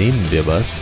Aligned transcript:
Unternehmen 0.00 0.30
wir 0.30 0.46
was? 0.46 0.80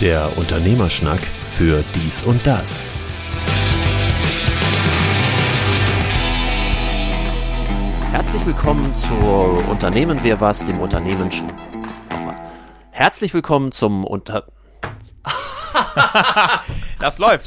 Der 0.00 0.30
Unternehmerschnack 0.38 1.18
für 1.18 1.82
dies 1.96 2.22
und 2.22 2.46
das. 2.46 2.86
Herzlich 8.12 8.46
willkommen 8.46 8.94
zur 8.94 9.68
Unternehmen 9.68 10.22
wir 10.22 10.40
was, 10.40 10.64
dem 10.64 10.78
Unternehmen. 10.78 11.28
Nochmal. 12.08 12.36
Herzlich 12.92 13.34
willkommen 13.34 13.72
zum 13.72 14.04
Unter. 14.04 14.44
Das 17.00 17.18
läuft. 17.18 17.46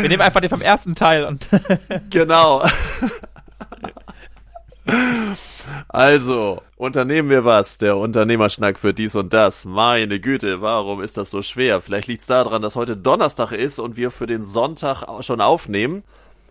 Wir 0.00 0.08
nehmen 0.08 0.22
einfach 0.22 0.40
den 0.40 0.48
vom 0.48 0.62
ersten 0.62 0.94
Teil 0.94 1.24
und. 1.24 1.48
Genau. 2.08 2.62
Also, 5.88 6.62
unternehmen 6.76 7.30
wir 7.30 7.44
was, 7.44 7.78
der 7.78 7.96
Unternehmerschnack 7.96 8.78
für 8.78 8.94
dies 8.94 9.14
und 9.16 9.32
das. 9.32 9.64
Meine 9.64 10.20
Güte, 10.20 10.60
warum 10.60 11.02
ist 11.02 11.16
das 11.16 11.30
so 11.30 11.42
schwer? 11.42 11.80
Vielleicht 11.80 12.08
liegt 12.08 12.22
es 12.22 12.26
daran, 12.26 12.62
dass 12.62 12.76
heute 12.76 12.96
Donnerstag 12.96 13.52
ist 13.52 13.78
und 13.78 13.96
wir 13.96 14.10
für 14.10 14.26
den 14.26 14.42
Sonntag 14.42 15.04
schon 15.22 15.40
aufnehmen. 15.40 16.02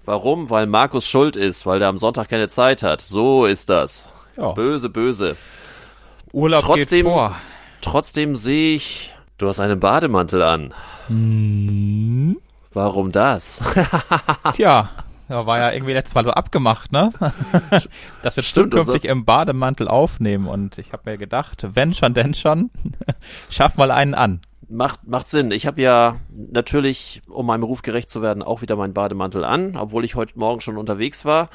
Warum? 0.05 0.50
Weil 0.50 0.68
Markus 0.68 1.05
schuld 1.08 1.36
ist, 1.36 1.66
weil 1.66 1.80
der 1.80 1.90
am 1.90 1.98
Sonntag 1.98 2.30
keine 2.30 2.48
Zeit 2.48 2.84
hat. 2.84 3.02
So 3.02 3.46
ist 3.46 3.70
das. 3.70 4.10
Ja. 4.38 4.52
Böse, 4.52 4.90
böse. 4.90 5.35
Urlaub 6.32 6.63
Trotzdem- 6.63 7.04
geht 7.05 7.12
vor. 7.13 7.35
Trotzdem 7.82 8.35
sehe 8.35 8.76
ich, 8.76 9.13
du 9.38 9.48
hast 9.48 9.60
einen 9.60 9.80
Bademantel 9.80 10.41
an. 10.41 10.74
Hm. 11.07 12.38
Warum 12.74 13.12
das? 13.12 13.63
Tja, 14.54 14.90
da 15.27 15.45
war 15.45 15.59
ja 15.59 15.71
irgendwie 15.71 15.93
letztes 15.93 16.15
Mal 16.15 16.23
so 16.23 16.31
abgemacht, 16.31 16.91
ne? 16.91 17.11
Dass 18.23 18.35
wir 18.35 18.43
Stimmt, 18.43 18.73
das 18.73 18.85
zukünftig 18.85 19.09
im 19.09 19.25
Bademantel 19.25 19.87
aufnehmen. 19.87 20.47
Und 20.47 20.77
ich 20.77 20.93
habe 20.93 21.09
mir 21.09 21.17
gedacht, 21.17 21.65
wenn 21.73 21.93
schon, 21.93 22.13
denn 22.13 22.33
schon, 22.33 22.71
schaff 23.49 23.77
mal 23.77 23.91
einen 23.91 24.13
an. 24.13 24.41
Macht, 24.70 25.07
macht 25.07 25.27
Sinn. 25.27 25.51
Ich 25.51 25.65
habe 25.65 25.81
ja 25.81 26.17
natürlich, 26.29 27.21
um 27.29 27.45
meinem 27.45 27.63
Ruf 27.63 27.81
gerecht 27.81 28.09
zu 28.09 28.21
werden, 28.21 28.43
auch 28.43 28.61
wieder 28.61 28.75
meinen 28.75 28.93
Bademantel 28.93 29.45
an, 29.45 29.77
obwohl 29.77 30.03
ich 30.03 30.15
heute 30.15 30.37
Morgen 30.37 30.59
schon 30.59 30.77
unterwegs 30.77 31.23
war, 31.23 31.49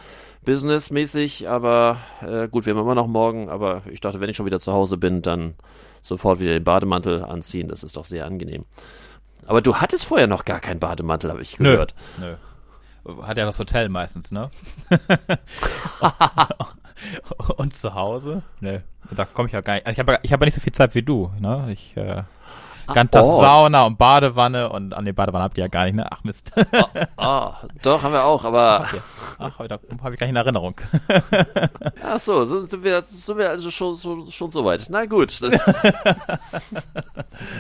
businessmäßig, 0.45 1.49
aber 1.49 1.99
äh, 2.23 2.49
gut, 2.49 2.65
wir 2.65 2.75
haben 2.75 2.81
immer 2.81 2.95
noch 2.95 3.07
morgen, 3.07 3.51
aber 3.51 3.83
ich 3.91 4.01
dachte, 4.01 4.21
wenn 4.21 4.31
ich 4.31 4.37
schon 4.37 4.47
wieder 4.47 4.61
zu 4.61 4.73
Hause 4.73 4.97
bin, 4.97 5.21
dann 5.21 5.55
sofort 6.01 6.41
wieder 6.41 6.53
den 6.53 6.65
Bademantel 6.65 7.23
anziehen, 7.23 7.69
das 7.69 7.85
ist 7.85 7.97
doch 7.97 8.07
sehr 8.07 8.25
angenehm. 8.25 8.65
Aber 9.47 9.61
du 9.61 9.77
hattest 9.77 10.07
vorher 10.07 10.27
noch 10.27 10.45
gar 10.45 10.61
keinen 10.61 10.81
Bademantel, 10.81 11.31
habe 11.31 11.43
ich 11.43 11.59
Nö. 11.59 11.73
gehört. 11.73 11.95
Nö. 12.19 12.37
Hat 13.23 13.37
ja 13.37 13.45
das 13.45 13.59
Hotel 13.59 13.89
meistens, 13.89 14.31
ne? 14.31 14.49
Und 17.57 17.75
zu 17.75 17.95
Hause? 17.95 18.43
Nö. 18.61 18.79
Da 19.11 19.25
komme 19.25 19.49
ich 19.49 19.53
ja 19.53 19.61
gar 19.61 19.75
nicht. 19.75 19.89
Ich 19.89 19.99
habe 19.99 20.19
ich 20.23 20.33
hab 20.33 20.41
ja 20.41 20.45
nicht 20.45 20.55
so 20.55 20.61
viel 20.61 20.73
Zeit 20.73 20.95
wie 20.95 21.03
du, 21.03 21.33
ne? 21.41 21.69
Ich, 21.73 21.97
äh, 21.97 22.23
ganz 22.87 23.11
oh. 23.15 23.41
Sauna 23.41 23.85
und 23.85 23.99
Badewanne 23.99 24.69
und 24.71 24.95
an 24.95 25.05
die 25.05 25.13
Badewanne 25.13 25.45
habt 25.45 25.59
ihr 25.59 25.65
ja 25.65 25.69
gar 25.69 25.85
nicht, 25.85 25.95
ne? 25.95 26.07
Ach 26.11 26.25
Mist. 26.25 26.53
Ah, 27.17 27.55
doch, 27.83 28.03
haben 28.03 28.13
wir 28.13 28.25
auch, 28.25 28.45
aber 28.45 28.87
Ach, 29.39 29.67
da 29.69 29.79
habe 30.03 30.15
ich 30.15 30.21
gar 30.21 30.27
nicht 30.27 30.31
in 30.31 30.37
Erinnerung. 30.37 30.81
ach 32.03 32.21
so, 32.21 32.45
so 32.47 32.67
sind 32.67 32.85
wir, 32.85 33.03
sind 33.03 33.39
wir 33.39 33.51
also 33.51 33.71
schon, 33.71 33.97
schon, 33.97 34.31
schon 34.31 34.51
so 34.51 34.65
weit. 34.65 34.87
Na 34.89 35.07
gut. 35.07 35.41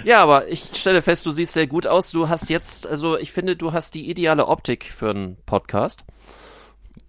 Ja, 0.05 0.23
aber 0.23 0.49
ich 0.49 0.61
stelle 0.77 1.03
fest, 1.03 1.27
du 1.27 1.31
siehst 1.31 1.53
sehr 1.53 1.67
gut 1.67 1.87
aus. 1.87 2.11
Du 2.11 2.29
hast 2.29 2.51
jetzt, 2.51 2.87
also 2.87 3.19
ich 3.19 3.33
finde, 3.33 3.57
du 3.57 3.73
hast 3.73 3.95
die 3.95 4.09
ideale 4.09 4.47
Optik 4.47 4.85
für 4.85 5.11
einen 5.11 5.37
Podcast. 5.45 6.05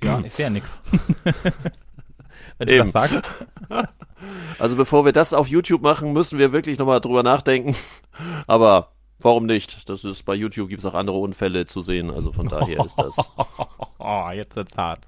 Ja, 0.04 0.20
ich 0.20 0.34
sehe 0.34 0.46
ja 0.46 0.50
nix. 0.50 0.80
Wenn 2.58 2.68
du 2.68 2.74
Eben. 2.74 2.92
das 2.92 3.10
sagst. 3.10 3.22
Also 4.60 4.76
bevor 4.76 5.06
wir 5.06 5.12
das 5.12 5.34
auf 5.34 5.48
YouTube 5.48 5.82
machen, 5.82 6.14
müssen 6.14 6.40
wir 6.40 6.52
wirklich 6.52 6.80
nochmal 6.80 7.02
drüber 7.02 7.24
nachdenken. 7.24 7.76
Aber 8.48 8.90
warum 9.20 9.46
nicht? 9.46 9.90
Das 9.90 10.04
ist, 10.04 10.24
bei 10.24 10.36
YouTube 10.36 10.70
gibt 10.70 10.80
es 10.80 10.86
auch 10.86 10.94
andere 10.94 11.18
Unfälle 11.18 11.66
zu 11.66 11.82
sehen. 11.82 12.12
Also 12.12 12.32
von 12.32 12.48
daher 12.48 12.86
ist 12.86 12.98
das. 12.98 13.16
Oh, 14.00 14.30
jetzt 14.34 14.56
wird's 14.56 14.78
hart. 14.78 15.06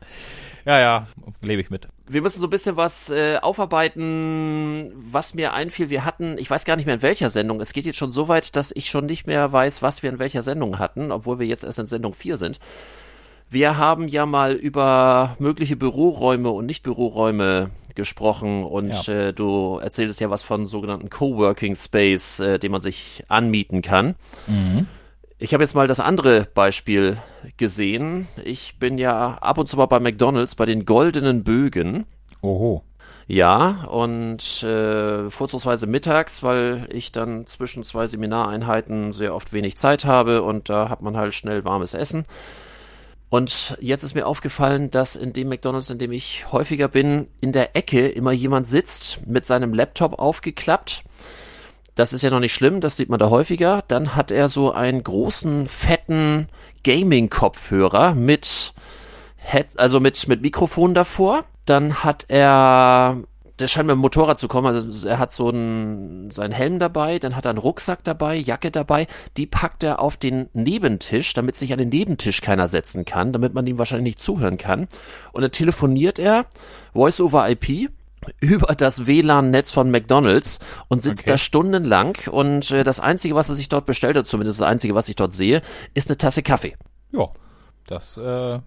Ja, 0.66 0.80
ja, 0.80 1.08
lebe 1.42 1.62
ich 1.62 1.70
mit. 1.70 1.88
Wir 2.08 2.22
müssen 2.22 2.40
so 2.40 2.48
ein 2.48 2.50
bisschen 2.50 2.76
was 2.76 3.10
äh, 3.10 3.38
aufarbeiten, 3.38 4.92
was 5.12 5.36
mir 5.36 5.54
einfiel. 5.54 5.90
Wir 5.90 6.06
hatten, 6.06 6.38
ich 6.40 6.50
weiß 6.50 6.66
gar 6.66 6.76
nicht 6.76 6.86
mehr 6.86 6.96
in 6.96 7.02
welcher 7.02 7.30
Sendung. 7.30 7.62
Es 7.62 7.74
geht 7.74 7.86
jetzt 7.86 7.98
schon 7.98 8.12
so 8.12 8.28
weit, 8.28 8.56
dass 8.56 8.72
ich 8.72 8.90
schon 8.90 9.06
nicht 9.06 9.28
mehr 9.28 9.52
weiß, 9.52 9.84
was 9.84 10.02
wir 10.02 10.10
in 10.10 10.20
welcher 10.20 10.42
Sendung 10.42 10.80
hatten, 10.80 11.12
obwohl 11.12 11.40
wir 11.40 11.46
jetzt 11.46 11.64
erst 11.64 11.80
in 11.80 11.88
Sendung 11.88 12.14
4 12.14 12.38
sind. 12.38 12.60
Wir 13.50 13.78
haben 13.78 14.08
ja 14.08 14.26
mal 14.26 14.54
über 14.54 15.36
mögliche 15.38 15.76
Büroräume 15.76 16.50
und 16.50 16.66
Nicht-Büroräume 16.66 17.70
gesprochen 17.96 18.64
und 18.64 19.06
Ja. 19.08 19.14
äh, 19.28 19.34
du 19.34 19.80
erzähltest 19.82 20.20
ja 20.20 20.30
was 20.30 20.44
von 20.44 20.68
sogenannten 20.68 21.10
Coworking 21.10 21.76
Space, 21.76 22.40
äh, 22.40 22.60
den 22.60 22.72
man 22.72 22.82
sich 22.82 23.24
anmieten 23.28 23.82
kann. 23.82 24.16
Ich 25.38 25.54
habe 25.54 25.64
jetzt 25.64 25.76
mal 25.76 25.88
das 25.88 26.00
andere 26.00 26.48
Beispiel 26.54 27.18
gesehen. 27.58 28.28
Ich 28.44 28.80
bin 28.80 28.98
ja 28.98 29.36
ab 29.42 29.58
und 29.58 29.68
zu 29.68 29.78
mal 29.78 29.86
bei 29.88 30.00
McDonald's 30.00 30.56
bei 30.56 30.66
den 30.66 30.86
goldenen 30.86 31.44
Bögen. 31.44 32.06
Oho. 32.42 32.84
Ja, 33.28 33.86
und 33.90 34.62
äh, 34.64 35.30
vorzugsweise 35.32 35.88
mittags, 35.88 36.44
weil 36.44 36.88
ich 36.92 37.12
dann 37.12 37.48
zwischen 37.48 37.84
zwei 37.84 38.06
Seminareinheiten 38.06 39.14
sehr 39.14 39.34
oft 39.34 39.52
wenig 39.52 39.78
Zeit 39.78 40.06
habe 40.06 40.44
und 40.44 40.70
da 40.70 40.90
hat 40.90 41.02
man 41.02 41.18
halt 41.18 41.34
schnell 41.34 41.66
warmes 41.66 41.96
Essen. 41.96 42.26
Und 43.30 43.78
jetzt 43.82 44.04
ist 44.04 44.16
mir 44.16 44.28
aufgefallen, 44.28 44.92
dass 44.92 45.16
in 45.16 45.34
dem 45.34 45.50
McDonald's, 45.50 45.90
in 45.90 45.98
dem 45.98 46.12
ich 46.12 46.52
häufiger 46.52 46.88
bin, 46.88 47.28
in 47.42 47.52
der 47.52 47.76
Ecke 47.76 48.08
immer 48.08 48.32
jemand 48.32 48.68
sitzt 48.68 49.26
mit 49.26 49.46
seinem 49.46 49.74
Laptop 49.74 50.20
aufgeklappt. 50.20 51.04
Das 51.96 52.12
ist 52.12 52.22
ja 52.22 52.30
noch 52.30 52.42
nicht 52.42 52.54
schlimm, 52.54 52.82
das 52.82 52.98
sieht 52.98 53.10
man 53.10 53.20
da 53.20 53.30
häufiger. 53.30 53.84
Dann 53.88 54.16
hat 54.16 54.30
er 54.30 54.50
so 54.50 54.72
einen 54.72 55.02
großen, 55.02 55.66
fetten 55.66 56.50
Gaming-Kopfhörer 56.84 58.14
mit 58.14 58.74
Head, 59.38 59.68
also 59.78 60.00
mit, 60.00 60.28
mit 60.28 60.42
Mikrofon 60.42 60.94
davor. 60.94 61.46
Dann 61.66 62.04
hat 62.04 62.26
er, 62.28 63.24
der 63.60 63.68
scheint 63.68 63.88
mit 63.88 63.94
dem 63.94 64.00
Motorrad 64.00 64.38
zu 64.38 64.48
kommen, 64.48 64.68
also 64.68 65.08
er 65.08 65.18
hat 65.20 65.32
so 65.32 65.50
einen, 65.50 66.30
seinen 66.32 66.52
Helm 66.52 66.80
dabei, 66.80 67.20
dann 67.20 67.36
hat 67.36 67.46
er 67.46 67.50
einen 67.52 67.58
Rucksack 67.58 68.04
dabei, 68.04 68.36
Jacke 68.36 68.72
dabei, 68.72 69.08
die 69.38 69.46
packt 69.46 69.84
er 69.84 70.00
auf 70.00 70.18
den 70.18 70.50
Nebentisch, 70.54 71.34
damit 71.34 71.56
sich 71.56 71.72
an 71.72 71.80
den 71.80 71.90
Nebentisch 71.90 72.42
keiner 72.42 72.68
setzen 72.68 73.06
kann, 73.06 73.32
damit 73.34 73.54
man 73.54 73.66
ihm 73.66 73.78
wahrscheinlich 73.78 74.16
nicht 74.16 74.22
zuhören 74.22 74.58
kann. 74.58 74.88
Und 75.32 75.42
dann 75.42 75.52
telefoniert 75.52 76.20
er, 76.20 76.46
Voice 76.94 77.22
over 77.22 77.50
IP, 77.50 77.90
über 78.40 78.74
das 78.76 79.06
WLAN-Netz 79.06 79.70
von 79.72 79.92
McDonald's 79.92 80.60
und 80.88 81.02
sitzt 81.02 81.22
Okay. 81.22 81.32
da 81.32 81.38
stundenlang 81.38 82.18
und 82.32 82.72
äh, 82.72 82.84
das 82.84 83.00
Einzige, 83.00 83.36
was 83.36 83.50
er 83.50 83.56
sich 83.56 83.70
dort 83.70 83.86
bestellt 83.86 84.18
hat, 84.18 84.28
zumindest 84.28 84.60
das 84.60 84.68
Einzige, 84.68 84.96
was 84.96 85.08
ich 85.10 85.16
dort 85.16 85.34
sehe, 85.34 85.62
ist 85.94 86.10
eine 86.10 86.18
Tasse 86.18 86.42
Kaffee. 86.42 86.76
Ja, 87.12 87.30
das 87.88 88.18
äh, 88.18 88.60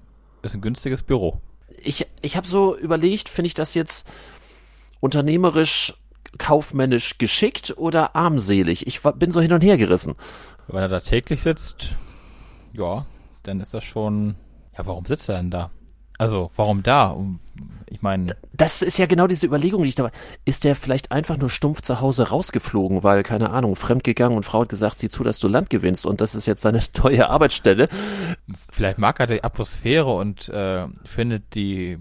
ist 0.42 0.54
ein 0.54 0.60
günstiges 0.60 1.02
Büro. 1.02 1.40
ich, 1.82 2.06
ich 2.22 2.36
habe 2.36 2.46
so 2.46 2.76
überlegt, 2.76 3.28
finde 3.28 3.48
ich 3.48 3.54
das 3.54 3.74
jetzt 3.74 4.06
unternehmerisch, 5.00 5.94
kaufmännisch 6.38 7.18
geschickt 7.18 7.74
oder 7.76 8.14
armselig? 8.16 8.86
Ich 8.86 9.00
bin 9.02 9.32
so 9.32 9.40
hin 9.40 9.52
und 9.52 9.62
her 9.62 9.78
gerissen. 9.78 10.14
Wenn 10.66 10.82
er 10.82 10.88
da 10.88 11.00
täglich 11.00 11.42
sitzt, 11.42 11.94
ja, 12.72 13.06
dann 13.42 13.60
ist 13.60 13.74
das 13.74 13.84
schon. 13.84 14.34
Ja, 14.76 14.86
warum 14.86 15.04
sitzt 15.06 15.28
er 15.28 15.36
denn 15.38 15.50
da? 15.50 15.70
Also, 16.18 16.50
warum 16.56 16.82
da? 16.82 17.16
Ich 17.86 18.02
meine, 18.02 18.36
Das 18.52 18.82
ist 18.82 18.98
ja 18.98 19.06
genau 19.06 19.28
diese 19.28 19.46
Überlegung, 19.46 19.82
die 19.84 19.88
ich 19.88 19.94
dabei. 19.94 20.10
Ist 20.44 20.64
der 20.64 20.74
vielleicht 20.74 21.12
einfach 21.12 21.38
nur 21.38 21.48
stumpf 21.48 21.80
zu 21.80 22.00
Hause 22.00 22.28
rausgeflogen, 22.28 23.04
weil, 23.04 23.22
keine 23.22 23.50
Ahnung, 23.50 23.76
fremdgegangen 23.76 24.36
und 24.36 24.42
Frau 24.44 24.62
hat 24.62 24.68
gesagt, 24.68 24.98
sieh 24.98 25.08
zu, 25.08 25.22
dass 25.22 25.38
du 25.38 25.46
Land 25.48 25.70
gewinnst 25.70 26.06
und 26.06 26.20
das 26.20 26.34
ist 26.34 26.46
jetzt 26.46 26.62
seine 26.62 26.80
neue 27.02 27.30
Arbeitsstelle. 27.30 27.88
vielleicht 28.70 28.98
mag 28.98 29.20
er 29.20 29.26
die 29.26 29.44
Atmosphäre 29.44 30.12
und 30.12 30.48
äh, 30.48 30.86
findet 31.04 31.54
die 31.54 31.98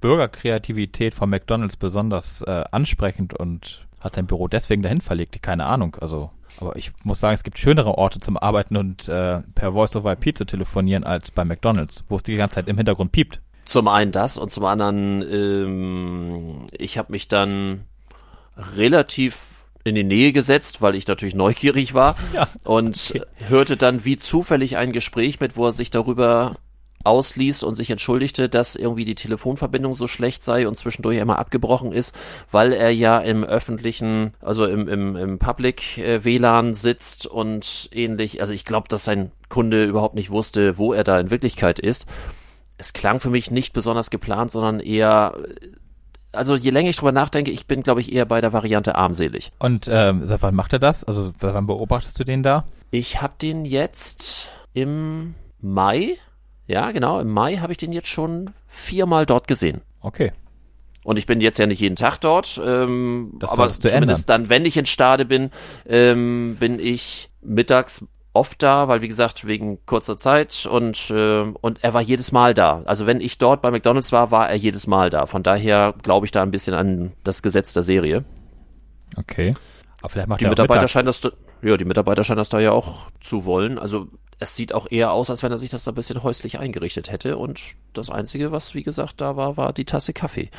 Bürgerkreativität 0.00 1.14
von 1.14 1.30
McDonalds 1.30 1.76
besonders 1.76 2.42
äh, 2.42 2.64
ansprechend 2.70 3.34
und 3.34 3.86
hat 4.00 4.14
sein 4.14 4.26
Büro 4.26 4.48
deswegen 4.48 4.82
dahin 4.82 5.00
verlegt. 5.00 5.42
Keine 5.42 5.66
Ahnung. 5.66 5.96
Also, 6.00 6.30
aber 6.58 6.76
ich 6.76 6.92
muss 7.04 7.20
sagen, 7.20 7.34
es 7.34 7.42
gibt 7.42 7.58
schönere 7.58 7.98
Orte 7.98 8.20
zum 8.20 8.36
Arbeiten 8.36 8.76
und 8.76 9.08
äh, 9.08 9.40
per 9.54 9.72
Voice 9.72 9.94
over 9.96 10.12
IP 10.12 10.36
zu 10.36 10.44
telefonieren 10.44 11.04
als 11.04 11.30
bei 11.30 11.44
McDonalds, 11.44 12.04
wo 12.08 12.16
es 12.16 12.22
die 12.22 12.36
ganze 12.36 12.56
Zeit 12.56 12.68
im 12.68 12.76
Hintergrund 12.76 13.12
piept. 13.12 13.40
Zum 13.64 13.88
einen 13.88 14.10
das 14.10 14.36
und 14.38 14.50
zum 14.50 14.64
anderen, 14.64 15.22
ähm, 15.30 16.66
ich 16.72 16.98
habe 16.98 17.12
mich 17.12 17.28
dann 17.28 17.84
relativ 18.76 19.64
in 19.84 19.94
die 19.94 20.04
Nähe 20.04 20.32
gesetzt, 20.32 20.82
weil 20.82 20.94
ich 20.94 21.06
natürlich 21.06 21.34
neugierig 21.34 21.94
war 21.94 22.16
Ja. 22.34 22.48
und 22.64 23.14
hörte 23.48 23.76
dann 23.76 24.04
wie 24.04 24.16
zufällig 24.16 24.76
ein 24.76 24.92
Gespräch 24.92 25.40
mit, 25.40 25.56
wo 25.56 25.66
er 25.66 25.72
sich 25.72 25.90
darüber 25.90 26.56
ausließ 27.04 27.62
und 27.62 27.74
sich 27.74 27.90
entschuldigte, 27.90 28.48
dass 28.48 28.76
irgendwie 28.76 29.04
die 29.04 29.14
Telefonverbindung 29.14 29.94
so 29.94 30.06
schlecht 30.06 30.44
sei 30.44 30.68
und 30.68 30.76
zwischendurch 30.76 31.18
immer 31.18 31.38
abgebrochen 31.38 31.92
ist, 31.92 32.14
weil 32.50 32.72
er 32.72 32.90
ja 32.90 33.18
im 33.18 33.44
öffentlichen, 33.44 34.34
also 34.40 34.66
im, 34.66 34.88
im, 34.88 35.16
im 35.16 35.38
Public 35.38 35.98
äh, 35.98 36.24
WLAN 36.24 36.74
sitzt 36.74 37.26
und 37.26 37.88
ähnlich. 37.92 38.40
Also 38.40 38.52
ich 38.52 38.64
glaube, 38.64 38.88
dass 38.88 39.04
sein 39.04 39.30
Kunde 39.48 39.84
überhaupt 39.84 40.14
nicht 40.14 40.30
wusste, 40.30 40.78
wo 40.78 40.92
er 40.92 41.04
da 41.04 41.18
in 41.18 41.30
Wirklichkeit 41.30 41.78
ist. 41.78 42.06
Es 42.76 42.92
klang 42.92 43.20
für 43.20 43.30
mich 43.30 43.50
nicht 43.50 43.72
besonders 43.72 44.10
geplant, 44.10 44.50
sondern 44.50 44.80
eher 44.80 45.34
also 46.32 46.54
je 46.54 46.70
länger 46.70 46.90
ich 46.90 46.96
drüber 46.96 47.12
nachdenke, 47.12 47.50
ich 47.50 47.66
bin, 47.66 47.82
glaube 47.82 48.00
ich, 48.00 48.12
eher 48.12 48.24
bei 48.24 48.40
der 48.40 48.52
Variante 48.52 48.94
armselig. 48.94 49.50
Und 49.58 49.88
ähm, 49.90 50.26
seit 50.26 50.42
wann 50.42 50.54
macht 50.54 50.72
er 50.72 50.78
das? 50.78 51.04
Also 51.04 51.32
wann 51.40 51.66
beobachtest 51.66 52.18
du 52.20 52.24
den 52.24 52.42
da? 52.42 52.64
Ich 52.90 53.20
habe 53.20 53.34
den 53.40 53.64
jetzt 53.64 54.48
im 54.72 55.34
Mai, 55.60 56.16
ja 56.70 56.90
genau, 56.92 57.20
im 57.20 57.28
Mai 57.30 57.56
habe 57.56 57.72
ich 57.72 57.78
den 57.78 57.92
jetzt 57.92 58.08
schon 58.08 58.50
viermal 58.66 59.26
dort 59.26 59.48
gesehen. 59.48 59.80
Okay. 60.00 60.32
Und 61.02 61.18
ich 61.18 61.26
bin 61.26 61.40
jetzt 61.40 61.58
ja 61.58 61.66
nicht 61.66 61.80
jeden 61.80 61.96
Tag 61.96 62.18
dort, 62.18 62.60
ähm, 62.64 63.32
Das 63.38 63.50
aber 63.52 63.70
zumindest 63.70 64.28
dann, 64.28 64.48
wenn 64.50 64.64
ich 64.66 64.76
in 64.76 64.84
Stade 64.86 65.24
bin, 65.24 65.50
ähm, 65.88 66.56
bin 66.60 66.78
ich 66.78 67.30
mittags 67.42 68.04
oft 68.34 68.62
da, 68.62 68.86
weil 68.86 69.00
wie 69.02 69.08
gesagt, 69.08 69.46
wegen 69.46 69.84
kurzer 69.86 70.16
Zeit 70.18 70.66
und, 70.70 71.10
äh, 71.10 71.40
und 71.40 71.82
er 71.82 71.94
war 71.94 72.00
jedes 72.02 72.30
Mal 72.32 72.54
da. 72.54 72.82
Also 72.84 73.06
wenn 73.06 73.20
ich 73.20 73.38
dort 73.38 73.60
bei 73.62 73.70
McDonalds 73.70 74.12
war, 74.12 74.30
war 74.30 74.48
er 74.50 74.56
jedes 74.56 74.86
Mal 74.86 75.10
da. 75.10 75.26
Von 75.26 75.42
daher 75.42 75.94
glaube 76.02 76.26
ich 76.26 76.32
da 76.32 76.42
ein 76.42 76.50
bisschen 76.52 76.74
an 76.74 77.12
das 77.24 77.42
Gesetz 77.42 77.72
der 77.72 77.82
Serie. 77.82 78.24
Okay. 79.16 79.54
Aber 80.00 80.10
vielleicht 80.10 80.28
macht 80.28 80.40
Die 80.40 80.44
er 80.44 80.48
auch 80.48 80.52
Mitarbeiter 80.52 80.82
Mittag. 80.82 80.90
scheinen 80.90 81.06
das, 81.06 81.20
da- 81.22 81.32
ja, 81.62 81.76
die 81.76 81.84
Mitarbeiter 81.84 82.24
scheinen 82.24 82.38
das 82.38 82.48
da 82.50 82.60
ja 82.60 82.72
auch 82.72 83.06
zu 83.20 83.44
wollen. 83.46 83.78
Also 83.78 84.08
es 84.40 84.56
sieht 84.56 84.74
auch 84.74 84.90
eher 84.90 85.12
aus, 85.12 85.30
als 85.30 85.42
wenn 85.42 85.52
er 85.52 85.58
sich 85.58 85.70
das 85.70 85.84
da 85.84 85.92
ein 85.92 85.94
bisschen 85.94 86.22
häuslich 86.22 86.58
eingerichtet 86.58 87.10
hätte. 87.12 87.36
Und 87.36 87.60
das 87.92 88.10
Einzige, 88.10 88.50
was 88.52 88.74
wie 88.74 88.82
gesagt 88.82 89.20
da 89.20 89.36
war, 89.36 89.56
war 89.56 89.72
die 89.72 89.84
Tasse 89.84 90.12
Kaffee. 90.12 90.50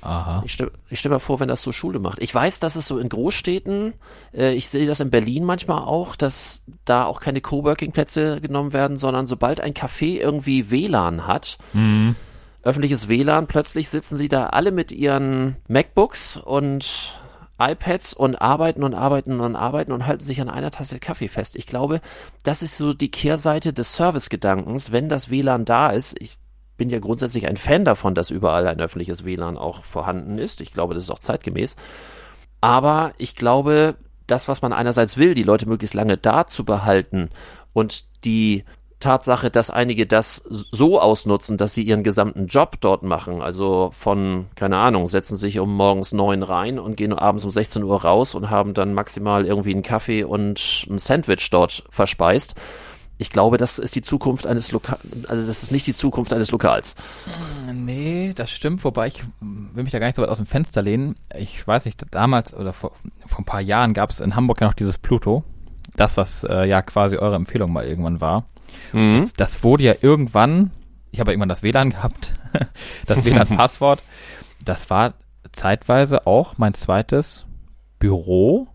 Aha. 0.00 0.42
Ich 0.44 0.52
stelle 0.52 0.70
ich 0.90 1.00
stell 1.00 1.10
mir 1.10 1.18
vor, 1.18 1.40
wenn 1.40 1.48
das 1.48 1.62
so 1.62 1.72
Schule 1.72 1.98
macht. 1.98 2.20
Ich 2.22 2.32
weiß, 2.32 2.60
dass 2.60 2.76
es 2.76 2.86
so 2.86 2.98
in 2.98 3.08
Großstädten, 3.08 3.94
äh, 4.32 4.52
ich 4.52 4.68
sehe 4.68 4.86
das 4.86 5.00
in 5.00 5.10
Berlin 5.10 5.44
manchmal 5.44 5.82
auch, 5.82 6.14
dass 6.14 6.62
da 6.84 7.04
auch 7.04 7.18
keine 7.20 7.40
Coworking-Plätze 7.40 8.40
genommen 8.40 8.72
werden, 8.72 8.98
sondern 8.98 9.26
sobald 9.26 9.60
ein 9.60 9.74
Café 9.74 10.20
irgendwie 10.20 10.70
WLAN 10.70 11.26
hat, 11.26 11.58
Mhm. 11.72 12.14
öffentliches 12.62 13.08
WLAN, 13.08 13.48
plötzlich 13.48 13.88
sitzen 13.88 14.16
sie 14.16 14.28
da 14.28 14.46
alle 14.50 14.70
mit 14.70 14.92
ihren 14.92 15.56
MacBooks 15.66 16.36
und 16.36 17.17
iPads 17.58 18.14
und 18.14 18.36
arbeiten 18.36 18.84
und 18.84 18.94
arbeiten 18.94 19.40
und 19.40 19.56
arbeiten 19.56 19.92
und 19.92 20.06
halten 20.06 20.24
sich 20.24 20.40
an 20.40 20.48
einer 20.48 20.70
Tasse 20.70 21.00
Kaffee 21.00 21.28
fest. 21.28 21.56
Ich 21.56 21.66
glaube, 21.66 22.00
das 22.42 22.62
ist 22.62 22.76
so 22.76 22.92
die 22.92 23.10
Kehrseite 23.10 23.72
des 23.72 23.96
Servicegedankens, 23.96 24.92
wenn 24.92 25.08
das 25.08 25.30
WLAN 25.30 25.64
da 25.64 25.90
ist. 25.90 26.16
Ich 26.20 26.38
bin 26.76 26.90
ja 26.90 27.00
grundsätzlich 27.00 27.48
ein 27.48 27.56
Fan 27.56 27.84
davon, 27.84 28.14
dass 28.14 28.30
überall 28.30 28.66
ein 28.68 28.80
öffentliches 28.80 29.24
WLAN 29.24 29.58
auch 29.58 29.82
vorhanden 29.82 30.38
ist. 30.38 30.60
Ich 30.60 30.72
glaube, 30.72 30.94
das 30.94 31.02
ist 31.02 31.10
auch 31.10 31.18
zeitgemäß. 31.18 31.74
Aber 32.60 33.12
ich 33.18 33.34
glaube, 33.34 33.96
das, 34.26 34.46
was 34.46 34.62
man 34.62 34.72
einerseits 34.72 35.16
will, 35.16 35.34
die 35.34 35.42
Leute 35.42 35.68
möglichst 35.68 35.94
lange 35.94 36.16
da 36.16 36.46
zu 36.46 36.64
behalten 36.64 37.30
und 37.72 38.04
die 38.24 38.64
Tatsache, 39.00 39.50
dass 39.50 39.70
einige 39.70 40.06
das 40.06 40.42
so 40.48 41.00
ausnutzen, 41.00 41.56
dass 41.56 41.74
sie 41.74 41.82
ihren 41.82 42.02
gesamten 42.02 42.46
Job 42.46 42.76
dort 42.80 43.02
machen, 43.02 43.40
also 43.42 43.90
von, 43.94 44.46
keine 44.56 44.78
Ahnung, 44.78 45.08
setzen 45.08 45.36
sich 45.36 45.60
um 45.60 45.74
morgens 45.74 46.12
neun 46.12 46.42
rein 46.42 46.78
und 46.78 46.96
gehen 46.96 47.12
abends 47.12 47.44
um 47.44 47.50
16 47.50 47.84
Uhr 47.84 48.02
raus 48.02 48.34
und 48.34 48.50
haben 48.50 48.74
dann 48.74 48.94
maximal 48.94 49.46
irgendwie 49.46 49.72
einen 49.72 49.82
Kaffee 49.82 50.24
und 50.24 50.86
ein 50.90 50.98
Sandwich 50.98 51.48
dort 51.50 51.84
verspeist. 51.90 52.54
Ich 53.20 53.30
glaube, 53.30 53.56
das 53.56 53.78
ist 53.78 53.96
die 53.96 54.02
Zukunft 54.02 54.46
eines 54.46 54.70
Lokals, 54.70 55.00
also 55.26 55.46
das 55.46 55.62
ist 55.64 55.72
nicht 55.72 55.86
die 55.86 55.94
Zukunft 55.94 56.32
eines 56.32 56.52
Lokals. 56.52 56.94
Nee, 57.72 58.32
das 58.34 58.50
stimmt, 58.50 58.84
wobei 58.84 59.08
ich 59.08 59.24
mm, 59.40 59.74
will 59.74 59.82
mich 59.82 59.92
da 59.92 59.98
gar 59.98 60.06
nicht 60.06 60.16
so 60.16 60.22
weit 60.22 60.28
aus 60.28 60.38
dem 60.38 60.46
Fenster 60.46 60.82
lehnen. 60.82 61.16
Ich 61.36 61.66
weiß 61.66 61.84
nicht, 61.84 62.04
damals 62.12 62.54
oder 62.54 62.72
vor, 62.72 62.92
vor 63.26 63.40
ein 63.40 63.44
paar 63.44 63.60
Jahren 63.60 63.92
gab 63.92 64.10
es 64.10 64.20
in 64.20 64.36
Hamburg 64.36 64.60
ja 64.60 64.68
noch 64.68 64.74
dieses 64.74 64.98
Pluto. 64.98 65.42
Das, 65.96 66.16
was 66.16 66.44
äh, 66.44 66.64
ja 66.68 66.80
quasi 66.82 67.16
eure 67.16 67.34
Empfehlung 67.34 67.72
mal 67.72 67.84
irgendwann 67.84 68.20
war. 68.20 68.44
Mhm. 68.92 69.18
Das, 69.20 69.32
das 69.32 69.64
wurde 69.64 69.84
ja 69.84 69.94
irgendwann, 70.00 70.70
ich 71.10 71.20
habe 71.20 71.30
ja 71.30 71.32
irgendwann 71.32 71.48
das 71.48 71.62
WLAN 71.62 71.90
gehabt, 71.90 72.34
das 73.06 73.24
WLAN-Passwort. 73.24 74.02
Das 74.64 74.90
war 74.90 75.14
zeitweise 75.52 76.26
auch 76.26 76.58
mein 76.58 76.74
zweites 76.74 77.46
Büro. 77.98 78.68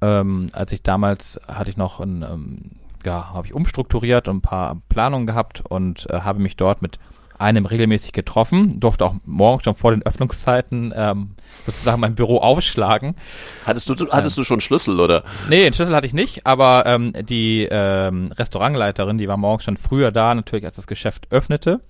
Ähm, 0.00 0.48
als 0.52 0.72
ich 0.72 0.82
damals 0.82 1.40
hatte 1.48 1.70
ich 1.70 1.76
noch 1.76 2.00
ein, 2.00 2.22
ähm, 2.22 2.70
ja, 3.04 3.32
habe 3.32 3.46
ich 3.46 3.54
umstrukturiert 3.54 4.28
und 4.28 4.38
ein 4.38 4.42
paar 4.42 4.80
Planungen 4.88 5.26
gehabt 5.26 5.62
und 5.66 6.08
äh, 6.10 6.20
habe 6.20 6.40
mich 6.40 6.56
dort 6.56 6.82
mit 6.82 6.98
einem 7.38 7.66
regelmäßig 7.66 8.12
getroffen, 8.12 8.80
durfte 8.80 9.04
auch 9.04 9.14
morgens 9.24 9.64
schon 9.64 9.74
vor 9.74 9.90
den 9.90 10.02
Öffnungszeiten 10.02 10.92
ähm, 10.96 11.30
sozusagen 11.64 12.00
mein 12.00 12.14
Büro 12.14 12.38
aufschlagen. 12.38 13.14
Hattest 13.64 13.88
du, 13.88 13.94
hattest 14.10 14.38
du 14.38 14.44
schon 14.44 14.60
Schlüssel, 14.60 14.98
oder? 15.00 15.24
Nee, 15.48 15.62
den 15.64 15.72
Schlüssel 15.74 15.94
hatte 15.94 16.06
ich 16.06 16.14
nicht, 16.14 16.46
aber 16.46 16.84
ähm, 16.86 17.12
die 17.26 17.68
ähm, 17.70 18.32
Restaurantleiterin, 18.32 19.18
die 19.18 19.28
war 19.28 19.36
morgens 19.36 19.64
schon 19.64 19.76
früher 19.76 20.12
da, 20.12 20.34
natürlich 20.34 20.64
als 20.64 20.76
das 20.76 20.86
Geschäft 20.86 21.26
öffnete. 21.30 21.80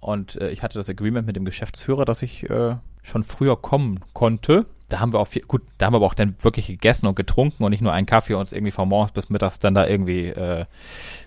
Und 0.00 0.36
äh, 0.36 0.50
ich 0.50 0.62
hatte 0.62 0.78
das 0.78 0.88
Agreement 0.88 1.26
mit 1.26 1.36
dem 1.36 1.44
Geschäftsführer, 1.44 2.04
dass 2.06 2.22
ich 2.22 2.48
äh, 2.48 2.76
schon 3.02 3.22
früher 3.22 3.60
kommen 3.60 4.00
konnte. 4.14 4.64
Da 4.88 4.98
haben 4.98 5.12
wir 5.12 5.20
auch 5.20 5.26
viel, 5.28 5.42
gut, 5.42 5.62
da 5.78 5.86
haben 5.86 5.92
wir 5.92 5.98
aber 5.98 6.06
auch 6.06 6.14
dann 6.14 6.34
wirklich 6.40 6.66
gegessen 6.66 7.06
und 7.06 7.14
getrunken 7.14 7.62
und 7.62 7.70
nicht 7.70 7.82
nur 7.82 7.92
einen 7.92 8.06
Kaffee 8.06 8.34
uns 8.34 8.50
irgendwie 8.52 8.72
von 8.72 8.88
morgens 8.88 9.12
bis 9.12 9.28
mittags 9.28 9.58
dann 9.60 9.74
da 9.74 9.86
irgendwie 9.86 10.26
äh, 10.26 10.62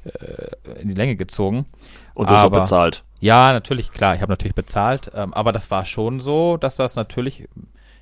äh, 0.05 0.81
in 0.81 0.89
die 0.89 0.95
Länge 0.95 1.15
gezogen. 1.15 1.65
Und 2.13 2.29
du 2.29 2.33
hast 2.33 2.41
auch 2.41 2.47
Aber- 2.47 2.61
bezahlt. 2.61 3.03
Ja, 3.23 3.53
natürlich, 3.53 3.93
klar, 3.93 4.15
ich 4.15 4.21
habe 4.21 4.33
natürlich 4.33 4.53
bezahlt, 4.53 5.09
ähm, 5.15 5.33
aber 5.33 5.53
das 5.53 5.71
war 5.71 5.85
schon 5.85 6.19
so, 6.19 6.57
dass 6.57 6.75
das 6.75 6.97
natürlich 6.97 7.47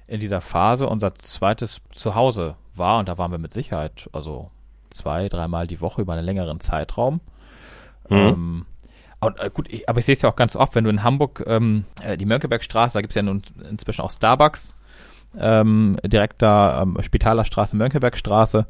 in 0.07 0.19
dieser 0.19 0.41
Phase 0.41 0.87
unser 0.87 1.13
zweites 1.13 1.79
Zuhause 1.91 2.55
war 2.73 2.97
und 2.97 3.07
da 3.07 3.19
waren 3.19 3.29
wir 3.29 3.37
mit 3.37 3.53
Sicherheit, 3.53 4.09
also 4.13 4.49
zwei, 4.89 5.29
dreimal 5.29 5.67
die 5.67 5.79
Woche 5.79 6.01
über 6.01 6.13
einen 6.13 6.25
längeren 6.25 6.59
Zeitraum. 6.59 7.21
Mhm. 8.09 8.17
Ähm, 8.17 8.65
und, 9.19 9.39
äh, 9.39 9.51
gut, 9.53 9.71
ich, 9.71 9.87
aber 9.87 9.99
ich 9.99 10.07
sehe 10.07 10.15
es 10.15 10.23
ja 10.23 10.29
auch 10.29 10.35
ganz 10.35 10.55
oft, 10.55 10.73
wenn 10.73 10.85
du 10.85 10.89
in 10.89 11.03
Hamburg 11.03 11.43
ähm, 11.45 11.85
äh, 12.01 12.17
die 12.17 12.25
Mönckebergstraße, 12.25 12.93
da 12.93 13.01
gibt's 13.01 13.15
ja 13.15 13.21
nun 13.21 13.43
inzwischen 13.69 14.01
auch 14.01 14.09
Starbucks, 14.09 14.73
ähm, 15.37 15.97
direkt 16.03 16.41
da 16.41 16.81
ähm, 16.81 16.97
Spitalerstraße, 16.99 17.75
Mönckebergstraße. 17.75 18.65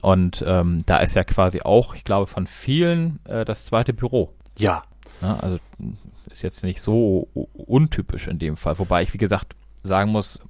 Und 0.00 0.44
ähm, 0.44 0.82
da 0.86 0.96
ist 0.96 1.14
ja 1.14 1.22
quasi 1.22 1.60
auch, 1.60 1.94
ich 1.94 2.02
glaube, 2.02 2.26
von 2.26 2.48
vielen 2.48 3.20
äh, 3.26 3.44
das 3.44 3.64
zweite 3.64 3.92
Büro. 3.92 4.32
Ja. 4.58 4.82
Ne? 5.20 5.42
Also 5.42 5.58
ist 6.30 6.42
jetzt 6.42 6.64
nicht 6.64 6.80
so 6.80 7.28
untypisch 7.54 8.26
in 8.28 8.38
dem 8.38 8.56
Fall. 8.56 8.78
Wobei 8.78 9.02
ich, 9.02 9.12
wie 9.14 9.18
gesagt, 9.18 9.54
sagen 9.82 10.10
muss, 10.10 10.40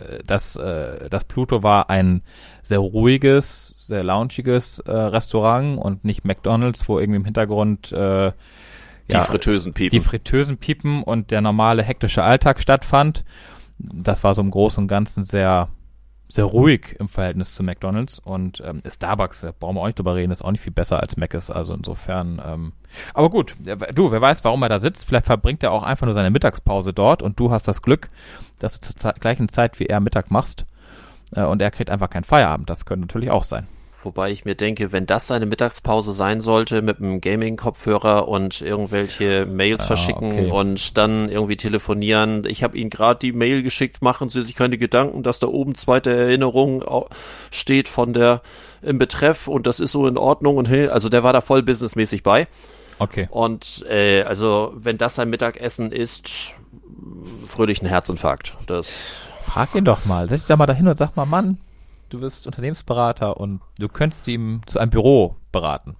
äh, 0.00 0.22
dass 0.26 0.56
äh, 0.56 1.08
das 1.08 1.24
Pluto 1.24 1.62
war 1.62 1.90
ein 1.90 2.22
sehr 2.62 2.78
ruhiges, 2.80 3.72
sehr 3.76 4.02
loungiges 4.02 4.80
äh, 4.80 4.90
Restaurant 4.90 5.78
und 5.78 6.04
nicht 6.04 6.24
McDonalds, 6.24 6.88
wo 6.88 6.98
irgendwie 6.98 7.18
im 7.18 7.24
Hintergrund 7.24 7.92
äh, 7.92 8.32
Die 9.08 9.12
ja, 9.12 9.22
Fritteusen 9.22 9.72
piepen. 9.72 9.90
die 9.98 10.04
Fritteusen 10.04 10.56
piepen 10.58 11.02
und 11.02 11.30
der 11.30 11.40
normale 11.40 11.82
hektische 11.82 12.22
Alltag 12.24 12.60
stattfand. 12.60 13.24
Das 13.78 14.22
war 14.24 14.34
so 14.34 14.42
im 14.42 14.50
Großen 14.50 14.82
und 14.82 14.88
Ganzen 14.88 15.24
sehr, 15.24 15.68
sehr 16.32 16.46
ruhig 16.46 16.96
im 16.98 17.10
Verhältnis 17.10 17.54
zu 17.54 17.62
McDonalds 17.62 18.18
und 18.18 18.62
ähm, 18.64 18.82
Starbucks, 18.88 19.42
da 19.42 19.52
brauchen 19.52 19.76
wir 19.76 19.82
auch 19.82 19.86
nicht 19.86 19.98
drüber 19.98 20.14
reden, 20.14 20.32
ist 20.32 20.42
auch 20.42 20.50
nicht 20.50 20.62
viel 20.62 20.72
besser 20.72 20.98
als 20.98 21.18
Mac 21.18 21.34
ist, 21.34 21.50
also 21.50 21.74
insofern, 21.74 22.40
ähm, 22.42 22.72
aber 23.12 23.28
gut, 23.28 23.54
äh, 23.66 23.92
du, 23.92 24.10
wer 24.10 24.22
weiß, 24.22 24.42
warum 24.42 24.62
er 24.62 24.70
da 24.70 24.78
sitzt, 24.78 25.06
vielleicht 25.06 25.26
verbringt 25.26 25.62
er 25.62 25.72
auch 25.72 25.82
einfach 25.82 26.06
nur 26.06 26.14
seine 26.14 26.30
Mittagspause 26.30 26.94
dort 26.94 27.22
und 27.22 27.38
du 27.38 27.50
hast 27.50 27.68
das 27.68 27.82
Glück, 27.82 28.08
dass 28.60 28.80
du 28.80 28.94
zur 28.94 29.12
gleichen 29.12 29.50
Zeit 29.50 29.78
wie 29.78 29.86
er 29.86 30.00
Mittag 30.00 30.30
machst 30.30 30.64
äh, 31.36 31.42
und 31.42 31.60
er 31.60 31.70
kriegt 31.70 31.90
einfach 31.90 32.08
keinen 32.08 32.24
Feierabend, 32.24 32.70
das 32.70 32.86
könnte 32.86 33.02
natürlich 33.02 33.30
auch 33.30 33.44
sein. 33.44 33.68
Wobei 34.04 34.30
ich 34.32 34.44
mir 34.44 34.54
denke, 34.54 34.90
wenn 34.92 35.06
das 35.06 35.26
seine 35.26 35.46
Mittagspause 35.46 36.12
sein 36.12 36.40
sollte 36.40 36.82
mit 36.82 36.98
einem 36.98 37.20
Gaming-Kopfhörer 37.20 38.26
und 38.28 38.60
irgendwelche 38.60 39.46
Mails 39.46 39.82
Ah, 39.82 39.86
verschicken 39.86 40.32
okay. 40.32 40.50
und 40.50 40.96
dann 40.98 41.28
irgendwie 41.28 41.56
telefonieren. 41.56 42.44
Ich 42.46 42.62
habe 42.64 42.76
Ihnen 42.76 42.90
gerade 42.90 43.20
die 43.20 43.32
Mail 43.32 43.62
geschickt, 43.62 44.02
machen 44.02 44.28
Sie 44.28 44.42
sich 44.42 44.54
keine 44.56 44.78
Gedanken, 44.78 45.22
dass 45.22 45.38
da 45.38 45.46
oben 45.46 45.74
zweite 45.74 46.10
Erinnerung 46.14 46.82
au- 46.82 47.08
steht 47.50 47.88
von 47.88 48.12
der 48.12 48.42
im 48.82 48.98
Betreff 48.98 49.46
und 49.46 49.66
das 49.66 49.78
ist 49.80 49.92
so 49.92 50.06
in 50.08 50.18
Ordnung 50.18 50.56
und 50.56 50.68
hey, 50.68 50.88
also 50.88 51.08
der 51.08 51.22
war 51.22 51.32
da 51.32 51.40
voll 51.40 51.62
businessmäßig 51.62 52.22
bei. 52.22 52.48
Okay. 52.98 53.28
Und 53.30 53.84
äh, 53.88 54.22
also 54.22 54.72
wenn 54.76 54.98
das 54.98 55.14
sein 55.14 55.30
Mittagessen 55.30 55.92
ist, 55.92 56.54
fröhlich 57.46 57.82
ein 57.82 57.86
Herzinfarkt. 57.86 58.54
Das 58.66 58.88
Frag 59.42 59.74
ihn 59.74 59.84
doch 59.84 60.04
mal. 60.04 60.28
Setz 60.28 60.42
dich 60.42 60.48
da 60.48 60.56
mal 60.56 60.66
dahin 60.66 60.88
und 60.88 60.96
sag 60.96 61.16
mal, 61.16 61.26
Mann, 61.26 61.58
du 62.12 62.20
bist 62.20 62.46
Unternehmensberater 62.46 63.36
und 63.38 63.60
du 63.78 63.88
könntest 63.88 64.28
ihm 64.28 64.60
zu 64.66 64.78
einem 64.78 64.90
Büro 64.90 65.36
beraten. 65.50 65.96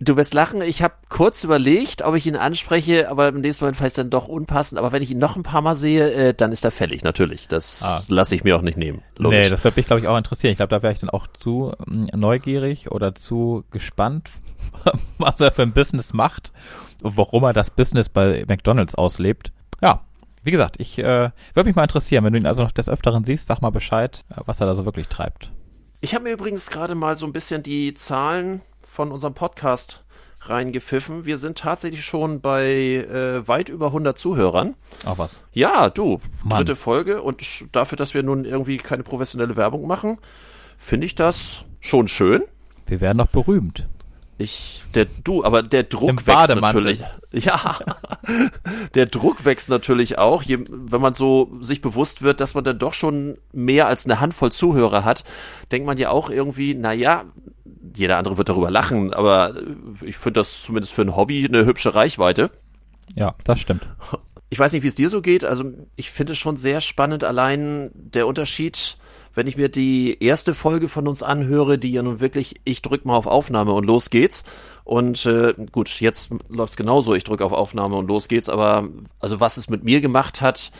Du 0.00 0.16
wirst 0.16 0.34
lachen, 0.34 0.60
ich 0.60 0.82
habe 0.82 0.94
kurz 1.08 1.44
überlegt, 1.44 2.02
ob 2.02 2.14
ich 2.14 2.26
ihn 2.26 2.36
anspreche, 2.36 3.08
aber 3.08 3.28
im 3.28 3.40
nächsten 3.40 3.64
Mal 3.64 3.74
vielleicht 3.74 3.96
dann 3.96 4.10
doch 4.10 4.28
unpassend. 4.28 4.78
Aber 4.78 4.92
wenn 4.92 5.02
ich 5.02 5.10
ihn 5.10 5.18
noch 5.18 5.36
ein 5.36 5.42
paar 5.44 5.62
Mal 5.62 5.76
sehe, 5.76 6.12
äh, 6.12 6.34
dann 6.34 6.52
ist 6.52 6.64
er 6.64 6.70
fällig, 6.70 7.04
natürlich. 7.04 7.48
Das 7.48 7.82
Ah. 7.82 8.02
lasse 8.08 8.34
ich 8.34 8.44
mir 8.44 8.56
auch 8.56 8.62
nicht 8.62 8.76
nehmen. 8.76 9.02
Logisch. 9.16 9.38
Nee, 9.44 9.48
das 9.50 9.64
würde 9.64 9.78
mich, 9.78 9.86
glaube 9.86 10.00
ich, 10.00 10.08
auch 10.08 10.18
interessieren. 10.18 10.50
Ich 10.50 10.56
glaube, 10.58 10.70
da 10.74 10.82
wäre 10.82 10.92
ich 10.92 11.00
dann 11.00 11.10
auch 11.10 11.26
zu 11.28 11.72
ähm, 11.88 12.08
neugierig 12.14 12.90
oder 12.90 13.14
zu 13.14 13.64
gespannt, 13.70 14.30
was 15.18 15.40
er 15.40 15.52
für 15.52 15.62
ein 15.62 15.72
Business 15.72 16.12
macht 16.12 16.52
und 17.02 17.16
warum 17.16 17.44
er 17.44 17.52
das 17.52 17.70
Business 17.70 18.08
bei 18.08 18.44
McDonalds 18.46 18.94
auslebt. 18.96 19.52
Ja, 19.80 20.02
wie 20.44 20.50
gesagt, 20.50 20.76
ich 20.78 20.98
äh, 20.98 21.30
würde 21.54 21.68
mich 21.68 21.76
mal 21.76 21.82
interessieren, 21.82 22.24
wenn 22.24 22.32
du 22.32 22.38
ihn 22.38 22.46
also 22.46 22.62
noch 22.62 22.70
des 22.72 22.88
Öfteren 22.88 23.24
siehst, 23.24 23.46
sag 23.46 23.60
mal 23.60 23.70
Bescheid, 23.70 24.24
äh, 24.30 24.40
was 24.46 24.60
er 24.60 24.66
da 24.66 24.74
so 24.74 24.84
wirklich 24.84 25.08
treibt. 25.08 25.50
Ich 26.00 26.14
habe 26.14 26.24
mir 26.24 26.32
übrigens 26.32 26.68
gerade 26.68 26.94
mal 26.94 27.16
so 27.16 27.26
ein 27.26 27.32
bisschen 27.32 27.62
die 27.62 27.94
Zahlen 27.94 28.60
von 28.82 29.10
unserem 29.10 29.34
Podcast 29.34 30.04
reingepfiffen. 30.42 31.24
Wir 31.24 31.38
sind 31.38 31.58
tatsächlich 31.58 32.04
schon 32.04 32.40
bei 32.40 32.66
äh, 32.66 33.48
weit 33.48 33.70
über 33.70 33.86
100 33.86 34.18
Zuhörern. 34.18 34.74
Ach 35.06 35.16
was. 35.16 35.40
Ja, 35.52 35.88
du, 35.88 36.20
Mann. 36.42 36.58
dritte 36.58 36.76
Folge 36.76 37.22
und 37.22 37.42
dafür, 37.72 37.96
dass 37.96 38.12
wir 38.12 38.22
nun 38.22 38.44
irgendwie 38.44 38.76
keine 38.76 39.02
professionelle 39.02 39.56
Werbung 39.56 39.86
machen, 39.86 40.18
finde 40.76 41.06
ich 41.06 41.14
das 41.14 41.64
schon 41.80 42.08
schön. 42.08 42.42
Wir 42.86 43.00
werden 43.00 43.16
noch 43.16 43.28
berühmt. 43.28 43.88
Ich, 44.44 44.84
der, 44.94 45.06
du, 45.06 45.42
aber 45.42 45.62
der 45.62 45.84
Druck 45.84 46.26
wächst 46.26 46.54
natürlich. 46.54 47.00
Ja, 47.32 47.80
der 48.94 49.06
Druck 49.06 49.44
wächst 49.44 49.68
natürlich 49.68 50.18
auch, 50.18 50.42
je, 50.42 50.58
wenn 50.68 51.00
man 51.00 51.14
so 51.14 51.50
sich 51.60 51.80
bewusst 51.80 52.22
wird, 52.22 52.40
dass 52.40 52.54
man 52.54 52.62
dann 52.62 52.78
doch 52.78 52.92
schon 52.94 53.38
mehr 53.52 53.88
als 53.88 54.04
eine 54.04 54.20
Handvoll 54.20 54.52
Zuhörer 54.52 55.04
hat, 55.04 55.24
denkt 55.72 55.84
man 55.84 55.98
ja 55.98 56.10
auch 56.10 56.30
irgendwie, 56.30 56.74
na 56.74 56.92
ja, 56.92 57.24
jeder 57.96 58.18
andere 58.18 58.36
wird 58.36 58.50
darüber 58.50 58.70
lachen, 58.70 59.12
aber 59.12 59.54
ich 60.02 60.16
finde 60.16 60.40
das 60.40 60.62
zumindest 60.62 60.92
für 60.92 61.02
ein 61.02 61.16
Hobby 61.16 61.44
eine 61.44 61.64
hübsche 61.64 61.96
Reichweite. 61.96 62.52
Ja, 63.16 63.34
das 63.42 63.58
stimmt. 63.58 63.84
Ich 64.50 64.60
weiß 64.60 64.72
nicht, 64.72 64.84
wie 64.84 64.88
es 64.88 64.94
dir 64.94 65.10
so 65.10 65.22
geht. 65.22 65.44
Also 65.44 65.64
ich 65.96 66.12
finde 66.12 66.34
es 66.34 66.38
schon 66.38 66.56
sehr 66.56 66.80
spannend, 66.80 67.24
allein 67.24 67.90
der 67.94 68.28
Unterschied, 68.28 68.96
wenn 69.34 69.46
ich 69.46 69.56
mir 69.56 69.68
die 69.68 70.22
erste 70.22 70.54
Folge 70.54 70.88
von 70.88 71.08
uns 71.08 71.22
anhöre, 71.22 71.78
die 71.78 71.92
ja 71.92 72.02
nun 72.02 72.20
wirklich, 72.20 72.60
ich 72.64 72.82
drück 72.82 73.04
mal 73.04 73.16
auf 73.16 73.26
Aufnahme 73.26 73.72
und 73.72 73.84
los 73.84 74.10
geht's. 74.10 74.44
Und 74.84 75.24
äh, 75.26 75.54
gut, 75.72 76.00
jetzt 76.00 76.30
läuft's 76.48 76.76
genauso, 76.76 77.14
ich 77.14 77.24
drücke 77.24 77.44
auf 77.44 77.52
Aufnahme 77.52 77.96
und 77.96 78.06
los 78.06 78.28
geht's. 78.28 78.48
Aber 78.48 78.88
also 79.18 79.40
was 79.40 79.56
es 79.56 79.68
mit 79.68 79.82
mir 79.82 80.00
gemacht 80.00 80.40
hat, 80.40 80.70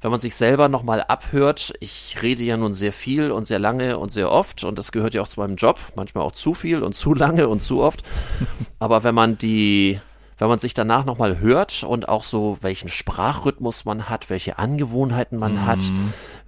wenn 0.00 0.10
man 0.10 0.20
sich 0.20 0.34
selber 0.34 0.68
nochmal 0.68 1.02
abhört, 1.02 1.74
ich 1.78 2.18
rede 2.22 2.42
ja 2.42 2.56
nun 2.56 2.74
sehr 2.74 2.92
viel 2.92 3.30
und 3.30 3.46
sehr 3.46 3.60
lange 3.60 3.98
und 3.98 4.12
sehr 4.12 4.32
oft 4.32 4.64
und 4.64 4.76
das 4.76 4.90
gehört 4.90 5.14
ja 5.14 5.22
auch 5.22 5.28
zu 5.28 5.38
meinem 5.38 5.54
Job, 5.54 5.78
manchmal 5.94 6.24
auch 6.24 6.32
zu 6.32 6.54
viel 6.54 6.82
und 6.82 6.96
zu 6.96 7.14
lange 7.14 7.46
und 7.46 7.62
zu 7.62 7.82
oft. 7.82 8.02
Aber 8.80 9.04
wenn 9.04 9.14
man 9.14 9.38
die 9.38 10.00
wenn 10.38 10.48
man 10.48 10.58
sich 10.58 10.74
danach 10.74 11.04
nochmal 11.04 11.38
hört 11.38 11.84
und 11.84 12.08
auch 12.08 12.24
so, 12.24 12.58
welchen 12.62 12.88
Sprachrhythmus 12.88 13.84
man 13.84 14.08
hat, 14.08 14.28
welche 14.28 14.58
Angewohnheiten 14.58 15.38
man 15.38 15.64
hat, 15.66 15.84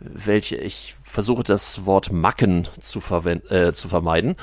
welche, 0.01 0.57
ich 0.57 0.97
versuche 1.15 1.45
das 1.45 1.87
Wort 1.87 2.13
Macken 2.13 2.69
zu, 2.81 3.01
verwenden, 3.01 3.53
äh, 3.55 3.73
zu 3.73 3.89
vermeiden. 3.89 4.37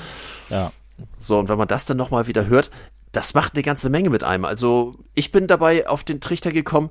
Ja. 0.48 0.72
So, 1.18 1.38
und 1.38 1.48
wenn 1.48 1.58
man 1.58 1.68
das 1.68 1.84
dann 1.84 1.98
nochmal 1.98 2.26
wieder 2.26 2.46
hört, 2.46 2.70
das 3.12 3.34
macht 3.34 3.54
eine 3.54 3.62
ganze 3.62 3.90
Menge 3.90 4.08
mit 4.08 4.24
einem. 4.24 4.46
Also, 4.46 4.96
ich 5.14 5.30
bin 5.32 5.46
dabei 5.46 5.86
auf 5.86 6.02
den 6.02 6.20
Trichter 6.20 6.50
gekommen, 6.50 6.90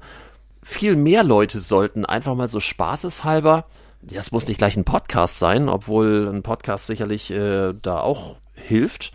viel 0.61 0.95
mehr 0.95 1.23
Leute 1.23 1.59
sollten 1.59 2.05
einfach 2.05 2.35
mal 2.35 2.47
so 2.47 2.59
spaßeshalber, 2.59 3.65
ja, 4.07 4.19
es 4.19 4.31
muss 4.31 4.47
nicht 4.47 4.57
gleich 4.57 4.77
ein 4.77 4.85
Podcast 4.85 5.39
sein, 5.39 5.67
obwohl 5.67 6.29
ein 6.31 6.43
Podcast 6.43 6.85
sicherlich 6.87 7.31
äh, 7.31 7.73
da 7.81 7.99
auch 7.99 8.37
hilft, 8.53 9.13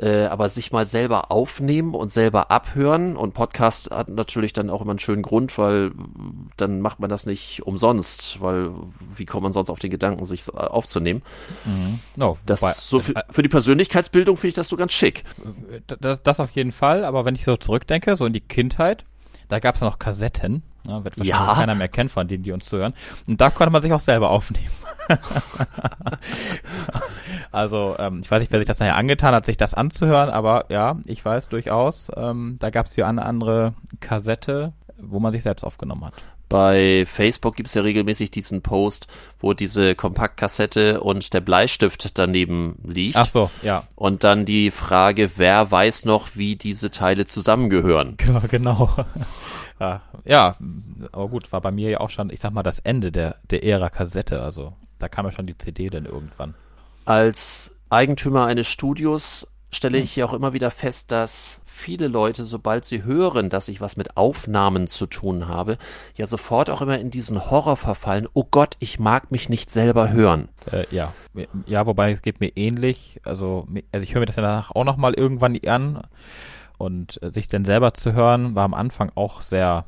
äh, 0.00 0.24
aber 0.24 0.48
sich 0.48 0.72
mal 0.72 0.86
selber 0.86 1.30
aufnehmen 1.30 1.94
und 1.94 2.10
selber 2.10 2.50
abhören. 2.50 3.16
Und 3.16 3.34
Podcast 3.34 3.90
hat 3.90 4.08
natürlich 4.08 4.52
dann 4.54 4.70
auch 4.70 4.80
immer 4.80 4.92
einen 4.92 4.98
schönen 4.98 5.22
Grund, 5.22 5.58
weil 5.58 5.92
dann 6.56 6.80
macht 6.80 7.00
man 7.00 7.10
das 7.10 7.26
nicht 7.26 7.62
umsonst, 7.66 8.40
weil 8.40 8.70
wie 9.16 9.26
kommt 9.26 9.42
man 9.42 9.52
sonst 9.52 9.68
auf 9.68 9.78
den 9.78 9.90
Gedanken, 9.90 10.24
sich 10.24 10.42
so 10.44 10.52
aufzunehmen? 10.54 11.22
Oh, 12.18 12.36
Das 12.46 12.62
wobei- 12.62 12.72
so 12.72 13.00
für, 13.00 13.14
für 13.28 13.42
die 13.42 13.48
Persönlichkeitsbildung 13.48 14.36
finde 14.36 14.48
ich 14.48 14.54
das 14.54 14.68
so 14.68 14.76
ganz 14.76 14.92
schick. 14.92 15.24
das, 16.00 16.22
das 16.22 16.40
auf 16.40 16.50
jeden 16.52 16.72
Fall, 16.72 17.04
aber 17.04 17.24
wenn 17.24 17.34
ich 17.34 17.44
so 17.44 17.56
zurückdenke, 17.56 18.16
so 18.16 18.24
in 18.26 18.32
die 18.32 18.40
Kindheit, 18.40 19.04
da 19.48 19.58
gab 19.58 19.74
es 19.74 19.80
ja 19.82 19.86
noch 19.88 19.98
Kassetten, 19.98 20.62
ja, 20.84 21.04
wird 21.04 21.18
wahrscheinlich 21.18 21.28
Ja. 21.28 21.54
keiner 21.54 21.74
mehr 21.74 21.88
kennen 21.88 22.08
von 22.08 22.28
denen, 22.28 22.42
die 22.44 22.52
uns 22.52 22.64
zuhören. 22.66 22.94
Und 23.28 23.40
da 23.40 23.50
konnte 23.50 23.72
man 23.72 23.82
sich 23.82 23.92
auch 23.92 24.00
selber 24.00 24.30
aufnehmen. 24.30 24.70
also, 27.52 27.96
ähm, 27.98 28.20
ich 28.22 28.30
weiß 28.30 28.40
nicht, 28.40 28.52
wer 28.52 28.60
sich 28.60 28.66
das 28.68 28.78
nachher 28.78 28.96
angetan 28.96 29.34
hat, 29.34 29.46
sich 29.46 29.56
das 29.56 29.74
anzuhören, 29.74 30.30
aber 30.30 30.66
ja, 30.68 30.96
ich 31.04 31.24
weiß 31.24 31.48
durchaus, 31.48 32.10
ähm, 32.16 32.56
da 32.60 32.70
gab 32.70 32.86
es 32.86 32.94
hier 32.94 33.06
eine 33.06 33.24
andere 33.24 33.74
Kassette, 34.00 34.72
wo 34.98 35.18
man 35.20 35.32
sich 35.32 35.42
selbst 35.42 35.64
aufgenommen 35.64 36.04
hat. 36.04 36.14
Bei 36.48 37.04
Facebook 37.06 37.54
gibt's 37.54 37.74
ja 37.74 37.82
regelmäßig 37.82 38.32
diesen 38.32 38.60
Post, 38.60 39.06
wo 39.38 39.52
diese 39.54 39.94
Kompaktkassette 39.94 41.00
und 41.00 41.32
der 41.32 41.40
Bleistift 41.40 42.18
daneben 42.18 42.74
liegt. 42.84 43.16
Ach 43.16 43.26
so, 43.26 43.50
ja. 43.62 43.84
Und 43.94 44.24
dann 44.24 44.46
die 44.46 44.72
Frage, 44.72 45.30
wer 45.36 45.70
weiß 45.70 46.06
noch, 46.06 46.30
wie 46.34 46.56
diese 46.56 46.90
Teile 46.90 47.26
zusammengehören. 47.26 48.16
Ja, 48.26 48.40
genau. 48.50 48.90
Ja, 49.80 50.02
ja, 50.24 50.56
aber 51.12 51.28
gut, 51.28 51.50
war 51.52 51.60
bei 51.60 51.70
mir 51.70 51.90
ja 51.90 52.00
auch 52.00 52.10
schon, 52.10 52.30
ich 52.30 52.40
sag 52.40 52.52
mal, 52.52 52.62
das 52.62 52.78
Ende 52.80 53.10
der, 53.10 53.36
der 53.50 53.64
Ära 53.64 53.88
Kassette. 53.88 54.42
Also 54.42 54.74
da 54.98 55.08
kam 55.08 55.24
ja 55.24 55.32
schon 55.32 55.46
die 55.46 55.56
CD 55.56 55.88
dann 55.88 56.04
irgendwann. 56.04 56.54
Als 57.06 57.74
Eigentümer 57.88 58.44
eines 58.44 58.68
Studios 58.68 59.46
stelle 59.72 59.98
ich 59.98 60.14
ja 60.16 60.26
auch 60.26 60.32
immer 60.32 60.52
wieder 60.52 60.70
fest, 60.70 61.10
dass 61.10 61.62
viele 61.64 62.08
Leute, 62.08 62.44
sobald 62.44 62.84
sie 62.84 63.04
hören, 63.04 63.48
dass 63.48 63.68
ich 63.68 63.80
was 63.80 63.96
mit 63.96 64.16
Aufnahmen 64.16 64.86
zu 64.86 65.06
tun 65.06 65.48
habe, 65.48 65.78
ja 66.14 66.26
sofort 66.26 66.68
auch 66.68 66.82
immer 66.82 66.98
in 66.98 67.10
diesen 67.10 67.50
Horror 67.50 67.76
verfallen. 67.76 68.28
Oh 68.34 68.44
Gott, 68.48 68.76
ich 68.80 68.98
mag 68.98 69.30
mich 69.32 69.48
nicht 69.48 69.70
selber 69.70 70.10
hören. 70.10 70.50
Äh, 70.70 70.84
ja. 70.94 71.04
Ja, 71.66 71.86
wobei 71.86 72.12
es 72.12 72.20
geht 72.20 72.40
mir 72.40 72.54
ähnlich. 72.56 73.20
Also, 73.24 73.66
also 73.92 74.04
ich 74.04 74.14
höre 74.14 74.20
mir 74.20 74.26
das 74.26 74.36
ja 74.36 74.42
danach 74.42 74.72
auch 74.72 74.84
nochmal 74.84 75.14
irgendwann 75.14 75.58
an. 75.66 76.02
Und 76.80 77.22
äh, 77.22 77.30
sich 77.30 77.46
dann 77.46 77.66
selber 77.66 77.92
zu 77.92 78.14
hören, 78.14 78.54
war 78.54 78.64
am 78.64 78.72
Anfang 78.72 79.12
auch 79.14 79.42
sehr 79.42 79.84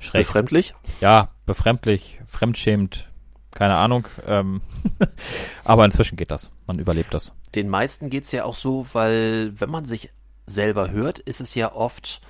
schräg. 0.00 0.26
Befremdlich? 0.26 0.74
ja, 1.02 1.28
befremdlich, 1.44 2.20
fremdschämend, 2.26 3.08
keine 3.50 3.76
Ahnung. 3.76 4.08
Ähm, 4.26 4.62
aber 5.64 5.84
inzwischen 5.84 6.16
geht 6.16 6.30
das. 6.30 6.50
Man 6.66 6.78
überlebt 6.78 7.12
das. 7.12 7.32
den 7.54 7.68
meisten 7.68 8.08
geht's 8.08 8.32
ja 8.32 8.44
auch 8.44 8.54
so, 8.54 8.86
weil 8.94 9.52
wenn 9.60 9.68
man 9.70 9.84
sich 9.84 10.08
selber 10.46 10.90
hört, 10.90 11.18
ist 11.18 11.42
es 11.42 11.54
ja 11.54 11.72
oft 11.72 12.22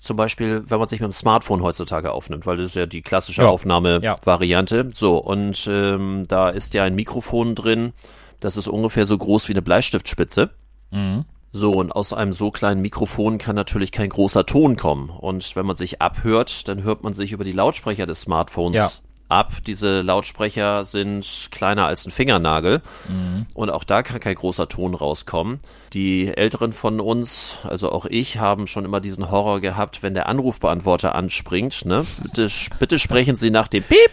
zum 0.00 0.16
Beispiel, 0.16 0.62
wenn 0.68 0.78
man 0.78 0.86
sich 0.86 1.00
mit 1.00 1.08
dem 1.10 1.12
Smartphone 1.12 1.62
heutzutage 1.62 2.12
aufnimmt, 2.12 2.46
weil 2.46 2.56
das 2.58 2.66
ist 2.66 2.76
ja 2.76 2.86
die 2.86 3.02
klassische 3.02 3.42
Ja. 3.42 3.48
Aufnahmevariante. 3.48 4.90
So, 4.94 5.16
und 5.18 5.66
ähm, 5.68 6.22
da 6.28 6.50
ist 6.50 6.72
ja 6.74 6.84
ein 6.84 6.94
Mikrofon 6.94 7.54
drin, 7.56 7.94
das 8.40 8.56
ist 8.56 8.68
ungefähr 8.68 9.06
so 9.06 9.16
groß 9.18 9.48
wie 9.48 9.54
eine 9.54 9.62
Bleistiftspitze. 9.62 10.50
Mhm. 10.90 11.24
So, 11.56 11.70
und 11.70 11.92
aus 11.92 12.12
einem 12.12 12.32
so 12.32 12.50
kleinen 12.50 12.82
Mikrofon 12.82 13.38
kann 13.38 13.54
natürlich 13.54 13.92
kein 13.92 14.08
großer 14.08 14.44
Ton 14.44 14.74
kommen. 14.76 15.08
Und 15.08 15.54
wenn 15.54 15.64
man 15.64 15.76
sich 15.76 16.02
abhört, 16.02 16.66
dann 16.66 16.82
hört 16.82 17.04
man 17.04 17.14
sich 17.14 17.30
über 17.30 17.44
die 17.44 17.52
Lautsprecher 17.52 18.06
des 18.06 18.22
Smartphones 18.22 18.76
Ja. 18.76 18.90
ab. 19.28 19.52
Diese 19.64 20.00
Lautsprecher 20.02 20.84
sind 20.84 21.48
kleiner 21.52 21.86
als 21.86 22.06
ein 22.06 22.10
Fingernagel. 22.10 22.82
Und 23.54 23.70
auch 23.70 23.84
da 23.84 24.02
kann 24.02 24.18
kein 24.18 24.34
großer 24.34 24.68
Ton 24.68 24.94
rauskommen. 24.94 25.60
Die 25.92 26.26
Älteren 26.26 26.72
von 26.72 26.98
uns, 26.98 27.58
also 27.62 27.92
auch 27.92 28.06
ich, 28.06 28.38
haben 28.38 28.66
schon 28.66 28.84
immer 28.84 29.00
diesen 29.00 29.30
Horror 29.30 29.60
gehabt, 29.60 30.02
wenn 30.02 30.14
der 30.14 30.28
Anrufbeantworter 30.28 31.14
anspringt. 31.14 31.84
Ne? 31.84 32.04
Bitte, 32.20 32.48
bitte 32.80 32.98
sprechen 32.98 33.36
Sie 33.36 33.50
nach 33.52 33.68
dem 33.68 33.84
Piep. 33.84 34.10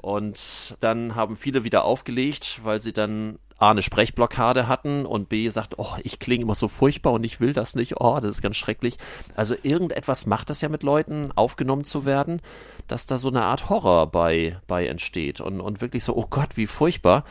Und 0.00 0.76
dann 0.80 1.14
haben 1.14 1.36
viele 1.36 1.64
wieder 1.64 1.84
aufgelegt, 1.84 2.60
weil 2.64 2.80
sie 2.80 2.92
dann 2.92 3.38
A, 3.58 3.70
eine 3.70 3.82
Sprechblockade 3.82 4.66
hatten 4.66 5.06
und 5.06 5.28
B, 5.28 5.48
sagt, 5.50 5.78
oh, 5.78 5.94
ich 6.02 6.18
klinge 6.18 6.42
immer 6.42 6.56
so 6.56 6.68
furchtbar 6.68 7.12
und 7.12 7.24
ich 7.24 7.40
will 7.40 7.52
das 7.52 7.74
nicht, 7.74 8.00
oh, 8.00 8.18
das 8.20 8.30
ist 8.30 8.42
ganz 8.42 8.56
schrecklich. 8.56 8.98
Also 9.36 9.54
irgendetwas 9.62 10.26
macht 10.26 10.50
das 10.50 10.60
ja 10.60 10.68
mit 10.68 10.82
Leuten, 10.82 11.30
aufgenommen 11.36 11.84
zu 11.84 12.04
werden, 12.04 12.42
dass 12.88 13.06
da 13.06 13.16
so 13.16 13.28
eine 13.28 13.44
Art 13.44 13.68
Horror 13.70 14.08
bei, 14.08 14.58
bei 14.66 14.86
entsteht 14.86 15.40
und, 15.40 15.60
und 15.60 15.80
wirklich 15.80 16.02
so, 16.02 16.16
oh 16.16 16.26
Gott, 16.28 16.56
wie 16.56 16.66
furchtbar. 16.66 17.24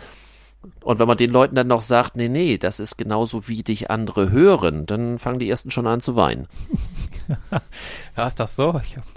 Und 0.82 1.00
wenn 1.00 1.08
man 1.08 1.18
den 1.18 1.30
Leuten 1.32 1.56
dann 1.56 1.68
noch 1.68 1.82
sagt, 1.82 2.16
nee, 2.16 2.30
nee, 2.30 2.58
das 2.58 2.80
ist 2.80 2.98
genauso 2.98 3.48
wie 3.48 3.64
dich 3.64 3.90
andere 3.92 4.32
hören, 4.32 4.86
dann 4.86 5.20
fangen 5.20 5.40
die 5.40 5.50
ersten 5.50 5.72
schon 5.72 5.88
an 5.88 6.02
zu 6.02 6.16
weinen. 6.16 6.48
Ja, 8.18 8.28
ist 8.28 8.40
das 8.40 8.56
so? 8.56 8.80
Ich 8.86 8.96
habe 8.98 9.08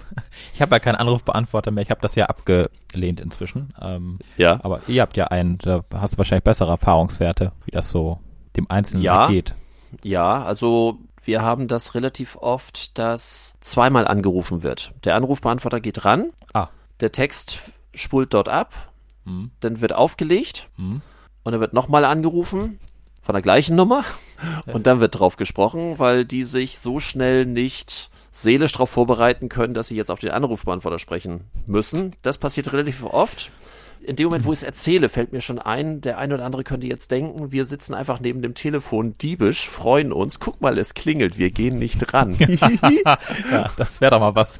hab 0.59 0.71
ja 0.71 0.79
keinen 0.79 0.95
Anrufbeantworter 0.95 1.71
mehr. 1.71 1.83
Ich 1.83 1.91
habe 1.91 2.01
das 2.01 2.15
ja 2.15 2.25
abgelehnt 2.27 3.19
inzwischen. 3.19 3.73
Ähm, 3.81 4.19
Ja. 4.37 4.59
aber 4.63 4.81
ihr 4.87 5.01
habt 5.01 5.17
ja 5.17 5.25
einen, 5.27 5.57
da 5.59 5.83
hast 5.93 6.13
du 6.13 6.17
wahrscheinlich 6.17 6.43
bessere 6.43 6.69
Erfahrungswerte, 6.71 7.51
wie 7.65 7.71
das 7.71 7.89
so 7.89 8.19
dem 8.55 8.69
Einzelnen 8.71 9.03
Ja. 9.03 9.27
geht. 9.27 9.53
Ja, 10.03 10.43
also 10.43 10.97
wir 11.23 11.41
haben 11.41 11.67
das 11.67 11.93
relativ 11.95 12.37
oft, 12.37 12.97
dass 12.97 13.55
zweimal 13.61 14.07
angerufen 14.07 14.63
wird. 14.63 14.93
Der 15.03 15.15
Anrufbeantworter 15.15 15.79
geht 15.81 16.05
ran, 16.05 16.31
Ah. 16.53 16.69
der 17.01 17.11
Text 17.11 17.59
spult 17.93 18.33
dort 18.33 18.49
ab, 18.49 18.73
Mhm. 19.25 19.51
dann 19.59 19.81
wird 19.81 19.93
aufgelegt 19.93 20.69
Mhm. 20.77 21.01
Und 21.47 21.53
dann 21.53 21.61
wird 21.61 21.71
nochmal 21.71 22.03
angerufen 22.03 22.77
von 23.21 23.31
der 23.31 23.41
gleichen 23.41 23.77
Nummer 23.77 24.03
und 24.65 24.85
dann 24.85 24.99
wird 24.99 25.17
drauf 25.17 25.37
gesprochen, 25.37 25.97
weil 25.97 26.25
die 26.25 26.43
sich 26.43 26.77
so 26.77 26.99
schnell 26.99 27.45
nicht 27.45 28.09
seelisch 28.33 28.73
darauf 28.73 28.89
vorbereiten 28.89 29.47
können, 29.47 29.73
dass 29.73 29.87
sie 29.87 29.95
jetzt 29.95 30.11
auf 30.11 30.19
den 30.19 30.31
Anrufbeantworter 30.31 30.99
sprechen 30.99 31.45
müssen. 31.65 32.17
Das 32.21 32.37
passiert 32.37 32.73
relativ 32.73 33.01
oft. 33.05 33.49
In 34.07 34.15
dem 34.15 34.27
Moment, 34.27 34.45
wo 34.45 34.53
ich 34.53 34.59
es 34.59 34.63
erzähle, 34.63 35.09
fällt 35.09 35.33
mir 35.33 35.41
schon 35.41 35.59
ein, 35.59 35.99
der 35.99 36.17
eine 36.17 36.35
oder 36.35 36.45
andere 36.45 36.63
könnte 36.63 36.87
jetzt 36.87 37.11
denken, 37.11 37.51
wir 37.51 37.65
sitzen 37.65 37.93
einfach 37.93 38.21
neben 38.21 38.41
dem 38.41 38.53
Telefon 38.53 39.17
diebisch, 39.17 39.67
freuen 39.67 40.13
uns, 40.13 40.39
guck 40.39 40.61
mal, 40.61 40.77
es 40.77 40.93
klingelt, 40.93 41.37
wir 41.37 41.51
gehen 41.51 41.77
nicht 41.77 41.99
dran. 41.99 42.37
Ja, 43.51 43.69
das 43.75 43.99
wäre 43.99 44.11
doch 44.11 44.19
mal 44.19 44.35
was. 44.35 44.59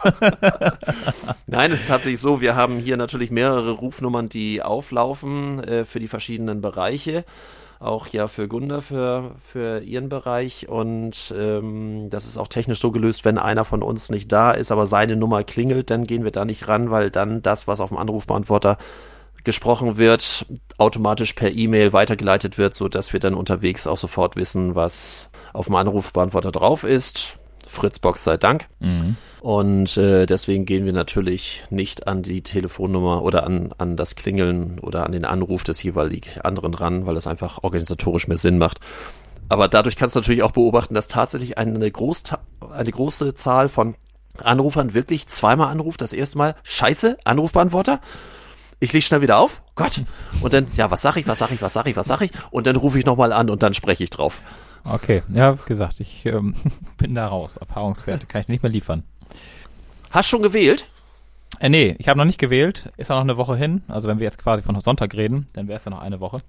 Nein, 1.48 1.72
es 1.72 1.82
ist 1.82 1.88
tatsächlich 1.88 2.20
so, 2.20 2.42
wir 2.42 2.56
haben 2.56 2.78
hier 2.78 2.98
natürlich 2.98 3.32
mehrere 3.32 3.72
Rufnummern, 3.72 4.28
die 4.28 4.62
auflaufen 4.62 5.64
äh, 5.64 5.86
für 5.86 6.00
die 6.00 6.08
verschiedenen 6.10 6.60
Bereiche. 6.60 7.24
auch 7.80 8.08
ja 8.08 8.28
für 8.28 8.48
Gunda, 8.48 8.82
für, 8.82 9.36
für 9.52 9.80
ihren 9.82 10.10
Bereich. 10.10 10.68
Und 10.68 11.34
ähm, 11.38 12.10
das 12.10 12.26
ist 12.26 12.38
auch 12.38 12.48
technisch 12.48 12.80
so 12.80 12.92
gelöst, 12.92 13.24
wenn 13.26 13.38
einer 13.38 13.66
von 13.66 13.82
uns 13.82 14.10
nicht 14.10 14.32
da 14.32 14.52
ist, 14.52 14.72
aber 14.72 14.88
seine 14.88 15.16
Nummer 15.16 15.44
klingelt, 15.44 15.90
dann 15.90 16.04
gehen 16.06 16.24
wir 16.24 16.32
da 16.32 16.46
nicht 16.46 16.68
ran, 16.68 16.92
weil 16.92 17.12
dann 17.12 17.42
das, 17.42 17.68
was 17.68 17.80
auf 17.80 17.90
dem 17.90 17.98
Anrufbeantworter 17.98 18.78
gesprochen 19.48 19.98
wird, 19.98 20.46
automatisch 20.78 21.32
per 21.32 21.52
E-Mail 21.52 21.94
weitergeleitet 21.94 22.58
wird, 22.58 22.76
so 22.76 22.90
dass 22.90 23.14
wir 23.14 23.22
dann 23.22 23.34
unterwegs 23.34 23.88
auch 23.88 23.98
sofort 23.98 24.36
wissen, 24.36 24.76
was 24.76 25.32
auf 25.54 25.68
dem 25.68 25.76
Anrufbeantworter 25.76 26.52
drauf 26.52 26.84
ist. 26.84 27.38
Fritzbox 27.66 28.26
sei 28.26 28.36
Dank. 28.36 28.68
Mhm. 28.80 29.16
Und 29.40 29.96
äh, 29.96 30.26
deswegen 30.26 30.66
gehen 30.66 30.86
wir 30.86 30.92
natürlich 30.92 31.64
nicht 31.70 32.08
an 32.08 32.24
die 32.24 32.42
Telefonnummer 32.42 33.24
oder 33.24 33.46
an, 33.46 33.74
an 33.78 33.96
das 33.96 34.16
Klingeln 34.16 34.80
oder 34.80 35.06
an 35.06 35.14
den 35.14 35.24
Anruf 35.24 35.64
des 35.64 35.82
jeweiligen 35.82 36.42
anderen 36.42 36.74
ran, 36.74 37.06
weil 37.06 37.16
das 37.16 37.26
einfach 37.26 37.64
organisatorisch 37.64 38.28
mehr 38.28 38.38
Sinn 38.38 38.58
macht. 38.58 38.82
Aber 39.48 39.70
dadurch 39.70 39.96
kannst 39.96 40.16
du 40.16 40.20
natürlich 40.20 40.44
auch 40.44 40.52
beobachten, 40.52 40.94
dass 40.94 41.08
tatsächlich 41.08 41.58
eine, 41.58 41.90
Groß 41.90 42.24
eine 42.70 42.92
große 42.92 43.34
Zahl 43.36 43.70
von 43.70 43.96
Anrufern 44.44 44.94
wirklich 44.94 45.28
zweimal 45.28 45.70
anruft. 45.70 46.02
Das 46.02 46.12
erste 46.12 46.38
Mal, 46.38 46.56
scheiße, 46.64 47.18
Anrufbeantworter 47.24 48.02
ich 48.80 48.94
leg 48.94 49.04
schnell 49.04 49.22
wieder 49.22 49.38
auf, 49.38 49.62
Gott, 49.76 50.04
und 50.42 50.54
dann, 50.54 50.68
ja, 50.76 50.92
was 50.92 51.02
sag 51.02 51.18
ich, 51.18 51.28
was 51.28 51.40
sag 51.40 51.52
ich, 51.52 51.62
was 51.62 51.74
sag 51.74 51.88
ich, 51.88 51.96
was 51.96 52.08
sag 52.08 52.22
ich, 52.22 52.32
und 52.52 52.68
dann 52.68 52.76
rufe 52.76 53.00
ich 53.00 53.06
nochmal 53.06 53.34
an 53.34 53.50
und 53.50 53.64
dann 53.64 53.74
spreche 53.74 54.04
ich 54.04 54.10
drauf. 54.10 54.42
Okay, 54.84 55.24
ja, 55.34 55.58
wie 55.60 55.66
gesagt, 55.68 56.00
ich 56.00 56.26
ähm, 56.26 56.56
bin 56.98 57.16
da 57.16 57.28
raus. 57.28 57.58
Erfahrungswerte 57.58 58.26
kann 58.26 58.42
ich 58.42 58.48
nicht 58.48 58.64
mehr 58.64 58.72
liefern. 58.72 59.04
Hast 60.12 60.30
schon 60.30 60.42
gewählt? 60.42 60.88
Äh, 61.60 61.70
nee, 61.70 61.96
ich 62.00 62.08
habe 62.08 62.18
noch 62.18 62.26
nicht 62.26 62.40
gewählt. 62.40 62.90
Ist 62.98 63.10
ja 63.10 63.16
noch 63.16 63.24
eine 63.24 63.38
Woche 63.38 63.56
hin. 63.56 63.82
Also 63.88 64.08
wenn 64.08 64.20
wir 64.20 64.26
jetzt 64.26 64.38
quasi 64.38 64.62
von 64.62 64.80
Sonntag 64.80 65.14
reden, 65.16 65.48
dann 65.54 65.68
wäre 65.68 65.78
es 65.78 65.86
ja 65.86 65.92
noch 65.92 66.02
eine 66.02 66.20
Woche. 66.20 66.42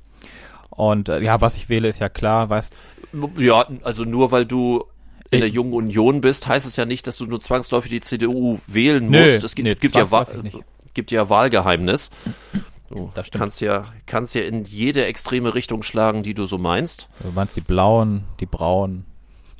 Und 0.71 1.09
äh, 1.09 1.21
ja, 1.21 1.41
was 1.41 1.57
ich 1.57 1.69
wähle, 1.69 1.89
ist 1.89 1.99
ja 1.99 2.09
klar, 2.09 2.51
weißt 2.51 2.75
Ja, 3.39 3.67
also 3.83 4.05
nur 4.05 4.31
weil 4.31 4.47
du 4.47 4.85
in 5.31 5.41
der 5.41 5.49
Jungen 5.49 5.73
Union 5.75 6.21
bist, 6.21 6.47
heißt 6.47 6.67
es 6.67 6.77
ja 6.77 6.87
nicht, 6.87 7.07
dass 7.07 7.17
du 7.17 7.27
nur 7.27 7.41
zwangsläufig 7.41 7.91
die 7.91 8.01
CDU 8.01 8.61
wählen 8.67 9.05
musst. 9.05 9.21
Nö, 9.21 9.37
es 9.37 9.55
gibt, 9.55 9.69
nee, 9.69 9.75
gibt 9.75 9.95
ja 9.95 10.11
gibt 10.99 11.13
ja 11.13 11.29
Wahlgeheimnis. 11.29 12.11
Du 12.91 13.13
das 13.15 13.29
stimmt. 13.29 13.41
kannst 13.41 13.61
ja, 13.61 13.87
kannst 14.07 14.35
ja 14.35 14.41
in 14.41 14.65
jede 14.65 15.07
extreme 15.07 15.55
Richtung 15.55 15.85
schlagen, 15.85 16.25
die 16.25 16.35
du 16.35 16.47
so 16.47 16.59
meinst. 16.59 17.09
Du 17.21 17.31
meinst 17.31 17.55
die 17.55 17.61
blauen, 17.61 18.25
die 18.41 18.47
braunen. 18.47 19.05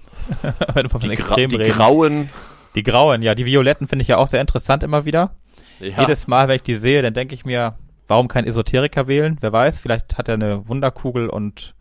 Wenn 0.75 0.89
du 0.89 0.99
die, 0.99 1.15
Gra 1.15 1.37
die 1.37 1.59
grauen. 1.59 2.31
Die 2.75 2.83
grauen, 2.83 3.23
ja. 3.23 3.37
Die 3.37 3.45
violetten 3.47 3.87
finde 3.87 4.03
ich 4.03 4.09
ja 4.09 4.17
auch 4.17 4.27
sehr 4.27 4.41
interessant 4.41 4.83
immer 4.83 5.05
wieder. 5.05 5.37
Ja. 5.79 6.01
Jedes 6.01 6.27
Mal, 6.27 6.49
wenn 6.49 6.57
ich 6.57 6.65
die 6.65 6.75
sehe, 6.75 7.03
dann 7.03 7.15
denke 7.15 7.37
ich 7.37 7.45
mir, 7.45 7.79
warum 8.09 8.27
kein 8.27 8.45
Esoteriker 8.45 9.07
wählen? 9.07 9.37
Wer 9.41 9.53
weiß, 9.53 9.79
vielleicht 9.79 10.19
hat 10.19 10.27
er 10.27 10.35
eine 10.35 10.69
Wunderkugel 10.69 11.29
und 11.29 11.77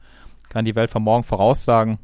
kann 0.50 0.66
die 0.66 0.76
Welt 0.76 0.92
von 0.92 1.02
morgen 1.02 1.24
voraussagen. 1.24 1.98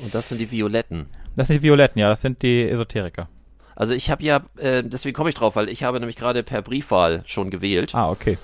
Und 0.00 0.14
das 0.14 0.28
sind 0.28 0.38
die 0.38 0.52
Violetten. 0.52 1.06
Das 1.34 1.48
sind 1.48 1.56
die 1.56 1.62
Violetten, 1.64 1.98
ja, 1.98 2.08
das 2.08 2.22
sind 2.22 2.42
die 2.42 2.68
Esoteriker. 2.68 3.28
Also 3.76 3.94
ich 3.94 4.10
habe 4.10 4.22
ja, 4.22 4.42
äh, 4.56 4.82
deswegen 4.82 5.14
komme 5.14 5.30
ich 5.30 5.34
drauf, 5.34 5.56
weil 5.56 5.68
ich 5.68 5.82
habe 5.82 5.98
nämlich 5.98 6.16
gerade 6.16 6.42
per 6.42 6.62
Briefwahl 6.62 7.22
schon 7.26 7.50
gewählt. 7.50 7.94
Ah, 7.94 8.10
okay. 8.10 8.38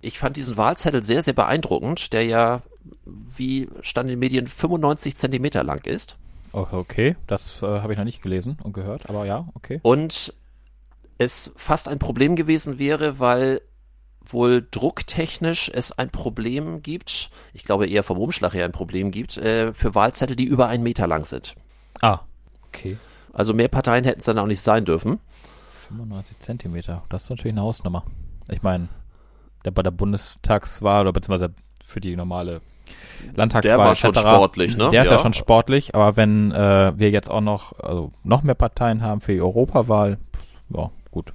Ich 0.00 0.18
fand 0.18 0.36
diesen 0.36 0.56
Wahlzettel 0.56 1.02
sehr, 1.02 1.22
sehr 1.22 1.34
beeindruckend, 1.34 2.12
der 2.12 2.24
ja, 2.24 2.62
wie 3.04 3.68
stand 3.82 4.08
in 4.08 4.14
den 4.14 4.18
Medien, 4.18 4.46
95 4.46 5.16
Zentimeter 5.16 5.62
lang 5.62 5.84
ist. 5.84 6.16
Oh, 6.52 6.66
okay, 6.72 7.16
das 7.26 7.62
äh, 7.62 7.66
habe 7.66 7.92
ich 7.92 7.98
noch 7.98 8.04
nicht 8.04 8.22
gelesen 8.22 8.58
und 8.62 8.72
gehört, 8.72 9.08
aber 9.08 9.24
ja, 9.24 9.46
okay. 9.54 9.78
Und 9.82 10.34
es 11.18 11.52
fast 11.54 11.86
ein 11.86 11.98
Problem 11.98 12.34
gewesen 12.34 12.78
wäre, 12.78 13.20
weil 13.20 13.60
wohl 14.24 14.66
drucktechnisch 14.68 15.70
es 15.72 15.92
ein 15.92 16.10
Problem 16.10 16.82
gibt, 16.82 17.30
ich 17.52 17.64
glaube 17.64 17.86
eher 17.86 18.02
vom 18.02 18.18
Umschlag 18.18 18.54
her 18.54 18.64
ein 18.64 18.72
Problem 18.72 19.10
gibt, 19.10 19.36
äh, 19.36 19.72
für 19.72 19.94
Wahlzettel, 19.94 20.36
die 20.36 20.44
über 20.44 20.68
einen 20.68 20.82
Meter 20.82 21.06
lang 21.06 21.24
sind. 21.24 21.54
Ah, 22.00 22.20
okay. 22.68 22.96
Also 23.32 23.54
mehr 23.54 23.68
Parteien 23.68 24.04
hätten 24.04 24.20
es 24.20 24.26
dann 24.26 24.38
auch 24.38 24.46
nicht 24.46 24.60
sein 24.60 24.84
dürfen. 24.84 25.20
95 25.88 26.38
Zentimeter, 26.40 27.02
das 27.08 27.24
ist 27.24 27.30
natürlich 27.30 27.54
eine 27.54 27.62
Hausnummer. 27.62 28.04
Ich 28.48 28.62
meine, 28.62 28.88
der 29.64 29.70
bei 29.70 29.82
der 29.82 29.90
Bundestagswahl 29.90 31.02
oder 31.02 31.12
beziehungsweise 31.12 31.54
für 31.84 32.00
die 32.00 32.16
normale 32.16 32.60
Landtagswahl. 33.34 33.76
Der 33.76 33.78
war 33.78 33.94
schon 33.94 34.14
sportlich, 34.14 34.76
ne? 34.76 34.88
Der 34.90 35.04
ist 35.04 35.10
ja, 35.10 35.18
schon 35.18 35.34
sportlich, 35.34 35.94
aber 35.94 36.16
wenn 36.16 36.52
äh, 36.52 36.92
wir 36.96 37.10
jetzt 37.10 37.30
auch 37.30 37.40
noch, 37.40 37.78
also 37.78 38.12
noch 38.24 38.42
mehr 38.42 38.54
Parteien 38.54 39.02
haben 39.02 39.20
für 39.20 39.32
die 39.32 39.40
Europawahl, 39.40 40.18
pff, 40.34 40.44
ja, 40.76 40.90
gut. 41.10 41.32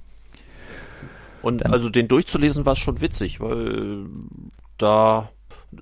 Und 1.42 1.62
Dann 1.62 1.72
also 1.72 1.88
den 1.90 2.08
durchzulesen 2.08 2.66
war 2.66 2.76
schon 2.76 3.00
witzig, 3.00 3.40
weil 3.40 4.06
da 4.78 5.28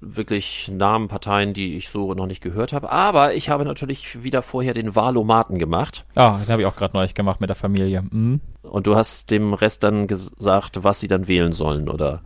wirklich 0.01 0.71
Namen, 0.73 1.09
Parteien, 1.09 1.55
die 1.55 1.77
ich 1.77 1.89
so 1.89 2.15
noch 2.15 2.27
nicht 2.27 2.43
gehört 2.43 2.73
habe. 2.73 2.91
Aber 2.91 3.35
ich 3.35 3.49
habe 3.49 3.65
natürlich 3.65 4.23
wieder 4.23 4.43
vorher 4.43 4.75
den 4.75 4.95
Wahlomaten 4.95 5.59
gemacht. 5.59 6.05
Ah, 6.15 6.39
den 6.39 6.49
habe 6.49 6.63
ich 6.63 6.67
auch 6.67 6.77
gerade 6.77 6.97
neulich 6.97 7.15
gemacht 7.15 7.41
mit 7.41 7.49
der 7.49 7.57
Familie. 7.57 8.03
Mhm. 8.03 8.41
Und 8.63 8.87
du 8.87 8.97
hast 8.97 9.31
dem 9.31 9.55
Rest 9.55 9.85
dann 9.85 10.07
gesagt, 10.07 10.83
was 10.83 11.01
sie 11.01 11.09
dann 11.09 11.29
wählen 11.29 11.53
sollen, 11.53 11.89
oder? 11.89 12.23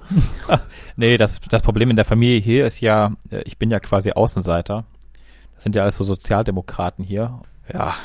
nee, 0.96 1.18
das, 1.18 1.40
das 1.50 1.62
Problem 1.62 1.90
in 1.90 1.96
der 1.96 2.04
Familie 2.04 2.40
hier 2.40 2.66
ist 2.66 2.80
ja, 2.80 3.12
äh, 3.30 3.42
ich 3.44 3.58
bin 3.58 3.70
ja 3.70 3.80
quasi 3.80 4.12
Außenseiter. 4.12 4.84
Das 5.54 5.64
sind 5.64 5.74
ja 5.74 5.82
alles 5.82 5.96
so 5.96 6.04
Sozialdemokraten 6.04 7.04
hier. 7.04 7.40
Ja, 7.72 7.96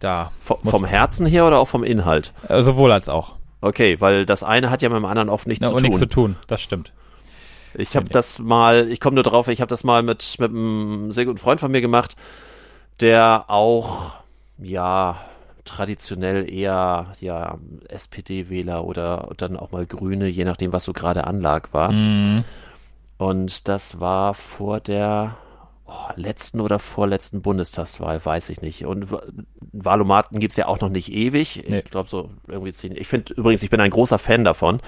da. 0.00 0.30
V 0.40 0.58
vom 0.62 0.84
Herzen 0.84 1.26
her 1.26 1.46
oder 1.46 1.58
auch 1.58 1.68
vom 1.68 1.84
Inhalt? 1.84 2.32
Äh, 2.48 2.62
sowohl 2.62 2.92
als 2.92 3.08
auch. 3.08 3.34
Okay, 3.60 4.00
weil 4.00 4.26
das 4.26 4.42
eine 4.42 4.70
hat 4.70 4.82
ja 4.82 4.88
mit 4.88 4.98
dem 4.98 5.04
anderen 5.04 5.28
oft 5.28 5.46
nichts 5.46 5.62
Na, 5.62 5.70
zu 5.70 5.76
tun. 5.76 5.82
nichts 5.82 5.98
zu 5.98 6.06
tun, 6.06 6.36
das 6.46 6.60
stimmt. 6.60 6.92
Ich 7.78 7.96
habe 7.96 8.08
das 8.08 8.38
mal, 8.38 8.88
ich 8.90 9.00
komme 9.00 9.14
nur 9.14 9.24
drauf, 9.24 9.48
ich 9.48 9.60
habe 9.60 9.68
das 9.68 9.84
mal 9.84 10.02
mit, 10.02 10.36
mit 10.38 10.50
einem 10.50 11.12
sehr 11.12 11.24
guten 11.26 11.38
Freund 11.38 11.60
von 11.60 11.70
mir 11.70 11.80
gemacht, 11.80 12.16
der 13.00 13.44
auch, 13.48 14.14
ja, 14.58 15.20
traditionell 15.64 16.48
eher 16.48 17.12
ja 17.20 17.58
SPD-Wähler 17.88 18.84
oder 18.84 19.30
dann 19.36 19.56
auch 19.56 19.72
mal 19.72 19.84
Grüne, 19.84 20.28
je 20.28 20.44
nachdem, 20.44 20.72
was 20.72 20.84
so 20.84 20.92
gerade 20.92 21.26
Anlag 21.26 21.72
war. 21.72 21.92
Mhm. 21.92 22.44
Und 23.18 23.68
das 23.68 23.98
war 23.98 24.34
vor 24.34 24.80
der 24.80 25.36
oh, 25.86 26.10
letzten 26.16 26.60
oder 26.60 26.78
vorletzten 26.78 27.42
Bundestagswahl, 27.42 28.24
weiß 28.24 28.50
ich 28.50 28.62
nicht. 28.62 28.84
Und 28.84 29.08
Wahlomaten 29.72 30.38
gibt's 30.38 30.56
ja 30.56 30.66
auch 30.66 30.80
noch 30.80 30.88
nicht 30.88 31.12
ewig. 31.12 31.64
Nee. 31.68 31.78
Ich 31.78 31.90
glaube 31.90 32.08
so 32.08 32.30
irgendwie 32.48 32.72
zehn. 32.72 32.96
Ich 32.96 33.08
finde 33.08 33.34
übrigens, 33.34 33.62
ich 33.62 33.70
bin 33.70 33.80
ein 33.80 33.90
großer 33.90 34.18
Fan 34.18 34.44
davon 34.44 34.80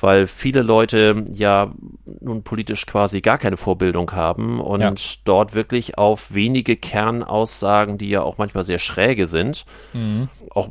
weil 0.00 0.26
viele 0.26 0.62
Leute 0.62 1.24
ja 1.32 1.72
nun 2.20 2.42
politisch 2.42 2.86
quasi 2.86 3.20
gar 3.20 3.38
keine 3.38 3.56
Vorbildung 3.56 4.12
haben 4.12 4.60
und 4.60 4.80
ja. 4.80 4.94
dort 5.24 5.54
wirklich 5.54 5.98
auf 5.98 6.32
wenige 6.32 6.76
Kernaussagen, 6.76 7.98
die 7.98 8.08
ja 8.08 8.22
auch 8.22 8.38
manchmal 8.38 8.64
sehr 8.64 8.78
schräge 8.78 9.26
sind, 9.26 9.64
mhm. 9.92 10.28
auch 10.50 10.70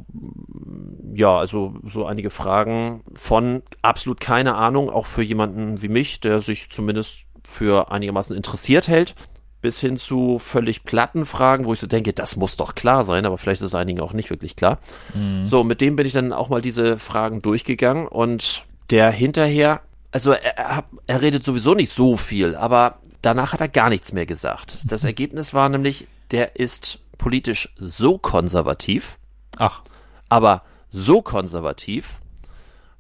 ja, 1.14 1.38
also 1.38 1.76
so 1.86 2.06
einige 2.06 2.30
Fragen 2.30 3.04
von 3.14 3.64
absolut 3.82 4.22
keine 4.22 4.56
Ahnung, 4.56 4.90
auch 4.90 5.06
für 5.06 5.24
jemanden 5.24 5.82
wie 5.82 5.90
mich, 5.90 6.22
der 6.22 6.40
sich 6.40 6.70
zumindest 6.70 7.20
für 7.44 7.92
einigermaßen 7.92 8.36
interessiert 8.36 8.88
hält, 8.88 9.16
bis 9.62 9.80
hin 9.80 9.98
zu 9.98 10.40
völlig 10.40 10.84
platten 10.84 11.26
Fragen, 11.26 11.66
wo 11.66 11.74
ich 11.74 11.80
so 11.80 11.88
denke, 11.88 12.14
das 12.14 12.36
muss 12.36 12.58
doch 12.58 12.76
klar 12.76 13.04
sein, 13.04 13.26
aber 13.26 13.38
vielleicht 13.38 13.62
ist 13.62 13.68
es 13.68 13.76
einigen 13.76 14.00
auch 14.00 14.14
nicht 14.14 14.30
wirklich 14.30 14.56
klar. 14.56 14.80
Mhm. 15.14 15.46
So, 15.46 15.64
mit 15.64 15.82
dem 15.82 15.96
bin 15.96 16.06
ich 16.06 16.14
dann 16.14 16.34
auch 16.34 16.50
mal 16.50 16.62
diese 16.62 16.98
Fragen 17.00 17.42
durchgegangen 17.42 18.08
und 18.08 18.66
der 18.90 19.12
hinterher, 19.12 19.82
also 20.12 20.32
er, 20.32 20.84
er 21.08 21.22
redet 21.22 21.44
sowieso 21.44 21.74
nicht 21.74 21.92
so 21.92 22.18
viel, 22.18 22.56
aber 22.56 23.00
danach 23.22 23.54
hat 23.54 23.62
er 23.62 23.68
gar 23.68 23.90
nichts 23.90 24.14
mehr 24.14 24.26
gesagt. 24.26 24.80
Das 24.86 25.04
Ergebnis 25.04 25.54
war 25.54 25.70
nämlich, 25.70 26.08
der 26.32 26.56
ist 26.56 27.00
politisch 27.18 27.74
so 27.78 28.18
konservativ. 28.18 29.18
Ach. 29.58 29.82
Aber 30.30 30.64
so 30.92 31.22
konservativ. 31.22 32.20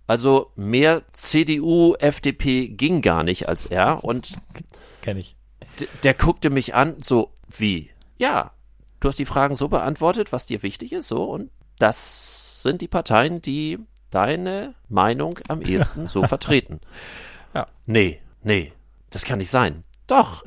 Also 0.07 0.51
mehr 0.55 1.03
CDU, 1.11 1.95
FDP 1.95 2.69
ging 2.69 3.01
gar 3.01 3.23
nicht 3.23 3.47
als 3.47 3.65
er 3.65 4.03
und 4.03 4.33
kenne 5.01 5.19
ich. 5.19 5.36
Der 6.03 6.13
guckte 6.13 6.49
mich 6.49 6.73
an, 6.75 7.01
so 7.01 7.31
wie, 7.47 7.89
ja, 8.17 8.51
du 8.99 9.07
hast 9.07 9.19
die 9.19 9.25
Fragen 9.25 9.55
so 9.55 9.67
beantwortet, 9.67 10.31
was 10.31 10.45
dir 10.45 10.63
wichtig 10.63 10.93
ist, 10.93 11.07
so 11.07 11.23
und 11.23 11.51
das 11.79 12.61
sind 12.63 12.81
die 12.81 12.87
Parteien, 12.87 13.41
die 13.41 13.79
deine 14.09 14.73
Meinung 14.89 15.39
am 15.47 15.61
ehesten 15.61 16.07
so 16.07 16.23
vertreten. 16.23 16.79
Ja. 17.53 17.65
Nee, 17.87 18.21
nee, 18.43 18.73
das 19.09 19.23
kann 19.23 19.39
nicht 19.39 19.49
sein. 19.49 19.83
Doch. 20.07 20.43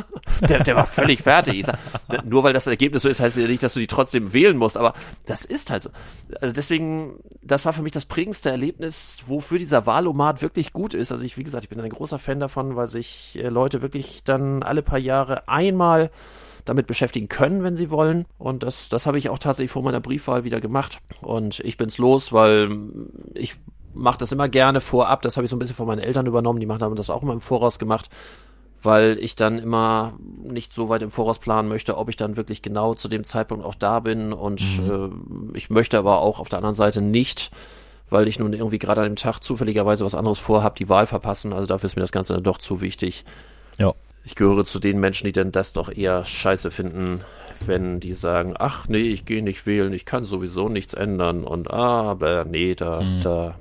der, 0.48 0.64
der 0.64 0.76
war 0.76 0.86
völlig 0.86 1.22
fertig. 1.22 1.60
Ich 1.60 1.66
sag, 1.66 1.78
nur 2.24 2.42
weil 2.42 2.52
das 2.52 2.66
Ergebnis 2.66 3.02
so 3.02 3.08
ist, 3.08 3.20
heißt 3.20 3.36
ja 3.36 3.46
nicht, 3.46 3.62
dass 3.62 3.74
du 3.74 3.80
die 3.80 3.86
trotzdem 3.86 4.32
wählen 4.32 4.56
musst, 4.56 4.76
aber 4.76 4.94
das 5.26 5.44
ist 5.44 5.70
halt 5.70 5.82
so. 5.82 5.90
Also 6.40 6.52
deswegen, 6.52 7.20
das 7.40 7.64
war 7.64 7.72
für 7.72 7.82
mich 7.82 7.92
das 7.92 8.06
prägendste 8.06 8.50
Erlebnis, 8.50 9.22
wofür 9.26 9.58
dieser 9.58 9.86
Wahlomat 9.86 10.42
wirklich 10.42 10.72
gut 10.72 10.94
ist. 10.94 11.12
Also 11.12 11.24
ich, 11.24 11.38
wie 11.38 11.44
gesagt, 11.44 11.62
ich 11.62 11.70
bin 11.70 11.80
ein 11.80 11.90
großer 11.90 12.18
Fan 12.18 12.40
davon, 12.40 12.74
weil 12.74 12.88
sich 12.88 13.38
äh, 13.40 13.48
Leute 13.48 13.82
wirklich 13.82 14.24
dann 14.24 14.64
alle 14.64 14.82
paar 14.82 14.98
Jahre 14.98 15.48
einmal 15.48 16.10
damit 16.64 16.88
beschäftigen 16.88 17.28
können, 17.28 17.62
wenn 17.62 17.76
sie 17.76 17.90
wollen. 17.90 18.24
Und 18.38 18.64
das, 18.64 18.88
das 18.88 19.06
habe 19.06 19.18
ich 19.18 19.28
auch 19.28 19.38
tatsächlich 19.38 19.70
vor 19.70 19.82
meiner 19.82 20.00
Briefwahl 20.00 20.42
wieder 20.42 20.60
gemacht. 20.60 20.98
Und 21.20 21.60
ich 21.60 21.76
bin's 21.76 21.98
los, 21.98 22.32
weil 22.32 22.70
ich 23.34 23.54
mache 23.92 24.18
das 24.18 24.32
immer 24.32 24.48
gerne 24.48 24.80
vorab. 24.80 25.22
Das 25.22 25.36
habe 25.36 25.44
ich 25.44 25.50
so 25.50 25.56
ein 25.56 25.60
bisschen 25.60 25.76
von 25.76 25.86
meinen 25.86 26.00
Eltern 26.00 26.26
übernommen. 26.26 26.58
Die 26.58 26.66
machen 26.66 26.82
haben 26.82 26.96
das 26.96 27.10
auch 27.10 27.22
immer 27.22 27.34
im 27.34 27.40
Voraus 27.40 27.78
gemacht 27.78 28.10
weil 28.84 29.18
ich 29.20 29.34
dann 29.36 29.58
immer 29.58 30.14
nicht 30.42 30.72
so 30.72 30.88
weit 30.88 31.02
im 31.02 31.10
Voraus 31.10 31.38
planen 31.38 31.68
möchte, 31.68 31.96
ob 31.96 32.08
ich 32.08 32.16
dann 32.16 32.36
wirklich 32.36 32.62
genau 32.62 32.94
zu 32.94 33.08
dem 33.08 33.24
Zeitpunkt 33.24 33.64
auch 33.64 33.74
da 33.74 34.00
bin 34.00 34.32
und 34.32 34.60
Mhm. 34.78 35.12
äh, 35.52 35.56
ich 35.58 35.70
möchte 35.70 35.98
aber 35.98 36.20
auch 36.20 36.38
auf 36.38 36.48
der 36.48 36.58
anderen 36.58 36.74
Seite 36.74 37.00
nicht, 37.02 37.50
weil 38.10 38.28
ich 38.28 38.38
nun 38.38 38.52
irgendwie 38.52 38.78
gerade 38.78 39.00
an 39.00 39.08
dem 39.12 39.16
Tag 39.16 39.40
zufälligerweise 39.40 40.04
was 40.04 40.14
anderes 40.14 40.38
vorhabe, 40.38 40.76
die 40.78 40.88
Wahl 40.88 41.06
verpassen. 41.06 41.52
Also 41.52 41.66
dafür 41.66 41.88
ist 41.88 41.96
mir 41.96 42.02
das 42.02 42.12
Ganze 42.12 42.34
dann 42.34 42.42
doch 42.44 42.58
zu 42.58 42.80
wichtig. 42.80 43.24
Ja. 43.78 43.94
Ich 44.26 44.34
gehöre 44.36 44.64
zu 44.64 44.78
den 44.78 45.00
Menschen, 45.00 45.26
die 45.26 45.32
dann 45.32 45.52
das 45.52 45.72
doch 45.72 45.90
eher 45.94 46.24
scheiße 46.24 46.70
finden, 46.70 47.20
wenn 47.66 48.00
die 48.00 48.14
sagen, 48.14 48.54
ach 48.58 48.88
nee, 48.88 49.08
ich 49.08 49.24
gehe 49.26 49.42
nicht 49.42 49.66
wählen, 49.66 49.92
ich 49.92 50.04
kann 50.06 50.24
sowieso 50.24 50.68
nichts 50.68 50.94
ändern 50.94 51.44
und 51.44 51.70
ah, 51.70 52.02
aber 52.10 52.44
nee, 52.44 52.74
da, 52.74 53.00
Mhm. 53.02 53.20
da, 53.22 53.54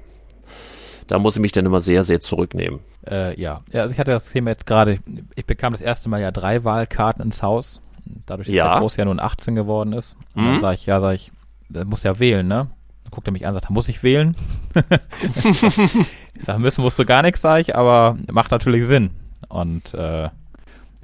da 1.07 1.19
muss 1.19 1.35
ich 1.35 1.41
mich 1.41 1.51
dann 1.51 1.65
immer 1.65 1.81
sehr, 1.81 2.03
sehr 2.03 2.19
zurücknehmen. 2.21 2.79
Äh, 3.09 3.39
ja. 3.39 3.61
ja, 3.71 3.81
also 3.81 3.93
ich 3.93 3.99
hatte 3.99 4.11
das 4.11 4.29
Thema 4.29 4.49
jetzt 4.51 4.65
gerade, 4.65 4.99
ich 5.35 5.45
bekam 5.45 5.73
das 5.73 5.81
erste 5.81 6.09
Mal 6.09 6.21
ja 6.21 6.31
drei 6.31 6.63
Wahlkarten 6.63 7.23
ins 7.23 7.41
Haus, 7.43 7.81
dadurch, 8.25 8.47
dass 8.47 8.55
Ja. 8.55 8.71
der 8.71 8.79
Groß 8.79 8.95
ja 8.97 9.05
nun 9.05 9.19
18 9.19 9.55
geworden 9.55 9.93
ist. 9.93 10.15
Und 10.35 10.43
Mhm. 10.43 10.47
dann 10.53 10.61
sage 10.61 10.75
ich, 10.75 10.85
ja, 10.85 10.99
sag 11.01 11.13
ich, 11.15 11.31
der 11.69 11.85
muss 11.85 12.03
ja 12.03 12.19
wählen, 12.19 12.47
ne? 12.47 12.67
Dann 13.03 13.11
guckt 13.11 13.27
er 13.27 13.31
mich 13.33 13.45
an 13.45 13.53
und 13.53 13.61
sagt, 13.61 13.69
muss 13.71 13.89
ich 13.89 14.03
wählen? 14.03 14.35
ich 16.35 16.43
sage, 16.43 16.59
müssen 16.59 16.81
musst 16.81 16.99
du 16.99 17.05
gar 17.05 17.21
nichts, 17.21 17.41
sage 17.41 17.61
ich, 17.61 17.75
aber 17.75 18.17
macht 18.31 18.51
natürlich 18.51 18.85
Sinn. 18.87 19.11
Und 19.49 19.93
äh, 19.93 20.29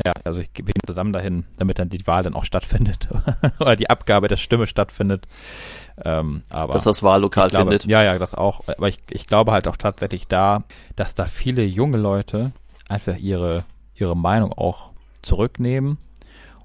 ja, 0.06 0.14
also 0.24 0.42
ich 0.42 0.54
gehe 0.54 0.66
zusammen 0.86 1.14
dahin, 1.14 1.46
damit 1.58 1.80
dann 1.80 1.90
die 1.90 2.06
Wahl 2.08 2.24
dann 2.24 2.34
auch 2.34 2.46
stattfindet 2.46 3.10
oder 3.60 3.76
die 3.76 3.90
Abgabe 3.90 4.28
der 4.28 4.38
Stimme 4.38 4.68
stattfindet. 4.68 5.28
Ähm, 6.04 6.44
aber 6.50 6.74
Dass 6.74 6.86
das 6.86 7.04
Wahllokal 7.04 7.50
glaube, 7.50 7.72
findet. 7.72 7.86
Ja, 7.90 8.04
ja, 8.04 8.18
das 8.18 8.34
auch. 8.36 8.62
Aber 8.68 8.88
ich, 8.88 8.98
ich 9.10 9.28
glaube 9.28 9.52
halt 9.52 9.68
auch 9.68 9.78
tatsächlich 9.78 10.28
da, 10.28 10.64
dass 10.96 11.16
da 11.16 11.26
viele 11.26 11.64
junge 11.64 11.98
Leute 11.98 12.52
einfach 12.88 13.18
ihre, 13.18 13.66
ihre 13.96 14.16
Meinung 14.16 14.54
auch 14.54 14.92
zurücknehmen 15.22 15.98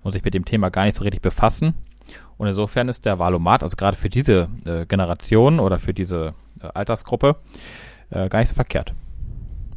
und 0.02 0.12
sich 0.12 0.22
mit 0.24 0.34
dem 0.34 0.44
Thema 0.44 0.70
gar 0.70 0.84
nicht 0.84 0.96
so 0.96 1.02
richtig 1.02 1.22
befassen. 1.22 1.74
Und 2.36 2.46
insofern 2.48 2.88
ist 2.88 3.04
der 3.04 3.18
Wahlomat, 3.18 3.62
also 3.62 3.76
gerade 3.76 3.96
für 3.96 4.10
diese 4.10 4.48
äh, 4.64 4.86
Generation 4.86 5.60
oder 5.60 5.78
für 5.78 5.94
diese 5.94 6.34
äh, 6.60 6.68
Altersgruppe, 6.74 7.36
äh, 8.10 8.28
gar 8.28 8.40
nicht 8.40 8.48
so 8.48 8.54
verkehrt. 8.54 8.92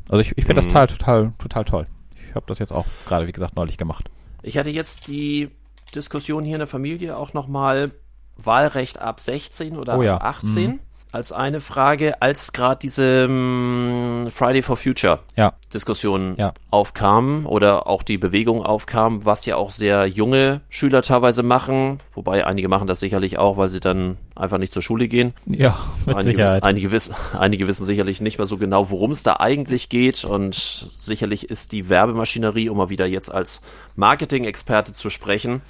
Also 0.10 0.22
ich, 0.22 0.38
ich 0.38 0.46
finde 0.46 0.56
das 0.62 0.66
Mhm. 0.66 0.70
total, 0.70 0.88
total, 0.88 1.34
total 1.38 1.66
toll. 1.66 1.86
Ich 2.30 2.36
habe 2.36 2.46
das 2.48 2.60
jetzt 2.60 2.72
auch 2.72 2.86
gerade, 3.06 3.28
wie 3.28 3.32
gesagt, 3.32 3.56
neulich 3.56 3.78
gemacht. 3.78 4.10
Ich 4.44 4.58
hatte 4.58 4.70
jetzt 4.70 5.08
die 5.08 5.50
Diskussion 5.96 6.44
hier 6.44 6.56
in 6.56 6.60
der 6.60 6.68
Familie 6.68 7.18
auch 7.18 7.34
nochmal 7.34 7.92
Wahlrecht 8.36 9.00
ab 9.00 9.20
16 9.20 9.78
oder 9.78 9.98
Oh 9.98 10.04
ja, 10.04 10.18
ab 10.18 10.42
18 10.44 10.72
mhm. 10.72 10.80
Als 11.12 11.32
eine 11.32 11.62
Frage, 11.62 12.22
als 12.22 12.52
gerade 12.54 12.80
diese 12.82 13.28
mm, 13.28 14.28
Friday 14.30 14.62
for 14.62 14.78
Future 14.78 15.20
Ja. 15.36 15.54
Diskussion 15.74 16.36
Ja. 16.38 16.54
aufkam 16.70 17.46
oder 17.46 17.88
auch 17.88 18.04
die 18.04 18.18
Bewegung 18.18 18.64
aufkam, 18.64 19.26
was 19.26 19.46
ja 19.46 19.56
auch 19.56 19.72
sehr 19.72 20.06
junge 20.06 20.62
Schüler 20.70 21.02
teilweise 21.02 21.44
machen, 21.44 22.00
wobei 22.14 22.46
einige 22.46 22.68
machen 22.68 22.88
das 22.88 23.00
sicherlich 23.00 23.38
auch, 23.38 23.58
weil 23.58 23.70
sie 23.70 23.80
dann 23.80 24.18
einfach 24.36 24.58
nicht 24.58 24.74
zur 24.74 24.82
Schule 24.82 25.08
gehen. 25.08 25.34
Ja, 25.46 25.78
mit 26.06 26.16
einige, 26.16 26.32
Sicherheit. 26.38 26.64
Einige 26.64 26.92
wissen, 26.92 27.16
einige 27.38 27.68
wissen 27.68 27.86
sicherlich 27.86 28.22
nicht 28.22 28.38
mehr 28.38 28.48
so 28.48 28.58
genau, 28.58 28.90
worum 28.90 29.12
es 29.12 29.24
da 29.24 29.38
eigentlich 29.40 29.90
geht. 29.90 30.24
Und 30.26 30.56
sicherlich 31.00 31.50
ist 31.50 31.72
die 31.72 31.90
Werbemaschinerie, 31.90 32.70
um 32.70 32.78
mal 32.78 32.90
wieder 32.90 33.06
jetzt 33.06 33.32
als 33.34 33.62
Marketing-Experte 33.96 34.94
zu 34.94 35.10
sprechen, 35.10 35.62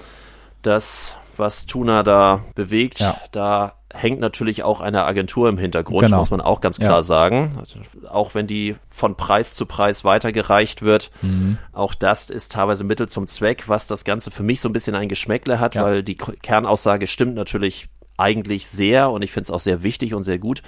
das, 0.61 1.15
was 1.39 1.65
Tuna 1.65 2.03
da 2.03 2.43
bewegt, 2.55 2.99
Ja. 2.99 3.17
da 3.31 3.73
hängt 3.93 4.19
natürlich 4.19 4.63
auch 4.63 4.81
eine 4.81 5.05
Agentur 5.05 5.47
im 5.49 5.57
Hintergrund, 5.57 6.05
Genau. 6.05 6.17
muss 6.19 6.29
man 6.29 6.41
auch 6.41 6.59
ganz 6.61 6.77
klar 6.77 6.97
Ja. 6.97 7.03
sagen. 7.03 7.53
Also, 7.59 7.79
auch 8.09 8.35
wenn 8.35 8.45
die 8.45 8.75
von 8.89 9.15
Preis 9.15 9.55
zu 9.55 9.65
Preis 9.65 10.03
weitergereicht 10.03 10.81
wird, 10.81 11.09
Mhm. 11.21 11.57
auch 11.71 11.95
das 11.95 12.29
ist 12.29 12.51
teilweise 12.51 12.83
Mittel 12.83 13.07
zum 13.07 13.27
Zweck, 13.27 13.63
was 13.67 13.87
das 13.87 14.03
Ganze 14.03 14.29
für 14.29 14.43
mich 14.43 14.59
so 14.61 14.69
ein 14.69 14.73
bisschen 14.73 14.93
ein 14.95 15.07
Geschmäckle 15.09 15.59
hat, 15.59 15.75
Ja. 15.75 15.83
weil 15.83 16.03
die 16.03 16.15
Kernaussage 16.15 17.07
stimmt 17.07 17.35
natürlich 17.35 17.87
eigentlich 18.17 18.67
sehr 18.67 19.09
und 19.11 19.21
ich 19.21 19.31
finde 19.31 19.43
es 19.45 19.51
auch 19.51 19.59
sehr 19.59 19.83
wichtig 19.83 20.13
und 20.13 20.23
sehr 20.23 20.39
gut. 20.39 20.61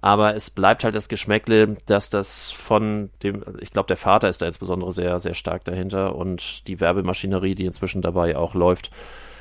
Aber 0.00 0.34
es 0.36 0.50
bleibt 0.50 0.84
halt 0.84 0.94
das 0.94 1.08
Geschmäckle, 1.08 1.78
dass 1.86 2.10
das 2.10 2.50
von 2.50 3.08
dem, 3.22 3.42
ich 3.60 3.70
glaube, 3.70 3.86
der 3.86 3.96
Vater 3.96 4.28
ist 4.28 4.42
da 4.42 4.46
insbesondere 4.46 4.92
sehr, 4.92 5.18
sehr 5.18 5.32
stark 5.32 5.64
dahinter 5.64 6.14
und 6.14 6.68
die 6.68 6.78
Werbemaschinerie, 6.78 7.54
die 7.54 7.64
inzwischen 7.64 8.02
dabei 8.02 8.36
auch 8.36 8.52
läuft, 8.54 8.90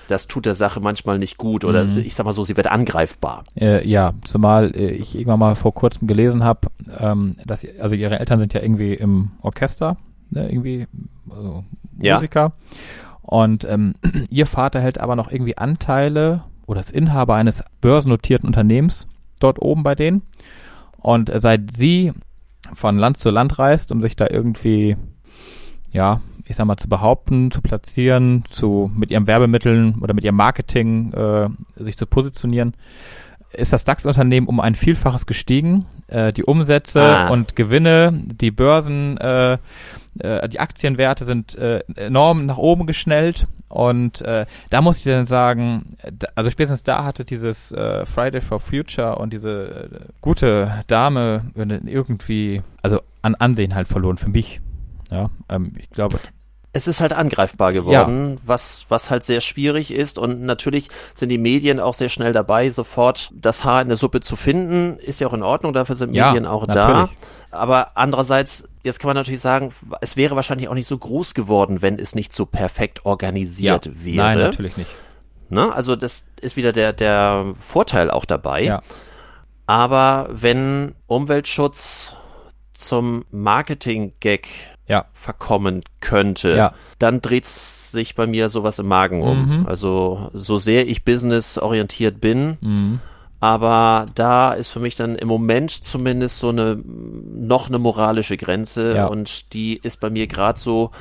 das 0.08 0.28
tut 0.28 0.46
der 0.46 0.56
Sache 0.56 0.80
manchmal 0.80 1.18
nicht 1.20 1.38
gut 1.38 1.64
oder 1.66 1.84
Mhm. 1.86 1.98
ich 2.00 2.16
sag 2.16 2.26
mal 2.26 2.34
so, 2.34 2.44
sie 2.44 2.58
wird 2.58 2.68
angreifbar. 2.68 3.44
Äh, 3.56 3.88
ja, 3.88 4.14
zumal 4.26 4.76
äh, 4.76 4.92
ich 4.92 5.16
irgendwann 5.16 5.40
mal 5.40 5.56
vor 5.56 5.74
kurzem 5.74 6.08
gelesen 6.08 6.44
habe, 6.44 6.68
ähm, 7.00 7.36
dass 7.46 7.66
also 7.80 7.96
ihre 7.96 8.20
Eltern 8.20 8.40
sind 8.40 8.54
ja 8.54 8.62
irgendwie 8.62 8.94
im 8.94 9.32
Orchester, 9.42 9.98
ne, 10.30 10.50
irgendwie 10.50 10.88
also 11.30 11.64
Ja. 12.00 12.16
Musiker. 12.16 12.54
Und 13.22 13.64
ähm, 13.64 13.96
ihr 14.30 14.46
Vater 14.48 14.80
hält 14.82 14.98
aber 15.00 15.16
noch 15.16 15.32
irgendwie 15.32 15.58
Anteile 15.58 16.44
oder 16.66 16.80
ist 16.82 16.92
Inhaber 16.92 17.36
eines 17.36 17.64
börsennotierten 17.82 18.48
Unternehmens 18.48 19.08
dort 19.40 19.62
oben 19.62 19.84
bei 19.84 19.96
denen. 19.96 20.22
Und 20.98 21.30
äh, 21.30 21.40
seit 21.40 21.76
sie 21.76 22.12
von 22.74 22.98
Land 22.98 23.18
zu 23.18 23.30
Land 23.30 23.60
reist, 23.60 23.92
um 23.92 24.02
sich 24.02 24.16
da 24.16 24.28
irgendwie, 24.30 24.96
ja, 25.94 26.22
ich 26.46 26.58
sag 26.58 26.66
mal, 26.66 26.78
zu 26.78 26.90
behaupten, 26.90 27.52
zu 27.52 27.62
platzieren, 27.62 28.44
zu 28.50 28.92
mit 28.94 29.12
ihren 29.12 29.28
Werbemitteln 29.28 29.96
oder 30.02 30.14
mit 30.14 30.24
ihrem 30.26 30.36
Marketing 30.36 31.14
äh, 31.14 31.48
sich 31.78 31.98
zu 31.98 32.06
positionieren, 32.06 32.74
ist 33.54 33.72
das 33.72 33.86
DAX-Unternehmen 33.86 34.48
um 34.48 34.60
ein 34.60 34.76
Vielfaches 34.76 35.26
gestiegen. 35.26 35.86
Äh, 36.08 36.34
die 36.34 36.44
Umsätze 36.44 37.02
Ah. 37.02 37.30
und 37.30 37.56
Gewinne, 37.56 38.12
die 38.12 38.52
Börsen, 38.52 39.18
äh, 39.20 39.58
äh, 40.20 40.50
die 40.50 40.60
Aktienwerte 40.60 41.24
sind 41.24 41.56
äh, 41.56 41.80
enorm 41.96 42.46
nach 42.46 42.58
oben 42.58 42.88
geschnellt. 42.88 43.46
Und 43.70 44.22
äh, 44.22 44.46
da 44.70 44.82
muss 44.82 44.98
ich 45.00 45.04
dann 45.06 45.26
sagen, 45.26 45.96
da, 46.12 46.28
also 46.36 46.50
spätestens 46.50 46.84
da 46.84 47.04
hatte 47.04 47.26
dieses 47.26 47.72
äh, 47.72 48.06
Friday 48.06 48.42
for 48.42 48.60
Future 48.60 49.16
und 49.18 49.32
diese 49.34 49.90
äh, 49.92 50.00
gute 50.22 50.84
Dame 50.88 51.46
irgendwie, 51.56 52.62
also 52.82 53.02
an 53.22 53.36
Ansehen 53.36 53.76
halt 53.76 53.88
verloren 53.88 54.18
für 54.18 54.30
mich. 54.30 54.62
Ja, 55.14 55.30
ähm, 55.50 55.74
ich 55.78 55.90
glaube, 55.92 56.20
Es 56.76 56.88
ist 56.88 57.02
halt 57.02 57.14
angreifbar 57.14 57.72
geworden, 57.72 58.40
was, 58.44 58.88
was 58.90 59.12
halt 59.12 59.24
sehr 59.24 59.42
schwierig 59.42 59.92
ist. 59.92 60.18
Und 60.18 60.42
natürlich 60.42 60.88
sind 61.14 61.30
die 61.30 61.38
Medien 61.38 61.80
auch 61.80 61.94
sehr 61.94 62.10
schnell 62.10 62.34
dabei, 62.34 62.72
sofort 62.72 63.30
das 63.36 63.64
Haar 63.64 63.84
in 63.84 63.90
der 63.90 63.98
Suppe 63.98 64.22
zu 64.22 64.36
finden. 64.36 64.98
Ist 64.98 65.22
ja 65.22 65.28
auch 65.28 65.34
in 65.34 65.44
Ordnung, 65.44 65.74
dafür 65.74 65.96
sind 65.96 66.16
Ja, 66.16 66.30
Medien 66.30 66.48
auch 66.48 66.66
natürlich. 66.66 67.12
da. 67.52 67.58
Aber 67.58 67.92
andererseits, 67.96 68.68
jetzt 68.82 69.00
kann 69.00 69.10
man 69.10 69.16
natürlich 69.16 69.42
sagen, 69.42 69.72
es 70.02 70.18
wäre 70.18 70.36
wahrscheinlich 70.36 70.68
auch 70.68 70.74
nicht 70.74 70.88
so 70.88 70.98
groß 70.98 71.36
geworden, 71.36 71.84
wenn 71.84 72.00
es 72.00 72.16
nicht 72.16 72.34
so 72.34 72.48
perfekt 72.48 73.06
organisiert 73.06 73.92
wäre. 74.04 74.16
Nein, 74.18 74.38
natürlich 74.40 74.76
nicht. 74.76 74.90
Ne? 75.50 75.72
Also 75.72 75.96
das 75.96 76.26
ist 76.42 76.56
wieder 76.56 76.72
der, 76.72 76.92
der 76.94 77.54
Vorteil 77.60 78.10
auch 78.10 78.26
dabei. 78.26 78.64
Ja. 78.64 78.82
Aber 79.68 80.28
wenn 80.32 80.96
Umweltschutz 81.06 82.16
zum 82.74 83.26
Marketing-Gag 83.30 84.48
Ja. 84.88 85.06
verkommen 85.14 85.82
könnte, 86.02 86.56
Ja. 86.56 86.74
dann 87.00 87.22
dreht 87.22 87.46
sich 87.46 88.16
bei 88.16 88.28
mir 88.28 88.50
sowas 88.50 88.80
im 88.80 88.88
Magen 88.88 89.22
um. 89.22 89.60
Mhm. 89.62 89.66
Also 89.68 90.30
so 90.34 90.58
sehr 90.58 90.88
ich 90.88 91.06
businessorientiert 91.06 92.20
bin, 92.20 92.58
Mhm. 92.62 93.00
aber 93.40 94.08
da 94.16 94.54
ist 94.54 94.68
für 94.70 94.80
mich 94.80 94.96
dann 94.96 95.16
im 95.16 95.28
Moment 95.28 95.72
zumindest 95.72 96.40
so 96.40 96.50
eine 96.50 96.78
noch 96.86 97.68
eine 97.70 97.80
moralische 97.80 98.38
Grenze 98.38 98.96
Ja. 98.96 99.06
und 99.08 99.54
die 99.54 99.78
ist 99.78 100.00
bei 100.00 100.10
mir 100.10 100.28
gerade 100.28 100.60
so, 100.60 100.92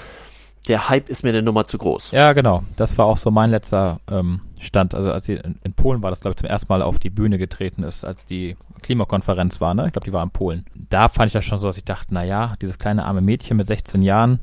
der 0.68 0.88
Hype 0.88 1.08
ist 1.08 1.24
mir 1.24 1.30
eine 1.30 1.42
Nummer 1.42 1.64
zu 1.64 1.78
groß. 1.78 2.12
Ja, 2.12 2.32
genau. 2.32 2.62
Das 2.76 2.96
war 2.98 3.06
auch 3.06 3.16
so 3.16 3.30
mein 3.30 3.50
letzter 3.50 4.00
ähm, 4.10 4.42
Stand. 4.60 4.94
Also 4.94 5.12
als 5.12 5.26
sie 5.26 5.34
in, 5.34 5.58
in 5.64 5.72
Polen 5.72 6.02
war, 6.02 6.10
das 6.10 6.20
glaube 6.20 6.32
ich 6.32 6.38
zum 6.38 6.48
ersten 6.48 6.72
Mal 6.72 6.82
auf 6.82 6.98
die 6.98 7.10
Bühne 7.10 7.38
getreten 7.38 7.82
ist, 7.82 8.04
als 8.04 8.26
die 8.26 8.56
Klimakonferenz 8.82 9.60
war, 9.60 9.74
ne? 9.74 9.86
Ich 9.86 9.92
glaube, 9.92 10.04
die 10.04 10.12
war 10.12 10.22
in 10.22 10.30
Polen. 10.30 10.66
Da 10.74 11.08
fand 11.08 11.28
ich 11.28 11.32
das 11.32 11.44
schon 11.44 11.58
so, 11.58 11.66
dass 11.66 11.78
ich 11.78 11.84
dachte, 11.84 12.08
na 12.10 12.24
ja, 12.24 12.54
dieses 12.60 12.78
kleine 12.78 13.04
arme 13.04 13.20
Mädchen 13.20 13.56
mit 13.56 13.66
16 13.66 14.02
Jahren 14.02 14.38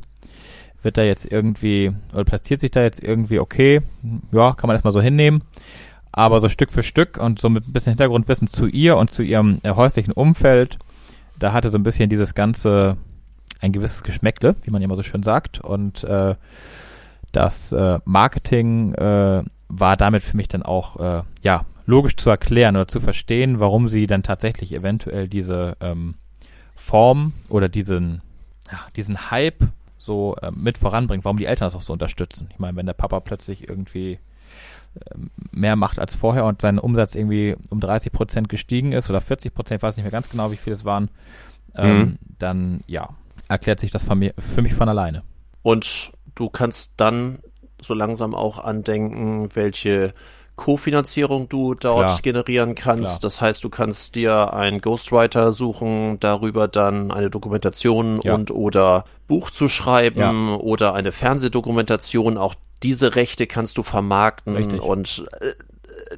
wird 0.81 0.97
da 0.97 1.03
jetzt 1.03 1.29
irgendwie, 1.29 1.91
oder 2.13 2.23
platziert 2.23 2.61
sich 2.61 2.71
da 2.71 2.81
jetzt 2.81 3.03
irgendwie 3.03 3.39
okay, 3.39 3.81
ja, 4.31 4.53
kann 4.53 4.67
man 4.67 4.75
erstmal 4.75 4.93
so 4.93 5.01
hinnehmen. 5.01 5.43
Aber 6.11 6.41
so 6.41 6.49
Stück 6.49 6.71
für 6.71 6.83
Stück 6.83 7.17
und 7.17 7.39
so 7.39 7.49
mit 7.49 7.67
ein 7.67 7.73
bisschen 7.73 7.91
Hintergrundwissen 7.91 8.47
zu 8.47 8.65
ihr 8.65 8.97
und 8.97 9.11
zu 9.11 9.23
ihrem 9.23 9.59
äh, 9.63 9.71
häuslichen 9.71 10.13
Umfeld, 10.13 10.77
da 11.37 11.53
hatte 11.53 11.69
so 11.69 11.77
ein 11.77 11.83
bisschen 11.83 12.09
dieses 12.09 12.33
ganze, 12.33 12.97
ein 13.59 13.71
gewisses 13.71 14.03
Geschmäckle, 14.03 14.55
wie 14.63 14.71
man 14.71 14.81
immer 14.81 14.95
so 14.95 15.03
schön 15.03 15.23
sagt. 15.23 15.59
Und 15.59 16.03
äh, 16.03 16.35
das 17.31 17.71
äh, 17.71 17.99
Marketing 18.05 18.93
äh, 18.93 19.43
war 19.67 19.97
damit 19.97 20.23
für 20.23 20.37
mich 20.37 20.47
dann 20.47 20.63
auch 20.63 20.97
äh, 20.99 21.23
ja 21.41 21.65
logisch 21.85 22.15
zu 22.17 22.29
erklären 22.29 22.75
oder 22.75 22.87
zu 22.87 22.99
verstehen, 22.99 23.59
warum 23.59 23.87
sie 23.87 24.07
dann 24.07 24.23
tatsächlich 24.23 24.73
eventuell 24.73 25.27
diese 25.27 25.75
ähm, 25.81 26.15
Form 26.75 27.33
oder 27.49 27.67
diesen 27.69 28.21
ja, 28.71 28.79
diesen 28.95 29.31
Hype 29.31 29.67
so 29.97 30.35
äh, 30.41 30.51
mit 30.51 30.77
voranbringt, 30.77 31.25
warum 31.25 31.37
die 31.37 31.45
Eltern 31.45 31.65
das 31.67 31.75
auch 31.75 31.81
so 31.81 31.93
unterstützen. 31.93 32.47
Ich 32.51 32.59
meine, 32.59 32.77
wenn 32.77 32.85
der 32.85 32.93
Papa 32.93 33.19
plötzlich 33.19 33.67
irgendwie 33.67 34.19
ähm, 35.11 35.29
mehr 35.51 35.75
macht 35.75 35.99
als 35.99 36.15
vorher 36.15 36.45
und 36.45 36.61
sein 36.61 36.79
Umsatz 36.79 37.15
irgendwie 37.15 37.55
um 37.69 37.79
30 37.79 38.11
Prozent 38.11 38.49
gestiegen 38.49 38.91
ist 38.91 39.09
oder 39.09 39.21
40 39.21 39.53
Prozent, 39.53 39.79
ich 39.79 39.83
weiß 39.83 39.97
nicht 39.97 40.03
mehr 40.03 40.11
ganz 40.11 40.29
genau, 40.29 40.51
wie 40.51 40.55
viel 40.57 40.73
es 40.73 40.85
waren, 40.85 41.09
ähm, 41.75 41.97
Mhm. 41.97 42.17
dann 42.37 42.79
ja, 42.87 43.09
erklärt 43.49 43.79
sich 43.81 43.91
das 43.91 44.05
von 44.05 44.17
mir, 44.19 44.33
für 44.39 44.61
mich 44.61 44.73
von 44.73 44.87
alleine. 44.87 45.23
Und 45.61 46.11
du 46.35 46.49
kannst 46.49 46.93
dann 46.97 47.39
so 47.81 47.93
langsam 47.93 48.33
auch 48.33 48.59
andenken, 48.63 49.49
welche 49.55 50.13
Kofinanzierung 50.55 51.47
du 51.47 51.73
dort 51.73 52.05
Klar. 52.07 52.19
generieren 52.21 52.75
kannst. 52.75 53.03
Klar. 53.03 53.19
Das 53.21 53.39
heißt, 53.39 53.63
du 53.63 53.69
kannst 53.69 54.15
dir 54.15 54.53
einen 54.53 54.81
Ghostwriter 54.81 55.53
suchen, 55.53 56.19
darüber 56.19 56.67
dann 56.67 57.11
eine 57.11 57.29
Dokumentation 57.29 58.19
Ja. 58.23 58.33
und 58.35 58.51
oder 58.51 59.05
Buch 59.27 59.51
zu 59.51 59.69
schreiben 59.69 60.19
Ja. 60.19 60.55
oder 60.55 60.93
eine 60.93 61.13
Fernsehdokumentation. 61.13 62.37
Auch 62.37 62.55
diese 62.83 63.15
Rechte 63.15 63.47
kannst 63.47 63.77
du 63.77 63.83
vermarkten 63.83 64.55
Richtig. 64.55 64.81
und 64.81 65.25
äh, 65.39 65.53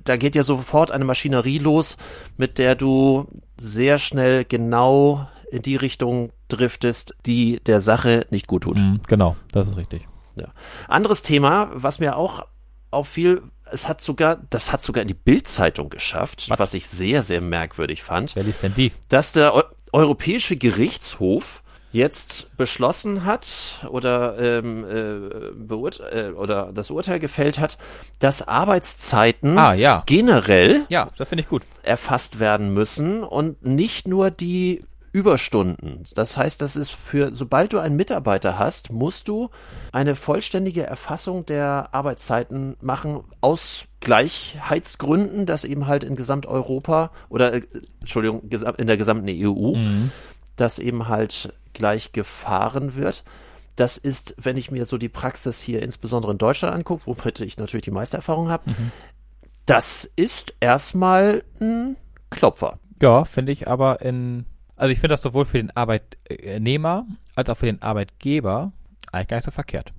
da 0.03 0.15
geht 0.17 0.35
ja 0.35 0.43
sofort 0.43 0.91
eine 0.91 1.05
Maschinerie 1.05 1.59
los, 1.59 1.97
mit 2.37 2.57
der 2.57 2.75
du 2.75 3.27
sehr 3.59 3.99
schnell 3.99 4.45
genau 4.45 5.27
in 5.51 5.61
die 5.61 5.75
Richtung 5.75 6.31
driftest, 6.47 7.15
die 7.25 7.59
der 7.65 7.81
Sache 7.81 8.25
nicht 8.29 8.47
gut 8.47 8.63
tut. 8.63 8.77
Mhm, 8.77 9.01
genau, 9.07 9.35
das 9.51 9.67
ist 9.69 9.77
richtig. 9.77 10.07
Ja. 10.35 10.47
Anderes 10.87 11.23
Thema, 11.23 11.69
was 11.73 11.99
mir 11.99 12.15
auch 12.15 12.45
auffiel, 12.89 13.41
es 13.71 13.87
hat 13.87 14.01
sogar, 14.01 14.37
das 14.49 14.71
hat 14.71 14.83
sogar 14.83 15.01
in 15.01 15.07
die 15.07 15.13
Bildzeitung 15.13 15.89
geschafft, 15.89 16.49
Was? 16.49 16.59
was 16.59 16.73
ich 16.73 16.87
sehr, 16.87 17.23
sehr 17.23 17.41
merkwürdig 17.41 18.03
fand, 18.03 18.35
Wer 18.35 18.43
liest 18.43 18.63
denn 18.63 18.73
die? 18.73 18.91
dass 19.09 19.31
der 19.33 19.55
Eu 19.55 19.63
Europäische 19.93 20.55
Gerichtshof 20.55 21.63
jetzt 21.91 22.55
beschlossen 22.55 23.25
hat 23.25 23.85
oder 23.89 24.37
ähm, 24.39 24.85
äh, 24.85 25.53
äh, 25.99 26.31
oder 26.31 26.71
das 26.73 26.89
Urteil 26.91 27.19
gefällt 27.19 27.59
hat, 27.59 27.77
dass 28.19 28.47
Arbeitszeiten 28.47 29.57
Ah, 29.57 29.73
ja. 29.73 30.03
generell 30.05 30.85
Ja, 30.87 31.09
das 31.17 31.29
ich 31.41 31.49
gut. 31.49 31.63
erfasst 31.83 32.39
werden 32.39 32.73
müssen 32.73 33.23
und 33.23 33.65
nicht 33.65 34.07
nur 34.07 34.31
die 34.31 34.85
Überstunden. 35.13 36.03
Das 36.15 36.37
heißt, 36.37 36.61
das 36.61 36.75
ist 36.75 36.91
für, 36.91 37.35
sobald 37.35 37.73
du 37.73 37.79
einen 37.79 37.97
Mitarbeiter 37.97 38.57
hast, 38.57 38.91
musst 38.91 39.27
du 39.27 39.49
eine 39.91 40.15
vollständige 40.15 40.83
Erfassung 40.83 41.45
der 41.45 41.89
Arbeitszeiten 41.91 42.77
machen 42.81 43.21
aus 43.41 43.85
Gleichheitsgründen, 43.99 45.45
dass 45.45 45.65
eben 45.65 45.87
halt 45.87 46.03
in 46.03 46.15
Gesamteuropa 46.15 47.11
oder, 47.29 47.53
äh, 47.53 47.61
Entschuldigung, 47.99 48.43
in 48.49 48.87
der 48.87 48.97
gesamten 48.97 49.27
EU, 49.29 49.73
dass 50.55 50.79
eben 50.79 51.07
halt 51.07 51.53
gleich 51.73 52.13
gefahren 52.13 52.95
wird. 52.95 53.23
Das 53.75 53.97
ist, 53.97 54.35
wenn 54.37 54.57
ich 54.57 54.71
mir 54.71 54.85
so 54.85 54.97
die 54.97 55.09
Praxis 55.09 55.61
hier 55.61 55.81
insbesondere 55.81 56.31
in 56.31 56.37
Deutschland 56.37 56.73
angucke, 56.75 57.03
womit 57.05 57.39
ich 57.41 57.57
natürlich 57.57 57.85
die 57.85 57.91
meiste 57.91 58.17
Erfahrung 58.17 58.49
habe, 58.49 58.71
das 59.65 60.05
ist 60.15 60.53
erstmal 60.59 61.43
ein 61.59 61.95
Klopfer. 62.29 62.79
Ja, 63.01 63.25
finde 63.25 63.51
ich 63.51 63.67
aber 63.67 64.01
in, 64.01 64.45
also 64.81 64.91
ich 64.91 64.99
finde 64.99 65.13
das 65.13 65.21
sowohl 65.21 65.45
für 65.45 65.59
den 65.59 65.69
Arbeitnehmer 65.75 67.05
als 67.35 67.49
auch 67.51 67.57
für 67.57 67.67
den 67.67 67.83
Arbeitgeber 67.83 68.71
eigentlich 69.11 69.27
gar 69.27 69.37
nicht 69.37 69.45
so 69.45 69.51
verkehrt. 69.51 69.93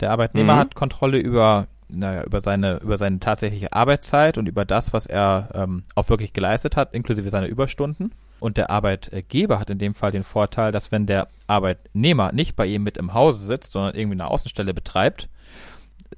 Der 0.00 0.10
Arbeitnehmer 0.10 0.54
Mhm. 0.54 0.58
hat 0.58 0.74
Kontrolle 0.74 1.16
über, 1.16 1.68
naja, 1.88 2.24
über 2.24 2.42
seine, 2.42 2.76
über 2.82 2.98
seine 2.98 3.20
tatsächliche 3.20 3.72
Arbeitszeit 3.72 4.36
und 4.36 4.48
über 4.50 4.66
das, 4.66 4.92
was 4.92 5.06
er 5.06 5.48
ähm, 5.54 5.84
auch 5.94 6.10
wirklich 6.10 6.34
geleistet 6.34 6.76
hat, 6.76 6.92
inklusive 6.92 7.30
seiner 7.30 7.46
Überstunden. 7.46 8.12
Und 8.38 8.58
der 8.58 8.68
Arbeitgeber 8.68 9.58
hat 9.58 9.70
in 9.70 9.78
dem 9.78 9.94
Fall 9.94 10.10
den 10.10 10.24
Vorteil, 10.24 10.70
dass 10.70 10.92
wenn 10.92 11.06
der 11.06 11.28
Arbeitnehmer 11.46 12.32
nicht 12.32 12.56
bei 12.56 12.66
ihm 12.66 12.82
mit 12.82 12.98
im 12.98 13.14
Hause 13.14 13.46
sitzt, 13.46 13.72
sondern 13.72 13.94
irgendwie 13.94 14.16
eine 14.16 14.28
Außenstelle 14.28 14.74
betreibt, 14.74 15.30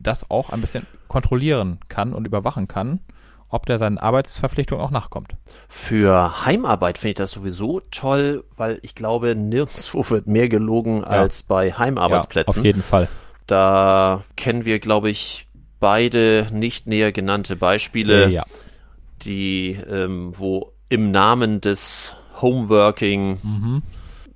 das 0.01 0.29
auch 0.33 0.51
ein 0.51 0.61
bisschen 0.61 0.85
kontrollieren 1.07 1.79
kann 1.89 2.13
und 2.13 2.27
überwachen 2.27 2.67
kann, 2.67 2.99
ob 3.57 3.66
der 3.66 3.79
seinen 3.79 3.99
Arbeitsverpflichtungen 3.99 4.85
auch 4.85 4.90
nachkommt. 4.92 5.33
Für 5.69 6.47
Heimarbeit 6.47 6.99
finde 6.99 7.11
ich 7.11 7.16
das 7.16 7.33
sowieso 7.33 7.81
toll, 7.90 8.45
weil 8.57 8.79
ich 8.83 8.95
glaube, 8.95 9.35
nirgendwo 9.35 10.05
wird 10.11 10.27
mehr 10.29 10.49
gelogen 10.49 11.03
als 11.03 11.42
bei 11.42 11.73
Heimarbeitsplätzen. 11.73 12.55
Ja, 12.55 12.61
auf 12.61 12.64
jeden 12.64 12.83
Fall. 12.83 13.09
Da 13.49 14.23
kennen 14.37 14.64
wir, 14.64 14.79
glaube 14.79 15.11
ich, 15.11 15.49
beide 15.81 16.47
nicht 16.53 16.87
näher 16.87 17.12
genannte 17.12 17.57
Beispiele, 17.57 18.29
ja. 18.29 18.45
die, 19.23 19.79
ähm, 19.90 20.33
wo 20.37 20.73
im 20.88 21.11
Namen 21.11 21.61
des 21.61 22.14
Homeworking 22.40 23.38
Mhm. 23.42 23.83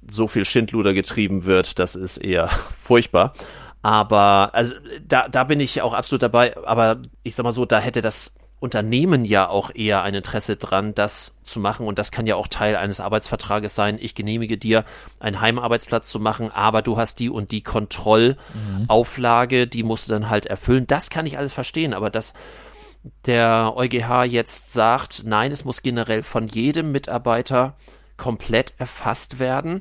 so 0.09 0.27
viel 0.27 0.45
Schindluder 0.45 0.93
getrieben 0.93 1.45
wird, 1.45 1.79
das 1.79 1.95
ist 1.95 2.17
eher 2.19 2.49
furchtbar. 2.81 3.35
Aber 3.83 4.51
also 4.53 4.75
da, 5.07 5.29
da 5.29 5.45
bin 5.45 5.59
ich 5.61 5.81
auch 5.83 5.95
absolut 5.95 6.23
dabei. 6.23 6.57
Aber 6.67 6.99
ich 7.23 7.35
sag 7.35 7.45
mal 7.45 7.53
so, 7.53 7.65
da 7.65 7.79
hätte 7.79 8.03
das 8.03 8.33
Unternehmen 8.61 9.25
ja 9.25 9.49
auch 9.49 9.75
eher 9.75 10.03
ein 10.03 10.15
Interesse 10.15 10.57
dran, 10.57 10.95
das 10.95 11.35
zu 11.45 11.61
machen. 11.61 11.87
Und 11.87 11.99
das 11.99 12.11
kann 12.11 12.27
ja 12.27 12.37
auch 12.37 12.47
Teil 12.47 12.77
eines 12.77 13.01
Arbeitsvertrages 13.01 13.75
sein. 13.75 13.97
Ich 13.99 14.15
genehmige 14.15 14.59
dir, 14.59 14.85
einen 15.19 15.41
Heimarbeitsplatz 15.41 16.11
zu 16.11 16.21
machen, 16.21 16.51
aber 16.51 16.83
du 16.83 16.99
hast 16.99 17.21
die 17.21 17.31
und 17.31 17.53
die 17.53 17.63
Kontrollauflage, 17.63 19.67
die 19.67 19.83
musst 19.83 20.09
du 20.09 20.13
dann 20.13 20.29
halt 20.29 20.45
erfüllen. 20.45 20.87
Das 20.87 21.09
kann 21.09 21.25
ich 21.25 21.39
alles 21.39 21.55
verstehen. 21.55 21.95
Aber 21.95 22.11
das, 22.11 22.35
der 23.25 23.73
EuGH 23.75 24.25
jetzt 24.25 24.75
sagt, 24.75 25.23
nein, 25.25 25.53
es 25.53 25.65
muss 25.65 25.81
generell 25.81 26.23
von 26.23 26.47
jedem 26.47 26.93
Mitarbeiter 26.93 27.79
komplett 28.19 28.75
erfasst 28.77 29.39
werden. 29.39 29.81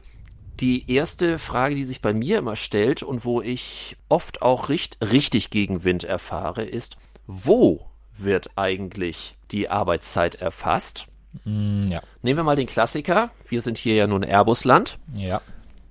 Die 0.61 0.89
erste 0.89 1.37
Frage, 1.37 1.75
die 1.75 1.83
sich 1.83 2.01
bei 2.01 2.13
mir 2.13 2.37
immer 2.37 2.55
stellt 2.55 3.03
und 3.03 3.25
wo 3.25 3.41
ich 3.41 3.97
oft 4.07 4.41
auch 4.41 4.69
richt 4.69 4.97
richtig 5.01 5.49
Gegenwind 5.49 6.05
erfahre, 6.05 6.63
ist, 6.63 6.95
wo 7.27 7.88
wird 8.23 8.51
eigentlich 8.55 9.35
die 9.51 9.69
Arbeitszeit 9.69 10.35
erfasst? 10.35 11.07
Mm, 11.45 11.87
ja. 11.87 12.01
Nehmen 12.21 12.39
wir 12.39 12.43
mal 12.43 12.55
den 12.55 12.67
Klassiker. 12.67 13.31
Wir 13.47 13.61
sind 13.61 13.77
hier 13.77 13.95
ja 13.95 14.07
nun 14.07 14.23
Airbus-Land. 14.23 14.97
Ja. 15.13 15.41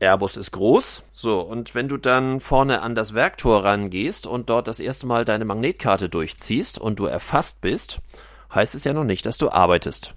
Airbus 0.00 0.36
ist 0.36 0.52
groß. 0.52 1.02
So, 1.12 1.40
und 1.40 1.74
wenn 1.74 1.88
du 1.88 1.96
dann 1.96 2.40
vorne 2.40 2.82
an 2.82 2.94
das 2.94 3.14
Werktor 3.14 3.64
rangehst 3.64 4.26
und 4.26 4.48
dort 4.48 4.68
das 4.68 4.80
erste 4.80 5.06
Mal 5.06 5.24
deine 5.24 5.44
Magnetkarte 5.44 6.08
durchziehst 6.08 6.78
und 6.78 6.98
du 6.98 7.06
erfasst 7.06 7.60
bist, 7.60 8.00
heißt 8.54 8.74
es 8.74 8.84
ja 8.84 8.92
noch 8.92 9.04
nicht, 9.04 9.26
dass 9.26 9.38
du 9.38 9.50
arbeitest. 9.50 10.14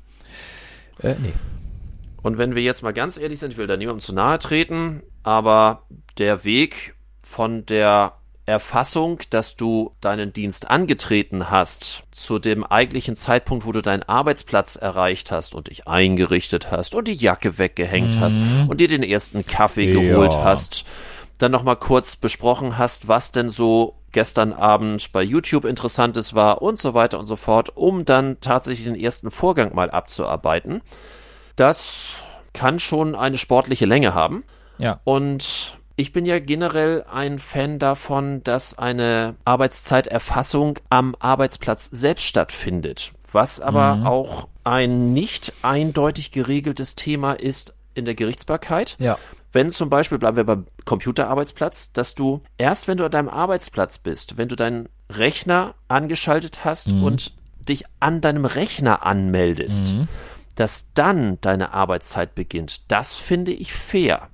Äh, 1.01 1.15
nee. 1.19 1.33
Und 2.21 2.37
wenn 2.37 2.53
wir 2.53 2.61
jetzt 2.61 2.83
mal 2.83 2.93
ganz 2.93 3.17
ehrlich 3.17 3.39
sind, 3.39 3.51
ich 3.51 3.57
will 3.57 3.67
da 3.67 3.77
niemandem 3.77 4.05
zu 4.05 4.13
nahe 4.13 4.37
treten, 4.37 5.01
aber 5.23 5.83
der 6.19 6.43
Weg 6.43 6.95
von 7.23 7.65
der 7.65 8.13
Erfassung, 8.51 9.19
dass 9.31 9.55
du 9.55 9.91
deinen 10.01 10.33
Dienst 10.33 10.69
angetreten 10.69 11.49
hast, 11.49 12.03
zu 12.11 12.37
dem 12.37 12.63
eigentlichen 12.63 13.15
Zeitpunkt, 13.15 13.65
wo 13.65 13.71
du 13.71 13.81
deinen 13.81 14.03
Arbeitsplatz 14.03 14.75
erreicht 14.75 15.31
hast 15.31 15.55
und 15.55 15.69
dich 15.69 15.87
eingerichtet 15.87 16.69
hast 16.69 16.93
und 16.93 17.07
die 17.07 17.15
Jacke 17.15 17.57
weggehängt 17.57 18.19
hast 18.19 18.37
und 18.67 18.79
dir 18.79 18.87
den 18.87 19.03
ersten 19.03 19.45
Kaffee 19.45 19.91
Ja. 19.91 19.99
geholt 19.99 20.33
hast, 20.33 20.85
dann 21.39 21.51
nochmal 21.51 21.77
kurz 21.77 22.15
besprochen 22.15 22.77
hast, 22.77 23.07
was 23.07 23.31
denn 23.31 23.49
so 23.49 23.95
gestern 24.11 24.53
Abend 24.53 25.11
bei 25.11 25.23
YouTube 25.23 25.65
Interessantes 25.65 26.33
war 26.33 26.61
und 26.61 26.77
so 26.77 26.93
weiter 26.93 27.17
und 27.17 27.25
so 27.25 27.35
fort, 27.35 27.75
um 27.75 28.05
dann 28.05 28.37
tatsächlich 28.41 28.85
den 28.85 28.99
ersten 28.99 29.31
Vorgang 29.31 29.73
mal 29.73 29.89
abzuarbeiten. 29.89 30.81
Das 31.55 32.23
kann 32.53 32.79
schon 32.79 33.15
eine 33.15 33.37
sportliche 33.37 33.85
Länge 33.85 34.13
haben. 34.13 34.43
Ja. 34.77 34.99
Und 35.03 35.77
ich 36.01 36.13
bin 36.13 36.25
ja 36.25 36.39
generell 36.39 37.05
ein 37.11 37.37
Fan 37.37 37.77
davon, 37.77 38.43
dass 38.43 38.75
eine 38.75 39.35
Arbeitszeiterfassung 39.45 40.79
am 40.89 41.15
Arbeitsplatz 41.19 41.89
selbst 41.91 42.23
stattfindet. 42.25 43.13
Was 43.31 43.61
aber 43.61 44.01
auch 44.05 44.47
ein 44.63 45.13
nicht 45.13 45.53
eindeutig 45.61 46.31
geregeltes 46.31 46.95
Thema 46.95 47.33
ist 47.33 47.75
in 47.93 48.05
der 48.05 48.15
Gerichtsbarkeit. 48.15 48.95
Ja. 48.99 49.19
Wenn 49.51 49.69
zum 49.69 49.91
Beispiel, 49.91 50.17
bleiben 50.17 50.37
wir 50.37 50.43
beim 50.43 50.65
Computerarbeitsplatz, 50.85 51.93
dass 51.93 52.15
du 52.15 52.41
erst, 52.57 52.87
wenn 52.87 52.97
du 52.97 53.05
an 53.05 53.11
deinem 53.11 53.29
Arbeitsplatz 53.29 53.99
bist, 53.99 54.37
wenn 54.37 54.49
du 54.49 54.55
deinen 54.55 54.89
Rechner 55.11 55.75
angeschaltet 55.87 56.65
hast 56.65 56.87
und 56.87 57.33
dich 57.59 57.85
an 57.99 58.21
deinem 58.21 58.45
Rechner 58.45 59.05
anmeldest, 59.05 59.95
dass 60.55 60.87
dann 60.95 61.39
deine 61.41 61.73
Arbeitszeit 61.73 62.33
beginnt, 62.33 62.91
das 62.91 63.15
finde 63.15 63.51
ich 63.51 63.71
fair. 63.71 64.29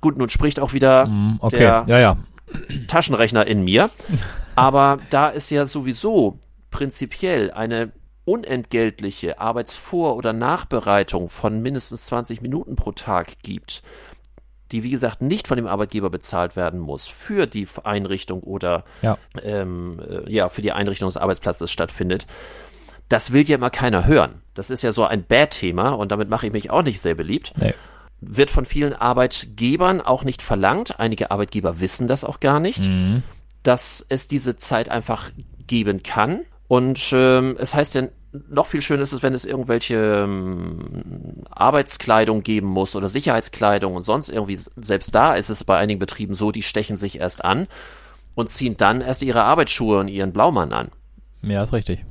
Gut, 0.00 0.16
nun 0.18 0.28
spricht 0.28 0.60
auch 0.60 0.72
wieder 0.72 1.06
Mm, 1.06 1.36
okay. 1.40 1.58
der 1.58 1.84
ja, 1.88 1.98
ja. 1.98 2.16
Taschenrechner 2.86 3.46
in 3.46 3.62
mir. 3.62 3.90
Aber 4.54 4.98
da 5.10 5.30
es 5.32 5.50
ja 5.50 5.66
sowieso 5.66 6.38
prinzipiell 6.70 7.50
eine 7.50 7.92
unentgeltliche 8.24 9.40
Arbeitsvor- 9.40 10.14
oder 10.16 10.32
Nachbereitung 10.32 11.28
von 11.28 11.60
mindestens 11.62 12.06
20 12.06 12.42
Minuten 12.42 12.76
pro 12.76 12.92
Tag 12.92 13.28
gibt, 13.42 13.82
die 14.70 14.82
wie 14.82 14.90
gesagt 14.90 15.22
nicht 15.22 15.48
von 15.48 15.56
dem 15.56 15.66
Arbeitgeber 15.66 16.10
bezahlt 16.10 16.54
werden 16.54 16.78
muss 16.78 17.06
für 17.06 17.46
die 17.46 17.66
Einrichtung 17.84 18.42
oder 18.42 18.84
Ja. 19.00 19.16
ähm, 19.42 20.00
äh, 20.06 20.30
ja 20.30 20.48
für 20.50 20.60
die 20.62 20.72
Einrichtung 20.72 21.08
des 21.08 21.16
Arbeitsplatzes 21.16 21.70
stattfindet. 21.70 22.26
Das 23.08 23.32
will 23.32 23.48
ja 23.48 23.56
immer 23.56 23.70
keiner 23.70 24.06
hören. 24.06 24.42
Das 24.52 24.68
ist 24.68 24.82
ja 24.82 24.92
so 24.92 25.04
ein 25.04 25.24
Bad-Thema 25.24 25.90
und 25.90 26.12
damit 26.12 26.28
mache 26.28 26.46
ich 26.48 26.52
mich 26.52 26.70
auch 26.70 26.82
nicht 26.82 27.00
sehr 27.00 27.14
beliebt 27.14 27.52
Nee. 27.56 27.72
Wird 28.20 28.50
von 28.50 28.64
vielen 28.64 28.92
Arbeitgebern 28.92 30.00
auch 30.00 30.24
nicht 30.24 30.42
verlangt. 30.42 30.98
Einige 30.98 31.30
Arbeitgeber 31.30 31.80
wissen 31.80 32.08
das 32.08 32.24
auch 32.24 32.40
gar 32.40 32.60
nicht, 32.60 32.82
dass 33.62 34.04
es 34.08 34.28
diese 34.28 34.56
Zeit 34.56 34.88
einfach 34.88 35.30
geben 35.66 36.02
kann. 36.02 36.40
Und 36.66 37.10
ähm, 37.12 37.56
es 37.58 37.74
heißt 37.74 37.94
ja 37.94 38.08
noch 38.50 38.66
viel 38.66 38.82
schöner 38.82 39.02
ist 39.02 39.12
es, 39.12 39.22
wenn 39.22 39.34
es 39.34 39.44
irgendwelche 39.44 40.24
ähm, 40.24 41.44
Arbeitskleidung 41.50 42.42
geben 42.42 42.66
muss 42.66 42.94
oder 42.94 43.08
Sicherheitskleidung 43.08 43.94
und 43.94 44.02
sonst 44.02 44.28
irgendwie. 44.28 44.58
Selbst 44.76 45.14
da 45.14 45.34
ist 45.34 45.48
es 45.48 45.64
bei 45.64 45.78
einigen 45.78 45.98
Betrieben 45.98 46.34
so, 46.34 46.52
die 46.52 46.62
stechen 46.62 46.96
sich 46.96 47.20
erst 47.20 47.44
an 47.44 47.68
und 48.34 48.50
ziehen 48.50 48.76
dann 48.76 49.00
erst 49.00 49.22
ihre 49.22 49.44
Arbeitsschuhe 49.44 49.98
und 49.98 50.08
ihren 50.08 50.32
Blaumann 50.32 50.72
an. 50.72 50.90
Ja, 51.42 51.62
ist 51.62 51.72
richtig. 51.72 52.04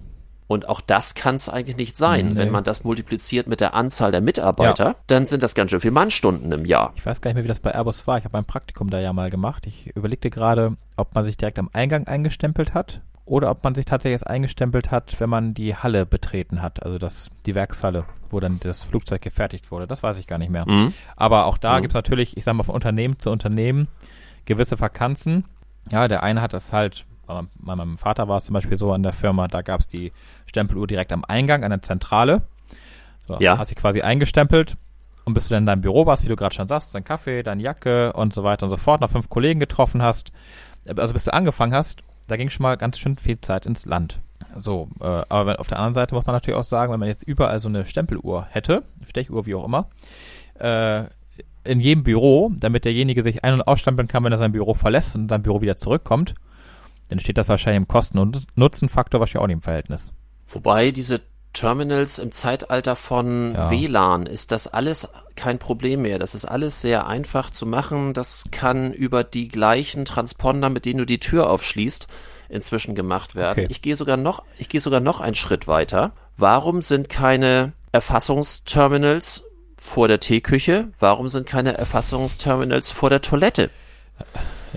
Und 0.47 0.69
auch 0.69 0.79
das 0.79 1.13
kann 1.13 1.36
es 1.36 1.49
eigentlich 1.49 1.75
nicht 1.75 1.97
sein. 1.97 2.29
Nee. 2.29 2.36
Wenn 2.38 2.51
man 2.51 2.63
das 2.63 2.83
multipliziert 2.86 3.47
mit 3.47 3.60
der 3.60 3.73
Anzahl 3.73 4.12
der 4.12 4.21
Mitarbeiter, 4.21 4.86
Ja. 4.86 4.95
dann 5.07 5.25
sind 5.25 5.43
das 5.43 5.55
ganz 5.55 5.71
schön 5.71 5.81
viele 5.81 5.91
Mannstunden 5.91 6.51
im 6.53 6.63
Jahr. 6.63 6.93
Ich 6.95 7.05
weiß 7.05 7.19
gar 7.19 7.29
nicht 7.29 7.36
mehr, 7.36 7.43
wie 7.43 7.49
das 7.49 7.60
bei 7.60 7.71
Airbus 7.71 8.07
war. 8.07 8.17
Ich 8.17 8.23
habe 8.23 8.36
mein 8.38 8.45
Praktikum 8.45 8.89
da 8.89 8.99
ja 8.99 9.12
mal 9.12 9.29
gemacht. 9.29 9.67
Ich 9.67 9.88
überlegte 9.95 10.29
gerade, 10.29 10.77
ob 10.95 11.13
man 11.15 11.25
sich 11.25 11.36
direkt 11.36 11.60
am 11.60 11.69
Eingang 11.73 12.07
eingestempelt 12.07 12.73
hat 12.73 13.01
oder 13.25 13.51
ob 13.51 13.62
man 13.65 13.75
sich 13.75 13.83
tatsächlich 13.83 14.13
erst 14.13 14.27
eingestempelt 14.27 14.89
hat, 14.89 15.19
wenn 15.19 15.29
man 15.29 15.53
die 15.53 15.75
Halle 15.75 16.05
betreten 16.05 16.62
hat. 16.62 16.81
Also 16.81 16.97
das, 16.97 17.29
die 17.45 17.53
Werkshalle, 17.53 18.05
wo 18.29 18.39
dann 18.39 18.62
das 18.62 18.83
Flugzeug 18.83 19.21
gefertigt 19.21 19.69
wurde. 19.69 19.86
Das 19.86 20.01
weiß 20.01 20.17
ich 20.17 20.27
gar 20.27 20.38
nicht 20.38 20.49
mehr. 20.49 20.63
Mhm. 20.65 20.93
Aber 21.17 21.45
auch 21.47 21.57
da 21.57 21.75
Mhm. 21.77 21.81
gibt's 21.81 21.93
natürlich, 21.95 22.38
ich 22.38 22.45
sag 22.45 22.53
mal, 22.53 22.63
von 22.63 22.73
Unternehmen 22.75 23.19
zu 23.19 23.31
Unternehmen 23.31 23.89
gewisse 24.45 24.79
Vakanzen. 24.79 25.43
Ja, 25.91 26.07
der 26.07 26.23
eine 26.23 26.41
hat 26.41 26.53
das 26.53 26.71
halt, 26.71 27.05
bei 27.27 27.75
meinem 27.75 27.97
Vater 27.97 28.27
war 28.27 28.37
es 28.37 28.45
zum 28.45 28.53
Beispiel 28.53 28.77
so 28.77 28.91
an 28.91 29.03
der 29.03 29.13
Firma, 29.13 29.47
da 29.47 29.61
gab's 29.61 29.87
die 29.87 30.11
Stempeluhr 30.45 30.87
direkt 30.87 31.11
am 31.11 31.23
Eingang, 31.25 31.63
an 31.63 31.71
der 31.71 31.81
Zentrale. 31.81 32.41
So, 33.25 33.37
Ja. 33.39 33.57
Hast 33.57 33.69
dich 33.71 33.77
quasi 33.77 34.01
eingestempelt 34.01 34.77
und 35.25 35.33
bis 35.33 35.47
du 35.47 35.53
dann 35.53 35.63
in 35.63 35.67
deinem 35.67 35.81
Büro 35.81 36.05
warst, 36.05 36.23
wie 36.23 36.29
du 36.29 36.37
gerade 36.37 36.55
schon 36.55 36.67
sagst, 36.67 36.95
dein 36.95 37.03
Kaffee, 37.03 37.43
deine 37.43 37.61
Jacke 37.61 38.13
und 38.13 38.33
so 38.33 38.43
weiter 38.43 38.63
und 38.63 38.69
so 38.69 38.77
fort, 38.77 39.01
noch 39.01 39.09
fünf 39.09 39.29
Kollegen 39.29 39.59
getroffen 39.59 40.01
hast, 40.01 40.31
also 40.95 41.13
bis 41.13 41.25
du 41.25 41.33
angefangen 41.33 41.73
hast, 41.73 42.01
da 42.27 42.37
ging 42.37 42.49
schon 42.49 42.63
mal 42.63 42.77
ganz 42.77 42.97
schön 42.97 43.17
viel 43.17 43.39
Zeit 43.41 43.65
ins 43.65 43.85
Land. 43.85 44.19
So, 44.55 44.89
äh, 45.01 45.03
aber 45.03 45.47
wenn, 45.47 45.55
auf 45.57 45.67
der 45.67 45.79
anderen 45.79 45.93
Seite 45.93 46.15
muss 46.15 46.25
man 46.25 46.35
natürlich 46.35 46.57
auch 46.57 46.63
sagen, 46.63 46.91
wenn 46.93 46.99
man 46.99 47.09
jetzt 47.09 47.23
überall 47.23 47.59
so 47.59 47.67
eine 47.67 47.85
Stempeluhr 47.85 48.47
hätte, 48.49 48.83
Stechuhr, 49.05 49.45
wie 49.45 49.55
auch 49.55 49.65
immer, 49.65 49.89
äh, 50.59 51.03
in 51.63 51.81
jedem 51.81 52.03
Büro, 52.03 52.51
damit 52.57 52.85
derjenige 52.85 53.21
sich 53.23 53.43
ein- 53.43 53.53
und 53.53 53.61
ausstempeln 53.61 54.07
kann, 54.07 54.23
wenn 54.23 54.31
er 54.31 54.37
sein 54.37 54.53
Büro 54.53 54.73
verlässt 54.73 55.15
und 55.15 55.29
sein 55.29 55.43
Büro 55.43 55.61
wieder 55.61 55.75
zurückkommt, 55.75 56.33
dann 57.09 57.19
steht 57.19 57.37
das 57.37 57.47
wahrscheinlich 57.47 57.77
im 57.77 57.87
Kosten- 57.87 58.19
und 58.19 58.45
Nutzenfaktor 58.55 59.19
wahrscheinlich 59.19 59.43
auch 59.43 59.47
nicht 59.47 59.53
im 59.55 59.61
Verhältnis. 59.61 60.13
Wobei 60.47 60.91
diese 60.91 61.21
Terminals 61.53 62.19
im 62.19 62.31
Zeitalter 62.31 62.95
von 62.95 63.53
Ja. 63.55 63.71
WLAN 63.71 64.27
ist 64.27 64.51
das 64.51 64.67
alles 64.67 65.07
kein 65.35 65.57
Problem 65.57 66.03
mehr. 66.03 66.19
Das 66.19 66.35
ist 66.35 66.45
alles 66.45 66.81
sehr 66.81 67.07
einfach 67.07 67.49
zu 67.49 67.65
machen. 67.65 68.13
Das 68.13 68.45
kann 68.51 68.93
über 68.93 69.23
die 69.23 69.47
gleichen 69.47 70.05
Transponder, 70.05 70.69
mit 70.69 70.85
denen 70.85 70.99
du 70.99 71.05
die 71.05 71.19
Tür 71.19 71.49
aufschließt, 71.49 72.07
inzwischen 72.49 72.93
gemacht 72.93 73.35
werden. 73.35 73.63
Okay. 73.63 73.67
Ich 73.71 73.81
gehe 73.81 73.95
sogar 73.95 74.17
noch, 74.17 74.43
ich 74.59 74.69
gehe 74.69 74.81
sogar 74.81 74.99
noch 74.99 75.19
einen 75.19 75.35
Schritt 75.35 75.67
weiter. 75.67 76.11
Warum 76.37 76.81
sind 76.83 77.09
keine 77.09 77.73
Erfassungsterminals 77.91 79.43
vor 79.77 80.07
der 80.07 80.19
Teeküche? 80.19 80.89
Warum 80.99 81.27
sind 81.27 81.47
keine 81.47 81.75
Erfassungsterminals 81.77 82.89
vor 82.89 83.09
der 83.09 83.21
Toilette? 83.21 83.69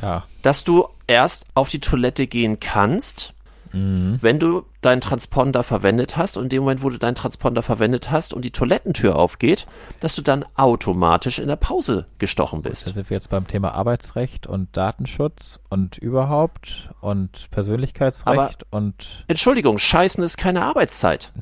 Ja, 0.01 0.25
dass 0.43 0.65
du 0.65 0.89
erst 1.07 1.47
auf 1.55 1.69
die 1.69 1.81
Toilette 1.81 2.27
gehen 2.27 2.61
kannst, 2.61 3.35
wenn 3.73 4.41
du 4.41 4.65
deinen 4.81 5.01
Transponder 5.01 5.63
verwendet 5.63 6.17
hast 6.17 6.37
und 6.37 6.45
in 6.45 6.49
dem 6.49 6.63
Moment, 6.65 6.83
wo 6.83 6.91
du 6.91 6.99
deinen 6.99 7.15
Transponder 7.15 7.63
verwendet 7.63 8.11
hast 8.11 8.35
und 8.35 8.45
die 8.45 8.51
Toilettentür 8.51 9.15
aufgeht, 9.15 9.67
dass 10.01 10.17
du 10.17 10.23
dann 10.23 10.45
automatisch 10.57 11.39
in 11.39 11.47
der 11.47 11.57
Pause 11.57 12.07
gestochen 12.19 12.63
da 12.63 12.71
bist. 12.71 12.85
sind 12.87 12.97
wir 12.97 13.17
jetzt 13.17 13.31
beim 13.31 13.47
Thema 13.47 13.73
Arbeitsrecht 13.73 14.49
und 14.49 14.77
Datenschutz 14.77 15.61
und 15.69 15.99
überhaupt 15.99 16.91
und 17.01 17.49
Persönlichkeitsrecht 17.53 18.67
und 18.71 19.25
Entschuldigung, 19.29 19.79
Scheißen 19.79 20.25
ist 20.25 20.37
keine 20.37 20.65
Arbeitszeit. 20.65 21.31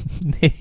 nee. 0.20 0.52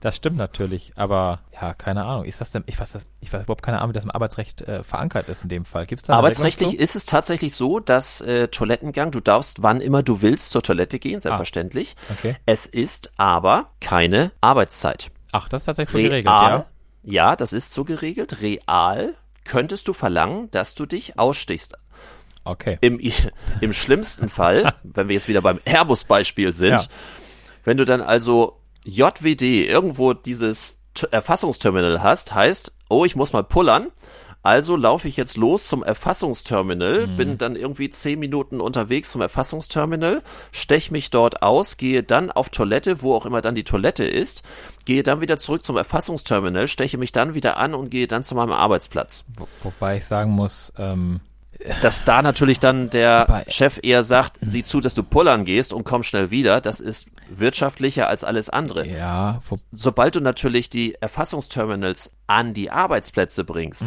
Das 0.00 0.16
stimmt 0.16 0.38
natürlich, 0.38 0.92
aber 0.96 1.40
ja, 1.60 1.74
keine 1.74 2.04
Ahnung. 2.06 2.24
Ist 2.24 2.40
das 2.40 2.50
denn, 2.50 2.64
ich 2.66 2.80
weiß, 2.80 2.92
das, 2.92 3.04
ich 3.20 3.30
weiß 3.32 3.42
überhaupt 3.42 3.62
keine 3.62 3.78
Ahnung, 3.80 3.90
wie 3.90 3.94
das 3.94 4.04
im 4.04 4.10
Arbeitsrecht 4.10 4.62
äh, 4.62 4.82
verankert 4.82 5.28
ist 5.28 5.42
in 5.42 5.50
dem 5.50 5.66
Fall. 5.66 5.84
Gibt's 5.86 6.04
da 6.04 6.14
Arbeitsrechtlich 6.14 6.78
ist 6.78 6.96
es 6.96 7.04
tatsächlich 7.04 7.54
so, 7.54 7.80
dass 7.80 8.22
äh, 8.22 8.48
Toilettengang, 8.48 9.10
du 9.10 9.20
darfst 9.20 9.62
wann 9.62 9.82
immer 9.82 10.02
du 10.02 10.22
willst 10.22 10.50
zur 10.52 10.62
Toilette 10.62 10.98
gehen, 10.98 11.20
selbstverständlich. 11.20 11.96
zu? 12.06 12.12
Okay. 12.14 12.36
Es 12.46 12.64
ist 12.64 13.12
aber 13.18 13.70
keine 13.80 14.32
Arbeitszeit. 14.40 15.10
Ach, 15.32 15.48
das 15.50 15.62
ist 15.62 15.66
tatsächlich 15.66 15.92
so 15.92 15.98
Real, 15.98 16.08
geregelt, 16.10 16.26
ja? 16.26 16.66
ja, 17.02 17.36
das 17.36 17.52
ist 17.52 17.72
so 17.74 17.84
geregelt. 17.84 18.40
Real 18.40 19.14
könntest 19.44 19.86
du 19.86 19.92
verlangen, 19.92 20.50
dass 20.50 20.74
du 20.74 20.86
dich 20.86 21.18
ausstichst. 21.18 21.74
Okay. 22.44 22.78
Im, 22.80 22.98
im 23.60 23.72
schlimmsten 23.74 24.30
Fall, 24.30 24.72
wenn 24.82 25.08
wir 25.08 25.14
jetzt 25.14 25.28
wieder 25.28 25.42
beim 25.42 25.60
Airbus-Beispiel 25.66 26.54
sind, 26.54 26.70
Ja. 26.70 26.84
wenn 27.64 27.76
du 27.76 27.84
dann 27.84 28.00
also 28.00 28.59
JWD 28.90 29.42
irgendwo 29.68 30.12
dieses 30.14 30.78
T 30.94 31.06
Erfassungsterminal 31.10 32.02
hast, 32.02 32.34
heißt, 32.34 32.72
oh, 32.88 33.04
ich 33.04 33.14
muss 33.16 33.32
mal 33.32 33.44
pullern. 33.44 33.88
Also 34.42 34.74
laufe 34.74 35.06
ich 35.06 35.18
jetzt 35.18 35.36
los 35.36 35.68
zum 35.68 35.82
Erfassungsterminal, 35.82 37.08
Mhm. 37.08 37.16
bin 37.16 37.38
dann 37.38 37.56
irgendwie 37.56 37.90
zehn 37.90 38.18
Minuten 38.18 38.60
unterwegs 38.62 39.12
zum 39.12 39.20
Erfassungsterminal, 39.20 40.22
stech 40.50 40.90
mich 40.90 41.10
dort 41.10 41.42
aus, 41.42 41.76
gehe 41.76 42.02
dann 42.02 42.30
auf 42.30 42.48
Toilette, 42.48 43.02
wo 43.02 43.14
auch 43.14 43.26
immer 43.26 43.42
dann 43.42 43.54
die 43.54 43.64
Toilette 43.64 44.04
ist, 44.04 44.42
gehe 44.86 45.02
dann 45.02 45.20
wieder 45.20 45.36
zurück 45.36 45.66
zum 45.66 45.76
Erfassungsterminal, 45.76 46.68
steche 46.68 46.96
mich 46.96 47.12
dann 47.12 47.34
wieder 47.34 47.58
an 47.58 47.74
und 47.74 47.90
gehe 47.90 48.06
dann 48.06 48.24
zu 48.24 48.34
meinem 48.34 48.52
Arbeitsplatz. 48.52 49.24
Wo, 49.36 49.46
wobei 49.62 49.98
ich 49.98 50.06
sagen 50.06 50.30
muss, 50.30 50.72
ähm, 50.78 51.20
Dass 51.82 52.04
da 52.04 52.22
natürlich 52.22 52.58
dann 52.58 52.88
der 52.90 53.28
Aber- 53.28 53.44
Chef 53.48 53.78
eher 53.82 54.02
sagt, 54.02 54.38
sieh 54.40 54.64
zu, 54.64 54.80
dass 54.80 54.94
du 54.94 55.02
pullern 55.02 55.44
gehst 55.44 55.72
und 55.74 55.84
komm 55.84 56.02
schnell 56.02 56.30
wieder, 56.30 56.60
das 56.62 56.80
ist 56.80 57.06
wirtschaftlicher 57.28 58.08
als 58.08 58.24
alles 58.24 58.48
andere. 58.48 58.86
ja, 58.88 59.40
Sobald 59.72 60.14
du 60.16 60.20
natürlich 60.20 60.70
die 60.70 60.94
Erfassungsterminals 60.94 62.12
an 62.26 62.54
die 62.54 62.70
Arbeitsplätze 62.70 63.44
bringst, 63.44 63.84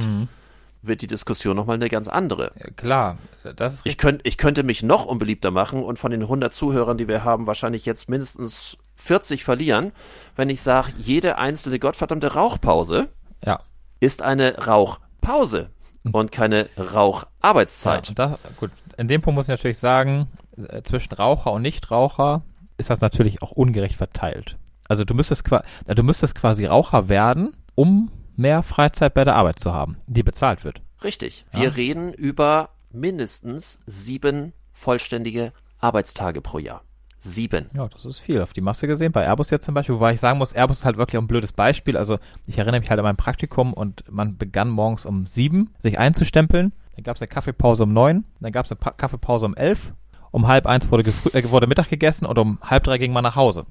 wird 0.82 1.02
die 1.02 1.08
Diskussion 1.08 1.56
nochmal 1.56 1.76
eine 1.78 1.90
ganz 1.90 2.08
andere. 2.08 2.52
klar, 2.76 3.18
das 3.56 3.76
ist 3.76 3.86
Ich, 3.86 3.98
könnt, 3.98 4.22
ich 4.26 4.38
könnte 4.38 4.64
mich 4.64 4.84
noch 4.84 5.06
unbeliebter 5.06 5.50
machen 5.50 5.82
und 5.84 5.98
von 5.98 6.12
den 6.12 6.22
100 6.24 6.54
Zuhörern, 6.54 6.98
die 6.98 7.08
wir 7.08 7.24
haben, 7.24 7.48
wahrscheinlich 7.48 7.86
jetzt 7.86 8.08
mindestens 8.10 8.78
40 8.96 9.44
verlieren, 9.44 9.92
wenn 10.36 10.50
ich 10.50 10.62
sage, 10.62 10.92
jede 10.98 11.38
einzelne 11.38 11.80
gottverdammte 11.80 12.34
Rauchpause 12.34 13.08
Ja. 13.46 13.60
ist 14.00 14.22
eine 14.22 14.58
Rauchpause 14.66 15.70
und 16.12 16.32
keine 16.32 16.70
Raucharbeitszeit. 16.78 18.13
Ja, 18.18 18.38
gut, 18.58 18.72
in 18.98 19.08
dem 19.08 19.22
Punkt 19.22 19.36
muss 19.36 19.46
ich 19.46 19.50
natürlich 19.50 19.80
sagen, 19.80 20.28
äh, 20.58 20.82
zwischen 20.84 21.13
Raucher 21.13 21.52
und 21.52 21.62
Nichtraucher 21.62 22.44
ist 22.78 22.89
das 22.89 23.02
natürlich 23.02 23.42
auch 23.42 23.52
ungerecht 23.52 23.96
verteilt. 23.96 24.58
Also 24.89 25.06
du 25.06 25.13
müsstest, 25.13 25.50
äh, 25.86 25.96
du 25.96 26.04
müsstest 26.04 26.36
quasi 26.36 26.66
Raucher 26.66 27.08
werden, 27.10 27.56
um 27.76 28.12
mehr 28.36 28.63
Freizeit 28.63 29.13
bei 29.13 29.24
der 29.24 29.36
Arbeit 29.36 29.60
zu 29.60 29.74
haben, 29.74 29.98
die 30.08 30.24
bezahlt 30.24 30.63
wird. 30.63 30.82
Richtig. 31.04 31.46
Wir 31.52 31.66
Ja. 31.66 31.70
reden 31.72 32.13
über 32.13 32.70
mindestens 32.92 33.80
sieben 33.86 34.54
vollständige 34.72 35.52
Arbeitstage 35.80 36.42
pro 36.42 36.60
Jahr. 36.60 36.82
Sieben. 37.26 37.70
Ja, 37.74 37.88
das 37.88 38.04
ist 38.06 38.20
viel 38.20 38.42
auf 38.42 38.52
die 38.52 38.60
Masse 38.60 38.86
gesehen. 38.86 39.14
Bei 39.14 39.24
Airbus 39.24 39.50
jetzt 39.50 39.66
zum 39.66 39.74
Beispiel, 39.74 39.96
wobei 39.96 40.14
ich 40.14 40.20
sagen 40.20 40.38
muss, 40.40 40.52
Airbus 40.52 40.80
ist 40.80 40.86
halt 40.86 40.98
wirklich 40.98 41.18
auch 41.18 41.24
ein 41.24 41.28
blödes 41.28 41.54
Beispiel. 41.54 41.96
Also 41.96 42.20
ich 42.48 42.58
erinnere 42.58 42.82
mich 42.82 42.90
halt 42.90 43.00
an 43.00 43.06
mein 43.06 43.16
Praktikum 43.16 43.74
und 43.74 44.04
man 44.12 44.38
begann 44.38 44.70
morgens 44.70 45.06
um 45.06 45.26
sieben 45.26 45.70
sich 45.80 45.98
einzustempeln. 45.98 46.74
Dann 46.96 47.04
gab 47.04 47.16
es 47.16 47.22
eine 47.22 47.30
Kaffeepause 47.30 47.84
um 47.84 47.94
neun, 47.94 48.26
dann 48.42 48.52
gab 48.52 48.66
es 48.66 48.72
eine 48.72 48.80
pa 48.80 48.92
Kaffeepause 48.92 49.46
um 49.46 49.56
elf. 49.56 49.94
Um 50.32 50.48
halb 50.48 50.66
eins 50.66 50.92
wurde, 50.92 51.10
äh, 51.34 51.50
wurde 51.50 51.68
Mittag 51.68 51.90
gegessen 51.90 52.26
und 52.26 52.38
um 52.40 52.60
halb 52.62 52.84
drei 52.84 52.98
ging 52.98 53.14
man 53.14 53.24
nach 53.24 53.36
Hause. 53.36 53.66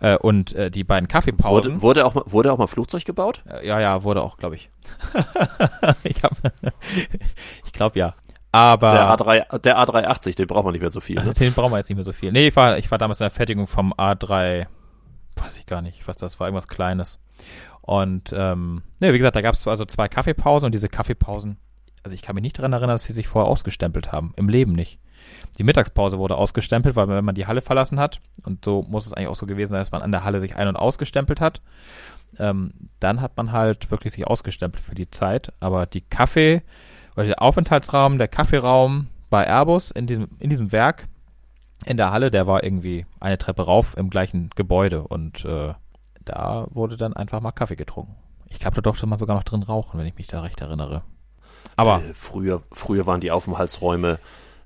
Äh, 0.00 0.16
und 0.16 0.52
äh, 0.54 0.70
die 0.70 0.82
beiden 0.82 1.08
Kaffeepausen. 1.08 1.74
Wurde, 1.74 1.82
wurde, 1.82 2.06
auch 2.06 2.14
mal, 2.14 2.24
wurde 2.26 2.52
auch 2.52 2.58
mal 2.58 2.66
Flugzeug 2.66 3.04
gebaut? 3.04 3.44
Äh, 3.48 3.66
Ja, 3.66 3.78
ja, 3.80 4.02
wurde 4.02 4.22
auch, 4.22 4.36
glaube 4.36 4.56
ich. 4.56 4.70
ich 6.02 6.22
hab, 6.22 6.32
ich 7.64 7.72
glaube 7.72 7.98
ja. 7.98 8.14
Aber 8.54 8.92
Der, 8.92 9.10
A3, 9.10 9.58
der 9.58 9.78
A380, 9.78 10.36
den 10.36 10.46
braucht 10.46 10.62
man 10.62 10.72
nicht 10.72 10.80
mehr 10.80 10.92
so 10.92 11.00
viel. 11.00 11.16
Ne? 11.16 11.32
den 11.38 11.52
brauchen 11.52 11.72
wir 11.72 11.78
jetzt 11.78 11.88
nicht 11.88 11.96
mehr 11.96 12.04
so 12.04 12.12
viel. 12.12 12.30
Nee, 12.30 12.46
ich 12.46 12.56
war, 12.56 12.78
ich 12.78 12.88
war 12.88 12.98
damals 12.98 13.18
in 13.18 13.24
der 13.24 13.32
Fertigung 13.32 13.66
vom 13.66 13.92
A3, 13.92 14.66
weiß 15.34 15.58
ich 15.58 15.66
gar 15.66 15.82
nicht, 15.82 16.06
was 16.06 16.16
das 16.16 16.38
war, 16.38 16.46
irgendwas 16.46 16.68
Kleines. 16.68 17.18
Und 17.80 18.32
ähm, 18.32 18.82
nee, 19.00 19.12
wie 19.12 19.18
gesagt, 19.18 19.34
da 19.34 19.40
gab 19.40 19.56
es 19.56 19.66
also 19.66 19.84
zwei 19.86 20.06
Kaffeepausen 20.06 20.66
und 20.66 20.72
diese 20.72 20.88
Kaffeepausen, 20.88 21.56
also 22.04 22.14
ich 22.14 22.22
kann 22.22 22.36
mich 22.36 22.42
nicht 22.42 22.56
daran 22.56 22.72
erinnern, 22.72 22.94
dass 22.94 23.02
sie 23.02 23.12
sich 23.12 23.26
vorher 23.26 23.50
ausgestempelt 23.50 24.12
haben. 24.12 24.32
Im 24.36 24.48
Leben 24.48 24.72
nicht. 24.72 25.00
Die 25.58 25.64
Mittagspause 25.64 26.20
wurde 26.20 26.36
ausgestempelt, 26.36 26.94
weil 26.94 27.08
wenn 27.08 27.24
man 27.24 27.34
die 27.34 27.48
Halle 27.48 27.60
verlassen 27.60 27.98
hat, 27.98 28.20
und 28.44 28.64
so 28.64 28.82
muss 28.82 29.06
es 29.06 29.12
eigentlich 29.12 29.30
auch 29.30 29.36
so 29.36 29.46
gewesen 29.46 29.70
sein, 29.70 29.80
dass 29.80 29.90
man 29.90 30.02
an 30.02 30.12
der 30.12 30.22
Halle 30.22 30.38
sich 30.38 30.54
ein- 30.54 30.68
und 30.68 30.76
ausgestempelt 30.76 31.40
hat, 31.40 31.60
ähm, 32.38 32.72
dann 33.00 33.20
hat 33.20 33.36
man 33.36 33.50
halt 33.50 33.90
wirklich 33.90 34.12
sich 34.12 34.28
ausgestempelt 34.28 34.84
für 34.84 34.94
die 34.94 35.10
Zeit. 35.10 35.52
Aber 35.58 35.86
die 35.86 36.02
Kaffee, 36.02 36.62
oder 37.16 37.26
der 37.26 37.42
Aufenthaltsraum, 37.42 38.18
der 38.18 38.28
Kaffeeraum 38.28 39.08
bei 39.30 39.46
Airbus 39.46 39.90
in 39.90 40.06
diesem, 40.06 40.28
in 40.38 40.50
diesem 40.50 40.72
Werk, 40.72 41.08
in 41.86 41.96
der 41.96 42.12
Halle, 42.12 42.30
der 42.30 42.46
war 42.46 42.62
irgendwie 42.64 43.06
eine 43.20 43.38
Treppe 43.38 43.62
rauf 43.62 43.96
im 43.96 44.10
gleichen 44.10 44.50
Gebäude 44.54 45.02
und 45.02 45.44
äh, 45.44 45.74
da 46.24 46.66
wurde 46.70 46.96
dann 46.96 47.12
einfach 47.14 47.40
mal 47.40 47.52
Kaffee 47.52 47.76
getrunken. 47.76 48.16
Ich 48.48 48.58
glaube, 48.60 48.76
da 48.76 48.80
durfte 48.82 49.06
man 49.06 49.18
sogar 49.18 49.36
noch 49.36 49.44
drin 49.44 49.62
rauchen, 49.62 49.98
wenn 49.98 50.06
ich 50.06 50.16
mich 50.16 50.28
da 50.28 50.40
recht 50.40 50.60
erinnere. 50.60 51.02
Aber 51.76 51.96
Äh, 51.98 52.14
früher, 52.14 52.62
früher 52.72 53.06
waren 53.06 53.20
die 53.20 53.30
Aufenthaltsräume 53.32 54.18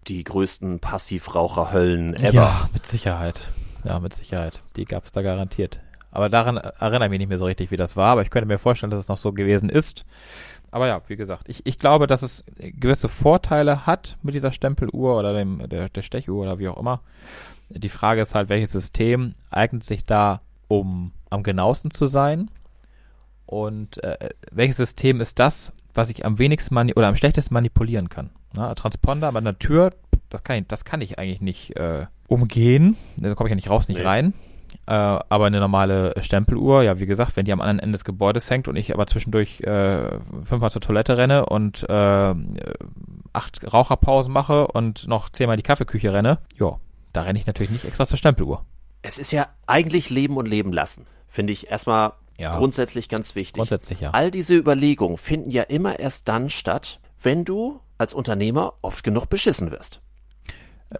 die 0.07 0.23
größten 0.25 0.79
Passivraucherhöllen 0.81 2.15
ever. 2.15 2.33
ja, 2.35 2.69
mit 2.73 2.87
Sicherheit. 2.87 3.49
Ja, 3.85 3.99
mit 4.01 4.15
Sicherheit. 4.15 4.63
Die 4.77 4.85
gab 4.85 5.05
es 5.05 5.13
da 5.13 5.23
garantiert. 5.23 5.81
Aber 6.11 6.29
daran 6.29 6.57
erinnere 6.57 7.05
ich 7.07 7.11
mich 7.11 7.19
nicht 7.19 7.29
mehr 7.29 7.39
so 7.39 7.45
richtig, 7.45 7.71
wie 7.71 7.77
das 7.77 7.97
war. 7.97 8.13
Aber 8.13 8.23
ich 8.23 8.31
könnte 8.31 8.47
mir 8.49 8.59
vorstellen, 8.59 8.91
dass 8.91 9.01
es 9.01 9.09
noch 9.09 9.19
so 9.19 9.33
gewesen 9.33 9.69
ist. 9.69 10.05
Aber 10.71 10.87
ja, 10.87 11.01
wie 11.09 11.17
gesagt, 11.17 11.49
ich, 11.49 11.65
ich 11.67 11.79
glaube, 11.79 12.07
dass 12.07 12.23
es 12.23 12.45
gewisse 12.59 13.09
Vorteile 13.09 13.87
hat 13.87 14.19
mit 14.23 14.35
dieser 14.35 14.51
Stempeluhr 14.53 15.19
oder 15.19 15.33
dem, 15.33 15.67
der, 15.69 15.89
der 15.89 16.03
Stechuhr 16.03 16.43
oder 16.43 16.59
wie 16.59 16.69
auch 16.69 16.77
immer. 16.79 17.01
Die 17.71 17.89
Frage 17.89 18.21
ist 18.23 18.35
halt, 18.35 18.49
welches 18.49 18.73
System 18.73 19.35
eignet 19.51 19.85
sich 19.85 20.05
da, 20.05 20.41
um 20.69 21.13
am 21.31 21.43
genauesten 21.43 21.91
zu 21.91 22.07
sein? 22.07 22.51
Und 23.47 24.03
äh, 24.05 24.31
welches 24.51 24.77
System 24.77 25.21
ist 25.21 25.39
das, 25.39 25.73
was 25.95 26.11
ich 26.11 26.25
am 26.27 26.39
wenigsten 26.39 26.77
oder 26.93 27.09
am 27.09 27.17
schlechtesten 27.17 27.55
manipulieren 27.55 28.09
kann? 28.09 28.31
Na, 28.55 28.75
Transponder 28.75 29.33
bei 29.33 29.39
einer 29.39 29.59
Tür, 29.59 29.95
das 30.29 30.43
kann 30.43 30.59
ich, 30.59 30.67
das 30.67 30.85
kann 30.85 31.01
ich 31.01 31.19
eigentlich 31.19 31.41
nicht 31.41 31.77
äh, 31.77 32.07
umgehen. 32.27 32.97
Da 33.17 33.35
komme 33.35 33.49
ich 33.49 33.53
ja 33.53 33.57
nicht 33.57 33.71
raus, 33.71 33.89
nicht 33.89 33.99
Nee. 33.99 34.05
rein. 34.05 34.35
Äh, 34.87 34.93
aber 34.93 35.47
eine 35.47 35.61
normale 35.61 36.15
Stempeluhr, 36.23 36.83
ja, 36.83 36.99
wie 36.99 37.07
gesagt, 37.07 37.37
wenn 37.37 37.45
die 37.45 37.53
am 37.53 37.61
anderen 37.61 37.79
Ende 37.79 37.93
des 37.93 38.05
Gebäudes 38.05 38.49
hängt 38.51 38.69
und 38.69 38.77
ich 38.77 38.93
aber 38.95 39.07
zwischendurch 39.07 39.61
äh, 39.61 40.19
fünfmal 40.45 40.71
zur 40.71 40.81
Toilette 40.83 41.17
renne 41.17 41.47
und 41.47 41.89
äh, 41.89 42.35
acht 43.33 43.73
Raucherpausen 43.73 44.33
mache 44.33 44.67
und 44.69 45.07
noch 45.07 45.29
zehnmal 45.31 45.55
in 45.55 45.59
die 45.59 45.63
Kaffeeküche 45.65 46.13
renne, 46.13 46.39
ja, 46.59 46.79
da 47.13 47.23
renne 47.23 47.39
ich 47.39 47.47
natürlich 47.47 47.71
nicht 47.71 47.85
extra 47.85 48.07
zur 48.07 48.19
Stempeluhr. 48.19 48.65
Es 49.03 49.19
ist 49.19 49.31
ja 49.33 49.49
eigentlich 49.67 50.11
Leben 50.11 50.37
und 50.37 50.47
Leben 50.47 50.73
lassen. 50.73 51.07
Finde 51.29 51.53
ich 51.53 51.71
erstmal 51.71 52.13
Ja. 52.37 52.57
grundsätzlich 52.59 53.09
ganz 53.09 53.35
wichtig. 53.35 53.55
Grundsätzlich 53.55 54.01
ja. 54.01 54.11
All 54.11 54.31
diese 54.31 54.55
Überlegungen 54.57 55.19
finden 55.19 55.51
ja 55.51 55.63
immer 55.63 55.99
erst 55.99 56.29
dann 56.29 56.51
statt, 56.51 57.01
wenn 57.23 57.45
du 57.45 57.81
als 57.99 58.15
Unternehmer 58.15 58.75
oft 58.83 59.05
genug 59.05 59.29
beschissen 59.29 59.71
wirst. 59.71 60.01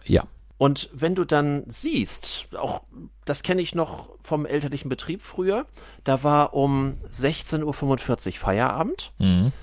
Ja. 0.03 0.23
Und 0.59 0.89
wenn 0.91 1.15
du 1.15 1.23
dann 1.23 1.63
siehst, 1.67 2.49
auch 2.53 2.81
das 3.23 3.43
kenne 3.43 3.61
ich 3.61 3.73
noch 3.73 4.09
vom 4.21 4.45
elterlichen 4.45 4.89
Betrieb 4.89 5.21
früher, 5.21 5.65
da 6.03 6.21
war 6.21 6.53
um 6.53 6.95
16.45 7.13 8.27
Uhr 8.27 8.33
Feierabend. 8.33 9.13
Mhm. 9.19 9.53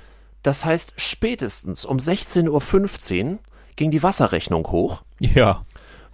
Das 0.43 0.65
heißt, 0.65 0.95
spätestens 0.97 1.85
um 1.85 1.99
16.15 1.99 3.31
Uhr 3.33 3.39
ging 3.77 3.91
die 3.91 4.03
Wasserrechnung 4.03 4.67
hoch, 4.69 5.03
Ja. 5.21 5.67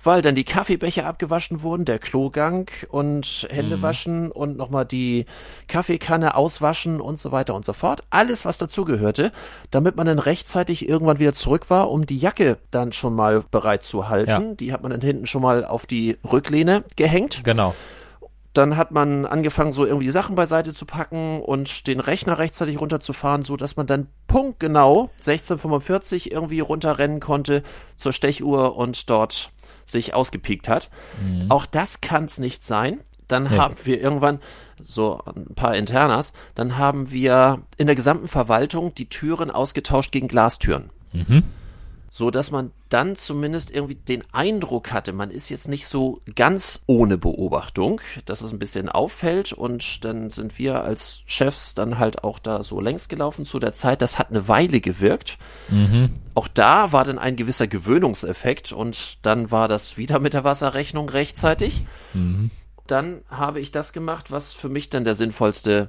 Weil 0.03 0.23
dann 0.23 0.35
die 0.35 0.45
Kaffeebecher 0.45 1.07
abgewaschen 1.07 1.63
wurden, 1.63 1.85
der 1.85 1.99
Klogang 1.99 2.71
und 2.89 3.47
Hände 3.51 3.83
waschen 3.83 4.31
und 4.31 4.57
nochmal 4.57 4.85
die 4.85 5.27
Kaffeekanne 5.69 6.35
auswaschen 6.35 7.01
und 7.01 7.19
so 7.19 7.33
weiter 7.33 7.55
und 7.55 7.65
so 7.65 7.73
fort. 7.73 8.03
Alles, 8.11 8.45
was 8.45 8.59
dazugehörte, 8.59 9.33
damit 9.71 9.97
man 9.97 10.07
dann 10.07 10.19
rechtzeitig 10.19 10.89
irgendwann 10.89 11.19
wieder 11.19 11.33
zurück 11.33 11.71
war, 11.71 11.91
um 11.91 12.07
die 12.07 12.19
Jacke 12.19 12.59
dann 12.71 12.93
schon 12.93 13.15
mal 13.15 13.45
bereit 13.51 13.83
zu 13.83 14.09
halten. 14.09 14.31
Ja. 14.31 14.55
Die 14.55 14.73
hat 14.73 14.83
man 14.83 14.91
dann 14.91 15.01
hinten 15.01 15.27
schon 15.27 15.43
mal 15.43 15.65
auf 15.65 15.87
die 15.87 16.19
Rücklehne 16.31 16.85
gehängt. 16.97 17.43
Genau. 17.45 17.75
Dann 18.55 18.77
hat 18.77 18.91
man 18.91 19.25
angefangen, 19.25 19.73
so 19.73 19.87
irgendwie 19.87 20.05
die 20.05 20.13
Sachen 20.13 20.35
beiseite 20.35 20.75
zu 20.75 20.85
packen 20.85 21.41
und 21.41 21.87
den 21.87 22.01
Rechner 22.01 22.39
rechtzeitig 22.39 22.79
runterzufahren, 22.79 23.45
so 23.45 23.57
dass 23.57 23.77
man 23.77 23.87
dann 23.87 24.09
punktgenau 24.27 25.09
1645 25.21 26.31
irgendwie 26.31 26.61
runterrennen 26.61 27.19
konnte 27.21 27.63
zur 27.97 28.13
Stechuhr 28.13 28.77
und 28.77 29.09
dort 29.09 29.53
sich 29.85 30.15
ausgepiekt 30.15 30.69
hat. 30.69 30.91
Auch 31.49 31.67
das 31.67 32.01
kann 32.01 32.25
es 32.25 32.39
nicht 32.39 32.65
sein. 32.65 33.01
Dann 33.29 33.45
Nee. 33.45 33.57
haben 33.59 33.77
wir 33.85 34.01
irgendwann 34.01 34.41
so 34.83 35.21
ein 35.25 35.55
paar 35.55 35.75
Internas, 35.75 36.33
dann 36.55 36.77
haben 36.77 37.11
wir 37.11 37.63
in 37.79 37.87
der 37.87 37.97
gesamten 37.97 38.29
Verwaltung 38.29 38.95
die 38.95 39.09
Türen 39.09 39.51
ausgetauscht 39.51 40.13
gegen 40.13 40.29
Glastüren 40.29 40.91
Mhm. 41.13 41.45
So 42.15 42.31
dass 42.31 42.51
man 42.51 42.73
dann 42.91 43.17
zumindest 43.17 43.71
irgendwie 43.71 43.95
den 43.95 44.23
Eindruck 44.33 44.93
hatte, 44.93 45.15
man 45.15 45.31
ist 45.31 45.49
jetzt 45.49 45.67
nicht 45.67 45.87
so 45.87 46.21
ganz 46.37 46.83
ohne 46.87 47.17
Beobachtung, 47.17 48.03
dass 48.27 48.43
es 48.43 48.53
ein 48.53 48.59
bisschen 48.59 48.91
auffällt 48.91 49.55
und 49.55 50.05
dann 50.05 50.29
sind 50.29 50.59
wir 50.59 50.85
als 50.85 51.23
Chefs 51.25 51.75
dann 51.75 51.99
halt 51.99 52.23
auch 52.23 52.39
da 52.39 52.63
so 52.63 52.83
längs 52.83 53.09
gelaufen 53.09 53.47
zu 53.47 53.59
der 53.59 53.73
Zeit. 53.73 54.03
Das 54.03 54.19
hat 54.19 54.29
eine 54.29 54.47
Weile 54.47 54.83
gewirkt. 54.83 55.39
Mhm. 55.71 56.11
Auch 56.35 56.49
da 56.49 56.93
war 56.93 57.05
dann 57.05 57.19
ein 57.19 57.35
gewisser 57.35 57.67
Gewöhnungseffekt 57.67 58.73
und 58.73 59.17
dann 59.23 59.51
war 59.51 59.67
das 59.67 59.97
wieder 59.97 60.19
mit 60.19 60.35
der 60.35 60.45
Wasserrechnung 60.45 61.09
rechtzeitig. 61.09 61.87
Mhm. 62.13 62.51
Dann 62.87 63.23
habe 63.31 63.59
ich 63.59 63.73
das 63.73 63.95
gemacht, 63.95 64.31
was 64.31 64.53
für 64.53 64.69
mich 64.69 64.91
dann 64.91 65.05
der 65.05 65.15
sinnvollste 65.15 65.89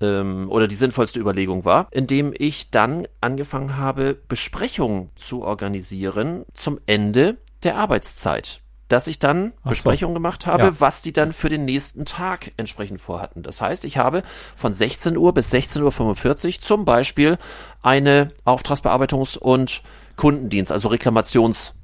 ähm, 0.00 0.50
oder 0.50 0.68
die 0.68 0.76
sinnvollste 0.76 1.18
Überlegung 1.20 1.64
war, 1.64 1.88
indem 1.90 2.32
ich 2.36 2.70
dann 2.70 3.06
angefangen 3.20 3.76
habe, 3.76 4.16
Besprechungen 4.28 5.10
zu 5.14 5.42
organisieren 5.42 6.44
zum 6.54 6.78
Ende 6.86 7.36
der 7.62 7.76
Arbeitszeit. 7.76 8.60
Dass 8.88 9.08
ich 9.08 9.18
dann 9.18 9.52
so. 9.64 9.70
Besprechungen 9.70 10.14
gemacht 10.14 10.46
habe, 10.46 10.62
Ja. 10.64 10.80
was 10.80 11.02
die 11.02 11.12
dann 11.12 11.32
für 11.32 11.48
den 11.48 11.64
nächsten 11.64 12.04
Tag 12.04 12.52
entsprechend 12.56 13.00
vorhatten. 13.00 13.42
Das 13.42 13.60
heißt, 13.60 13.84
ich 13.84 13.98
habe 13.98 14.22
von 14.54 14.72
16 14.72 15.16
Uhr 15.16 15.34
bis 15.34 15.52
16.45 15.52 16.46
Uhr 16.46 16.60
zum 16.62 16.84
Beispiel 16.84 17.38
eine 17.82 18.30
Auftragsbearbeitungs- 18.44 19.38
und 19.38 19.82
Kundendienst, 20.14 20.70
also 20.70 20.88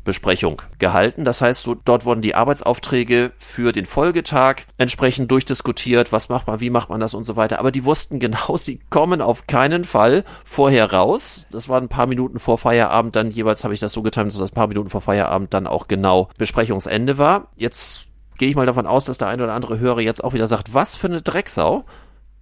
Reklamationsbesprechung 0.02 0.62
gehalten. 0.78 1.24
Das 1.24 1.40
heißt, 1.40 1.62
so, 1.62 1.74
dort 1.74 2.04
wurden 2.04 2.22
die 2.22 2.34
Arbeitsaufträge 2.34 3.32
für 3.36 3.72
den 3.72 3.86
Folgetag 3.86 4.62
entsprechend 4.78 5.30
durchdiskutiert, 5.30 6.12
was 6.12 6.28
macht 6.28 6.46
man, 6.46 6.60
wie 6.60 6.70
macht 6.70 6.90
man 6.90 7.00
das 7.00 7.14
und 7.14 7.24
so 7.24 7.36
weiter. 7.36 7.58
Aber 7.58 7.70
die 7.70 7.84
wussten 7.84 8.18
genau, 8.18 8.56
sie 8.56 8.80
kommen 8.90 9.20
auf 9.20 9.46
keinen 9.46 9.84
Fall 9.84 10.24
vorher 10.44 10.92
raus. 10.92 11.46
Das 11.50 11.68
war 11.68 11.80
ein 11.80 11.88
paar 11.88 12.06
Minuten 12.06 12.38
vor 12.38 12.58
Feierabend, 12.58 13.16
dann 13.16 13.30
jeweils 13.30 13.64
habe 13.64 13.74
ich 13.74 13.80
das 13.80 13.92
so 13.92 14.02
getimt, 14.02 14.34
dass 14.34 14.50
ein 14.50 14.54
paar 14.54 14.68
Minuten 14.68 14.90
vor 14.90 15.00
Feierabend 15.00 15.52
dann 15.54 15.66
auch 15.66 15.88
genau 15.88 16.28
Besprechungsende 16.38 17.18
war. 17.18 17.48
Jetzt 17.56 18.06
gehe 18.38 18.48
ich 18.48 18.56
mal 18.56 18.66
davon 18.66 18.86
aus, 18.86 19.04
dass 19.04 19.18
der 19.18 19.28
eine 19.28 19.44
oder 19.44 19.54
andere 19.54 19.78
Hörer 19.78 20.00
jetzt 20.00 20.22
auch 20.22 20.34
wieder 20.34 20.48
sagt, 20.48 20.74
was 20.74 20.96
für 20.96 21.08
eine 21.08 21.22
Drecksau. 21.22 21.84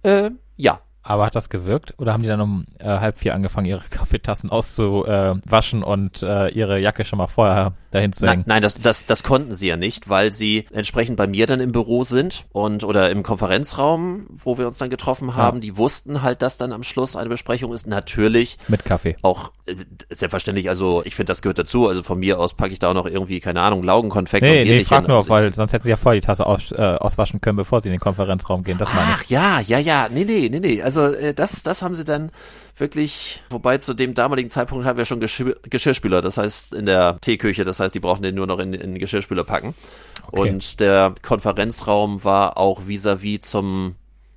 Äh, 0.03 0.31
ja. 0.55 0.81
Aber 1.11 1.25
hat 1.25 1.35
das 1.35 1.49
gewirkt? 1.49 1.93
Oder 1.97 2.13
haben 2.13 2.23
die 2.23 2.29
dann 2.29 2.41
um 2.41 2.65
äh, 2.79 2.85
halb 2.85 3.19
vier 3.19 3.35
angefangen, 3.35 3.67
ihre 3.67 3.81
Kaffeetassen 3.89 4.49
auszuwaschen 4.49 5.83
und 5.83 6.23
äh, 6.23 6.49
ihre 6.49 6.79
Jacke 6.79 7.05
schon 7.05 7.17
mal 7.17 7.27
vorher 7.27 7.73
dahin 7.91 8.13
zu 8.13 8.25
Nein, 8.25 8.31
hängen? 8.31 8.43
nein 8.47 8.61
das, 8.61 8.75
das, 8.75 9.05
das 9.05 9.23
konnten 9.23 9.53
sie 9.53 9.67
ja 9.67 9.75
nicht, 9.77 10.07
weil 10.09 10.31
sie 10.31 10.65
entsprechend 10.71 11.17
bei 11.17 11.27
mir 11.27 11.45
dann 11.47 11.59
im 11.59 11.71
Büro 11.73 12.03
sind 12.05 12.45
und 12.53 12.83
oder 12.83 13.09
im 13.09 13.23
Konferenzraum, 13.23 14.27
wo 14.29 14.57
wir 14.57 14.67
uns 14.67 14.77
dann 14.77 14.89
getroffen 14.89 15.35
haben. 15.35 15.59
Die 15.61 15.75
wussten 15.77 16.21
halt, 16.21 16.41
dass 16.41 16.57
dann 16.57 16.71
am 16.71 16.83
Schluss 16.83 17.15
eine 17.15 17.29
Besprechung 17.29 17.73
ist. 17.73 17.87
Natürlich 17.87 18.57
Mit 18.69 18.85
Kaffee. 18.85 19.17
auch 19.21 19.51
äh, 19.65 19.75
selbstverständlich, 20.09 20.69
also 20.69 21.03
ich 21.05 21.15
finde, 21.15 21.31
das 21.31 21.41
gehört 21.41 21.59
dazu. 21.59 21.87
Also 21.87 22.03
von 22.03 22.19
mir 22.19 22.39
aus 22.39 22.53
packe 22.53 22.71
ich 22.73 22.79
da 22.79 22.89
auch 22.89 22.93
noch 22.93 23.05
irgendwie, 23.07 23.39
keine 23.41 23.61
Ahnung, 23.61 23.83
Laugenkonfekt 23.83 24.41
Nee, 24.43 24.61
und 24.61 24.67
nee, 24.67 24.83
frag 24.85 25.07
nur, 25.07 25.17
Also 25.17 25.29
weil 25.29 25.53
sonst 25.53 25.73
hätten 25.73 25.83
sie 25.83 25.89
ja 25.89 25.97
vorher 25.97 26.19
die 26.21 26.25
Tasse 26.25 26.45
aus, 26.45 26.71
äh, 26.71 26.77
auswaschen 26.81 27.41
können, 27.41 27.57
bevor 27.57 27.81
sie 27.81 27.89
in 27.89 27.93
den 27.93 27.99
Konferenzraum 27.99 28.63
gehen. 28.63 28.77
Das 28.77 28.87
meine 28.93 29.09
ich. 29.11 29.15
Ach 29.17 29.23
ja, 29.25 29.59
ja, 29.59 29.79
ja, 29.79 30.07
nee, 30.09 30.23
nee, 30.23 30.47
nee, 30.49 30.59
nee. 30.59 30.81
Also 30.81 31.00
äh, 31.07 31.33
das, 31.33 31.63
das 31.63 31.81
haben 31.81 31.95
sie 31.95 32.05
dann 32.05 32.31
wirklich, 32.77 33.41
wobei 33.49 33.77
zu 33.77 33.93
dem 33.93 34.13
damaligen 34.13 34.49
Zeitpunkt 34.49 34.85
haben 34.85 34.97
wir 34.97 35.05
schon 35.05 35.19
Geschirr, 35.19 35.55
Geschirrspüler, 35.63 36.21
das 36.21 36.37
heißt 36.37 36.73
in 36.73 36.85
der 36.85 37.17
Teeküche, 37.21 37.65
das 37.65 37.79
heißt, 37.79 37.93
die 37.93 37.99
brauchen 37.99 38.23
den 38.23 38.35
nur 38.35 38.47
noch 38.47 38.59
in, 38.59 38.73
in 38.73 38.93
den 38.93 38.99
Geschirrspüler 38.99 39.43
packen. 39.43 39.75
Okay. 40.31 40.49
Und 40.49 40.79
der 40.79 41.15
Konferenzraum 41.21 42.23
war 42.23 42.57
auch 42.57 42.81
vis-à-vis 42.87 43.41
zum 43.41 43.95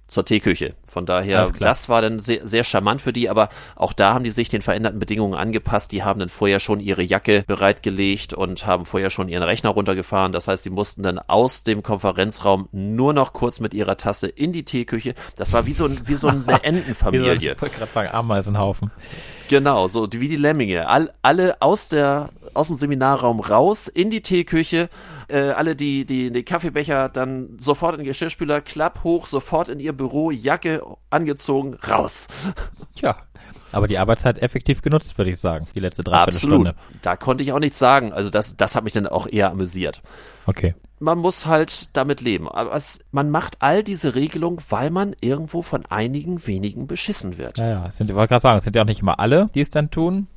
zur 0.09 0.25
Teeküche. 0.25 0.75
Von 0.95 1.07
daher, 1.07 1.51
das 1.59 1.89
war 1.89 2.03
dann 2.03 2.21
sehr, 2.21 2.47
sehr 2.47 2.63
charmant 2.63 3.01
für 3.01 3.13
die, 3.13 3.29
aber 3.29 3.49
auch 3.75 3.93
da 3.93 4.15
haben 4.15 4.23
die 4.23 4.31
sich 4.31 4.49
den 4.49 4.63
veränderten 4.63 5.01
Bedingungen 5.01 5.35
angepasst. 5.35 5.91
Die 5.91 6.05
haben 6.05 6.21
dann 6.21 6.29
vorher 6.29 6.61
schon 6.61 6.79
ihre 6.79 7.03
Jacke 7.03 7.43
bereitgelegt 7.49 8.33
und 8.33 8.65
haben 8.65 8.87
vorher 8.87 9.11
schon 9.11 9.29
ihren 9.29 9.43
Rechner 9.43 9.71
runtergefahren. 9.71 10.31
Das 10.31 10.47
heißt, 10.47 10.65
die 10.65 10.71
mussten 10.71 11.03
dann 11.03 11.19
aus 11.19 11.65
dem 11.65 11.83
Konferenzraum 11.83 12.69
nur 12.71 13.13
noch 13.13 13.33
kurz 13.33 13.59
mit 13.59 13.75
ihrer 13.75 13.97
Tasse 13.97 14.29
in 14.29 14.53
die 14.53 14.65
Teeküche. 14.65 15.15
Das 15.35 15.53
war 15.53 15.67
wie 15.67 15.73
so, 15.73 15.87
ein, 15.87 16.01
wie 16.07 16.15
so 16.15 16.29
eine 16.29 16.47
Wie 16.47 16.53
so, 16.53 16.59
Entenfamilie. 16.63 17.53
ich 17.55 17.61
wollte 17.61 17.77
gerade 17.77 17.93
sagen, 17.93 18.09
Ameisenhaufen. 18.13 18.93
Genau, 19.49 19.89
so 19.89 20.09
wie 20.13 20.29
die 20.29 20.37
Lemminge. 20.37 20.89
All, 20.89 21.13
alle 21.23 21.61
aus 21.61 21.89
der 21.89 22.31
aus 22.55 22.69
dem 22.69 22.77
Seminarraum 22.77 23.41
raus 23.41 23.89
in 23.89 24.11
die 24.11 24.23
Teeküche. 24.23 24.89
Äh, 25.29 25.51
alle 25.51 25.75
die, 25.75 26.05
die 26.05 26.31
die 26.31 26.43
Kaffeebecher 26.45 27.09
dann 27.09 27.57
sofort 27.59 27.95
in 27.95 28.01
den 28.01 28.07
Geschirrspüler, 28.07 28.61
Klapp 28.61 29.03
hoch, 29.05 29.27
sofort 29.27 29.69
in 29.69 29.81
ihr 29.81 29.93
Büro, 29.93 30.31
Jacke 30.31 30.84
angezogen, 31.11 31.75
raus. 31.89 32.29
Tja. 32.97 33.17
Aber 33.73 33.89
die 33.89 33.99
Arbeitszeit 33.99 34.41
effektiv 34.41 34.83
genutzt, 34.83 35.19
würde 35.19 35.33
ich 35.33 35.41
sagen. 35.41 35.67
Die 35.75 35.81
letzte 35.81 36.03
Absolut. 36.03 36.15
Dreiviertelstunde. 36.15 36.75
Da 37.03 37.17
konnte 37.17 37.43
ich 37.43 37.53
auch 37.53 37.59
nichts 37.59 37.79
sagen. 37.79 38.13
Also 38.13 38.31
das 38.31 38.57
das 38.57 38.77
hat 38.77 38.85
mich 38.85 38.93
dann 38.93 39.09
auch 39.09 39.27
eher 39.27 39.51
amüsiert. 39.51 40.01
Okay. 40.47 40.75
Man 41.01 41.19
muss 41.19 41.47
halt 41.47 41.89
damit 41.97 42.21
leben. 42.21 42.49
Aber 42.49 42.73
es, 42.75 43.01
man 43.11 43.31
macht 43.31 43.57
all 43.59 43.83
diese 43.83 44.15
Regelungen, 44.15 44.61
weil 44.69 44.91
man 44.91 45.17
irgendwo 45.21 45.63
von 45.63 45.85
einigen 45.87 46.47
wenigen 46.47 46.87
beschissen 46.87 47.37
wird. 47.37 47.59
Ja, 47.59 47.69
ja. 47.69 47.91
Sind, 47.91 48.11
ich 48.11 48.17
wollte 48.17 48.29
gerade 48.29 48.43
sagen, 48.43 48.59
es 48.59 48.65
sind 48.65 48.77
ja 48.77 48.83
auch 48.83 48.87
nicht 48.87 49.01
immer 49.01 49.19
alle, 49.19 49.51
die 49.55 49.61
es 49.61 49.71
dann 49.71 49.91
tun. 49.91 50.29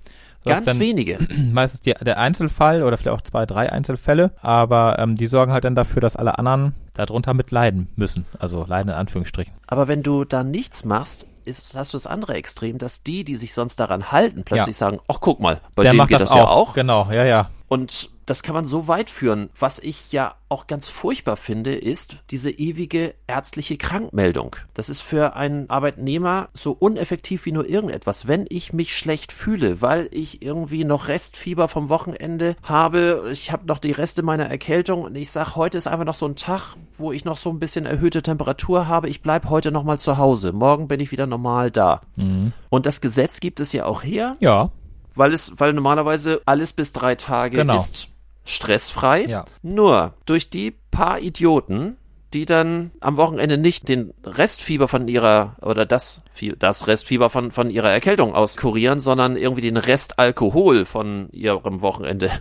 Das 0.44 0.66
Ganz 0.66 0.80
wenige. 0.80 1.20
meistens 1.52 1.82
die, 1.82 1.94
der 1.94 2.18
Einzelfall 2.18 2.84
oder 2.84 2.98
vielleicht 2.98 3.16
auch 3.16 3.22
zwei, 3.22 3.46
drei 3.46 3.72
Einzelfälle. 3.72 4.32
Aber 4.42 4.98
ähm, 4.98 5.16
die 5.16 5.28
sorgen 5.28 5.52
halt 5.52 5.64
dann 5.64 5.76
dafür, 5.76 6.02
dass 6.02 6.16
alle 6.16 6.40
anderen 6.40 6.74
darunter 6.98 7.34
mit 7.34 7.52
leiden 7.52 7.90
müssen. 7.96 8.26
Also 8.40 8.66
leiden 8.66 8.90
in 8.90 8.96
Anführungsstrichen. 8.96 9.54
Aber 9.68 9.88
wenn 9.88 10.04
du 10.04 10.26
da 10.26 10.44
nichts 10.44 10.86
machst, 10.86 11.28
ist, 11.46 11.76
hast 11.76 11.94
du 11.94 11.98
das 11.98 12.08
andere 12.08 12.34
Extrem, 12.34 12.78
dass 12.78 13.04
die, 13.04 13.24
die 13.24 13.38
sich 13.38 13.54
sonst 13.54 13.80
daran 13.80 14.12
halten, 14.12 14.44
plötzlich 14.44 14.76
sagen, 14.76 15.00
ach 15.08 15.20
guck 15.22 15.40
mal, 15.40 15.62
bei 15.76 15.84
der 15.84 15.94
dem 15.94 15.98
macht 15.98 16.10
geht 16.10 16.20
das, 16.20 16.30
das, 16.30 16.38
ja 16.38 16.48
auch. 16.48 16.74
Genau, 16.74 17.10
ja, 17.12 17.24
ja. 17.24 17.50
Und 17.68 18.10
das 18.28 18.44
kann 18.44 18.54
man 18.54 18.66
so 18.66 18.88
weit 18.90 19.10
führen. 19.10 19.50
Was 19.58 19.80
ich 19.80 20.12
ja 20.12 20.36
auch 20.50 20.68
ganz 20.68 20.88
furchtbar 20.90 21.38
finde, 21.38 21.74
ist 21.74 22.18
diese 22.30 22.52
ewige 22.52 23.16
ärztliche 23.26 23.78
Krankmeldung. 23.78 24.58
Das 24.74 24.90
ist 24.90 25.02
für 25.02 25.36
einen 25.36 25.70
Arbeitnehmer 25.70 26.50
so 26.54 26.74
uneffektiv 26.74 27.46
wie 27.46 27.54
nur 27.54 27.68
irgendetwas. 27.68 28.28
Wenn 28.28 28.46
ich 28.50 28.74
mich 28.74 28.98
schlecht 28.98 29.32
fühle, 29.32 29.82
weil 29.82 30.10
ich 30.12 30.42
irgendwie 30.42 30.84
noch 30.84 31.08
Restfieber 31.08 31.70
vom 31.70 31.88
Wochenende 31.88 32.58
habe, 32.64 33.30
ich 33.32 33.52
habe 33.54 33.66
noch 33.66 33.80
die 33.80 33.92
Reste 33.92 34.24
meiner 34.24 34.46
Erkältung 34.46 35.04
und 35.04 35.16
ich 35.16 35.32
sage, 35.32 35.56
heute 35.56 35.78
ist 35.78 35.88
einfach 35.88 36.06
noch 36.06 36.14
so 36.14 36.26
ein 36.28 36.36
Tag, 36.36 36.76
wo 36.98 37.14
ich 37.14 37.24
noch 37.24 37.38
so 37.38 37.50
ein 37.50 37.60
bisschen 37.60 37.86
erhöhte 37.86 38.22
Temperatur 38.22 38.90
habe, 38.90 39.08
ich 39.08 39.22
bleib 39.22 39.50
heute 39.50 39.72
noch 39.72 39.84
mal 39.84 40.00
zu 40.00 40.18
Hause. 40.18 40.52
Morgen 40.52 40.90
bin 40.90 41.00
ich 41.00 41.12
wieder 41.12 41.28
normal 41.28 41.72
da. 41.72 42.02
Mhm. 42.18 42.52
Und 42.70 42.86
das 42.86 43.00
Gesetz 43.00 43.40
gibt 43.40 43.62
es 43.62 43.72
ja 43.72 43.86
auch 43.86 44.04
her, 44.04 44.36
Ja, 44.42 44.72
weil 45.16 45.34
es, 45.34 45.54
weil 45.58 45.72
normalerweise 45.74 46.42
alles 46.46 46.74
bis 46.74 46.92
drei 46.92 47.16
Tage 47.16 47.58
Genau. 47.58 47.80
ist 47.80 48.10
stressfrei. 48.48 49.26
Ja. 49.26 49.46
Nur 49.62 50.14
durch 50.26 50.50
die 50.50 50.72
paar 50.92 51.20
Idioten, 51.20 51.98
die 52.34 52.46
dann 52.46 52.92
am 53.00 53.18
Wochenende 53.18 53.58
nicht 53.58 53.88
den 53.88 54.14
Restfieber 54.24 54.88
von 54.88 55.08
ihrer 55.08 55.56
oder 55.62 55.86
das 55.86 56.22
das 56.60 56.88
Restfieber 56.88 57.30
von 57.30 57.52
von 57.52 57.70
ihrer 57.70 57.90
Erkältung 57.90 58.36
auskurieren, 58.36 59.00
sondern 59.00 59.38
irgendwie 59.38 59.62
den 59.62 59.78
Restalkohol 59.78 60.86
von 60.86 61.30
ihrem 61.32 61.82
Wochenende 61.82 62.32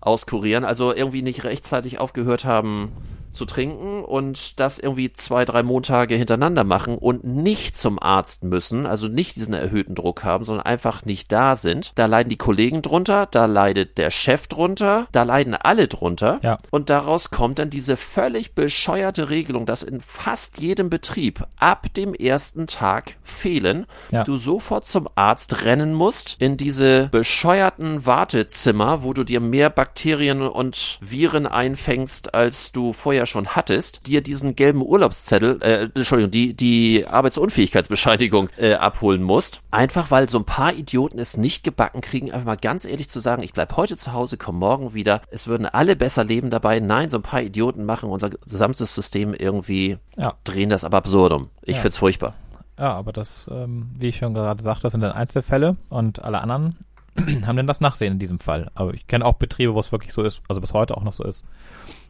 auskurieren, 0.00 0.64
also 0.64 0.92
irgendwie 0.92 1.22
nicht 1.22 1.44
rechtzeitig 1.44 1.98
aufgehört 1.98 2.44
haben 2.44 2.92
zu 3.36 3.44
trinken 3.44 4.04
und 4.04 4.58
das 4.58 4.78
irgendwie 4.78 5.12
zwei, 5.12 5.44
drei 5.44 5.62
Montage 5.62 6.14
hintereinander 6.16 6.64
machen 6.64 6.98
und 6.98 7.24
nicht 7.24 7.76
zum 7.76 8.02
Arzt 8.02 8.42
müssen, 8.44 8.86
also 8.86 9.08
nicht 9.08 9.36
diesen 9.36 9.54
erhöhten 9.54 9.94
Druck 9.94 10.24
haben, 10.24 10.44
sondern 10.44 10.66
einfach 10.66 11.04
nicht 11.04 11.30
da 11.30 11.54
sind. 11.54 11.92
Da 11.94 12.06
leiden 12.06 12.30
die 12.30 12.36
Kollegen 12.36 12.82
drunter, 12.82 13.26
da 13.30 13.46
leidet 13.46 13.98
der 13.98 14.10
Chef 14.10 14.46
drunter, 14.48 15.06
da 15.12 15.22
leiden 15.22 15.54
alle 15.54 15.86
drunter. 15.88 16.40
Ja. 16.42 16.58
Und 16.70 16.90
daraus 16.90 17.30
kommt 17.30 17.58
dann 17.58 17.70
diese 17.70 17.96
völlig 17.96 18.54
bescheuerte 18.54 19.30
Regelung, 19.30 19.66
dass 19.66 19.82
in 19.82 20.00
fast 20.00 20.58
jedem 20.58 20.90
Betrieb 20.90 21.44
ab 21.58 21.86
dem 21.94 22.14
ersten 22.14 22.66
Tag 22.66 23.16
fehlen, 23.22 23.86
Ja. 24.10 24.24
du 24.24 24.38
sofort 24.38 24.86
zum 24.86 25.08
Arzt 25.14 25.64
rennen 25.64 25.92
musst, 25.92 26.36
in 26.38 26.56
diese 26.56 27.08
bescheuerten 27.10 28.06
Wartezimmer, 28.06 29.02
wo 29.02 29.12
du 29.12 29.24
dir 29.24 29.40
mehr 29.40 29.68
Bakterien 29.70 30.40
und 30.42 30.98
Viren 31.00 31.46
einfängst, 31.46 32.34
als 32.34 32.72
du 32.72 32.92
vorher 32.92 33.25
schon 33.26 33.48
hattest, 33.48 34.06
dir 34.06 34.20
diesen 34.22 34.56
gelben 34.56 34.82
Urlaubszettel, 34.82 35.60
äh, 35.62 35.88
Entschuldigung, 35.94 36.30
die, 36.30 36.54
die 36.54 37.06
Arbeitsunfähigkeitsbescheinigung 37.06 38.48
äh, 38.58 38.74
abholen 38.74 39.22
musst. 39.22 39.60
Einfach 39.70 40.10
weil 40.10 40.28
so 40.28 40.38
ein 40.38 40.44
paar 40.44 40.72
Idioten 40.74 41.18
es 41.18 41.36
nicht 41.36 41.64
gebacken 41.64 42.00
kriegen, 42.00 42.32
einfach 42.32 42.46
mal 42.46 42.56
ganz 42.56 42.84
ehrlich 42.84 43.08
zu 43.08 43.20
sagen, 43.20 43.42
ich 43.42 43.52
bleib 43.52 43.76
heute 43.76 43.96
zu 43.96 44.12
Hause, 44.12 44.36
komm 44.36 44.58
morgen 44.58 44.94
wieder. 44.94 45.22
Es 45.30 45.46
würden 45.46 45.66
alle 45.66 45.96
besser 45.96 46.24
leben 46.24 46.50
dabei. 46.50 46.80
Nein, 46.80 47.10
so 47.10 47.18
ein 47.18 47.22
paar 47.22 47.42
Idioten 47.42 47.84
machen 47.84 48.10
unser 48.10 48.30
gesamtes 48.30 48.94
System 48.94 49.34
irgendwie, 49.34 49.98
Ja. 50.16 50.34
drehen 50.44 50.70
das 50.70 50.84
ab 50.84 50.94
absurdum. 50.94 51.50
Ich 51.62 51.76
Ja. 51.76 51.82
find's 51.82 51.96
furchtbar. 51.98 52.34
Ja, 52.78 52.92
aber 52.94 53.12
das, 53.12 53.46
ähm, 53.50 53.90
wie 53.96 54.08
ich 54.08 54.16
schon 54.18 54.34
gerade 54.34 54.62
sagte, 54.62 54.82
das 54.82 54.92
sind 54.92 55.00
dann 55.00 55.12
Einzelfälle 55.12 55.76
und 55.88 56.22
alle 56.22 56.40
anderen 56.40 56.76
haben 57.46 57.56
dann 57.56 57.66
das 57.66 57.80
Nachsehen 57.80 58.12
in 58.14 58.18
diesem 58.18 58.38
Fall. 58.38 58.70
Aber 58.74 58.92
ich 58.92 59.06
kenne 59.06 59.24
auch 59.24 59.34
Betriebe, 59.34 59.72
wo 59.74 59.80
es 59.80 59.92
wirklich 59.92 60.12
so 60.12 60.22
ist, 60.22 60.42
also 60.48 60.60
bis 60.60 60.74
heute 60.74 60.96
auch 60.96 61.02
noch 61.02 61.14
so 61.14 61.24
ist, 61.24 61.44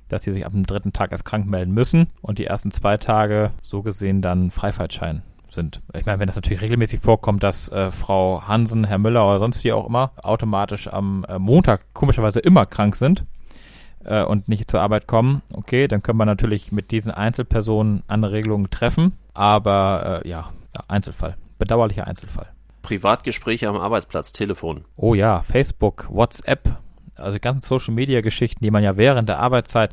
dass 0.08 0.22
sie 0.22 0.32
sich 0.32 0.46
ab 0.46 0.52
dem 0.52 0.66
dritten 0.66 0.92
Tag 0.92 1.12
erst 1.12 1.24
krank 1.24 1.46
melden 1.46 1.72
müssen 1.72 2.08
und 2.22 2.38
die 2.38 2.46
ersten 2.46 2.70
zwei 2.70 2.96
Tage 2.96 3.52
so 3.62 3.82
gesehen 3.82 4.22
dann 4.22 4.50
Freifahrtschein 4.50 5.22
sind. 5.50 5.80
Ich 5.94 6.06
meine, 6.06 6.18
wenn 6.18 6.26
das 6.26 6.36
natürlich 6.36 6.62
regelmäßig 6.62 7.00
vorkommt, 7.00 7.42
dass 7.42 7.68
äh, 7.70 7.90
Frau 7.90 8.42
Hansen, 8.46 8.84
Herr 8.84 8.98
Müller 8.98 9.26
oder 9.28 9.38
sonst 9.38 9.64
wie 9.64 9.72
auch 9.72 9.86
immer 9.86 10.12
automatisch 10.22 10.88
am 10.88 11.24
äh, 11.28 11.38
Montag 11.38 11.92
komischerweise 11.94 12.40
immer 12.40 12.66
krank 12.66 12.96
sind, 12.96 13.24
äh, 14.06 14.22
und 14.22 14.48
nicht 14.48 14.70
zur 14.70 14.80
Arbeit 14.80 15.06
kommen, 15.06 15.42
okay, 15.52 15.88
dann 15.88 16.02
können 16.02 16.18
wir 16.18 16.26
natürlich 16.26 16.72
mit 16.72 16.90
diesen 16.90 17.12
Einzelpersonen 17.12 18.02
andere 18.06 18.32
Regelungen 18.32 18.70
treffen, 18.70 19.12
aber 19.34 20.22
äh, 20.24 20.28
ja, 20.28 20.52
ja, 20.74 20.84
Einzelfall. 20.88 21.36
Bedauerlicher 21.58 22.06
Einzelfall. 22.06 22.48
Privatgespräche 22.82 23.68
am 23.68 23.76
Arbeitsplatz, 23.76 24.32
Telefon. 24.32 24.84
Oh 24.96 25.14
ja, 25.14 25.42
Facebook, 25.42 26.06
WhatsApp, 26.10 26.78
also 27.16 27.38
ganzen 27.40 27.66
Social 27.66 27.94
Media 27.94 28.20
Geschichten, 28.20 28.62
die 28.64 28.70
man 28.70 28.82
ja 28.82 28.96
während 28.96 29.28
der 29.28 29.38
Arbeitszeit 29.38 29.90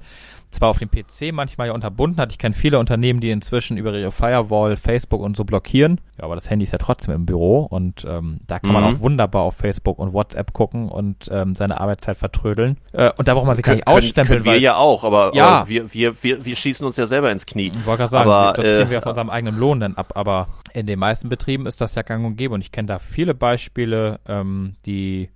zwar 0.52 0.70
auf 0.70 0.78
dem 0.78 0.88
PC 0.92 1.34
manchmal 1.34 1.68
ja 1.70 1.74
unterbunden 1.74 2.20
hat. 2.22 2.32
Ich 2.32 2.38
kenne 2.38 2.54
viele 2.54 2.78
Unternehmen, 2.78 3.20
die 3.22 3.32
inzwischen 3.32 3.76
über 3.76 3.92
ihre 3.96 4.12
Firewall 4.12 4.78
Facebook 4.78 5.20
und 5.22 5.36
so 5.36 5.46
blockieren. 5.46 6.00
Ja, 6.20 6.26
aber 6.26 6.36
das 6.36 6.48
Handy 6.48 6.64
ist 6.64 6.72
ja 6.72 6.78
trotzdem 6.78 7.16
im 7.16 7.26
Büro 7.26 7.62
und 7.62 8.06
ähm, 8.08 8.40
da 8.46 8.60
kann 8.60 8.72
man 8.72 8.84
Mhm. 8.84 8.96
auch 8.96 9.00
wunderbar 9.00 9.42
auf 9.42 9.56
Facebook 9.56 9.98
und 9.98 10.14
WhatsApp 10.14 10.54
gucken 10.54 10.90
und 10.90 11.28
ähm, 11.32 11.56
seine 11.56 11.82
Arbeitszeit 11.82 12.18
vertrödeln. 12.18 12.78
Äh, 12.92 13.10
und 13.18 13.28
da 13.28 13.34
braucht 13.34 13.48
man 13.48 13.56
sich 13.56 13.66
gar 13.66 13.74
nicht 13.74 13.88
ausstempeln, 13.88 14.44
können 14.44 14.46
wir 14.46 14.52
weil 14.52 14.62
ja 14.62 14.76
auch, 14.76 15.04
aber, 15.04 15.32
Ja. 15.34 15.48
aber 15.48 15.70
wir, 15.70 15.92
wir, 15.92 16.22
wir, 16.22 16.46
wir 16.46 16.56
schießen 16.56 16.86
uns 16.86 16.98
ja 16.98 17.08
selber 17.08 17.32
ins 17.32 17.48
Knie. 17.48 17.72
Ich 17.76 17.86
wollte 17.88 18.02
gerade 18.02 18.12
sagen, 18.12 18.30
Aber, 18.30 18.54
das 18.54 18.64
äh, 18.64 18.80
ziehen 18.82 18.92
wir 18.92 19.02
von 19.02 19.10
unserem 19.10 19.32
eigenen 19.32 19.58
Lohn 19.58 19.80
dann 19.80 19.96
ab. 19.96 20.14
Aber 20.16 20.50
in 20.76 20.86
den 20.86 21.00
meisten 21.00 21.30
Betrieben 21.30 21.66
ist 21.66 21.82
das 21.82 21.96
ja 21.96 22.04
gang 22.04 22.24
und 22.28 22.36
gäbe. 22.36 22.54
Und 22.54 22.62
ich 22.62 22.72
kenne 22.72 22.86
da 22.86 23.00
viele 23.00 23.34
Beispiele, 23.34 24.20
ähm, 24.28 24.76
die 24.86 25.30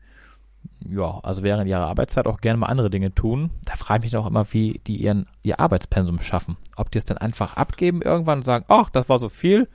ja, 0.89 1.19
also 1.23 1.43
während 1.43 1.67
ihrer 1.67 1.87
Arbeitszeit 1.87 2.27
auch 2.27 2.39
gerne 2.39 2.57
mal 2.57 2.67
andere 2.67 2.89
Dinge 2.89 3.13
tun. 3.13 3.49
Da 3.65 3.75
frage 3.75 4.05
ich 4.05 4.13
mich 4.13 4.21
auch 4.21 4.27
immer, 4.27 4.45
wie 4.51 4.79
die 4.87 4.97
ihren, 4.97 5.27
ihr 5.43 5.59
Arbeitspensum 5.59 6.21
schaffen. 6.21 6.57
Ob 6.75 6.91
die 6.91 6.97
es 6.97 7.05
dann 7.05 7.17
einfach 7.17 7.57
abgeben 7.57 8.01
irgendwann 8.01 8.39
und 8.39 8.43
sagen, 8.43 8.65
ach, 8.67 8.89
das 8.89 9.09
war 9.09 9.19
so 9.19 9.29
viel, 9.29 9.67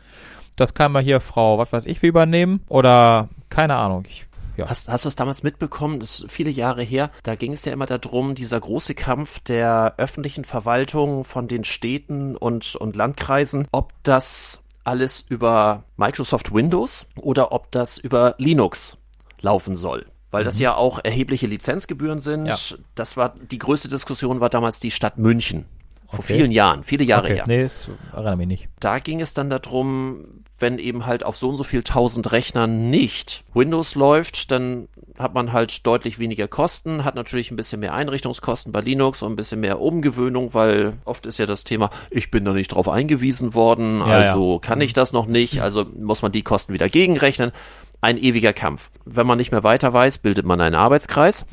das 0.57 0.75
kann 0.75 0.93
mal 0.93 1.03
hier 1.03 1.21
Frau, 1.21 1.59
was 1.59 1.73
weiß 1.73 1.87
ich, 1.87 2.03
wie 2.03 2.07
übernehmen. 2.07 2.61
Oder 2.69 3.29
keine 3.51 3.77
Ahnung. 3.77 4.05
Ich, 4.09 4.27
ja. 4.57 4.69
Hast, 4.69 4.89
hast 4.89 5.05
du 5.05 5.09
es 5.09 5.17
damals 5.17 5.43
mitbekommen? 5.43 6.01
Das 6.01 6.21
ist 6.21 6.31
viele 6.31 6.51
Jahre 6.51 6.83
her. 6.83 7.11
Da 7.23 7.35
ging 7.35 7.53
es 7.53 7.65
ja 7.65 7.73
immer 7.73 7.87
darum, 7.87 8.35
dieser 8.35 8.61
große 8.61 8.95
Kampf 8.95 9.41
der 9.41 9.95
öffentlichen 9.97 10.45
Verwaltung 10.45 11.25
von 11.25 11.49
den 11.49 11.65
Städten 11.65 12.37
und, 12.37 12.77
und 12.77 12.97
Landkreisen, 12.97 13.67
ob 13.73 13.93
das 14.03 14.63
alles 14.85 15.25
über 15.29 15.85
Microsoft 15.97 16.53
Windows 16.53 17.07
oder 17.17 17.53
ob 17.53 17.71
das 17.71 17.99
über 17.99 18.35
Linux 18.39 18.99
laufen 19.41 19.77
soll. 19.77 20.07
Weil 20.33 20.45
das 20.45 20.59
ja 20.59 20.75
auch 20.75 20.99
erhebliche 21.05 21.47
Lizenzgebühren 21.47 22.19
sind. 22.19 22.43
Mhm. 22.43 22.49
Ja. 22.49 22.57
Das 22.95 23.17
war, 23.17 23.35
die 23.51 23.59
größte 23.59 23.89
Diskussion 23.89 24.41
war 24.41 24.49
damals 24.49 24.81
die 24.81 24.91
Stadt 24.91 25.19
München. 25.19 25.67
Vor 26.09 26.19
Okay. 26.19 26.35
vielen 26.35 26.53
Jahren, 26.53 26.85
viele 26.85 27.05
Jahre 27.05 27.25
okay. 27.25 27.35
her. 27.37 27.45
Nee, 27.47 27.63
das 27.63 27.89
erinnere 28.13 28.37
mich 28.37 28.47
nicht. 28.47 28.69
Da 28.81 28.99
ging 28.99 29.23
es 29.23 29.33
dann 29.33 29.49
darum, 29.49 30.27
wenn 30.59 30.79
eben 30.79 31.07
halt 31.07 31.25
auf 31.25 31.39
so 31.39 31.49
und 31.49 31.57
so 31.57 31.65
viel 31.65 31.83
tausend 31.83 32.33
Rechnern 32.33 32.91
nicht 32.91 33.45
Windows 33.55 33.95
läuft, 33.95 34.51
dann 34.51 34.89
hat 35.19 35.33
man 35.35 35.53
halt 35.55 35.87
deutlich 35.87 36.19
weniger 36.19 36.49
Kosten, 36.49 37.05
hat 37.05 37.15
natürlich 37.15 37.51
ein 37.51 37.57
bisschen 37.57 37.81
mehr 37.81 37.95
Einrichtungskosten 37.95 38.73
bei 38.73 38.81
Linux 38.83 39.23
und 39.23 39.33
ein 39.33 39.37
bisschen 39.37 39.61
mehr 39.61 39.81
Umgewöhnung, 39.81 40.53
weil 40.53 40.95
oft 41.07 41.25
ist 41.25 41.39
ja 41.39 41.47
das 41.47 41.65
Thema, 41.65 41.89
ich 42.11 42.31
bin 42.31 42.45
da 42.45 42.53
nicht 42.53 42.69
drauf 42.69 42.89
eingewiesen 42.89 43.55
worden, 43.55 43.99
Ja, 44.01 44.05
also 44.05 44.59
kann 44.59 44.81
ich 44.83 44.93
das 44.93 45.13
noch 45.13 45.27
nicht, 45.27 45.61
also 45.63 45.85
muss 45.99 46.21
man 46.23 46.33
die 46.33 46.43
Kosten 46.43 46.73
wieder 46.75 46.89
gegenrechnen. 46.91 47.53
Ein 48.05 48.19
ewiger 48.19 48.53
Kampf. 48.53 48.91
Wenn 49.05 49.29
man 49.29 49.39
nicht 49.39 49.53
mehr 49.53 49.63
weiter 49.63 49.93
weiß, 49.93 50.19
bildet 50.19 50.45
man 50.45 50.61
einen 50.61 50.75
Arbeitskreis. 50.75 51.47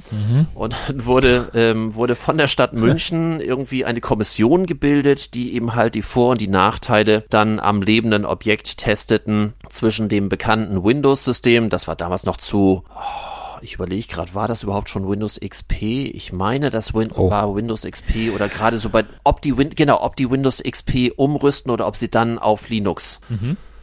Und 0.55 0.75
dann 0.87 1.05
wurde, 1.05 1.51
ähm, 1.53 1.93
wurde 1.93 2.15
von 2.15 2.39
der 2.39 2.47
Stadt 2.47 2.73
München 2.73 3.39
irgendwie 3.39 3.85
eine 3.85 4.01
Kommission 4.01 4.65
gebildet, 4.65 5.35
die 5.35 5.53
eben 5.53 5.75
halt 5.75 5.93
die 5.93 6.01
Vor- 6.01 6.31
und 6.31 6.41
die 6.41 6.47
Nachteile 6.47 7.23
dann 7.29 7.59
am 7.59 7.83
lebenden 7.83 8.25
Objekt 8.25 8.79
testeten 8.79 9.53
zwischen 9.69 10.09
dem 10.09 10.27
bekannten 10.27 10.83
Windows-System, 10.83 11.69
das 11.69 11.87
war 11.87 11.95
damals 11.95 12.25
noch 12.25 12.37
zu, 12.37 12.83
oh, 12.95 13.59
ich 13.61 13.75
überlege 13.75 14.07
gerade, 14.07 14.33
war 14.33 14.47
das 14.47 14.63
überhaupt 14.63 14.89
schon 14.89 15.07
Windows 15.07 15.39
XP? 15.39 15.81
Ich 16.15 16.33
meine, 16.33 16.71
das 16.71 16.95
Win 16.95 17.11
Oh. 17.15 17.29
war 17.29 17.53
Windows 17.53 17.83
XP 17.83 18.31
oder 18.33 18.47
gerade 18.47 18.79
so 18.79 18.89
bei, 18.89 19.05
ob 19.23 19.43
die 19.43 19.55
Win 19.55 19.69
genau, 19.75 20.01
ob 20.01 20.15
die 20.15 20.31
Windows 20.31 20.63
XP 20.67 21.11
umrüsten 21.15 21.69
oder 21.71 21.85
ob 21.85 21.95
sie 21.95 22.09
dann 22.09 22.39
auf 22.39 22.69
Linux 22.69 23.19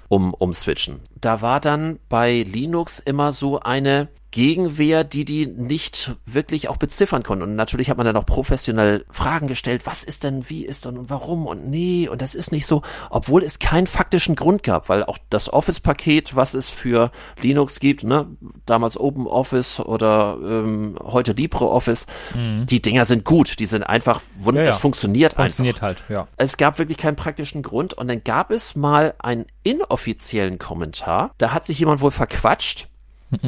um, 0.08 0.34
umswitchen. 0.34 1.00
Da 1.20 1.40
war 1.40 1.60
dann 1.60 1.98
bei 2.08 2.42
Linux 2.42 2.98
immer 2.98 3.32
so 3.32 3.60
eine 3.60 4.08
Gegenwehr, 4.36 5.02
die 5.02 5.24
die 5.24 5.46
nicht 5.46 6.14
wirklich 6.26 6.68
auch 6.68 6.76
beziffern 6.76 7.22
konnten. 7.22 7.42
Und 7.42 7.54
natürlich 7.56 7.88
hat 7.88 7.96
man 7.96 8.04
dann 8.04 8.18
auch 8.18 8.26
professionell 8.26 9.06
Fragen 9.10 9.46
gestellt, 9.46 9.86
was 9.86 10.04
ist 10.04 10.24
denn, 10.24 10.50
wie 10.50 10.66
ist 10.66 10.84
denn 10.84 10.98
und 10.98 11.08
warum 11.08 11.46
und 11.46 11.70
nee 11.70 12.06
und 12.06 12.20
das 12.20 12.34
ist 12.34 12.52
nicht 12.52 12.66
so, 12.66 12.82
obwohl 13.08 13.42
es 13.42 13.60
keinen 13.60 13.86
faktischen 13.86 14.36
Grund 14.36 14.62
gab, 14.62 14.90
weil 14.90 15.04
auch 15.04 15.16
das 15.30 15.50
Office-Paket, 15.50 16.36
was 16.36 16.52
es 16.52 16.68
für 16.68 17.12
Linux 17.40 17.80
gibt, 17.80 18.04
ne, 18.04 18.26
damals 18.66 19.00
Open 19.00 19.26
Office 19.26 19.80
oder 19.80 20.36
ähm, 20.42 20.98
heute 21.02 21.32
LibreOffice, 21.32 22.06
die 22.34 22.82
Dinger 22.82 23.06
sind 23.06 23.24
gut, 23.24 23.58
die 23.58 23.64
sind 23.66 23.84
einfach 23.84 24.20
wund 24.36 24.58
Ja, 24.58 24.64
ja. 24.64 24.70
es 24.72 24.78
funktioniert, 24.78 25.32
Funktioniert 25.32 25.76
einfach. 25.76 26.02
halt, 26.02 26.10
ja. 26.10 26.28
Es 26.36 26.58
gab 26.58 26.78
wirklich 26.78 26.98
keinen 26.98 27.16
praktischen 27.16 27.62
Grund 27.62 27.94
und 27.94 28.08
dann 28.08 28.22
gab 28.22 28.50
es 28.50 28.76
mal 28.76 29.14
einen 29.18 29.46
inoffiziellen 29.62 30.58
Kommentar. 30.58 31.05
Da 31.38 31.52
hat 31.52 31.64
sich 31.66 31.78
jemand 31.78 32.00
wohl 32.00 32.10
verquatscht 32.10 32.88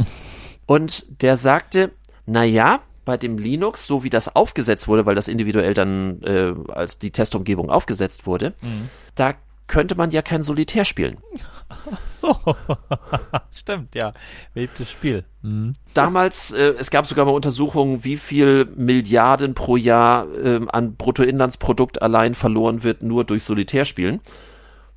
und 0.67 1.23
der 1.23 1.37
sagte, 1.37 1.93
na 2.27 2.45
ja, 2.45 2.81
bei 3.05 3.17
dem 3.17 3.39
Linux, 3.39 3.87
so 3.87 4.05
wie 4.05 4.11
das 4.11 4.37
aufgesetzt 4.37 4.87
wurde, 4.87 5.07
weil 5.07 5.15
das 5.15 5.29
individuell 5.29 5.73
dann 5.73 6.23
äh, 6.23 6.55
als 6.71 6.99
die 6.99 7.11
Testumgebung 7.11 7.71
aufgesetzt 7.71 8.27
wurde, 8.27 8.55
da 9.15 9.35
könnte 9.67 9.95
man 9.95 10.11
ja 10.11 10.23
kein 10.23 10.43
Solitär 10.43 10.85
spielen. 10.85 11.19
So. 12.07 12.37
Stimmt, 13.53 13.95
ja. 13.95 14.13
Beliebtes 14.55 14.91
Spiel. 14.91 15.25
Mhm. 15.43 15.75
Damals, 15.95 16.51
äh, 16.53 16.75
es 16.79 16.91
gab 16.91 17.07
sogar 17.07 17.27
mal 17.27 17.33
Untersuchungen, 17.33 18.05
wie 18.05 18.17
viel 18.17 18.65
Milliarden 18.77 19.55
pro 19.55 19.77
Jahr 19.77 20.27
äh, 20.35 20.61
an 20.69 20.97
Bruttoinlandsprodukt 20.97 22.03
allein 22.03 22.35
verloren 22.35 22.83
wird, 22.83 23.03
nur 23.03 23.25
durch 23.25 23.45
Solitärspielen. 23.45 24.21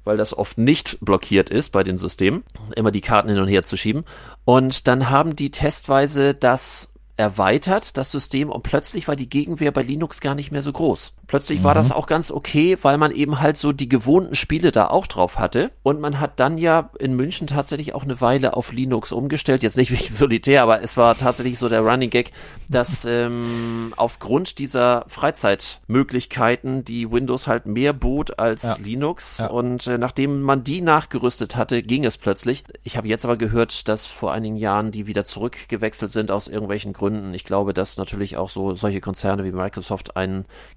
Weil 0.03 0.17
das 0.17 0.37
oft 0.37 0.57
nicht 0.57 0.97
blockiert 1.01 1.49
ist 1.49 1.69
bei 1.69 1.83
den 1.83 1.97
Systemen, 1.97 2.43
immer 2.75 2.91
die 2.91 3.01
Karten 3.01 3.29
hin 3.29 3.39
und 3.39 3.47
her 3.47 3.63
zu 3.63 3.77
schieben. 3.77 4.05
Und 4.45 4.87
dann 4.87 5.09
haben 5.09 5.35
die 5.35 5.51
testweise 5.51 6.33
das 6.33 6.90
erweitert, 7.22 7.97
das 7.97 8.09
System, 8.09 8.49
und 8.49 8.63
plötzlich 8.63 9.07
war 9.07 9.15
die 9.15 9.30
Gegenwehr 9.30 9.72
bei 9.72 9.84
Linux 9.84 10.22
gar 10.22 10.34
nicht 10.34 10.51
mehr 10.51 10.63
so 10.63 10.72
groß. 10.72 11.13
Plötzlich 11.28 11.59
mhm. 11.59 11.63
war 11.63 11.76
das 11.76 11.91
auch 11.91 12.07
ganz 12.07 12.32
okay, 12.32 12.78
weil 12.82 12.97
man 12.97 13.11
eben 13.11 13.39
halt 13.39 13.57
so 13.57 13.72
die 13.72 13.88
gewohnten 13.88 14.34
Spiele 14.34 14.72
da 14.72 14.88
auch 14.88 15.05
drauf 15.05 15.38
hatte. 15.38 15.72
Und 15.84 16.01
man 16.01 16.19
hat 16.19 16.39
dann 16.39 16.57
ja 16.57 16.89
in 16.99 17.15
München 17.15 17.45
tatsächlich 17.45 17.93
auch 17.93 18.03
eine 18.03 18.19
Weile 18.22 18.57
auf 18.57 18.74
Linux 18.74 19.11
umgestellt. 19.11 19.61
Jetzt 19.61 19.78
nicht 19.78 19.91
wegen 19.91 20.11
Solitär, 20.13 20.63
aber 20.63 20.82
es 20.82 20.97
war 20.97 21.15
tatsächlich 21.15 21.59
so 21.59 21.69
der 21.69 21.82
Running 21.82 22.09
Gag, 22.09 22.32
dass 22.67 23.05
ähm, 23.05 23.93
aufgrund 23.97 24.57
dieser 24.57 25.05
Freizeitmöglichkeiten 25.07 26.84
die 26.84 27.11
Windows 27.11 27.47
halt 27.47 27.67
mehr 27.67 27.93
bot 27.93 28.39
als 28.39 28.63
ja. 28.63 28.76
Linux. 28.84 29.38
Ja. 29.38 29.49
Und 29.51 29.86
äh, 29.86 29.99
nachdem 29.99 30.41
man 30.41 30.63
die 30.63 30.82
nachgerüstet 30.82 31.55
hatte, 31.55 31.84
ging 31.84 32.03
es 32.03 32.17
plötzlich. 32.17 32.63
Ich 32.84 32.97
habe 32.97 33.07
jetzt 33.07 33.26
aber 33.26 33.38
gehört, 33.38 33.88
dass 33.88 34.07
vor 34.07 34.34
einigen 34.34 34.57
Jahren 34.57 34.91
die 34.91 35.05
wieder 35.05 35.24
zurückgewechselt 35.24 36.11
sind 36.11 36.32
aus 36.32 36.47
irgendwelchen 36.47 36.93
Gründen. 36.93 37.11
Ich 37.34 37.43
glaube, 37.45 37.74
dass 37.74 37.97
natürlich 37.97 38.38
auch 38.38 38.49
so 38.49 38.74
solche 38.74 39.01
Konzerne 39.01 39.43
wie 39.43 39.51
Microsoft 39.51 40.12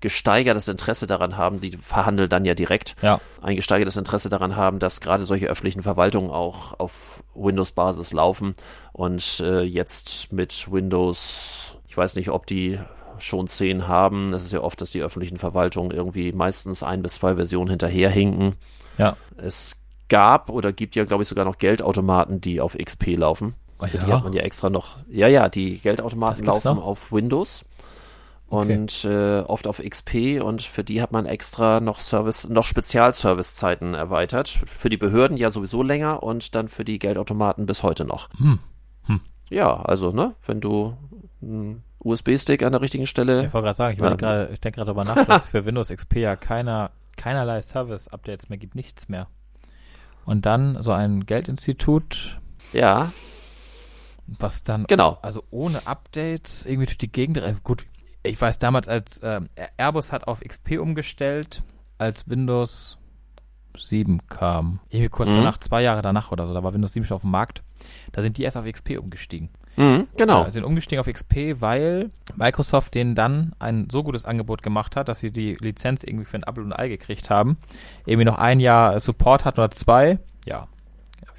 gesteigert 0.01 0.45
gesteigertes 0.45 0.69
Interesse 0.69 1.07
daran 1.07 1.37
haben, 1.37 1.61
die 1.61 1.77
verhandeln 1.77 2.29
dann 2.29 2.45
ja 2.45 2.55
direkt, 2.55 2.97
ja. 3.03 3.21
ein 3.43 3.57
gesteigertes 3.57 3.97
Interesse 3.97 4.29
daran 4.29 4.57
haben, 4.57 4.79
dass 4.79 5.01
gerade 5.01 5.25
solche 5.25 5.47
öffentlichen 5.47 5.83
Verwaltungen 5.83 6.31
auch 6.31 6.79
auf 6.79 7.23
Windows-Basis 7.35 8.13
laufen 8.13 8.55
und 8.93 9.41
äh, 9.41 9.63
jetzt 9.63 10.33
mit 10.33 10.71
Windows, 10.71 11.77
ich 11.89 11.97
weiß 11.97 12.17
nicht, 12.17 12.31
ob 12.31 12.47
die 12.47 12.79
schon 13.19 13.47
10 13.47 13.87
haben. 13.89 14.33
Es 14.33 14.45
ist 14.45 14.53
ja 14.53 14.61
oft, 14.61 14.81
dass 14.81 14.91
die 14.91 15.03
öffentlichen 15.03 15.39
Verwaltungen 15.39 15.91
irgendwie 15.91 16.33
meistens 16.33 16.83
ein 16.83 17.03
bis 17.03 17.15
zwei 17.15 17.37
Versionen 17.37 17.71
hinterherhinken. 17.71 18.55
Ja. 18.99 19.17
Es 19.37 19.77
gab 20.09 20.51
oder 20.51 20.73
gibt 20.73 20.97
ja, 20.97 21.05
glaube 21.05 21.23
ich, 21.23 21.29
sogar 21.29 21.45
noch 21.45 21.59
Geldautomaten, 21.59 22.41
die 22.41 22.61
auf 22.61 22.77
XP 22.77 23.17
laufen. 23.17 23.55
Oh 23.85 23.97
ja. 23.97 24.05
Die 24.05 24.13
hat 24.13 24.25
man 24.25 24.33
ja 24.33 24.43
extra 24.43 24.71
noch. 24.71 24.99
Ja, 25.09 25.29
ja, 25.29 25.49
die 25.49 25.79
Geldautomaten 25.79 26.45
laufen 26.45 26.77
noch? 26.77 26.85
auf 26.85 27.13
Windows 27.13 27.65
und 28.47 29.05
okay. 29.05 29.41
äh, 29.41 29.41
oft 29.43 29.67
auf 29.67 29.83
XP 29.83 30.41
und 30.43 30.63
für 30.63 30.85
die 30.85 31.03
hat 31.03 31.13
man 31.13 31.27
extra 31.27 31.81
noch 31.81 32.01
Service, 32.01 32.49
noch 32.49 32.65
Spezialservicezeiten 32.65 33.95
erweitert. 33.95 34.49
Für 34.49 34.91
die 34.91 34.97
Behörden 34.97 35.37
ja 35.37 35.51
sowieso 35.51 35.83
länger 35.83 36.23
und 36.23 36.55
dann 36.55 36.69
für 36.69 36.85
die 36.85 36.99
Geldautomaten 36.99 37.67
bis 37.67 37.83
heute 37.83 38.05
noch. 38.05 38.29
Hm. 38.39 38.59
Hm. 39.05 39.21
Ja, 39.51 39.75
also, 39.75 40.13
ne, 40.13 40.35
wenn 40.47 40.61
du 40.61 40.97
einen 41.43 41.83
USB-Stick 41.99 42.63
an 42.63 42.73
der 42.73 42.81
richtigen 42.81 43.07
Stelle. 43.07 43.47
Ich 43.47 43.55
wollte 43.55 43.65
gerade 43.65 43.77
sagen, 43.77 43.95
ich, 43.95 44.01
ja. 44.01 44.15
Grad, 44.15 44.51
ich 44.53 44.61
denke 44.61 44.77
gerade 44.77 44.95
darüber 44.95 45.05
nach, 45.05 45.25
dass 45.27 45.45
es 45.45 45.51
für 45.51 45.65
Windows 45.65 45.89
XP 45.89 46.17
ja 46.17 46.37
keiner, 46.37 46.91
keinerlei 47.17 47.63
Service-Updates 47.63 48.51
mehr 48.51 48.59
gibt, 48.59 48.75
nichts 48.75 49.09
mehr. 49.09 49.27
Und 50.27 50.47
dann 50.47 50.83
so 50.83 50.93
ein 50.93 51.27
Geldinstitut. 51.27 52.39
Ja. 52.73 53.13
Was 54.27 54.63
dann, 54.63 54.85
genau. 54.85 55.19
also 55.23 55.45
ohne 55.51 55.87
Updates 55.87 56.65
irgendwie 56.65 56.87
durch 56.87 56.99
die 56.99 57.13
Gegend, 57.13 57.41
gut, 57.63 57.87
ich 58.23 58.41
weiß 58.41 58.59
damals, 58.59 58.89
als 58.89 59.19
äh, 59.21 59.41
Airbus 59.77 60.13
hat 60.13 60.27
auf 60.27 60.41
XP 60.41 60.79
umgestellt, 60.79 61.63
als 61.99 62.29
Windows 62.29 62.99
7 63.77 64.27
kam. 64.29 64.81
Irgendwie 64.89 65.09
kurz 65.09 65.31
mhm. 65.31 65.37
danach, 65.37 65.59
zwei 65.59 65.83
Jahre 65.83 66.03
danach 66.03 66.33
oder 66.33 66.47
so, 66.47 66.55
da 66.55 66.63
war 66.63 66.73
Windows 66.73 66.93
7 66.93 67.05
schon 67.05 67.17
auf 67.17 67.23
dem 67.23 67.31
Markt. 67.31 67.63
Da 68.13 68.23
sind 68.23 68.39
die 68.39 68.43
erst 68.43 68.57
auf 68.57 68.65
XP 68.65 68.99
umgestiegen. 68.99 69.51
Mhm, 69.77 70.07
genau. 70.17 70.45
Äh, 70.45 70.51
sind 70.51 70.65
umgestiegen 70.65 71.01
auf 71.01 71.07
XP, 71.07 71.61
weil 71.61 72.11
Microsoft 72.37 72.95
denen 72.95 73.15
dann 73.15 73.55
ein 73.59 73.89
so 73.91 74.03
gutes 74.03 74.25
Angebot 74.25 74.63
gemacht 74.63 74.97
hat, 74.97 75.09
dass 75.09 75.21
sie 75.21 75.33
die 75.33 75.55
Lizenz 75.55 76.05
irgendwie 76.05 76.25
für 76.25 76.39
ein 76.39 76.45
Apple 76.45 76.63
und 76.63 76.73
ein 76.73 76.79
Ei 76.79 76.89
gekriegt 76.89 77.29
haben. 77.31 77.59
Irgendwie 78.07 78.25
noch 78.25 78.39
ein 78.39 78.61
Jahr 78.61 78.99
Support 79.01 79.45
hat 79.45 79.59
oder 79.59 79.71
zwei. 79.71 80.19
Ja, 80.47 80.69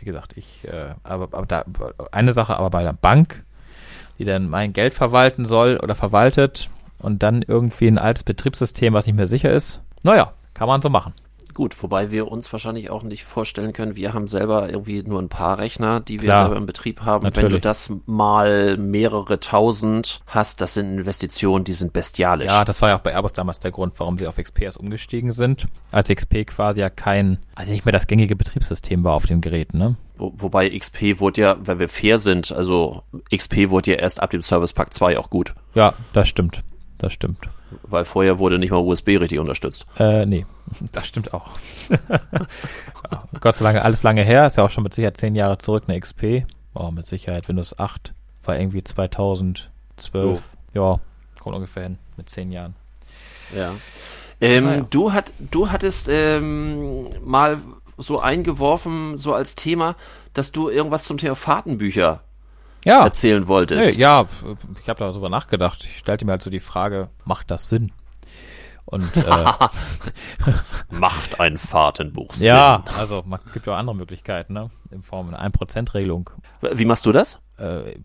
wie 0.05 0.09
gesagt, 0.09 0.37
ich, 0.37 0.67
äh, 0.67 0.93
aber, 1.03 1.35
aber 1.35 1.45
da, 1.47 1.65
eine 2.11 2.31
Sache, 2.31 2.57
aber 2.57 2.69
bei 2.69 2.83
der 2.83 2.93
Bank, 2.93 3.43
die 4.19 4.25
dann 4.25 4.47
mein 4.47 4.71
Geld 4.71 4.93
verwalten 4.93 5.45
soll 5.45 5.79
oder 5.81 5.95
verwaltet, 5.95 6.69
und 6.99 7.23
dann 7.23 7.41
irgendwie 7.41 7.87
ein 7.87 7.97
altes 7.97 8.23
Betriebssystem, 8.23 8.93
was 8.93 9.05
nicht 9.05 9.15
mehr 9.15 9.27
sicher 9.27 9.51
ist. 9.51 9.81
Naja, 10.03 10.33
kann 10.53 10.67
man 10.67 10.81
so 10.81 10.89
machen. 10.89 11.13
Gut, 11.55 11.81
wobei 11.81 12.11
wir 12.11 12.27
uns 12.29 12.51
wahrscheinlich 12.51 12.89
auch 12.89 13.01
nicht 13.01 13.23
vorstellen 13.23 13.73
können, 13.73 13.95
wir 13.95 14.13
haben 14.13 14.27
selber 14.27 14.69
irgendwie 14.69 15.01
nur 15.01 15.19
ein 15.21 15.29
paar 15.29 15.57
Rechner, 15.57 16.01
die 16.01 16.21
wir 16.21 16.27
Klar, 16.27 16.45
selber 16.45 16.57
im 16.57 16.65
Betrieb 16.65 17.01
haben. 17.01 17.23
natürlich. 17.23 17.45
Wenn 17.45 17.51
du 17.53 17.59
das 17.59 17.91
mal 18.05 18.77
mehrere 18.77 19.39
tausend 19.39 20.21
hast, 20.27 20.61
das 20.61 20.75
sind 20.75 20.99
Investitionen, 20.99 21.63
die 21.63 21.73
sind 21.73 21.93
bestialisch. 21.93 22.49
Ja, 22.49 22.65
das 22.65 22.81
war 22.81 22.89
ja 22.89 22.97
auch 22.97 23.01
bei 23.01 23.13
Airbus 23.13 23.33
damals 23.33 23.59
der 23.59 23.71
Grund, 23.71 23.93
warum 23.97 24.17
sie 24.17 24.27
auf 24.27 24.35
XP 24.35 24.61
erst 24.61 24.77
umgestiegen 24.77 25.31
sind. 25.31 25.65
Als 25.91 26.09
XP 26.09 26.45
quasi 26.45 26.81
ja 26.81 26.91
kein, 26.91 27.39
also 27.55 27.71
nicht 27.71 27.85
mehr 27.85 27.93
das 27.93 28.05
gängige 28.05 28.35
Betriebssystem 28.35 29.03
war 29.03 29.13
auf 29.13 29.25
dem 29.25 29.41
Gerät, 29.41 29.73
ne? 29.73 29.95
Wo, 30.17 30.33
wobei 30.37 30.69
XP 30.69 31.19
wurde 31.19 31.41
ja, 31.41 31.57
wenn 31.59 31.79
wir 31.79 31.89
fair 31.89 32.19
sind, 32.19 32.51
also 32.51 33.01
XP 33.33 33.69
wurde 33.69 33.91
ja 33.91 33.97
erst 33.97 34.21
ab 34.21 34.29
dem 34.29 34.41
Service 34.43 34.73
Pack 34.73 34.93
2 34.93 35.17
auch 35.17 35.29
gut. 35.29 35.55
Ja, 35.73 35.93
das 36.13 36.27
stimmt 36.27 36.63
das 36.97 37.13
stimmt. 37.13 37.49
Weil 37.83 38.05
vorher 38.05 38.39
wurde 38.39 38.59
nicht 38.59 38.71
mal 38.71 38.77
USB 38.77 39.09
richtig 39.19 39.39
unterstützt. 39.39 39.85
Äh, 39.97 40.25
nee, 40.25 40.45
das 40.91 41.07
stimmt 41.07 41.33
auch. 41.33 41.51
Gott 43.39 43.55
sei 43.55 43.65
Dank, 43.71 43.83
alles 43.83 44.03
lange 44.03 44.23
her, 44.23 44.47
ist 44.47 44.57
ja 44.57 44.63
auch 44.63 44.69
schon 44.69 44.83
mit 44.83 44.93
Sicherheit 44.93 45.17
zehn 45.17 45.35
Jahre 45.35 45.57
zurück, 45.57 45.83
eine 45.87 45.99
XP. 45.99 46.45
Oh, 46.73 46.91
mit 46.91 47.05
Sicherheit 47.05 47.47
Windows 47.47 47.77
8 47.79 48.13
war 48.43 48.59
irgendwie 48.59 48.83
2012. 48.83 49.69
Oh. 50.13 50.39
Ja, 50.73 50.99
kommt 51.39 51.55
ungefähr 51.55 51.83
hin, 51.83 51.97
mit 52.17 52.29
zehn 52.29 52.51
Jahren. 52.51 52.75
Ja. 53.55 53.71
Ähm, 54.41 54.65
naja. 54.65 54.87
du, 54.89 55.13
hat, 55.13 55.31
du 55.39 55.71
hattest 55.71 56.07
ähm, 56.09 57.07
mal 57.23 57.59
so 57.97 58.19
eingeworfen, 58.19 59.17
so 59.17 59.33
als 59.33 59.55
Thema, 59.55 59.95
dass 60.33 60.51
du 60.51 60.69
irgendwas 60.69 61.05
zum 61.05 61.17
Thema 61.17 61.35
Fahrtenbücher 61.35 62.21
ja. 62.85 63.03
erzählen 63.03 63.47
wolltest. 63.47 63.97
Nee, 63.97 64.01
ja, 64.01 64.25
ich 64.81 64.89
habe 64.89 64.99
darüber 64.99 65.29
nachgedacht. 65.29 65.83
Ich 65.83 65.97
stellte 65.97 66.25
mir 66.25 66.31
halt 66.31 66.43
so 66.43 66.49
die 66.49 66.59
Frage, 66.59 67.09
macht 67.25 67.51
das 67.51 67.67
Sinn? 67.67 67.91
Und 68.85 69.17
äh, 69.17 69.45
macht 70.91 71.39
ein 71.39 71.57
Fahrtenbuch 71.57 72.33
Sinn? 72.33 72.47
Ja, 72.47 72.83
also 72.97 73.23
man 73.25 73.39
gibt 73.51 73.65
ja 73.65 73.73
auch 73.73 73.77
andere 73.77 73.95
Möglichkeiten, 73.95 74.53
ne? 74.53 74.69
In 74.91 75.01
Form 75.01 75.33
einer 75.33 75.43
1%-Regelung. 75.43 76.29
Wie 76.61 76.85
machst 76.85 77.05
du 77.05 77.11
das? 77.11 77.39
Äh, 77.57 77.95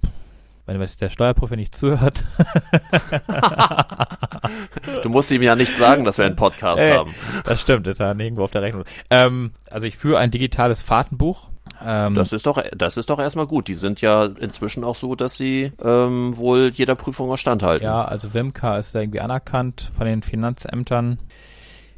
wenn 0.67 0.89
der 1.01 1.11
Steuerprüfer 1.11 1.57
nicht 1.57 1.75
zuhört. 1.75 2.23
du 5.03 5.09
musst 5.09 5.33
ihm 5.33 5.43
ja 5.43 5.57
nicht 5.57 5.77
sagen, 5.77 6.05
dass 6.05 6.19
wir 6.19 6.27
einen 6.27 6.37
Podcast 6.37 6.81
Ey, 6.81 6.93
haben. 6.93 7.13
Das 7.45 7.61
stimmt, 7.61 7.89
ist 7.89 7.99
ja 7.99 8.15
nirgendwo 8.15 8.45
auf 8.45 8.53
der 8.53 8.63
Rechnung. 8.63 8.85
Ähm, 9.11 9.51
also 9.69 9.89
ich 9.89 9.97
führe 9.97 10.19
ein 10.19 10.31
digitales 10.31 10.83
Fahrtenbuch 10.83 11.50
ähm, 11.85 12.15
das 12.15 12.33
ist 12.33 12.47
doch, 12.47 12.63
das 12.77 12.97
ist 12.97 13.11
doch 13.11 13.19
erstmal 13.19 13.47
gut. 13.47 13.69
Die 13.69 13.75
sind 13.75 14.01
ja 14.01 14.25
inzwischen 14.25 14.85
auch 14.85 14.97
so, 14.97 15.15
dass 15.15 15.37
sie 15.37 15.73
ähm, 15.83 16.37
wohl 16.37 16.71
jeder 16.75 16.95
Prüfung 16.95 17.31
auch 17.31 17.39
standhalten. 17.39 17.85
Ja, 17.85 18.05
also 18.05 18.35
Wimka 18.35 18.79
ist 18.79 18.95
da 18.95 19.01
irgendwie 19.01 19.21
anerkannt 19.21 19.91
von 19.97 20.07
den 20.07 20.23
Finanzämtern. 20.23 21.19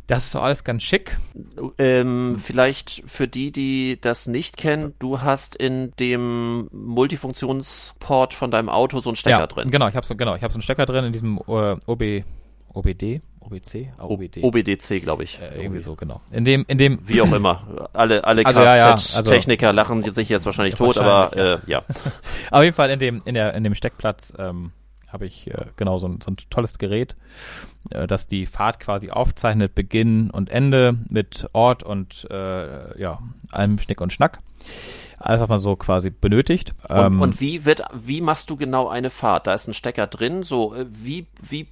Das 0.07 0.27
ist 0.27 0.35
doch 0.35 0.43
alles 0.43 0.65
ganz 0.65 0.83
schick. 0.83 1.17
Ähm, 1.79 2.37
vielleicht 2.39 3.03
für 3.07 3.29
die, 3.29 3.53
die 3.53 3.99
das 4.01 4.27
nicht 4.27 4.57
kennen, 4.57 4.95
du 4.99 5.21
hast 5.21 5.55
in 5.55 5.93
dem 5.99 6.69
Multifunktionsport 6.73 8.35
von 8.35 8.51
deinem 8.51 8.69
Auto 8.69 9.01
so 9.01 9.11
einen 9.11 9.17
Stecker 9.17 9.39
ja, 9.39 9.47
drin. 9.47 9.71
Genau, 9.71 9.89
ich 9.89 9.95
habe 9.95 10.05
so, 10.05 10.17
genau, 10.17 10.35
ich 10.35 10.43
habe 10.43 10.53
so 10.53 10.57
einen 10.57 10.63
Stecker 10.63 10.87
drin 10.87 11.05
in 11.05 11.13
diesem 11.13 11.39
äh, 11.39 11.77
OB, 11.87 12.25
OBD, 12.75 13.23
OBC? 13.45 13.93
Ah, 13.99 14.05
OBD. 14.05 14.43
OBDC, 14.43 15.03
glaube 15.03 15.25
ich. 15.25 15.41
Äh, 15.41 15.63
irgendwie 15.63 15.81
so, 15.81 15.95
genau. 15.97 16.21
In 16.31 16.45
dem, 16.45 16.65
in 16.69 16.79
dem. 16.79 16.99
Wie 17.07 17.21
auch 17.21 17.33
immer. 17.33 17.89
Alle, 17.93 18.25
alle 18.25 18.47
also, 18.47 18.61
Kfz-Techniker 18.61 19.67
ja, 19.67 19.73
ja, 19.73 19.81
also, 19.81 19.95
lachen 19.95 20.13
sich 20.13 20.29
jetzt 20.29 20.47
wahrscheinlich 20.47 20.75
tot, 20.75 20.97
wahrscheinlich, 20.97 21.41
aber 21.41 21.63
äh, 21.65 21.71
ja. 21.71 21.83
Auf 22.51 22.63
jeden 22.63 22.75
Fall 22.75 22.91
in 22.91 22.99
dem, 22.99 23.23
in 23.25 23.35
der, 23.35 23.55
in 23.55 23.65
dem 23.65 23.75
Steckplatz 23.75 24.33
ähm, 24.39 24.73
habe 25.09 25.27
ich 25.27 25.49
äh, 25.49 25.67
genau 25.77 25.99
so 25.99 26.09
ein, 26.09 26.21
so 26.23 26.31
ein 26.31 26.37
tolles 26.51 26.79
Gerät, 26.79 27.17
äh, 27.91 28.07
das 28.07 28.27
die 28.29 28.47
Fahrt 28.47 28.81
quasi 28.81 29.11
aufzeichnet, 29.11 29.75
Beginn 29.75 30.31
und 30.31 30.51
Ende 30.51 30.97
mit 31.09 31.49
Ort 31.53 31.83
und 31.83 32.27
äh, 32.31 32.99
ja, 32.99 33.19
allem 33.51 33.79
Schnick 33.79 34.01
und 34.01 34.13
Schnack. 34.13 34.39
Alles, 35.19 35.41
was 35.41 35.49
man 35.49 35.61
so 35.61 35.77
quasi 35.77 36.11
benötigt. 36.11 36.75
Und, 36.89 36.99
ähm, 36.99 37.21
und 37.21 37.41
wie 37.41 37.65
wird, 37.65 37.85
wie 37.93 38.21
machst 38.21 38.51
du 38.51 38.57
genau 38.57 38.89
eine 38.89 39.11
Fahrt? 39.11 39.47
Da 39.47 39.55
ist 39.55 39.69
ein 39.69 39.75
Stecker 39.75 40.09
drin, 40.09 40.43
so, 40.43 40.75
äh, 40.75 40.87
wie, 40.89 41.27
wie 41.41 41.69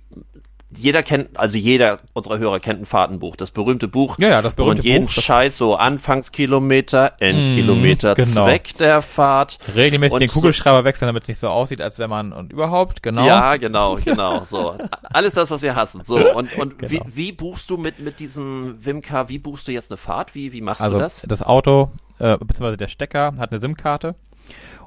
jeder 0.77 1.03
kennt, 1.03 1.39
also 1.39 1.57
jeder 1.59 1.99
unserer 2.13 2.39
Hörer 2.39 2.61
kennt 2.61 2.81
ein 2.83 2.87
Fahrtenbuch, 2.87 3.35
das 3.37 3.51
berühmte 3.51 3.89
Buch. 3.89 4.17
Ja, 4.19 4.29
ja, 4.29 4.43
das 4.43 4.55
berühmte 4.55 4.83
und 4.83 4.85
jeden 4.87 5.07
Buch, 5.07 5.11
Scheiß 5.13 5.59
so 5.59 5.75
Anfangskilometer, 5.77 7.15
Endkilometer, 7.19 8.15
genau. 8.15 8.45
Zweck 8.47 8.77
der 8.79 9.03
Fahrt. 9.03 9.59
Regelmäßig 9.75 10.19
den 10.19 10.29
Kugelschreiber 10.29 10.85
wechseln, 10.85 11.07
damit 11.09 11.23
es 11.25 11.29
nicht 11.29 11.39
so 11.39 11.49
aussieht, 11.49 11.81
als 11.81 11.99
wenn 11.99 12.11
man 12.11 12.33
und 12.33 12.53
überhaupt, 12.53 13.03
genau. 13.03 13.27
Ja, 13.27 13.57
genau, 13.57 13.97
genau, 13.97 14.45
so. 14.45 14.77
Alles 15.03 15.35
das, 15.35 15.51
was 15.51 15.63
wir 15.63 15.75
hassen. 15.75 16.03
So, 16.05 16.17
und, 16.35 16.57
und 16.57 16.81
wie, 16.91 16.99
Genau. 16.99 17.07
wie 17.15 17.33
buchst 17.33 17.69
du 17.71 17.77
mit, 17.77 18.01
mit 18.01 18.21
diesem 18.21 18.85
Wimka, 18.85 19.29
wie 19.29 19.39
buchst 19.39 19.67
du 19.69 19.73
jetzt 19.73 19.91
eine 19.91 19.99
Fahrt? 19.99 20.35
Wie, 20.35 20.53
wie 20.53 20.61
machst 20.61 20.81
Also 20.81 20.97
du 20.97 21.03
das? 21.03 21.23
das 21.27 21.43
Auto, 21.43 21.91
äh, 22.19 22.37
beziehungsweise 22.39 22.77
der 22.77 22.89
Stecker 22.89 23.35
hat 23.39 23.51
eine 23.51 23.61
SIM-Karte 23.61 24.15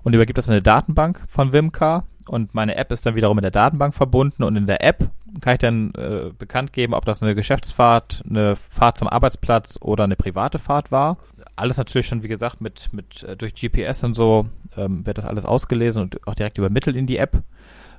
und 0.03 0.13
übergibt 0.13 0.37
das 0.37 0.47
in 0.47 0.53
eine 0.53 0.61
Datenbank 0.61 1.21
von 1.27 1.51
Wimcar 1.53 2.05
und 2.27 2.53
meine 2.53 2.75
App 2.75 2.91
ist 2.91 3.05
dann 3.05 3.15
wiederum 3.15 3.35
mit 3.35 3.43
der 3.43 3.51
Datenbank 3.51 3.93
verbunden 3.93 4.43
und 4.43 4.55
in 4.55 4.67
der 4.67 4.83
App 4.83 5.09
kann 5.41 5.53
ich 5.53 5.59
dann 5.59 5.93
äh, 5.95 6.31
bekannt 6.37 6.73
geben, 6.73 6.93
ob 6.93 7.05
das 7.05 7.21
eine 7.21 7.35
Geschäftsfahrt, 7.35 8.23
eine 8.29 8.55
Fahrt 8.55 8.97
zum 8.97 9.07
Arbeitsplatz 9.07 9.77
oder 9.81 10.03
eine 10.03 10.15
private 10.15 10.59
Fahrt 10.59 10.91
war. 10.91 11.17
Alles 11.55 11.77
natürlich 11.77 12.07
schon, 12.07 12.23
wie 12.23 12.27
gesagt, 12.27 12.61
mit, 12.61 12.91
mit 12.93 13.23
äh, 13.23 13.35
durch 13.35 13.55
GPS 13.55 14.03
und 14.03 14.13
so 14.13 14.47
ähm, 14.77 15.05
wird 15.05 15.17
das 15.17 15.25
alles 15.25 15.45
ausgelesen 15.45 16.03
und 16.03 16.27
auch 16.27 16.35
direkt 16.35 16.57
übermittelt 16.57 16.95
in 16.95 17.07
die 17.07 17.17
App. 17.17 17.41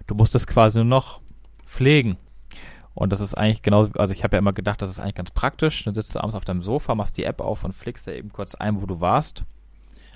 Du 0.06 0.14
musst 0.14 0.34
es 0.34 0.46
quasi 0.46 0.78
nur 0.78 0.86
noch 0.86 1.20
pflegen. 1.66 2.16
Und 2.94 3.10
das 3.10 3.20
ist 3.20 3.34
eigentlich 3.34 3.62
genau, 3.62 3.88
also 3.96 4.12
ich 4.12 4.22
habe 4.22 4.36
ja 4.36 4.38
immer 4.38 4.52
gedacht, 4.52 4.80
das 4.80 4.90
ist 4.90 5.00
eigentlich 5.00 5.16
ganz 5.16 5.32
praktisch. 5.32 5.84
Dann 5.84 5.94
sitzt 5.94 6.14
du 6.14 6.20
abends 6.20 6.36
auf 6.36 6.44
deinem 6.44 6.62
Sofa, 6.62 6.94
machst 6.94 7.16
die 7.16 7.24
App 7.24 7.40
auf 7.40 7.64
und 7.64 7.72
flickst 7.72 8.06
da 8.06 8.12
eben 8.12 8.32
kurz 8.32 8.54
ein, 8.54 8.80
wo 8.80 8.86
du 8.86 9.00
warst. 9.00 9.44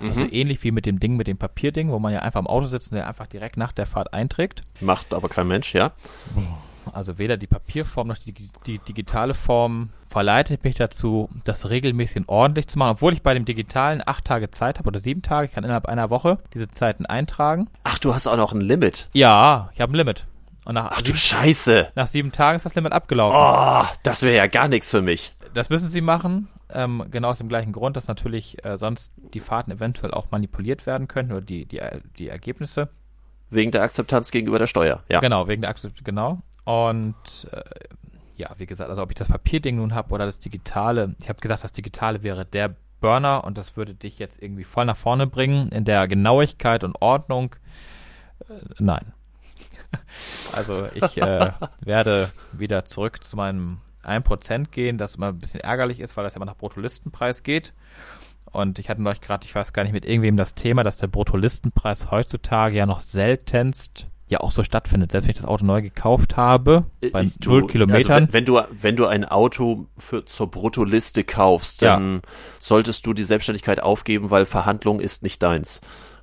Also 0.01 0.21
Mhm. 0.23 0.29
ähnlich 0.31 0.63
wie 0.63 0.71
mit 0.71 0.85
dem 0.85 0.99
Ding, 0.99 1.15
mit 1.17 1.27
dem 1.27 1.37
Papierding, 1.37 1.89
wo 1.91 1.99
man 1.99 2.13
ja 2.13 2.19
einfach 2.19 2.39
im 2.39 2.47
Auto 2.47 2.65
sitzt 2.67 2.91
und 2.91 2.95
der 2.97 3.07
einfach 3.07 3.27
direkt 3.27 3.57
nach 3.57 3.71
der 3.71 3.85
Fahrt 3.85 4.13
einträgt. 4.13 4.61
Macht 4.81 5.13
aber 5.13 5.29
kein 5.29 5.47
Mensch, 5.47 5.73
ja? 5.73 5.91
Also 6.93 7.17
weder 7.19 7.37
die 7.37 7.45
Papierform 7.47 8.07
noch 8.07 8.17
die, 8.17 8.33
die 8.65 8.79
digitale 8.79 9.35
Form 9.35 9.89
verleitet 10.07 10.63
mich 10.63 10.75
dazu, 10.75 11.29
das 11.43 11.69
regelmäßig 11.69 12.17
und 12.17 12.29
ordentlich 12.29 12.67
zu 12.67 12.79
machen, 12.79 12.91
obwohl 12.91 13.13
ich 13.13 13.21
bei 13.21 13.33
dem 13.35 13.45
digitalen 13.45 14.01
acht 14.05 14.25
Tage 14.25 14.49
Zeit 14.49 14.79
habe 14.79 14.87
oder 14.87 14.99
sieben 14.99 15.21
Tage. 15.21 15.47
Ich 15.47 15.53
kann 15.53 15.63
innerhalb 15.63 15.85
einer 15.85 16.09
Woche 16.09 16.39
diese 16.53 16.69
Zeiten 16.69 17.05
eintragen. 17.05 17.69
Ach, 17.83 17.99
du 17.99 18.15
hast 18.15 18.25
auch 18.25 18.37
noch 18.37 18.53
ein 18.53 18.61
Limit. 18.61 19.07
Ja, 19.13 19.69
ich 19.75 19.81
habe 19.81 19.91
ein 19.93 19.95
Limit. 19.95 20.25
Und 20.65 20.75
nach, 20.75 20.89
Ach 20.91 20.97
du 21.01 21.07
sieben, 21.07 21.17
Scheiße. 21.17 21.89
nach 21.95 22.07
sieben 22.07 22.31
Tagen 22.31 22.57
ist 22.57 22.65
das 22.65 22.75
Limit 22.75 22.91
abgelaufen. 22.91 23.37
Oh, 23.39 23.85
das 24.03 24.23
wäre 24.23 24.35
ja 24.37 24.47
gar 24.47 24.67
nichts 24.67 24.89
für 24.89 25.01
mich. 25.01 25.33
Das 25.53 25.69
müssen 25.69 25.89
sie 25.89 26.01
machen, 26.01 26.47
ähm, 26.69 27.05
genau 27.09 27.29
aus 27.29 27.39
dem 27.39 27.49
gleichen 27.49 27.71
Grund, 27.71 27.95
dass 27.97 28.07
natürlich 28.07 28.63
äh, 28.63 28.77
sonst 28.77 29.11
die 29.33 29.39
Fahrten 29.39 29.71
eventuell 29.71 30.11
auch 30.13 30.31
manipuliert 30.31 30.85
werden 30.85 31.07
könnten 31.07 31.31
oder 31.31 31.41
die, 31.41 31.65
die, 31.65 31.81
die 32.17 32.29
Ergebnisse. 32.29 32.89
Wegen 33.49 33.71
der 33.71 33.81
Akzeptanz 33.81 34.29
gegenüber 34.29 34.59
der 34.59 34.67
Steuer, 34.67 35.03
ja. 35.09 35.19
Genau, 35.19 35.47
wegen 35.47 35.61
der 35.61 35.71
Akzeptanz, 35.71 36.03
genau. 36.03 36.39
Und 36.65 37.47
äh, 37.51 37.63
ja, 38.35 38.51
wie 38.57 38.67
gesagt, 38.67 38.89
also 38.89 39.01
ob 39.01 39.09
ich 39.09 39.15
das 39.15 39.27
Papierding 39.27 39.77
nun 39.77 39.95
habe 39.95 40.13
oder 40.13 40.25
das 40.25 40.39
Digitale, 40.39 41.15
ich 41.19 41.29
habe 41.29 41.39
gesagt, 41.39 41.63
das 41.63 41.71
Digitale 41.71 42.21
wäre 42.21 42.45
der 42.45 42.75
Burner 43.01 43.43
und 43.43 43.57
das 43.57 43.75
würde 43.75 43.95
dich 43.95 44.19
jetzt 44.19 44.41
irgendwie 44.41 44.63
voll 44.63 44.85
nach 44.85 44.97
vorne 44.97 45.25
bringen 45.25 45.69
in 45.69 45.85
der 45.85 46.07
Genauigkeit 46.07 46.83
und 46.83 47.01
Ordnung. 47.01 47.55
Äh, 48.47 48.53
nein. 48.77 49.13
also 50.53 50.87
ich 50.93 51.17
äh, 51.17 51.51
werde 51.83 52.31
wieder 52.51 52.85
zurück 52.85 53.23
zu 53.23 53.35
meinem 53.35 53.79
1% 54.09 54.67
gehen, 54.71 54.97
das 54.97 55.15
immer 55.15 55.27
ein 55.27 55.39
bisschen 55.39 55.59
ärgerlich 55.61 55.99
ist, 55.99 56.17
weil 56.17 56.23
das 56.23 56.33
ja 56.33 56.37
immer 56.37 56.45
nach 56.45 56.57
Bruttolistenpreis 56.57 57.43
geht. 57.43 57.73
Und 58.51 58.79
ich 58.79 58.89
hatte 58.89 59.01
neulich 59.01 59.21
gerade, 59.21 59.45
ich 59.45 59.53
weiß 59.53 59.73
gar 59.73 59.83
nicht, 59.83 59.93
mit 59.93 60.05
irgendwem 60.05 60.35
das 60.37 60.55
Thema, 60.55 60.83
dass 60.83 60.97
der 60.97 61.07
Bruttolistenpreis 61.07 62.09
heutzutage 62.11 62.75
ja 62.77 62.85
noch 62.85 63.01
seltenst 63.01 64.07
ja 64.27 64.41
auch 64.41 64.51
so 64.51 64.63
stattfindet. 64.63 65.11
Selbst 65.11 65.25
wenn 65.27 65.31
ich 65.31 65.37
das 65.41 65.47
Auto 65.47 65.65
neu 65.65 65.81
gekauft 65.81 66.37
habe, 66.37 66.85
bei 67.11 67.23
Ich- 67.23 67.39
du- 67.39 67.49
null 67.49 67.67
Kilometern. 67.67 68.11
Also 68.11 68.11
wenn, 68.27 68.33
wenn 68.33 68.45
du 68.45 68.61
wenn 68.69 68.95
du 68.95 69.07
ein 69.07 69.25
Auto 69.25 69.87
für, 69.97 70.23
zur 70.25 70.51
Bruttoliste 70.51 71.23
kaufst, 71.23 71.81
Ja. 71.81 71.95
dann 71.95 72.21
solltest 72.59 73.05
du 73.07 73.13
die 73.13 73.23
Selbstständigkeit 73.23 73.79
aufgeben, 73.81 74.29
weil 74.29 74.45
Verhandlung 74.45 74.99
ist 74.99 75.23
nicht 75.23 75.41
deins. 75.41 75.81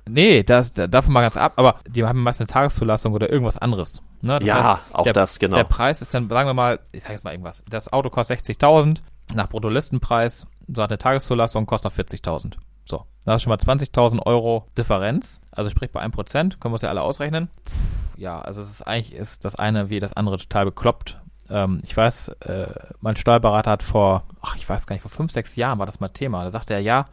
Nee, 0.09 0.43
das, 0.43 0.73
da, 0.73 0.87
davon 0.87 1.13
mal 1.13 1.21
ganz 1.21 1.37
ab, 1.37 1.53
aber 1.55 1.79
die 1.87 2.03
haben 2.03 2.21
meist 2.23 2.39
eine 2.39 2.47
Tageszulassung 2.47 3.13
oder 3.13 3.29
irgendwas 3.29 3.57
anderes. 3.57 4.01
Ne? 4.21 4.39
Ja, 4.41 4.81
auch 4.91 5.03
der, 5.03 5.13
das, 5.13 5.39
genau. 5.39 5.55
Der 5.55 5.63
Preis 5.63 6.01
ist 6.01 6.13
dann, 6.13 6.29
sagen 6.29 6.49
wir 6.49 6.53
mal, 6.53 6.79
ich 6.91 7.03
sag 7.03 7.11
jetzt 7.11 7.23
mal 7.23 7.31
irgendwas, 7.31 7.63
das 7.69 7.91
Auto 7.91 8.09
kostet 8.09 8.39
60.000, 8.39 8.99
nach 9.35 9.49
Bruttolistenpreis, 9.49 10.47
so 10.67 10.81
hat 10.81 10.89
eine 10.89 10.97
Tageszulassung, 10.97 11.65
kostet 11.65 11.91
noch 11.97 12.05
40.000. 12.05 12.53
So, 12.85 13.05
da 13.25 13.35
ist 13.35 13.43
schon 13.43 13.51
mal 13.51 13.57
20.000 13.57 14.25
Euro 14.25 14.67
Differenz, 14.77 15.41
also 15.51 15.69
sprich 15.69 15.91
bei 15.91 16.03
1%, 16.03 16.33
können 16.33 16.53
wir 16.63 16.71
uns 16.73 16.81
ja 16.81 16.89
alle 16.89 17.01
ausrechnen. 17.01 17.49
Pff, 17.67 18.17
ja, 18.17 18.39
also 18.39 18.61
es 18.61 18.69
ist 18.69 18.81
eigentlich 18.81 19.13
ist 19.13 19.45
das 19.45 19.55
eine 19.55 19.89
wie 19.89 19.99
das 19.99 20.13
andere 20.13 20.37
total 20.37 20.65
bekloppt. 20.65 21.19
Ähm, 21.49 21.79
ich 21.83 21.95
weiß, 21.95 22.29
äh, 22.39 22.67
mein 22.99 23.15
Steuerberater 23.15 23.71
hat 23.71 23.83
vor, 23.83 24.23
ach, 24.41 24.55
ich 24.55 24.67
weiß 24.67 24.87
gar 24.87 24.95
nicht, 24.95 25.03
vor 25.03 25.11
fünf, 25.11 25.31
sechs 25.31 25.55
Jahren 25.55 25.79
war 25.79 25.85
das 25.85 25.99
mal 25.99 26.09
Thema. 26.09 26.43
Da 26.43 26.51
sagte 26.51 26.73
er, 26.73 26.79
ja, 26.79 27.05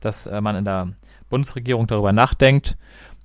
dass 0.00 0.26
äh, 0.26 0.40
man 0.40 0.56
in 0.56 0.64
der 0.64 0.88
Bundesregierung 1.30 1.86
darüber 1.86 2.12
nachdenkt, 2.12 2.76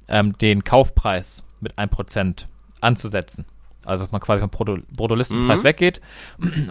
ähm, 0.09 0.37
den 0.37 0.63
Kaufpreis 0.63 1.43
mit 1.61 1.77
1% 1.77 2.45
anzusetzen. 2.81 3.45
Also 3.85 4.03
dass 4.05 4.11
man 4.11 4.21
quasi 4.21 4.41
vom 4.41 4.49
Brutto- 4.49 4.81
Bruttolistenpreis 4.95 5.59
Mhm. 5.59 5.63
weggeht 5.63 6.01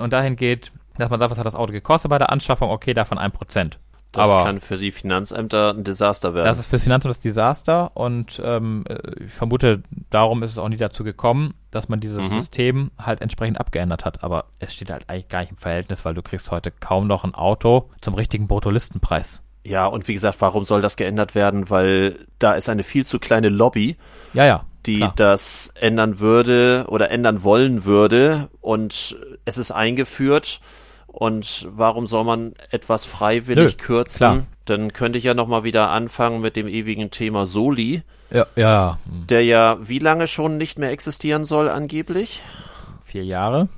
und 0.01 0.13
dahin 0.13 0.37
geht, 0.37 0.73
dass 0.99 1.11
man 1.11 1.19
sagt, 1.19 1.31
was 1.31 1.39
hat 1.39 1.47
das 1.47 1.55
Auto 1.55 1.73
gekostet 1.73 2.11
bei 2.11 2.19
der 2.19 2.31
Anschaffung, 2.31 2.71
okay, 2.71 2.95
davon 2.95 3.19
1%. 3.19 3.79
Das 4.13 4.29
Aber 4.29 4.45
kann 4.45 4.61
für 4.61 4.77
die 4.77 4.91
Finanzämter 4.91 5.71
ein 5.73 5.85
Desaster 5.85 6.35
werden. 6.35 6.45
das 6.45 6.59
ist 6.59 6.67
fürs 6.67 6.83
Finanzamt 6.83 7.09
das 7.15 7.19
Desaster 7.21 7.97
und 7.97 8.43
ähm, 8.45 8.85
äh, 8.87 8.99
ich 9.25 9.33
vermute, 9.33 9.83
darum 10.11 10.43
ist 10.43 10.51
es 10.51 10.59
auch 10.59 10.69
nie 10.69 10.77
dazu 10.77 11.03
gekommen, 11.03 11.55
dass 11.71 11.89
man 11.89 12.01
dieses 12.01 12.31
Mhm. 12.31 12.35
System 12.35 12.91
halt 12.99 13.23
entsprechend 13.23 13.59
abgeändert 13.59 14.05
hat. 14.05 14.23
Aber 14.23 14.45
es 14.59 14.75
steht 14.75 14.91
halt 14.91 15.09
eigentlich 15.09 15.29
gar 15.29 15.41
nicht 15.41 15.53
im 15.53 15.57
Verhältnis, 15.57 16.05
weil 16.05 16.13
du 16.13 16.21
kriegst 16.21 16.51
heute 16.51 16.71
kaum 16.71 17.07
noch 17.07 17.25
ein 17.25 17.35
Auto 17.35 17.89
zum 18.03 18.13
richtigen 18.13 18.49
Bruttolistenpreis. 18.49 19.41
Ja, 19.65 19.87
und 19.87 20.09
wie 20.09 20.15
gesagt, 20.15 20.37
warum 20.41 20.65
soll 20.65 20.81
das 20.83 20.97
geändert 20.97 21.35
werden? 21.35 21.71
Weil 21.71 22.19
da 22.39 22.53
ist 22.55 22.69
eine 22.69 22.83
viel 22.83 23.07
zu 23.07 23.19
kleine 23.19 23.49
Lobby, 23.49 23.97
Ja, 24.33 24.45
ja. 24.45 24.65
die 24.87 24.99
klar. 24.99 25.13
das 25.17 25.71
ändern 25.75 26.19
würde 26.19 26.87
oder 26.89 27.11
ändern 27.11 27.43
wollen 27.45 27.85
würde 27.85 28.49
und 28.61 29.17
es 29.45 29.59
ist 29.59 29.71
eingeführt 29.71 30.61
und 31.07 31.69
warum 31.71 32.07
soll 32.07 32.25
man 32.25 32.55
etwas 32.71 33.05
freiwillig 33.05 33.77
Nö, 33.79 33.85
kürzen? 33.85 34.17
klar. 34.17 34.39
Dann 34.65 34.93
könnte 34.93 35.19
ich 35.19 35.25
ja 35.25 35.35
noch 35.35 35.49
mal 35.49 35.65
wieder 35.65 35.91
anfangen 35.91 36.41
mit 36.41 36.55
dem 36.57 36.69
ewigen 36.69 37.11
Thema 37.11 37.47
Soli, 37.47 38.03
Ja, 38.31 38.47
ja. 38.57 38.99
der 39.07 39.45
ja 39.45 39.77
wie 39.83 39.99
lange 39.99 40.27
schon 40.29 40.57
nicht 40.57 40.79
mehr 40.79 40.91
existieren 40.91 41.45
soll 41.45 41.69
angeblich? 41.69 42.43
Vier 43.05 43.25
Jahre. 43.25 43.69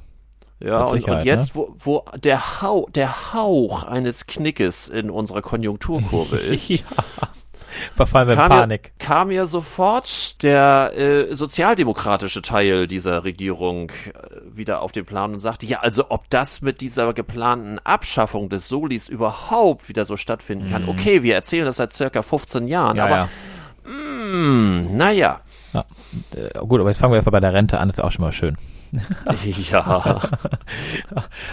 Ja, 0.64 0.84
und, 0.84 0.92
und 0.92 1.00
Sicherheit, 1.00 1.26
jetzt, 1.26 1.54
wo, 1.54 1.74
wo 1.78 2.04
der, 2.22 2.62
Hau, 2.62 2.88
der 2.94 3.34
Hauch 3.34 3.84
eines 3.84 4.26
Knickes 4.26 4.88
in 4.88 5.10
unserer 5.10 5.42
Konjunkturkurve 5.42 6.36
ist, 6.54 6.68
ja. 6.68 6.78
Verfallen 7.92 8.28
wir 8.28 8.34
in 8.34 8.38
kam, 8.38 8.48
Panik. 8.48 8.92
Ja, 9.00 9.06
kam 9.06 9.30
ja 9.30 9.46
sofort 9.46 10.42
der 10.42 10.92
äh, 10.96 11.34
sozialdemokratische 11.34 12.40
Teil 12.40 12.86
dieser 12.86 13.24
Regierung 13.24 13.90
äh, 13.90 13.92
wieder 14.44 14.80
auf 14.80 14.92
den 14.92 15.04
Plan 15.04 15.34
und 15.34 15.40
sagte, 15.40 15.66
ja, 15.66 15.80
also 15.80 16.06
ob 16.10 16.30
das 16.30 16.62
mit 16.62 16.80
dieser 16.80 17.12
geplanten 17.14 17.80
Abschaffung 17.80 18.48
des 18.48 18.68
Solis 18.68 19.08
überhaupt 19.08 19.88
wieder 19.88 20.04
so 20.04 20.16
stattfinden 20.16 20.70
kann. 20.70 20.88
Okay, 20.88 21.22
wir 21.22 21.34
erzählen 21.34 21.64
das 21.64 21.76
seit 21.76 21.92
circa 21.92 22.22
15 22.22 22.68
Jahren, 22.68 22.92
Mhm. 22.92 22.98
Ja, 22.98 23.04
aber 23.04 23.16
ja. 23.16 23.28
Hm, 23.84 24.96
naja. 24.96 25.40
Äh, 25.74 26.58
gut, 26.60 26.80
aber 26.80 26.90
jetzt 26.90 26.98
fangen 26.98 27.12
wir 27.12 27.16
erstmal 27.16 27.32
bei 27.32 27.40
der 27.40 27.52
Rente 27.52 27.80
an, 27.80 27.88
ist 27.88 28.02
auch 28.02 28.12
schon 28.12 28.24
mal 28.24 28.32
schön. 28.32 28.56
ja. 29.70 30.20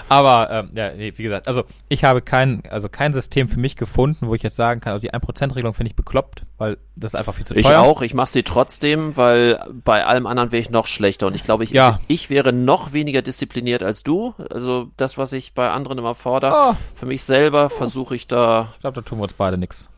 Aber 0.10 0.50
ähm, 0.52 0.70
ja, 0.76 0.92
nee, 0.94 1.14
wie 1.16 1.24
gesagt, 1.24 1.48
also 1.48 1.64
ich 1.90 2.04
habe 2.04 2.22
kein, 2.22 2.64
also 2.70 2.90
kein 2.90 3.14
System 3.14 3.48
für 3.48 3.60
mich 3.60 3.76
gefunden, 3.76 4.28
wo 4.28 4.36
ich 4.36 4.44
jetzt 4.44 4.56
sagen 4.56 4.80
kann, 4.82 4.94
also 4.94 5.02
die 5.08 5.14
1%-Regelung 5.14 5.74
finde 5.74 5.90
ich 5.90 5.96
bekloppt, 5.96 6.44
weil 6.58 6.78
das 6.96 7.12
ist 7.14 7.16
einfach 7.16 7.34
viel 7.36 7.46
zu 7.46 7.56
Ich 7.56 7.66
teuer. 7.66 7.80
auch, 7.82 8.02
ich 8.02 8.14
mache 8.14 8.30
sie 8.30 8.44
trotzdem, 8.44 9.16
weil 9.18 9.60
bei 9.84 10.06
allem 10.06 10.28
anderen 10.28 10.52
wäre 10.52 10.62
ich 10.62 10.70
noch 10.70 10.88
schlechter 10.88 11.28
und 11.28 11.36
ich 11.36 11.44
glaube, 11.44 11.64
ich, 11.64 11.72
Ja. 11.72 12.00
ich 12.08 12.30
wäre 12.30 12.54
noch 12.54 12.94
weniger 12.94 13.22
diszipliniert 13.22 13.84
als 13.84 14.04
du. 14.04 14.34
Also 14.50 14.90
das, 14.98 15.18
was 15.18 15.34
ich 15.34 15.54
bei 15.54 15.70
anderen 15.70 15.98
immer 15.98 16.16
fordere, 16.16 16.72
Oh. 16.72 16.76
für 16.96 17.06
mich 17.06 17.24
selber 17.24 17.70
versuche 17.70 18.16
ich 18.16 18.28
da, 18.28 18.70
Ich 18.76 18.82
glaube, 18.82 18.96
da 18.96 19.08
tun 19.08 19.20
wir 19.20 19.24
uns 19.24 19.34
beide 19.34 19.58
nichts. 19.58 19.90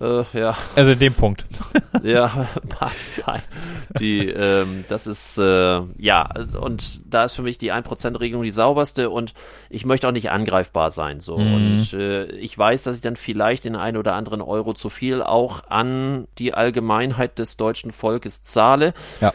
Äh, 0.00 0.24
ja, 0.32 0.56
Also 0.74 0.92
in 0.92 0.98
dem 0.98 1.14
Punkt. 1.14 1.44
ja, 2.02 2.48
mag 2.80 2.92
sein. 2.92 3.42
Die, 3.98 4.26
ähm, 4.26 4.84
das 4.88 5.06
ist, 5.06 5.36
äh, 5.38 5.80
ja, 5.98 6.30
und 6.60 7.00
da 7.04 7.24
ist 7.24 7.34
für 7.34 7.42
mich 7.42 7.58
die 7.58 7.72
1%-Regelung 7.72 8.42
die 8.42 8.50
sauberste 8.50 9.10
und 9.10 9.34
ich 9.68 9.84
möchte 9.84 10.08
auch 10.08 10.12
nicht 10.12 10.30
angreifbar 10.30 10.90
sein, 10.90 11.20
so. 11.20 11.36
Mhm. 11.36 11.54
Und 11.54 11.92
äh, 11.92 12.24
ich 12.32 12.56
weiß, 12.56 12.84
dass 12.84 12.96
ich 12.96 13.02
dann 13.02 13.16
vielleicht 13.16 13.64
den 13.64 13.76
einen 13.76 13.98
oder 13.98 14.14
anderen 14.14 14.40
Euro 14.40 14.72
zu 14.72 14.88
viel 14.88 15.22
auch 15.22 15.64
an 15.68 16.26
die 16.38 16.54
Allgemeinheit 16.54 17.38
des 17.38 17.56
deutschen 17.58 17.92
Volkes 17.92 18.42
zahle. 18.42 18.94
Ja. 19.20 19.32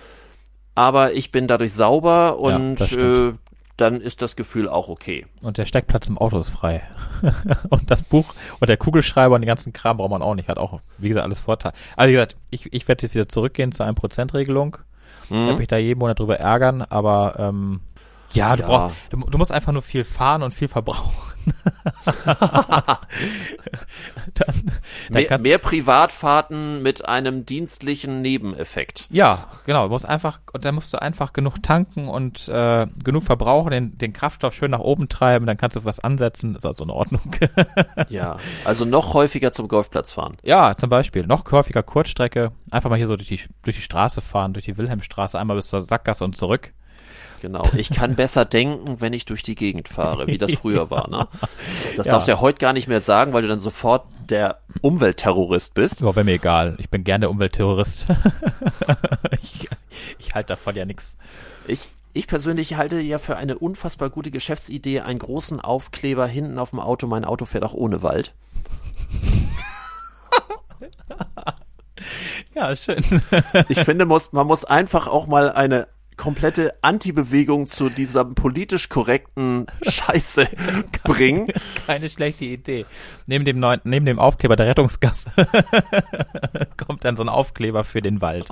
Aber 0.74 1.14
ich 1.14 1.32
bin 1.32 1.48
dadurch 1.48 1.74
sauber 1.74 2.38
Ja, 2.42 2.56
und 2.56 2.80
stimmt. 2.80 3.40
Dann 3.78 4.02
ist 4.02 4.22
das 4.22 4.36
Gefühl 4.36 4.68
auch 4.68 4.90
okay. 4.90 5.26
Und 5.42 5.58
der 5.58 5.66
Steckplatz 5.66 6.08
im 6.10 6.18
Auto 6.18 6.40
ist 6.40 6.50
frei. 6.50 6.82
und 7.70 7.90
das 7.92 8.02
Buch 8.02 8.34
und 8.60 8.68
der 8.70 8.78
Kugelschreiber 8.78 9.36
und 9.36 9.42
den 9.42 9.48
ganzen 9.48 9.74
Kram 9.74 9.98
braucht 9.98 10.12
man 10.12 10.22
auch 10.22 10.36
nicht. 10.36 10.50
Hat 10.50 10.58
auch, 10.58 10.82
wie 10.98 11.08
gesagt, 11.10 11.24
alles 11.26 11.40
Vorteil. 11.40 11.72
Also 11.96 12.10
wie 12.10 12.14
gesagt, 12.14 12.36
ich, 12.50 12.74
ich 12.74 12.88
werde 12.88 13.04
jetzt 13.04 13.14
wieder 13.16 13.30
zurückgehen 13.30 13.72
zur 13.72 13.86
1%-Regelung. 13.86 14.78
Ich 15.26 15.30
Mhm. 15.32 15.46
werde 15.48 15.58
mich 15.60 15.68
da 15.68 15.78
jeden 15.78 16.00
Monat 16.00 16.20
drüber 16.20 16.40
ärgern, 16.40 16.82
aber 16.82 17.36
ähm, 17.38 17.82
Ja, 18.34 18.56
du 18.56 18.64
Ja. 18.64 18.68
brauchst, 18.68 18.96
du, 19.10 19.18
du 19.20 19.38
musst 19.38 19.52
einfach 19.52 19.72
nur 19.72 19.82
viel 19.82 20.04
fahren 20.04 20.44
und 20.44 20.54
viel 20.54 20.68
verbrauchen. 20.68 21.14
dann, 22.16 22.98
dann 24.34 24.66
Mehr, 25.10 25.40
mehr 25.40 25.58
Privatfahrten 25.58 26.82
mit 26.84 27.06
einem 27.06 27.46
dienstlichen 27.46 28.22
Nebeneffekt. 28.22 29.08
Ja, 29.12 29.48
genau. 29.66 29.84
Du 29.86 29.90
musst 29.90 30.06
einfach, 30.06 30.40
und 30.54 30.66
dann 30.66 30.76
musst 30.76 30.94
du 30.94 31.02
einfach 31.02 31.32
genug 31.34 31.62
tanken 31.64 32.08
und 32.10 32.48
äh, 32.50 32.88
genug 33.04 33.24
verbrauchen, 33.24 33.72
den, 33.72 33.98
den 33.98 34.14
Kraftstoff 34.14 34.54
schön 34.54 34.72
nach 34.72 34.80
oben 34.80 35.08
treiben, 35.10 35.46
dann 35.46 35.58
kannst 35.58 35.76
du 35.78 35.86
was 35.86 36.00
ansetzen, 36.00 36.56
ist 36.56 36.66
also 36.66 36.84
in 36.84 36.90
Ordnung. 36.90 37.22
Ja, 38.10 38.38
also 38.66 38.86
noch 38.86 39.14
häufiger 39.14 39.52
zum 39.52 39.68
Golfplatz 39.68 40.12
fahren. 40.12 40.38
ja, 40.44 40.76
zum 40.78 40.90
Beispiel, 40.90 41.26
noch 41.26 41.50
häufiger 41.52 41.84
Kurzstrecke, 41.84 42.52
einfach 42.72 42.90
mal 42.90 42.96
hier 42.98 43.08
so 43.08 43.16
durch 43.16 43.28
die, 43.28 43.40
durch 43.64 43.76
die 43.76 43.82
Straße 43.82 44.22
fahren, 44.22 44.54
durch 44.54 44.66
die 44.66 44.78
Wilhelmstraße, 44.78 45.38
einmal 45.40 45.58
bis 45.58 45.68
zur 45.68 45.82
Sackgasse 45.82 46.24
und 46.24 46.36
zurück. 46.36 46.74
Genau. 47.42 47.64
Ich 47.76 47.90
kann 47.92 48.16
besser 48.16 48.46
denken, 48.46 49.00
wenn 49.00 49.14
ich 49.14 49.26
durch 49.26 49.44
die 49.44 49.56
Gegend 49.56 49.88
fahre, 49.88 50.28
wie 50.28 50.38
das 50.38 50.54
früher 50.62 50.90
war. 50.90 51.10
Ne? 51.10 51.28
Das 51.96 52.08
Ja. 52.08 52.14
darfst 52.14 52.28
du 52.28 52.32
ja 52.32 52.42
heute 52.42 52.60
gar 52.60 52.74
nicht 52.74 52.88
mehr 52.88 53.02
sagen, 53.02 53.34
weil 53.34 53.42
du 53.44 53.48
dann 53.48 53.60
sofort 53.60 54.06
der 54.30 54.60
Umweltterrorist 54.82 55.74
bist. 55.74 56.00
So, 56.00 56.16
wäre 56.16 56.26
mir 56.26 56.34
egal. 56.34 56.76
Ich 56.80 56.90
bin 56.90 57.04
gern 57.04 57.22
der 57.22 57.30
Umweltterrorist. 57.30 58.08
ich 59.42 59.70
ich 60.20 60.36
halte 60.36 60.50
davon 60.50 60.76
ja 60.76 60.86
nichts. 60.86 61.18
Ich, 61.68 61.90
ich 62.14 62.28
persönlich 62.28 62.76
halte 62.76 63.00
ja 63.00 63.20
für 63.20 63.38
eine 63.38 63.58
unfassbar 63.58 64.10
gute 64.10 64.32
Geschäftsidee 64.32 65.02
einen 65.02 65.20
großen 65.20 65.60
Aufkleber 65.60 66.28
hinten 66.28 66.60
auf 66.60 66.72
dem 66.72 66.80
Auto. 66.80 67.08
Mein 67.08 67.26
Auto 67.26 67.46
fährt 67.46 67.64
auch 67.64 67.74
ohne 67.74 68.02
Wald. 68.04 68.34
Ja, 72.54 72.76
schön. 72.76 73.04
Ich 73.70 73.80
finde, 73.82 74.06
muss, 74.06 74.32
man 74.34 74.48
muss 74.48 74.66
einfach 74.66 75.08
auch 75.08 75.28
mal 75.28 75.52
eine 75.52 75.88
komplette 76.18 76.74
Antibewegung 76.82 77.68
zu 77.68 77.90
dieser 77.90 78.26
politisch 78.26 78.90
korrekten 78.90 79.68
Scheiße 79.84 80.48
bringen. 81.04 81.48
Keine 81.86 82.10
schlechte 82.10 82.46
Idee. 82.46 82.86
Neben 83.28 83.46
dem 83.46 83.60
neuen, 83.60 83.80
neben 83.84 84.06
dem 84.06 84.20
Aufkleber 84.20 84.56
der 84.56 84.68
Rettungsgasse 84.68 85.32
kommt 86.78 87.06
dann 87.06 87.16
so 87.16 87.24
ein 87.24 87.30
Aufkleber 87.30 87.84
für 87.84 88.02
den 88.02 88.22
Wald. 88.22 88.48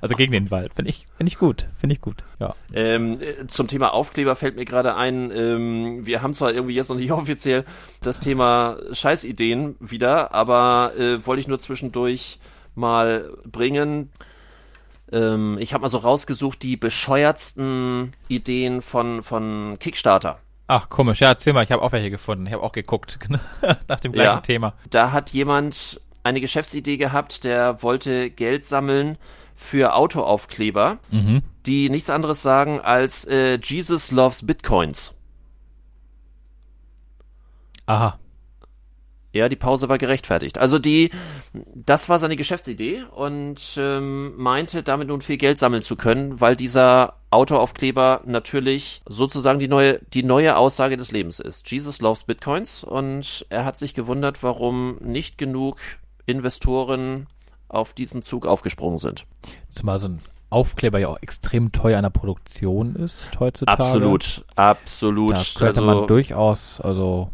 Also 0.00 0.14
gegen 0.14 0.32
den 0.32 0.50
Wald. 0.50 0.74
Finde 0.74 0.90
ich, 0.90 1.06
finde 1.16 1.28
ich 1.28 1.38
gut. 1.38 1.66
Finde 1.78 1.94
ich 1.94 2.00
gut. 2.00 2.22
Ja. 2.38 2.54
Ähm, 2.72 3.18
äh, 3.20 3.46
zum 3.48 3.68
Thema 3.68 3.92
Aufkleber 3.92 4.36
fällt 4.36 4.56
mir 4.56 4.64
gerade 4.64 4.94
ein, 4.94 5.30
ähm, 5.34 6.06
wir 6.06 6.22
haben 6.22 6.34
zwar 6.34 6.52
irgendwie 6.52 6.74
jetzt 6.74 6.88
noch 6.88 6.96
nicht 6.96 7.12
offiziell 7.12 7.64
das 8.00 8.20
Thema 8.20 8.78
Scheißideen 8.92 9.76
wieder, 9.80 10.32
aber 10.32 10.92
äh, 10.96 11.26
wollte 11.26 11.40
ich 11.40 11.48
nur 11.48 11.58
zwischendurch 11.58 12.38
mal 12.74 13.30
bringen. 13.44 14.10
Ähm, 15.12 15.56
ich 15.60 15.72
habe 15.72 15.82
mal 15.82 15.88
so 15.88 15.98
rausgesucht 15.98 16.62
die 16.62 16.76
bescheuertsten 16.76 18.12
Ideen 18.28 18.82
von, 18.82 19.22
von 19.22 19.76
Kickstarter. 19.80 20.38
Ach, 20.66 20.88
komisch. 20.90 21.20
Ja, 21.20 21.28
erzähl 21.28 21.54
mal. 21.54 21.62
Ich 21.64 21.72
habe 21.72 21.82
auch 21.82 21.92
welche 21.92 22.10
gefunden. 22.10 22.46
Ich 22.46 22.52
habe 22.52 22.62
auch 22.62 22.72
geguckt. 22.72 23.18
Nach 23.88 24.00
dem 24.00 24.12
gleichen 24.12 24.28
Ja. 24.36 24.40
Thema. 24.40 24.74
Da 24.90 25.12
hat 25.12 25.30
jemand 25.30 26.00
eine 26.24 26.40
Geschäftsidee 26.42 26.98
gehabt, 26.98 27.44
der 27.44 27.82
wollte 27.82 28.28
Geld 28.30 28.66
sammeln 28.66 29.16
für 29.56 29.94
Autoaufkleber, 29.94 30.98
Mhm. 31.10 31.42
die 31.64 31.88
nichts 31.88 32.10
anderes 32.10 32.42
sagen 32.42 32.80
als 32.80 33.24
äh, 33.26 33.58
Jesus 33.62 34.10
loves 34.10 34.46
Bitcoins. 34.46 35.14
Aha. 37.86 38.18
Ja, 39.32 39.48
die 39.48 39.56
Pause 39.56 39.88
war 39.88 39.98
gerechtfertigt. 39.98 40.56
Also 40.56 40.78
die, 40.78 41.10
das 41.74 42.08
war 42.08 42.18
seine 42.18 42.36
Geschäftsidee 42.36 43.04
und 43.14 43.60
ähm, 43.76 44.34
meinte, 44.36 44.82
damit 44.82 45.08
nun 45.08 45.20
viel 45.20 45.36
Geld 45.36 45.58
sammeln 45.58 45.82
zu 45.82 45.96
können, 45.96 46.40
weil 46.40 46.56
dieser 46.56 47.14
Autoaufkleber 47.30 48.22
natürlich 48.24 49.02
sozusagen 49.06 49.58
die 49.58 49.68
neue, 49.68 50.00
die 50.14 50.22
neue 50.22 50.56
Aussage 50.56 50.96
des 50.96 51.12
Lebens 51.12 51.40
ist. 51.40 51.70
Jesus 51.70 52.00
loves 52.00 52.24
Bitcoins 52.24 52.84
und 52.84 53.44
er 53.50 53.66
hat 53.66 53.78
sich 53.78 53.92
gewundert, 53.92 54.42
warum 54.42 54.96
nicht 55.00 55.36
genug 55.36 55.76
Investoren 56.24 57.26
auf 57.68 57.92
diesen 57.92 58.22
Zug 58.22 58.46
aufgesprungen 58.46 58.98
sind. 58.98 59.26
Zumal 59.70 59.98
so 59.98 60.08
ein 60.08 60.20
Aufkleber 60.50 60.98
ja 60.98 61.08
auch 61.08 61.18
extrem 61.20 61.72
teuer 61.72 61.98
an 61.98 62.04
der 62.04 62.10
Produktion 62.10 62.96
ist 62.96 63.28
heutzutage. 63.38 63.82
Absolut, 63.82 64.44
absolut. 64.56 65.36
Da 65.36 65.42
könnte 65.58 65.80
also 65.80 65.82
man 65.82 66.06
durchaus, 66.06 66.80
also 66.80 67.30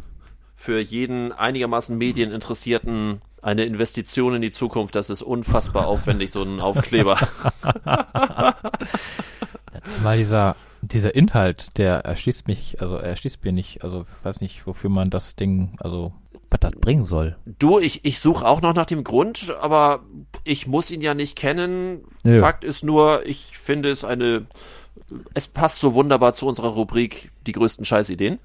für 0.64 0.80
jeden 0.80 1.30
einigermaßen 1.32 1.98
Medieninteressierten 1.98 3.20
eine 3.42 3.66
Investition 3.66 4.34
in 4.34 4.40
die 4.40 4.50
Zukunft. 4.50 4.94
Das 4.94 5.10
ist 5.10 5.20
unfassbar 5.20 5.86
aufwendig, 5.86 6.30
so 6.30 6.42
ein 6.42 6.58
Aufkleber. 6.58 7.18
Zumal 9.84 10.16
dieser, 10.16 10.56
dieser 10.80 11.14
Inhalt, 11.14 11.76
der 11.76 12.06
erschließt 12.06 12.48
mich, 12.48 12.80
also 12.80 12.96
er 12.96 13.10
erschließt 13.10 13.44
mir 13.44 13.52
nicht, 13.52 13.84
also 13.84 14.06
ich 14.18 14.24
weiß 14.24 14.40
nicht, 14.40 14.66
wofür 14.66 14.88
man 14.88 15.10
das 15.10 15.36
Ding, 15.36 15.76
also 15.80 16.14
was 16.48 16.60
das 16.60 16.72
bringen 16.72 17.04
soll. 17.04 17.36
Du, 17.58 17.78
ich, 17.78 18.06
ich 18.06 18.20
suche 18.20 18.46
auch 18.46 18.62
noch 18.62 18.72
nach 18.72 18.86
dem 18.86 19.04
Grund, 19.04 19.54
aber 19.60 20.00
ich 20.44 20.66
muss 20.66 20.90
ihn 20.90 21.02
ja 21.02 21.12
nicht 21.12 21.36
kennen. 21.36 22.04
Nö. 22.22 22.40
Fakt 22.40 22.64
ist 22.64 22.82
nur, 22.82 23.26
ich 23.26 23.58
finde 23.58 23.90
es 23.90 24.02
eine, 24.02 24.46
es 25.34 25.46
passt 25.46 25.80
so 25.80 25.92
wunderbar 25.92 26.32
zu 26.32 26.46
unserer 26.46 26.68
Rubrik 26.68 27.32
die 27.46 27.52
größten 27.52 27.84
Scheißideen. 27.84 28.38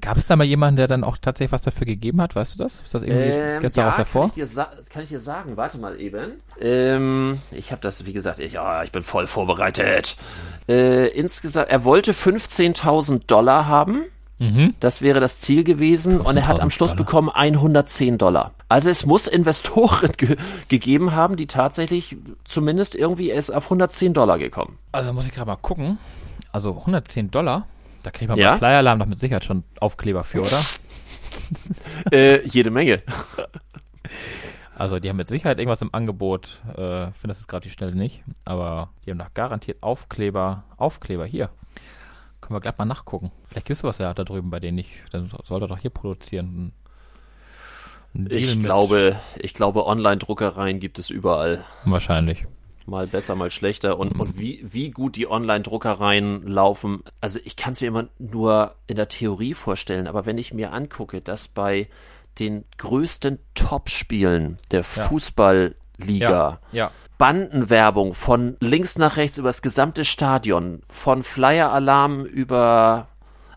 Gab 0.00 0.16
es 0.16 0.26
da 0.26 0.36
mal 0.36 0.44
jemanden, 0.44 0.76
der 0.76 0.86
dann 0.86 1.04
auch 1.04 1.16
tatsächlich 1.18 1.52
was 1.52 1.62
dafür 1.62 1.86
gegeben 1.86 2.20
hat? 2.20 2.34
Weißt 2.34 2.54
du 2.54 2.58
das? 2.58 2.80
Ist 2.80 2.94
das 2.94 3.02
irgendwie 3.02 3.22
Ähm, 3.22 3.60
gestern 3.60 3.84
ja, 3.84 3.88
aus 3.90 3.98
hervor? 3.98 4.30
Kann 4.30 4.42
ich, 4.44 4.52
dir 4.52 4.66
kann 4.88 5.02
ich 5.02 5.08
dir 5.08 5.20
sagen, 5.20 5.56
warte 5.56 5.78
mal 5.78 6.00
eben. 6.00 6.32
Ähm, 6.60 7.38
ich 7.50 7.72
habe 7.72 7.80
das, 7.82 8.04
wie 8.06 8.12
gesagt, 8.12 8.38
ich, 8.38 8.54
ja, 8.54 8.82
ich 8.82 8.92
bin 8.92 9.02
voll 9.02 9.26
vorbereitet. 9.26 10.16
Äh, 10.68 11.08
insgesamt, 11.08 11.68
er 11.68 11.84
wollte 11.84 12.12
15.000 12.12 13.26
Dollar 13.26 13.66
haben. 13.66 14.04
Mhm. 14.38 14.74
Das 14.80 15.02
wäre 15.02 15.20
das 15.20 15.38
Ziel 15.38 15.62
gewesen 15.62 16.20
und 16.20 16.36
er 16.36 16.48
hat 16.48 16.60
am 16.60 16.68
15.000 16.68 16.70
Schluss 16.72 16.90
Dollar. 16.90 17.04
bekommen 17.04 17.28
110 17.30 18.18
Dollar. 18.18 18.50
Also 18.68 18.90
es 18.90 19.06
muss 19.06 19.28
Investoren 19.28 20.10
ge 20.16 20.36
gegeben 20.68 21.12
haben, 21.12 21.36
die 21.36 21.46
tatsächlich 21.46 22.16
zumindest 22.44 22.96
irgendwie 22.96 23.30
ist 23.30 23.50
auf 23.50 23.64
110 23.66 24.14
Dollar 24.14 24.38
gekommen. 24.38 24.78
Also 24.90 25.12
muss 25.12 25.26
ich 25.26 25.32
gerade 25.32 25.46
mal 25.46 25.56
gucken. 25.56 25.98
Also 26.50 26.70
110 26.76 27.30
Dollar, 27.30 27.66
da 28.02 28.10
kriegt 28.10 28.28
man 28.28 28.38
Ja? 28.38 28.52
bei 28.52 28.58
Flyer 28.58 28.78
Alarm 28.78 28.98
doch 28.98 29.06
mit 29.06 29.18
Sicherheit 29.18 29.44
schon 29.44 29.64
Aufkleber 29.80 30.24
für, 30.24 30.40
oder? 30.40 30.58
äh, 32.12 32.46
jede 32.46 32.70
Menge. 32.70 33.02
Also 34.74 34.98
die 34.98 35.08
haben 35.08 35.16
mit 35.18 35.28
Sicherheit 35.28 35.58
irgendwas 35.58 35.82
im 35.82 35.94
Angebot. 35.94 36.60
Äh, 36.70 37.12
finde 37.12 37.28
das 37.28 37.38
jetzt 37.38 37.46
gerade 37.48 37.62
die 37.64 37.70
Stelle 37.70 37.94
nicht. 37.94 38.24
Aber 38.44 38.88
die 39.04 39.10
haben 39.10 39.18
doch 39.18 39.32
garantiert 39.34 39.82
Aufkleber. 39.82 40.64
Aufkleber 40.76 41.24
hier. 41.26 41.50
Können 42.40 42.56
wir 42.56 42.60
gleich 42.60 42.76
mal 42.78 42.86
nachgucken. 42.86 43.30
Vielleicht 43.48 43.66
gibt's 43.66 43.84
was 43.84 43.98
ja 43.98 44.12
da 44.12 44.24
drüben 44.24 44.50
bei 44.50 44.58
denen 44.60 44.76
nicht. 44.76 44.90
Dann 45.12 45.26
so- 45.26 45.38
soll 45.44 45.62
er 45.62 45.68
doch 45.68 45.78
hier 45.78 45.90
produzieren. 45.90 46.72
Ich 48.14 48.56
mit- 48.56 48.64
glaube, 48.64 49.16
ich 49.38 49.54
glaube, 49.54 49.86
Online-Druckereien 49.86 50.80
gibt 50.80 50.98
es 50.98 51.10
überall. 51.10 51.64
Wahrscheinlich. 51.84 52.46
Mal 52.86 53.06
besser, 53.06 53.34
mal 53.36 53.50
schlechter. 53.50 53.98
Und, 53.98 54.18
und 54.18 54.38
wie, 54.38 54.60
wie 54.64 54.90
gut 54.90 55.16
die 55.16 55.30
Online-Druckereien 55.30 56.46
laufen. 56.46 57.02
Also 57.20 57.38
ich 57.44 57.56
kann 57.56 57.72
es 57.74 57.80
mir 57.80 57.86
immer 57.88 58.08
nur 58.18 58.74
in 58.86 58.96
der 58.96 59.08
Theorie 59.08 59.54
vorstellen, 59.54 60.06
aber 60.06 60.26
wenn 60.26 60.38
ich 60.38 60.52
mir 60.52 60.72
angucke, 60.72 61.20
dass 61.20 61.48
bei 61.48 61.88
den 62.38 62.64
größten 62.78 63.38
Top-Spielen 63.54 64.58
der 64.70 64.84
Fußballliga 64.84 65.74
Ja. 66.08 66.58
Ja. 66.72 66.90
Bandenwerbung 67.18 68.14
von 68.14 68.56
links 68.60 68.98
nach 68.98 69.16
rechts 69.16 69.38
über 69.38 69.48
das 69.48 69.62
gesamte 69.62 70.04
Stadion, 70.04 70.82
von 70.88 71.22
Flyer-Alarm 71.22 72.24
über 72.24 73.08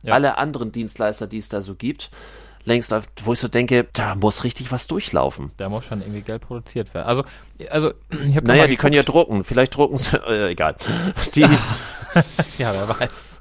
Ja. 0.03 0.13
alle 0.13 0.37
anderen 0.37 0.71
Dienstleister, 0.71 1.25
die 1.25 1.39
es 1.39 1.49
da 1.49 1.61
so 1.61 1.73
gibt, 1.73 2.11
längst 2.65 2.91
läuft, 2.91 3.09
wo 3.25 3.33
ich 3.33 3.39
so 3.39 3.47
denke, 3.47 3.87
da 3.93 4.15
muss 4.15 4.43
richtig 4.43 4.71
was 4.71 4.87
durchlaufen. 4.87 5.51
Da 5.57 5.69
muss 5.69 5.85
schon 5.85 6.01
irgendwie 6.01 6.21
Geld 6.21 6.41
produziert 6.41 6.93
werden. 6.93 7.07
Also, 7.07 7.23
also 7.69 7.93
ich 8.27 8.35
habe 8.35 8.47
Naja, 8.47 8.67
die 8.67 8.75
können 8.75 8.93
ja 8.95 9.03
drucken. 9.03 9.43
Vielleicht 9.43 9.75
drucken 9.75 9.97
sie, 9.97 10.17
äh, 10.27 10.51
egal. 10.51 10.75
Die, 11.35 11.41
ja, 12.57 12.73
wer 12.73 12.87
weiß. 12.99 13.39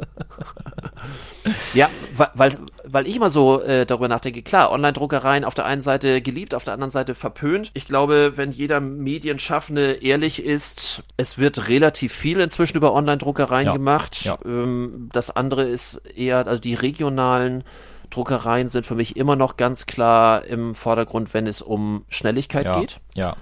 ja, 1.74 1.88
weil, 2.34 2.56
weil 2.84 3.06
ich 3.06 3.16
immer 3.16 3.30
so 3.30 3.60
äh, 3.62 3.86
darüber 3.86 4.08
nachdenke, 4.08 4.42
klar, 4.42 4.72
Online-Druckereien 4.72 5.44
auf 5.44 5.54
der 5.54 5.64
einen 5.64 5.80
Seite 5.80 6.20
geliebt, 6.20 6.54
auf 6.54 6.64
der 6.64 6.74
anderen 6.74 6.90
Seite 6.90 7.14
verpönt. 7.14 7.70
Ich 7.74 7.86
glaube, 7.86 8.32
wenn 8.36 8.50
jeder 8.50 8.80
Medienschaffende 8.80 9.92
ehrlich 10.02 10.44
ist, 10.44 11.02
es 11.16 11.38
wird 11.38 11.68
relativ 11.68 12.12
viel 12.12 12.40
inzwischen 12.40 12.76
über 12.76 12.92
Online-Druckereien 12.94 13.66
Ja, 13.66 13.72
gemacht. 13.72 14.24
ja. 14.24 14.38
Ähm, 14.44 15.08
das 15.12 15.30
andere 15.30 15.64
ist 15.64 15.96
eher, 16.16 16.46
also 16.46 16.60
die 16.60 16.74
regionalen 16.74 17.64
Druckereien 18.14 18.68
sind 18.68 18.86
für 18.86 18.94
mich 18.94 19.16
immer 19.16 19.36
noch 19.36 19.56
ganz 19.56 19.86
klar 19.86 20.44
im 20.44 20.74
Vordergrund, 20.74 21.34
wenn 21.34 21.46
es 21.46 21.62
um 21.62 22.04
Schnelligkeit 22.08 22.64
Ja. 22.66 22.80
geht. 22.80 23.00
Ja. 23.14 23.36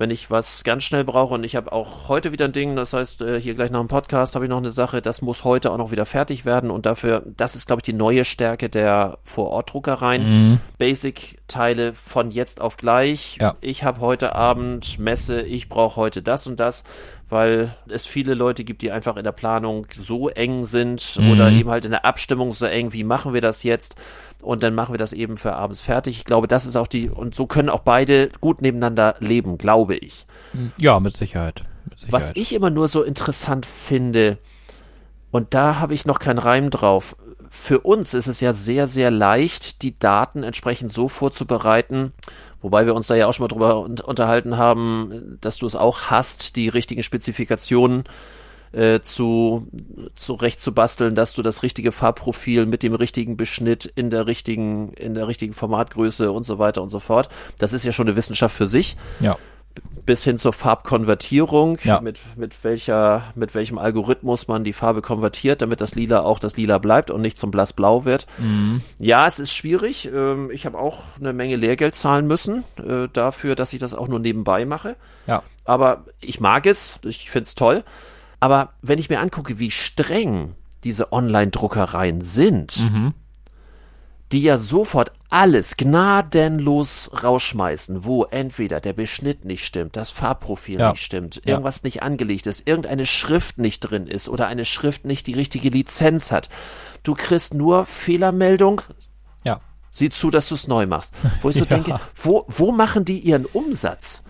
wenn 0.00 0.12
ich 0.12 0.30
was 0.30 0.62
ganz 0.62 0.84
schnell 0.84 1.02
brauche 1.02 1.34
und 1.34 1.42
ich 1.42 1.56
habe 1.56 1.72
auch 1.72 2.06
heute 2.06 2.30
wieder 2.30 2.44
ein 2.44 2.52
Ding, 2.52 2.76
das 2.76 2.92
heißt, 2.92 3.20
äh, 3.20 3.40
hier 3.40 3.54
gleich 3.56 3.72
nach 3.72 3.80
dem 3.80 3.88
Podcast 3.88 4.36
habe 4.36 4.44
ich 4.44 4.48
noch 4.48 4.58
eine 4.58 4.70
Sache, 4.70 5.02
das 5.02 5.22
muss 5.22 5.42
heute 5.42 5.72
auch 5.72 5.76
noch 5.76 5.90
wieder 5.90 6.06
fertig 6.06 6.44
werden 6.44 6.70
und 6.70 6.86
dafür, 6.86 7.24
das 7.26 7.56
ist, 7.56 7.66
glaube 7.66 7.80
ich, 7.80 7.84
die 7.84 7.94
neue 7.94 8.24
Stärke 8.24 8.68
der 8.68 9.18
Vorortdruckereien. 9.24 10.22
Mhm. 10.52 10.60
Basic 10.78 11.38
Teile 11.48 11.94
von 11.94 12.30
jetzt 12.30 12.60
auf 12.60 12.76
gleich. 12.76 13.38
Ja. 13.40 13.56
Ich 13.60 13.82
habe 13.82 13.98
heute 14.00 14.36
Abend 14.36 15.00
Messe, 15.00 15.42
ich 15.42 15.68
brauche 15.68 15.96
heute 15.96 16.22
das 16.22 16.46
und 16.46 16.60
das, 16.60 16.84
weil 17.28 17.74
es 17.88 18.06
viele 18.06 18.34
Leute 18.34 18.64
gibt, 18.64 18.82
die 18.82 18.90
einfach 18.90 19.16
in 19.16 19.24
der 19.24 19.32
Planung 19.32 19.86
so 19.98 20.28
eng 20.28 20.64
sind 20.64 21.16
Mhm. 21.18 21.30
oder 21.30 21.50
eben 21.50 21.70
halt 21.70 21.84
in 21.84 21.90
der 21.90 22.04
Abstimmung 22.04 22.52
so 22.52 22.66
eng, 22.66 22.92
wie 22.92 23.04
machen 23.04 23.34
wir 23.34 23.40
das 23.40 23.62
jetzt? 23.62 23.96
Und 24.40 24.62
dann 24.62 24.74
machen 24.74 24.94
wir 24.94 24.98
das 24.98 25.12
eben 25.12 25.36
für 25.36 25.54
abends 25.54 25.80
fertig. 25.80 26.16
Ich 26.18 26.24
glaube, 26.24 26.46
das 26.46 26.64
ist 26.64 26.76
auch 26.76 26.86
die, 26.86 27.10
und 27.10 27.34
so 27.34 27.46
können 27.46 27.68
auch 27.68 27.80
beide 27.80 28.28
gut 28.40 28.62
nebeneinander 28.62 29.16
leben, 29.18 29.58
glaube 29.58 29.96
ich. 29.96 30.26
Ja, 30.78 31.00
mit 31.00 31.16
Sicherheit. 31.16 31.64
Mit 31.84 31.98
Sicherheit. 31.98 32.12
Was 32.12 32.30
ich 32.34 32.54
immer 32.54 32.70
nur 32.70 32.88
so 32.88 33.02
interessant 33.02 33.66
finde, 33.66 34.38
und 35.30 35.54
da 35.54 35.80
habe 35.80 35.92
ich 35.92 36.06
noch 36.06 36.20
keinen 36.20 36.38
Reim 36.38 36.70
drauf. 36.70 37.16
Für 37.50 37.80
uns 37.80 38.14
ist 38.14 38.26
es 38.26 38.40
ja 38.40 38.52
sehr, 38.52 38.86
sehr 38.86 39.10
leicht, 39.10 39.82
die 39.82 39.98
Daten 39.98 40.42
entsprechend 40.42 40.92
so 40.92 41.08
vorzubereiten, 41.08 42.12
wobei 42.62 42.86
wir 42.86 42.94
uns 42.94 43.06
da 43.06 43.14
ja 43.14 43.26
auch 43.26 43.34
schon 43.34 43.44
mal 43.44 43.48
drüber 43.48 43.80
un 43.80 44.00
unterhalten 44.00 44.56
haben, 44.56 45.38
dass 45.40 45.58
du 45.58 45.66
es 45.66 45.76
auch 45.76 46.02
hast, 46.02 46.56
die 46.56 46.68
richtigen 46.68 47.02
Spezifikationen 47.02 48.04
äh, 48.72 49.00
zu 49.00 49.68
zurecht 50.16 50.60
zu 50.60 50.72
basteln, 50.72 51.14
dass 51.14 51.32
du 51.32 51.42
das 51.42 51.62
richtige 51.62 51.92
Farbprofil 51.92 52.66
mit 52.66 52.82
dem 52.82 52.94
richtigen 52.94 53.36
Beschnitt 53.36 53.86
in 53.86 54.10
der 54.10 54.26
richtigen 54.26 54.92
in 54.92 55.14
der 55.14 55.28
richtigen 55.28 55.54
Formatgröße 55.54 56.30
und 56.30 56.44
so 56.44 56.58
weiter 56.58 56.82
und 56.82 56.88
so 56.88 57.00
fort. 57.00 57.28
Das 57.58 57.72
ist 57.72 57.84
ja 57.84 57.92
schon 57.92 58.08
eine 58.08 58.16
Wissenschaft 58.16 58.56
für 58.56 58.66
sich 58.66 58.96
ja. 59.20 59.36
Bis 60.06 60.24
hin 60.24 60.38
zur 60.38 60.52
Farbkonvertierung, 60.52 61.78
Ja. 61.84 62.00
mit, 62.00 62.18
mit 62.36 62.64
welcher, 62.64 63.24
mit 63.34 63.54
welchem 63.54 63.78
Algorithmus 63.78 64.48
man 64.48 64.64
die 64.64 64.72
Farbe 64.72 65.02
konvertiert, 65.02 65.62
damit 65.62 65.80
das 65.80 65.94
Lila 65.94 66.20
auch 66.20 66.38
das 66.38 66.56
Lila 66.56 66.78
bleibt 66.78 67.10
und 67.10 67.20
nicht 67.20 67.38
zum 67.38 67.50
Blassblau 67.50 68.04
wird. 68.04 68.26
Mhm. 68.38 68.80
Ja, 68.98 69.26
es 69.26 69.38
ist 69.38 69.52
schwierig. 69.52 70.08
Ähm, 70.12 70.50
ich 70.50 70.66
habe 70.66 70.78
auch 70.78 71.02
eine 71.20 71.32
Menge 71.32 71.56
Lehrgeld 71.56 71.94
zahlen 71.94 72.26
müssen 72.26 72.64
äh, 72.78 73.08
dafür, 73.12 73.54
dass 73.54 73.72
ich 73.72 73.80
das 73.80 73.94
auch 73.94 74.08
nur 74.08 74.18
nebenbei 74.18 74.64
mache. 74.64 74.96
Ja. 75.26 75.42
Aber 75.64 76.04
ich 76.20 76.40
mag 76.40 76.66
es, 76.66 76.98
ich 77.04 77.30
find's 77.30 77.54
toll. 77.54 77.84
Aber 78.40 78.70
wenn 78.82 78.98
ich 78.98 79.08
mir 79.10 79.20
angucke, 79.20 79.58
wie 79.58 79.70
streng 79.70 80.54
diese 80.84 81.12
Online-Druckereien 81.12 82.20
sind, 82.20 82.78
Mhm. 82.78 83.14
Die 84.32 84.42
ja 84.42 84.58
sofort 84.58 85.12
alles 85.30 85.76
gnadenlos 85.76 87.10
rausschmeißen, 87.22 88.04
wo 88.04 88.24
entweder 88.24 88.80
der 88.80 88.92
Beschnitt 88.92 89.44
nicht 89.44 89.64
stimmt, 89.64 89.96
das 89.96 90.10
Farbprofil 90.10 90.80
Ja. 90.80 90.90
nicht 90.92 91.02
stimmt, 91.02 91.36
Ja. 91.36 91.52
irgendwas 91.52 91.82
nicht 91.82 92.02
angelegt 92.02 92.46
ist, 92.46 92.66
irgendeine 92.66 93.06
Schrift 93.06 93.58
nicht 93.58 93.80
drin 93.80 94.06
ist 94.06 94.28
oder 94.28 94.46
eine 94.46 94.64
Schrift 94.64 95.04
nicht 95.04 95.26
die 95.26 95.34
richtige 95.34 95.68
Lizenz 95.70 96.30
hat. 96.32 96.48
Du 97.02 97.14
kriegst 97.14 97.54
nur 97.54 97.86
Fehlermeldung, 97.86 98.82
Ja. 99.44 99.60
sieh 99.90 100.10
zu, 100.10 100.30
dass 100.30 100.48
du 100.48 100.54
es 100.56 100.66
neu 100.68 100.86
machst. 100.86 101.14
Wo 101.42 101.50
ich 101.50 101.56
so 101.56 101.64
Ja. 101.68 101.76
denke, 101.76 102.00
wo, 102.16 102.44
wo 102.48 102.72
machen 102.72 103.04
die 103.04 103.18
ihren 103.20 103.44
Umsatz? 103.46 104.22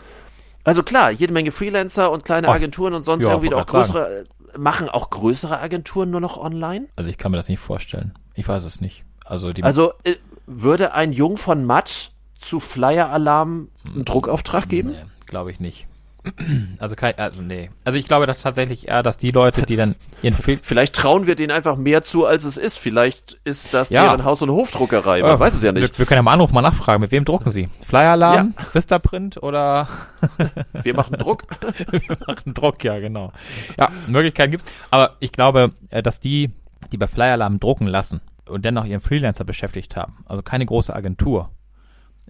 Also 0.64 0.82
klar, 0.82 1.10
jede 1.10 1.32
Menge 1.32 1.50
Freelancer 1.50 2.10
und 2.10 2.24
kleine 2.24 2.48
Oh, 2.48 2.52
Agenturen 2.52 2.92
und 2.94 3.02
sonst 3.02 3.24
ja, 3.24 3.30
irgendwie 3.30 3.54
auch 3.54 3.66
größere, 3.66 4.24
äh, 4.54 4.58
machen 4.58 4.88
auch 4.88 5.08
größere 5.10 5.58
Agenturen 5.60 6.10
nur 6.10 6.20
noch 6.20 6.36
online? 6.36 6.88
Also 6.96 7.10
ich 7.10 7.16
kann 7.18 7.30
mir 7.30 7.36
das 7.38 7.48
nicht 7.48 7.60
vorstellen. 7.60 8.12
Ich 8.34 8.46
weiß 8.46 8.64
es 8.64 8.80
nicht. 8.80 9.04
Also 9.28 9.52
die 9.52 9.62
Also 9.62 9.92
äh, 10.04 10.16
würde 10.46 10.92
ein 10.94 11.12
Jung 11.12 11.36
von 11.36 11.64
Matt 11.64 12.10
zu 12.38 12.60
Flyer 12.60 13.10
Alarm 13.10 13.68
einen 13.84 14.04
Druckauftrag 14.04 14.68
geben? 14.68 14.90
Nee, 14.90 14.96
glaube 15.26 15.50
ich 15.50 15.60
nicht. 15.60 15.86
Also 16.78 16.94
kein, 16.94 17.16
also 17.18 17.42
nee. 17.42 17.70
Also 17.84 17.98
ich 17.98 18.06
glaube 18.06 18.26
dass 18.26 18.42
tatsächlich 18.42 18.88
eher, 18.88 19.02
dass 19.02 19.18
die 19.18 19.30
Leute, 19.30 19.62
die 19.62 19.76
dann 19.76 19.94
ihren 20.22 20.34
Film, 20.34 20.58
Vielleicht 20.62 20.94
trauen 20.94 21.26
wir 21.26 21.34
denen 21.34 21.50
einfach 21.50 21.76
mehr 21.76 22.02
zu, 22.02 22.24
als 22.26 22.44
es 22.44 22.56
ist. 22.56 22.78
Vielleicht 22.78 23.38
ist 23.44 23.72
das 23.74 23.90
Ja. 23.90 24.04
deren 24.04 24.24
Haus- 24.24 24.42
und 24.42 24.50
Hofdruckerei. 24.50 25.22
Man 25.22 25.30
Äh, 25.32 25.40
weiß 25.40 25.54
es 25.54 25.62
ja 25.62 25.72
nicht. 25.72 25.82
Wir, 25.94 25.98
wir 25.98 26.06
können 26.06 26.18
ja 26.18 26.22
mal 26.22 26.34
anrufen, 26.34 26.54
mal 26.54 26.62
nachfragen, 26.62 27.00
mit 27.00 27.10
wem 27.12 27.24
drucken 27.24 27.50
sie? 27.50 27.68
Flyer 27.84 28.12
Alarm, 28.12 28.54
Vistaprint 28.72 29.42
oder 29.42 29.88
Wir 30.82 30.94
machen 30.94 31.14
Druck. 31.18 31.44
wir 31.90 32.16
machen 32.26 32.54
Druck, 32.54 32.84
ja, 32.84 32.98
genau. 33.00 33.32
Ja, 33.78 33.88
Möglichkeiten 34.06 34.50
gibt's. 34.52 34.66
Aber 34.90 35.16
ich 35.20 35.32
glaube, 35.32 35.72
äh, 35.90 36.02
dass 36.02 36.20
die, 36.20 36.50
die 36.92 36.96
bei 36.98 37.06
Flyer 37.06 37.32
Alarm 37.32 37.58
drucken 37.58 37.86
lassen 37.86 38.20
und 38.48 38.64
dennoch 38.64 38.84
ihren 38.84 39.00
Freelancer 39.00 39.44
beschäftigt 39.44 39.96
haben, 39.96 40.24
also 40.26 40.42
keine 40.42 40.66
große 40.66 40.94
Agentur, 40.94 41.50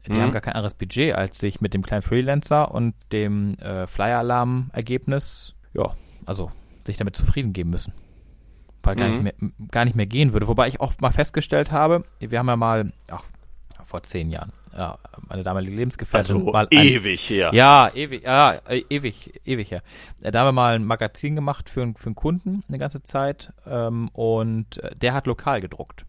die 0.07 0.12
Mhm. 0.12 0.23
haben 0.23 0.33
gar 0.33 0.43
kein 0.43 0.55
anderes 0.55 0.75
Budget, 0.75 1.14
als 1.14 1.39
sich 1.39 1.61
mit 1.61 1.75
dem 1.75 1.83
kleinen 1.83 2.03
Freelancer 2.03 2.73
und 2.73 2.95
dem 3.12 3.55
äh, 3.59 3.87
Flyer 3.87 4.19
Alarm 4.19 4.71
Ergebnis, 4.73 5.55
ja, 5.75 5.95
also 6.27 6.51
sich 6.87 6.97
damit 6.97 7.16
zufrieden 7.16 7.53
geben 7.53 7.71
müssen. 7.71 7.93
Weil 8.83 8.97
gar, 8.97 9.09
Mhm. 9.09 9.12
nicht 9.14 9.23
mehr, 9.23 9.35
m- 9.41 9.53
gar 9.71 9.85
nicht 9.85 9.97
mehr 9.97 10.07
gehen 10.07 10.33
würde. 10.33 10.47
Wobei 10.49 10.69
ich 10.69 10.81
oft 10.81 11.01
mal 11.03 11.11
festgestellt 11.11 11.73
habe, 11.73 12.05
wir 12.21 12.39
haben 12.39 12.47
ja 12.49 12.57
mal, 12.57 12.93
ach, 13.11 13.25
vor 13.85 14.03
zehn 14.03 14.31
Jahren, 14.31 14.53
ja, 14.77 14.99
meine 15.29 15.43
damalige 15.43 15.75
Lebensgefährtin 15.75 16.37
Also 16.37 16.53
mal 16.53 16.69
ein, 16.71 16.87
ewig 16.87 17.29
her. 17.31 17.51
ja, 17.55 17.91
ewig, 17.95 18.23
ja, 18.25 18.53
äh, 18.69 18.85
ewig, 18.91 19.41
ewig 19.47 19.71
her. 19.71 19.83
Äh, 20.23 20.31
Da 20.31 20.41
haben 20.41 20.49
wir 20.49 20.53
mal 20.53 20.75
ein 20.77 20.85
Magazin 20.85 21.35
gemacht 21.35 21.69
für, 21.71 21.83
einen- 21.83 21.97
für 21.97 22.07
einen 22.07 22.14
Kunden 22.14 22.62
eine 22.69 22.79
ganze 22.79 23.03
Zeit 23.03 23.53
ähm, 23.66 24.09
und 24.12 24.77
äh, 24.83 24.95
der 24.95 25.12
hat 25.14 25.27
lokal 25.27 25.61
gedruckt. 25.61 26.05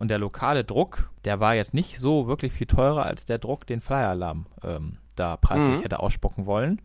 Und 0.00 0.08
der 0.08 0.18
lokale 0.18 0.64
Druck, 0.64 1.08
der 1.24 1.38
war 1.38 1.54
jetzt 1.54 1.74
nicht 1.74 2.00
so 2.00 2.26
wirklich 2.26 2.52
viel 2.52 2.66
teurer 2.66 3.04
als 3.04 3.26
der 3.26 3.38
Druck, 3.38 3.66
den 3.66 3.80
Flyer 3.80 4.08
Alarm 4.08 4.46
ähm, 4.64 4.96
da 5.14 5.36
preislich 5.36 5.78
Mhm. 5.78 5.82
hätte 5.82 6.00
ausspucken 6.00 6.46
wollen. 6.46 6.80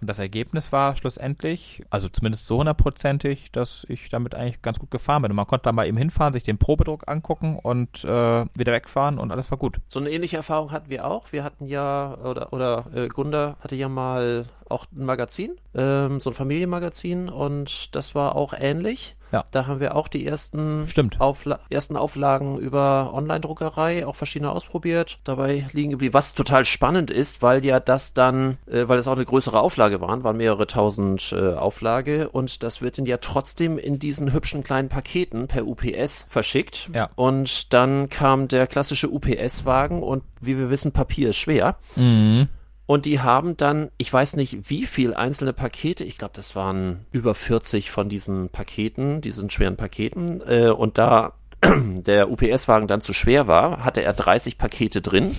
Und 0.00 0.08
das 0.08 0.18
Ergebnis 0.18 0.72
war 0.72 0.96
schlussendlich, 0.96 1.82
also 1.88 2.08
zumindest 2.08 2.46
so 2.46 2.58
hundertprozentig, 2.58 3.52
dass 3.52 3.86
ich 3.88 4.08
damit 4.10 4.34
eigentlich 4.34 4.60
ganz 4.60 4.78
gut 4.78 4.90
gefahren 4.90 5.22
bin. 5.22 5.30
Und 5.30 5.36
man 5.36 5.46
konnte 5.46 5.62
da 5.64 5.72
mal 5.72 5.86
eben 5.86 5.96
hinfahren, 5.96 6.32
sich 6.32 6.42
den 6.42 6.58
Probedruck 6.58 7.04
angucken 7.06 7.58
und 7.62 8.04
äh, 8.04 8.44
wieder 8.54 8.72
wegfahren 8.72 9.18
und 9.18 9.30
alles 9.30 9.50
war 9.50 9.56
gut. 9.56 9.78
So 9.88 10.00
eine 10.00 10.10
ähnliche 10.10 10.36
Erfahrung 10.36 10.72
hatten 10.72 10.90
wir 10.90 11.06
auch. 11.06 11.32
Wir 11.32 11.44
hatten 11.44 11.66
ja, 11.66 12.18
oder, 12.22 12.52
oder 12.52 12.86
äh, 12.94 13.08
Gunda 13.08 13.56
hatte 13.60 13.76
ja 13.76 13.88
mal 13.88 14.46
auch 14.68 14.86
ein 14.94 15.04
Magazin, 15.04 15.56
ähm, 15.74 16.20
so 16.20 16.30
ein 16.30 16.34
Familienmagazin 16.34 17.28
und 17.28 17.94
das 17.94 18.14
war 18.14 18.36
auch 18.36 18.54
ähnlich. 18.56 19.16
Ja. 19.34 19.44
Da 19.50 19.66
haben 19.66 19.80
wir 19.80 19.96
auch 19.96 20.06
die 20.06 20.24
ersten. 20.24 20.86
Aufla 21.18 21.58
ersten 21.68 21.96
Auflagen 21.96 22.56
über 22.56 23.12
Online-Druckerei, 23.12 24.06
auch 24.06 24.14
verschiedene 24.14 24.52
ausprobiert, 24.52 25.18
dabei 25.24 25.66
liegen 25.72 25.90
geblieben, 25.90 26.14
was 26.14 26.34
total 26.34 26.64
spannend 26.64 27.10
ist, 27.10 27.42
weil 27.42 27.64
ja 27.64 27.80
das 27.80 28.14
dann, 28.14 28.58
äh, 28.66 28.86
weil 28.86 28.96
das 28.96 29.08
auch 29.08 29.16
eine 29.16 29.24
größere 29.24 29.58
Auflage 29.58 30.00
waren, 30.00 30.22
waren 30.22 30.36
mehrere 30.36 30.68
tausend 30.68 31.34
äh, 31.36 31.54
Auflage 31.54 32.28
und 32.28 32.62
das 32.62 32.80
wird 32.80 32.98
dann 32.98 33.06
ja 33.06 33.16
trotzdem 33.16 33.76
in 33.76 33.98
diesen 33.98 34.32
hübschen 34.32 34.62
kleinen 34.62 34.88
Paketen 34.88 35.48
per 35.48 35.66
UPS 35.66 36.26
verschickt. 36.28 36.90
Ja. 36.94 37.10
Und 37.16 37.72
dann 37.72 38.08
kam 38.10 38.46
der 38.46 38.68
klassische 38.68 39.10
UPS-Wagen 39.10 40.00
und 40.00 40.22
wie 40.40 40.56
wir 40.56 40.70
wissen, 40.70 40.92
Papier 40.92 41.30
ist 41.30 41.38
schwer. 41.38 41.76
Mhm. 41.96 42.48
Und 42.86 43.06
die 43.06 43.20
haben 43.20 43.56
dann, 43.56 43.90
ich 43.96 44.12
weiß 44.12 44.36
nicht, 44.36 44.68
wie 44.68 44.84
viel 44.84 45.14
einzelne 45.14 45.52
Pakete, 45.54 46.04
ich 46.04 46.18
glaube, 46.18 46.34
das 46.36 46.54
waren 46.54 47.06
über 47.12 47.34
40 47.34 47.90
von 47.90 48.08
diesen 48.10 48.50
Paketen, 48.50 49.20
diesen 49.22 49.48
schweren 49.48 49.76
Paketen. 49.76 50.42
Äh, 50.46 50.68
und 50.68 50.98
da 50.98 51.32
der 51.64 52.30
UPS-Wagen 52.30 52.86
dann 52.86 53.00
zu 53.00 53.14
schwer 53.14 53.46
war, 53.46 53.84
hatte 53.84 54.02
er 54.02 54.12
30 54.12 54.58
Pakete 54.58 55.00
drin, 55.00 55.34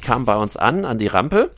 kam 0.00 0.24
bei 0.24 0.36
uns 0.36 0.56
an, 0.56 0.86
an 0.86 0.96
die 0.96 1.06
Rampe, 1.08 1.50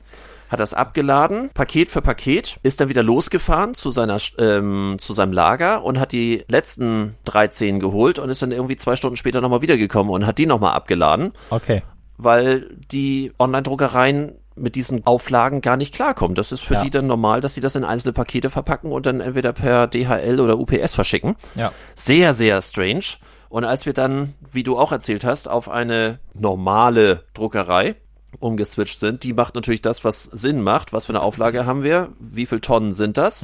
hat 0.48 0.58
das 0.58 0.74
abgeladen, 0.74 1.50
Paket 1.54 1.88
für 1.88 2.00
Paket, 2.02 2.58
ist 2.62 2.80
dann 2.80 2.88
wieder 2.88 3.02
losgefahren 3.04 3.74
zu 3.74 3.90
seiner, 3.92 4.16
ähm, 4.38 4.96
zu 4.98 5.12
seinem 5.12 5.32
Lager 5.32 5.84
und 5.84 6.00
hat 6.00 6.10
die 6.10 6.42
letzten 6.48 7.14
13 7.26 7.78
geholt 7.80 8.18
und 8.18 8.30
ist 8.30 8.40
dann 8.42 8.50
irgendwie 8.50 8.76
zwei 8.76 8.96
Stunden 8.96 9.16
später 9.18 9.40
nochmal 9.40 9.60
wiedergekommen 9.62 10.12
und 10.12 10.26
hat 10.26 10.38
die 10.38 10.46
nochmal 10.46 10.72
abgeladen 10.72 11.32
Okay. 11.50 11.82
weil 12.16 12.70
die 12.90 13.30
Online-Druckereien 13.38 14.32
mit 14.60 14.74
diesen 14.74 15.06
Auflagen 15.06 15.60
gar 15.60 15.76
nicht 15.76 15.94
klarkommen. 15.94 16.34
Das 16.34 16.52
ist 16.52 16.60
für 16.62 16.74
Ja. 16.74 16.80
die 16.82 16.90
dann 16.90 17.06
normal, 17.06 17.40
dass 17.40 17.54
sie 17.54 17.60
das 17.60 17.74
in 17.76 17.84
einzelne 17.84 18.12
Pakete 18.12 18.50
verpacken 18.50 18.92
und 18.92 19.06
dann 19.06 19.20
entweder 19.20 19.52
per 19.52 19.86
DHL 19.86 20.40
oder 20.40 20.58
UPS 20.58 20.94
verschicken. 20.94 21.36
Ja. 21.54 21.72
Sehr, 21.94 22.34
sehr 22.34 22.60
strange. 22.62 23.04
Und 23.48 23.64
als 23.64 23.86
wir 23.86 23.94
dann, 23.94 24.34
wie 24.52 24.62
du 24.62 24.78
auch 24.78 24.92
erzählt 24.92 25.24
hast, 25.24 25.48
auf 25.48 25.68
eine 25.70 26.18
normale 26.34 27.24
Druckerei 27.34 27.94
umgeswitcht 28.40 29.00
sind, 29.00 29.22
die 29.22 29.32
macht 29.32 29.54
natürlich 29.54 29.80
das, 29.80 30.04
was 30.04 30.24
Sinn 30.24 30.60
macht. 30.62 30.92
Was 30.92 31.06
für 31.06 31.12
eine 31.12 31.22
Auflage 31.22 31.64
haben 31.64 31.82
wir? 31.82 32.08
Wie 32.20 32.44
viel 32.44 32.60
Tonnen 32.60 32.92
sind 32.92 33.16
das? 33.16 33.42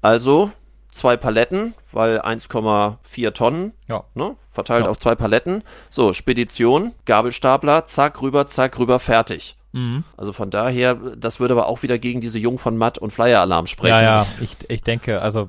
Also 0.00 0.52
zwei 0.92 1.16
Paletten, 1.16 1.74
weil 1.90 2.20
1,4 2.20 3.32
Tonnen 3.32 3.72
Ja. 3.88 4.04
ne? 4.14 4.36
verteilt 4.50 4.84
Ja. 4.84 4.90
auf 4.90 4.98
zwei 4.98 5.14
Paletten. 5.14 5.64
So, 5.90 6.12
Spedition, 6.12 6.92
Gabelstapler, 7.06 7.84
zack, 7.86 8.20
rüber, 8.22 8.46
zack, 8.46 8.78
rüber, 8.78 9.00
fertig. 9.00 9.56
Mhm. 9.72 10.04
Also 10.16 10.32
von 10.32 10.50
daher, 10.50 10.94
das 10.94 11.40
würde 11.40 11.54
aber 11.54 11.66
auch 11.66 11.82
wieder 11.82 11.98
gegen 11.98 12.20
diese 12.20 12.38
Jung 12.38 12.58
von 12.58 12.76
Matt 12.76 12.98
und 12.98 13.10
Flyer-Alarm 13.10 13.66
sprechen. 13.66 13.94
Ja, 13.94 14.02
ja, 14.02 14.26
ich, 14.40 14.56
ich 14.68 14.82
denke, 14.82 15.22
also 15.22 15.48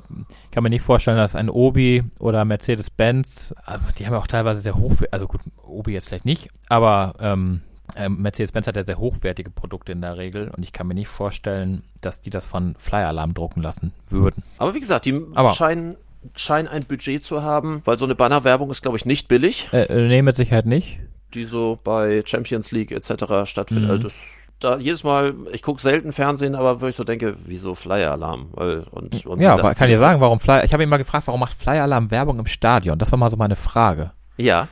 kann 0.51 0.63
mir 0.63 0.69
nicht 0.69 0.81
vorstellen, 0.83 1.17
dass 1.17 1.35
ein 1.35 1.49
Obi 1.49 2.03
oder 2.19 2.45
Mercedes-Benz, 2.45 3.53
die 3.97 4.05
haben 4.05 4.13
ja 4.13 4.19
auch 4.19 4.27
teilweise 4.27 4.61
sehr 4.61 4.75
hoch, 4.75 4.93
also 5.11 5.27
gut, 5.27 5.41
Obi 5.65 5.93
jetzt 5.93 6.07
vielleicht 6.07 6.25
nicht, 6.25 6.49
aber 6.69 7.15
ähm, 7.19 7.61
ähm, 7.95 8.21
Mercedes-Benz 8.21 8.67
hat 8.67 8.75
ja 8.75 8.85
sehr 8.85 8.97
hochwertige 8.97 9.49
Produkte 9.51 9.91
in 9.91 10.01
der 10.01 10.17
Regel 10.17 10.49
und 10.55 10.63
ich 10.63 10.71
kann 10.71 10.87
mir 10.87 10.93
nicht 10.93 11.09
vorstellen, 11.09 11.83
dass 12.01 12.21
die 12.21 12.29
das 12.29 12.45
von 12.45 12.75
Flyer-Alarm 12.77 13.33
drucken 13.33 13.61
lassen 13.61 13.91
würden. 14.09 14.43
Aber 14.57 14.73
wie 14.73 14.79
gesagt, 14.79 15.05
die 15.05 15.19
Aber- 15.35 15.53
scheinen, 15.53 15.95
scheinen 16.35 16.67
ein 16.69 16.85
Budget 16.85 17.23
zu 17.23 17.43
haben, 17.43 17.81
weil 17.85 17.97
so 17.97 18.05
eine 18.05 18.15
Bannerwerbung 18.15 18.71
ist, 18.71 18.81
glaube 18.81 18.97
ich, 18.97 19.05
nicht 19.05 19.27
billig. 19.27 19.67
Äh, 19.73 19.83
äh, 19.83 20.07
nee, 20.07 20.21
mit 20.21 20.35
Sicherheit 20.37 20.65
nicht. 20.65 20.99
Die 21.33 21.45
so 21.45 21.79
bei 21.83 22.23
Champions 22.25 22.71
League 22.71 22.91
etc. 22.91 23.45
stattfinden. 23.49 23.85
Mhm. 23.85 23.89
Also 23.91 24.03
das, 24.03 24.13
da 24.59 24.77
jedes 24.77 25.03
Mal, 25.03 25.33
ich 25.51 25.61
gucke 25.61 25.81
selten 25.81 26.13
Fernsehen, 26.13 26.55
aber 26.55 26.79
wo 26.81 26.87
ich 26.87 26.95
so 26.95 27.03
denke, 27.03 27.35
wieso 27.45 27.75
Flyer-Alarm? 27.75 28.47
Und, 28.53 29.25
und 29.25 29.41
Ja, 29.41 29.57
kann 29.73 29.89
ich 29.89 29.97
sagen, 29.97 30.21
warum 30.21 30.39
Flyer, 30.39 30.63
ich 30.63 30.71
habe 30.73 30.83
ihn 30.83 30.89
mal 30.89 30.97
gefragt, 30.97 31.27
warum 31.27 31.39
macht 31.41 31.53
Flyer 31.53 31.83
Alarm 31.83 32.11
Werbung 32.11 32.39
im 32.39 32.45
Stadion? 32.45 32.97
Das 32.97 33.11
war 33.11 33.19
mal 33.19 33.29
so 33.29 33.35
meine 33.37 33.55
Frage. 33.57 34.11
Ja, 34.37 34.67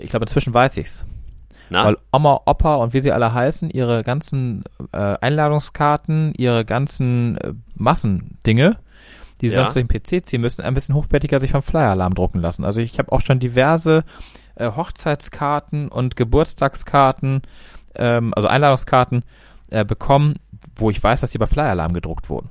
Ich 0.00 0.08
glaube, 0.10 0.24
inzwischen 0.24 0.54
weiß 0.54 0.76
ich's. 0.78 1.04
na, 1.68 1.84
Weil 1.84 1.98
Oma, 2.10 2.40
Opa 2.46 2.76
und 2.76 2.94
wie 2.94 3.00
sie 3.00 3.12
alle 3.12 3.34
heißen, 3.34 3.68
ihre 3.70 4.02
ganzen 4.02 4.64
äh, 4.92 5.16
Einladungskarten, 5.20 6.32
ihre 6.36 6.64
ganzen 6.64 7.36
äh, 7.38 7.52
Massendinge, 7.76 8.76
die 9.40 9.48
sie 9.50 9.56
Ja. 9.56 9.62
sonst 9.70 9.74
durch 9.76 9.86
den 9.86 10.20
PC 10.20 10.26
ziehen 10.26 10.40
müssen, 10.40 10.62
ein 10.62 10.74
bisschen 10.74 10.94
hochwertiger 10.94 11.40
sich 11.40 11.50
vom 11.50 11.62
Flyer-Alarm 11.62 12.14
drucken 12.14 12.40
lassen. 12.40 12.64
Also 12.64 12.80
ich 12.80 12.98
habe 12.98 13.12
auch 13.12 13.20
schon 13.20 13.40
diverse 13.40 14.04
äh, 14.56 14.70
Hochzeitskarten 14.70 15.88
und 15.88 16.16
Geburtstagskarten, 16.16 17.42
ähm, 17.94 18.32
also 18.34 18.48
Einladungskarten 18.48 19.22
äh, 19.70 19.84
bekommen, 19.84 20.34
wo 20.76 20.90
ich 20.90 21.02
weiß, 21.02 21.20
dass 21.20 21.30
die 21.30 21.38
bei 21.38 21.46
Flyer-Alarm 21.46 21.92
gedruckt 21.92 22.28
wurden. 22.30 22.50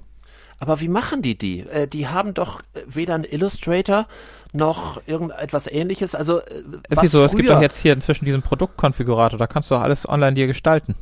aber 0.60 0.80
wie 0.80 0.88
machen 0.88 1.22
die 1.22 1.38
die? 1.38 1.62
Äh, 1.62 1.88
die 1.88 2.08
haben 2.08 2.34
doch 2.34 2.62
weder 2.88 3.16
einen 3.16 3.26
Illustrator 3.26 4.08
noch 4.54 5.01
irgendetwas 5.08 5.68
ähnliches. 5.68 6.16
Also, 6.16 6.39
äh, 6.41 6.64
was 6.89 7.12
so, 7.12 7.24
es 7.24 7.32
gibt 7.36 7.47
früher- 7.47 7.56
doch 7.56 7.62
jetzt 7.62 7.82
hier 7.82 7.91
inzwischen 7.93 8.26
diesen 8.26 8.41
Produktkonfigurator, 8.43 9.38
da 9.39 9.47
kannst 9.47 9.70
du 9.72 9.76
doch 9.76 9.82
alles 9.82 10.08
online 10.08 10.36
dir 10.36 10.47
gestalten. 10.47 10.95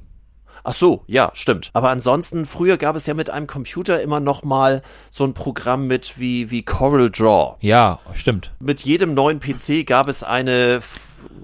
Ach 0.64 0.74
so, 0.74 1.04
ja, 1.08 1.32
stimmt. 1.34 1.70
Aber 1.74 1.90
ansonsten, 1.90 2.46
früher 2.46 2.78
gab 2.78 2.96
es 2.96 3.06
ja 3.06 3.14
mit 3.14 3.30
einem 3.30 3.48
Computer 3.48 4.02
immer 4.02 4.20
noch 4.20 4.44
mal 4.44 4.82
so 5.10 5.24
ein 5.24 5.34
Programm 5.34 5.88
mit 5.88 6.20
wie, 6.20 6.52
wie 6.52 6.64
Coral 6.64 7.10
Draw. 7.10 7.56
Ja, 7.62 8.00
stimmt. 8.14 8.52
Mit 8.60 8.82
jedem 8.82 9.14
neuen 9.14 9.40
PC 9.40 9.86
gab 9.86 10.08
es 10.08 10.24
eine, 10.24 10.82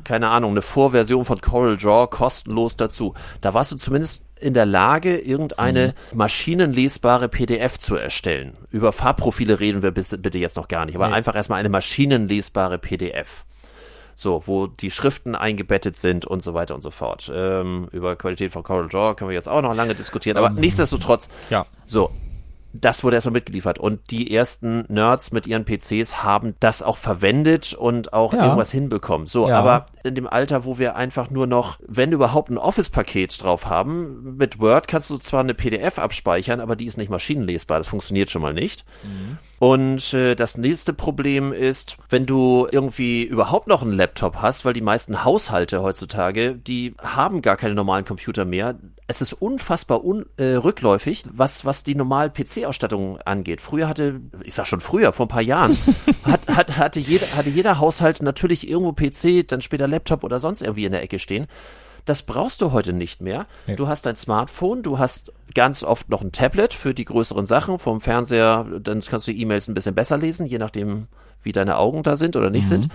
keine 0.04 0.30
Ahnung, 0.30 0.52
eine 0.52 0.62
Vorversion 0.62 1.26
von 1.26 1.42
Coral 1.42 1.78
Draw 1.78 2.08
kostenlos 2.08 2.78
dazu. 2.78 3.14
Da 3.42 3.54
warst 3.54 3.72
du 3.72 3.76
zumindest 3.76 4.24
in 4.40 4.54
der 4.54 4.68
Lage, 4.68 5.18
irgendeine 5.18 5.96
maschinenlesbare 6.14 7.28
PDF 7.28 7.80
zu 7.80 7.96
erstellen. 7.96 8.54
Über 8.70 8.92
Farbprofile 8.92 9.60
reden 9.60 9.82
wir 9.82 9.90
bis, 9.92 10.16
bitte 10.22 10.38
jetzt 10.38 10.58
noch 10.58 10.68
gar 10.68 10.86
nicht, 10.86 10.96
aber 10.96 11.08
Nee. 11.08 11.16
einfach 11.16 11.36
erstmal 11.36 11.60
eine 11.60 11.70
maschinenlesbare 11.70 12.78
PDF. 12.78 13.46
So, 14.20 14.42
wo 14.48 14.66
die 14.66 14.90
Schriften 14.90 15.36
eingebettet 15.36 15.96
sind 15.96 16.26
und 16.26 16.42
so 16.42 16.56
weiter 16.56 16.74
und 16.74 16.82
so 16.82 16.90
fort. 16.90 17.32
Ähm, 17.32 17.88
über 17.92 18.16
Qualität 18.16 18.52
von 18.52 18.64
Coral 18.64 18.88
Draw 18.90 19.14
können 19.14 19.30
wir 19.30 19.36
jetzt 19.36 19.48
auch 19.48 19.62
noch 19.62 19.76
lange 19.76 19.94
diskutieren, 19.94 20.38
aber 20.38 20.50
nichtsdestotrotz, 20.50 21.30
Ja. 21.52 21.68
so, 21.86 22.10
das 22.82 23.04
wurde 23.04 23.16
erstmal 23.18 23.34
mitgeliefert. 23.34 23.80
Und 23.80 24.12
die 24.12 24.34
ersten 24.34 24.86
Nerds 24.88 25.32
mit 25.32 25.48
ihren 25.48 25.66
PCs 25.66 26.24
haben 26.24 26.56
das 26.60 26.82
auch 26.82 26.98
verwendet 26.98 27.74
und 27.74 28.14
auch 28.14 28.34
Ja. 28.34 28.44
irgendwas 28.44 28.72
hinbekommen. 28.72 29.28
So, 29.28 29.48
Ja. 29.48 29.60
aber 29.60 29.86
in 30.04 30.16
dem 30.16 30.28
Alter, 30.28 30.66
wo 30.66 30.78
wir 30.78 30.96
einfach 30.96 31.30
nur 31.30 31.48
noch, 31.48 31.80
wenn 31.88 32.12
überhaupt 32.12 32.50
ein 32.50 32.58
Office-Paket 32.58 33.42
drauf 33.44 33.66
haben, 33.66 34.36
mit 34.38 34.60
Word 34.60 34.88
kannst 34.88 35.10
du 35.10 35.18
zwar 35.18 35.42
eine 35.42 35.54
PDF 35.54 36.00
abspeichern, 36.00 36.60
aber 36.60 36.76
die 36.76 36.86
ist 36.86 36.98
nicht 36.98 37.10
maschinenlesbar. 37.10 37.78
Das 37.80 37.88
funktioniert 37.88 38.30
schon 38.30 38.42
mal 38.42 38.54
nicht. 38.54 38.86
Und 39.60 40.14
äh, 40.14 40.36
das 40.36 40.58
nächste 40.58 40.94
Problem 40.94 41.52
ist, 41.52 41.98
wenn 42.10 42.26
du 42.28 42.68
irgendwie 42.72 43.24
überhaupt 43.24 43.68
noch 43.68 43.82
einen 43.82 43.94
Laptop 43.94 44.36
hast, 44.38 44.66
weil 44.66 44.74
die 44.74 44.82
meisten 44.82 45.24
Haushalte 45.26 45.82
heutzutage, 45.82 46.54
die 46.56 46.94
haben 47.02 47.42
gar 47.42 47.58
keine 47.58 47.74
normalen 47.74 48.06
Computer 48.06 48.46
mehr. 48.46 48.76
Es 49.10 49.22
ist 49.22 49.32
unfassbar 49.34 50.04
un 50.04 50.26
äh, 50.36 50.56
rückläufig, 50.56 51.24
was, 51.32 51.64
was 51.64 51.84
die 51.84 51.96
normale 51.96 52.30
PC-Ausstattung 52.30 53.20
angeht. 53.22 53.62
Früher 53.62 53.88
hatte, 53.88 54.20
ich 54.44 54.54
sag 54.54 54.68
schon 54.68 54.82
früher, 54.82 55.14
vor 55.14 55.28
ein 55.28 55.30
paar 55.30 55.42
Jahren, 55.42 55.78
hat, 56.26 56.48
hat, 56.48 56.78
hatte, 56.78 57.00
jeder, 57.00 57.26
hatte 57.38 57.50
jeder 57.50 57.80
Haushalt 57.80 58.22
natürlich 58.22 58.68
irgendwo 58.70 58.92
PC, 58.92 59.48
dann 59.48 59.62
später 59.62 59.88
Laptop 59.88 60.26
oder 60.26 60.40
sonst 60.42 60.62
irgendwie 60.62 60.84
in 60.86 60.92
der 60.92 61.04
Ecke 61.04 61.20
stehen. 61.20 61.48
Das 62.04 62.22
brauchst 62.22 62.62
du 62.62 62.72
heute 62.74 62.94
nicht 62.94 63.22
mehr. 63.22 63.48
Du 63.76 63.88
hast 63.88 64.06
dein 64.06 64.16
Smartphone, 64.16 64.82
du 64.84 64.98
hast 64.98 65.32
ganz 65.54 65.84
oft 65.84 66.10
noch 66.10 66.22
ein 66.22 66.32
Tablet 66.32 66.74
für 66.74 66.94
die 66.94 67.04
größeren 67.06 67.46
Sachen. 67.46 67.80
Vom 67.80 68.00
Fernseher, 68.00 68.66
dann 68.82 69.02
kannst 69.02 69.28
du 69.28 69.32
E-Mails 69.34 69.68
ein 69.68 69.74
bisschen 69.74 69.94
besser 69.96 70.18
lesen, 70.18 70.46
je 70.46 70.58
nachdem, 70.58 71.08
wie 71.44 71.52
deine 71.52 71.78
Augen 71.78 72.04
da 72.04 72.16
sind 72.16 72.36
oder 72.38 72.50
nicht 72.50 72.66
Mhm. 72.66 72.70
sind. 72.70 72.90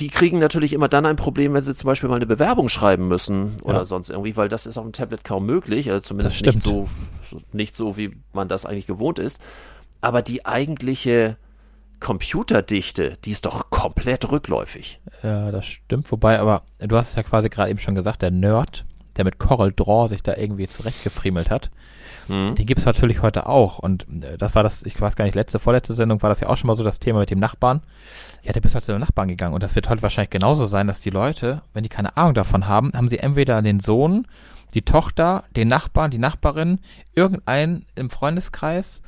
Die 0.00 0.08
kriegen 0.08 0.38
natürlich 0.38 0.72
immer 0.72 0.88
dann 0.88 1.06
ein 1.06 1.16
Problem, 1.16 1.52
wenn 1.54 1.60
sie 1.60 1.74
zum 1.74 1.86
Beispiel 1.86 2.08
mal 2.08 2.16
eine 2.16 2.26
Bewerbung 2.26 2.68
schreiben 2.68 3.06
müssen 3.08 3.56
oder 3.62 3.78
Ja. 3.78 3.84
sonst 3.84 4.08
irgendwie, 4.10 4.36
weil 4.36 4.48
das 4.48 4.66
ist 4.66 4.78
auf 4.78 4.84
dem 4.84 4.92
Tablet 4.92 5.24
kaum 5.24 5.46
möglich, 5.46 5.90
also 5.90 6.00
zumindest 6.00 6.44
nicht 6.44 6.62
so, 6.62 6.88
nicht 7.52 7.76
so, 7.76 7.96
wie 7.96 8.16
man 8.32 8.48
das 8.48 8.64
eigentlich 8.66 8.86
gewohnt 8.86 9.18
ist. 9.18 9.38
Aber 10.00 10.22
die 10.22 10.46
eigentliche 10.46 11.36
Computerdichte, 12.00 13.18
die 13.24 13.30
ist 13.30 13.44
doch 13.44 13.70
komplett 13.70 14.30
rückläufig. 14.30 15.00
Ja, 15.22 15.50
das 15.50 15.66
stimmt. 15.66 16.10
Wobei, 16.10 16.38
aber 16.40 16.62
du 16.78 16.96
hast 16.96 17.10
es 17.10 17.14
ja 17.16 17.22
quasi 17.22 17.48
gerade 17.50 17.70
eben 17.70 17.78
schon 17.78 17.94
gesagt, 17.94 18.22
der 18.22 18.30
Nerd, 18.30 18.86
der 19.16 19.24
mit 19.24 19.38
Coral 19.38 19.72
Draw 19.72 20.08
sich 20.08 20.22
da 20.22 20.36
irgendwie 20.36 20.68
zurechtgefriemelt 20.68 21.50
hat, 21.50 21.70
Hm? 22.26 22.54
den 22.54 22.66
gibt's 22.66 22.84
natürlich 22.84 23.22
heute 23.22 23.46
auch. 23.46 23.78
Und 23.78 24.06
äh, 24.22 24.38
das 24.38 24.54
war 24.54 24.62
das, 24.62 24.84
ich 24.84 25.00
weiß 25.00 25.16
gar 25.16 25.24
nicht, 25.24 25.34
letzte, 25.34 25.58
vorletzte 25.58 25.94
Sendung 25.94 26.22
war 26.22 26.30
das 26.30 26.40
ja 26.40 26.48
auch 26.48 26.56
schon 26.56 26.68
mal 26.68 26.76
so 26.76 26.84
das 26.84 27.00
Thema 27.00 27.20
mit 27.20 27.30
dem 27.30 27.40
Nachbarn. 27.40 27.82
Ja, 28.42 28.52
der 28.52 28.60
bist 28.60 28.74
halt 28.74 28.84
zu 28.84 28.92
dem 28.92 29.00
Nachbarn 29.00 29.28
gegangen. 29.28 29.54
Und 29.54 29.62
das 29.62 29.74
wird 29.74 29.88
heute 29.88 30.02
wahrscheinlich 30.02 30.30
genauso 30.30 30.66
sein, 30.66 30.86
dass 30.86 31.00
die 31.00 31.10
Leute, 31.10 31.62
wenn 31.74 31.82
die 31.82 31.88
keine 31.88 32.16
Ahnung 32.16 32.34
davon 32.34 32.68
haben, 32.68 32.92
haben 32.94 33.08
sie 33.08 33.18
entweder 33.18 33.60
den 33.62 33.80
Sohn, 33.80 34.26
die 34.74 34.82
Tochter, 34.82 35.44
den 35.56 35.68
Nachbarn, 35.68 36.10
die 36.10 36.18
Nachbarin, 36.18 36.78
irgendeinen 37.14 37.86
im 37.96 38.10
Freundeskreis, 38.10 39.02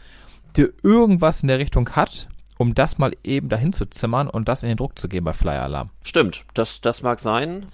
der 0.56 0.68
irgendwas 0.82 1.42
in 1.42 1.48
der 1.48 1.58
Richtung 1.58 1.90
hat, 1.90 2.28
um 2.62 2.74
das 2.74 2.96
mal 2.96 3.14
eben 3.24 3.48
dahin 3.48 3.72
zu 3.72 3.86
zimmern 3.86 4.30
und 4.30 4.48
das 4.48 4.62
in 4.62 4.68
den 4.68 4.76
Druck 4.78 4.98
zu 4.98 5.08
geben 5.08 5.24
bei 5.24 5.32
Flyer 5.32 5.62
Alarm. 5.62 5.90
Stimmt, 6.04 6.44
das, 6.54 6.80
das 6.80 7.02
mag 7.02 7.18
sein. 7.18 7.66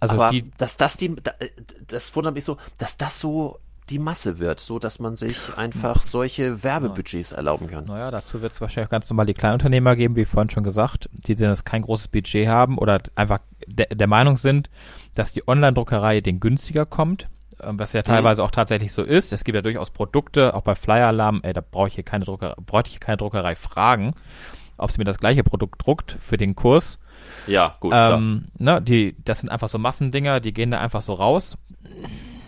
Also 0.00 0.14
aber 0.14 0.30
die, 0.30 0.50
dass 0.58 0.76
das 0.76 0.96
die, 0.96 1.14
äh, 1.38 1.48
das 1.86 2.14
wundert 2.14 2.34
mich 2.34 2.44
so, 2.44 2.56
dass 2.78 2.96
das 2.96 3.20
so 3.20 3.58
die 3.88 3.98
Masse 3.98 4.38
wird, 4.38 4.60
so 4.60 4.78
dass 4.78 4.98
man 4.98 5.16
sich 5.16 5.36
einfach 5.56 6.02
solche 6.02 6.62
Werbebudgets 6.62 7.32
erlauben 7.32 7.66
kann. 7.66 7.84
Naja, 7.84 8.10
dazu 8.10 8.40
wird 8.40 8.52
es 8.52 8.60
wahrscheinlich 8.60 8.88
auch 8.88 8.92
ganz 8.92 9.10
normal 9.10 9.26
die 9.26 9.34
Kleinunternehmer 9.34 9.96
geben, 9.96 10.16
wie 10.16 10.24
vorhin 10.24 10.50
schon 10.50 10.64
gesagt, 10.64 11.08
die 11.12 11.34
sehen, 11.34 11.48
dass 11.48 11.64
kein 11.64 11.82
großes 11.82 12.08
Budget 12.08 12.48
haben 12.48 12.78
oder 12.78 13.00
einfach 13.14 13.40
de 13.66 13.86
der 13.94 14.06
Meinung 14.06 14.38
sind, 14.38 14.70
dass 15.14 15.32
die 15.32 15.46
Online-Druckerei 15.46 16.20
den 16.20 16.40
günstiger 16.40 16.86
kommt, 16.86 17.28
was 17.64 17.92
ja 17.92 18.02
teilweise 18.02 18.42
auch 18.42 18.50
tatsächlich 18.50 18.92
so 18.92 19.02
ist. 19.02 19.32
Es 19.32 19.44
gibt 19.44 19.56
ja 19.56 19.62
durchaus 19.62 19.90
Produkte, 19.90 20.54
auch 20.54 20.62
bei 20.62 20.74
Flyer 20.74 21.08
Alarm, 21.08 21.40
ey, 21.42 21.52
da 21.52 21.62
brauche 21.62 21.88
ich 21.88 21.94
hier 21.94 22.04
keine 22.04 22.24
Druckerei, 22.24 22.54
bräuchte 22.66 22.88
ich 22.88 22.94
hier 22.94 23.00
keine 23.00 23.16
Druckerei 23.18 23.54
fragen, 23.54 24.14
ob 24.78 24.90
sie 24.90 24.98
mir 24.98 25.04
das 25.04 25.18
gleiche 25.18 25.44
Produkt 25.44 25.86
druckt 25.86 26.16
für 26.20 26.36
den 26.36 26.54
Kurs. 26.56 26.98
Ja, 27.46 27.76
gut. 27.80 27.92
Ähm, 27.96 28.46
ne, 28.58 28.82
die, 28.82 29.16
das 29.24 29.40
sind 29.40 29.50
einfach 29.50 29.68
so 29.68 29.78
Massendinger, 29.78 30.40
die 30.40 30.52
gehen 30.52 30.70
da 30.70 30.80
einfach 30.80 31.02
so 31.02 31.14
raus. 31.14 31.56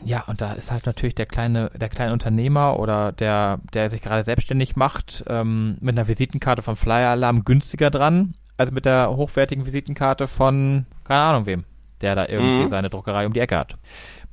Ja, 0.05 0.25
und 0.27 0.41
da 0.43 0.53
ist 0.53 0.71
halt 0.71 0.85
natürlich 0.85 1.15
der 1.15 1.25
kleine, 1.27 1.71
der 1.75 1.89
kleine 1.89 2.13
Unternehmer 2.13 2.79
oder 2.79 3.13
der, 3.13 3.61
der 3.73 3.89
sich 3.89 4.03
gerade 4.03 4.23
selbstständig 4.23 4.77
macht, 4.77 5.25
ähm, 5.29 5.79
mit 5.81 5.97
einer 5.97 6.09
Visitenkarte 6.09 6.61
von 6.61 6.77
Flyer 6.77 7.11
Alarm 7.11 7.45
günstiger 7.45 7.91
dran, 7.91 8.35
als 8.59 8.71
mit 8.71 8.85
der 8.85 9.17
hochwertigen 9.17 9.65
Visitenkarte 9.65 10.29
von, 10.29 10.85
keine 11.05 11.21
Ahnung 11.23 11.47
wem, 11.47 11.65
der 12.03 12.15
da 12.17 12.27
irgendwie 12.27 12.65
Mhm. 12.65 12.69
seine 12.69 12.91
Druckerei 12.91 13.27
um 13.27 13.33
die 13.33 13.41
Ecke 13.41 13.57
hat. 13.59 13.77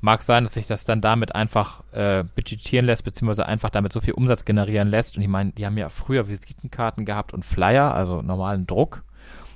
Mag 0.02 0.24
sein, 0.24 0.44
dass 0.44 0.56
sich 0.56 0.66
das 0.66 0.84
dann 0.84 1.00
damit 1.00 1.36
einfach 1.36 1.84
äh, 1.94 2.24
budgetieren 2.36 2.88
lässt, 2.88 3.04
beziehungsweise 3.04 3.46
einfach 3.46 3.70
damit 3.70 3.94
so 3.94 4.02
viel 4.02 4.16
Umsatz 4.16 4.46
generieren 4.46 4.90
lässt. 4.90 5.16
Und 5.16 5.22
ich 5.22 5.30
meine, 5.30 5.52
die 5.52 5.66
haben 5.66 5.78
ja 5.78 5.90
früher 5.90 6.28
Visitenkarten 6.28 7.06
gehabt 7.06 7.34
und 7.34 7.46
Flyer, 7.46 7.94
also 7.94 8.22
normalen 8.22 8.66
Druck. 8.66 9.04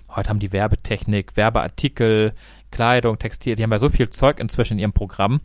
Heute 0.09 0.29
haben 0.29 0.39
die 0.39 0.53
Werbetechnik, 0.53 1.35
Werbeartikel, 1.35 2.33
Kleidung, 2.71 3.17
Textil, 3.17 3.55
die 3.55 3.63
haben 3.63 3.71
ja 3.71 3.79
so 3.79 3.89
viel 3.89 4.09
Zeug 4.09 4.39
inzwischen 4.39 4.73
in 4.73 4.79
ihrem 4.79 4.93
Programm. 4.93 5.41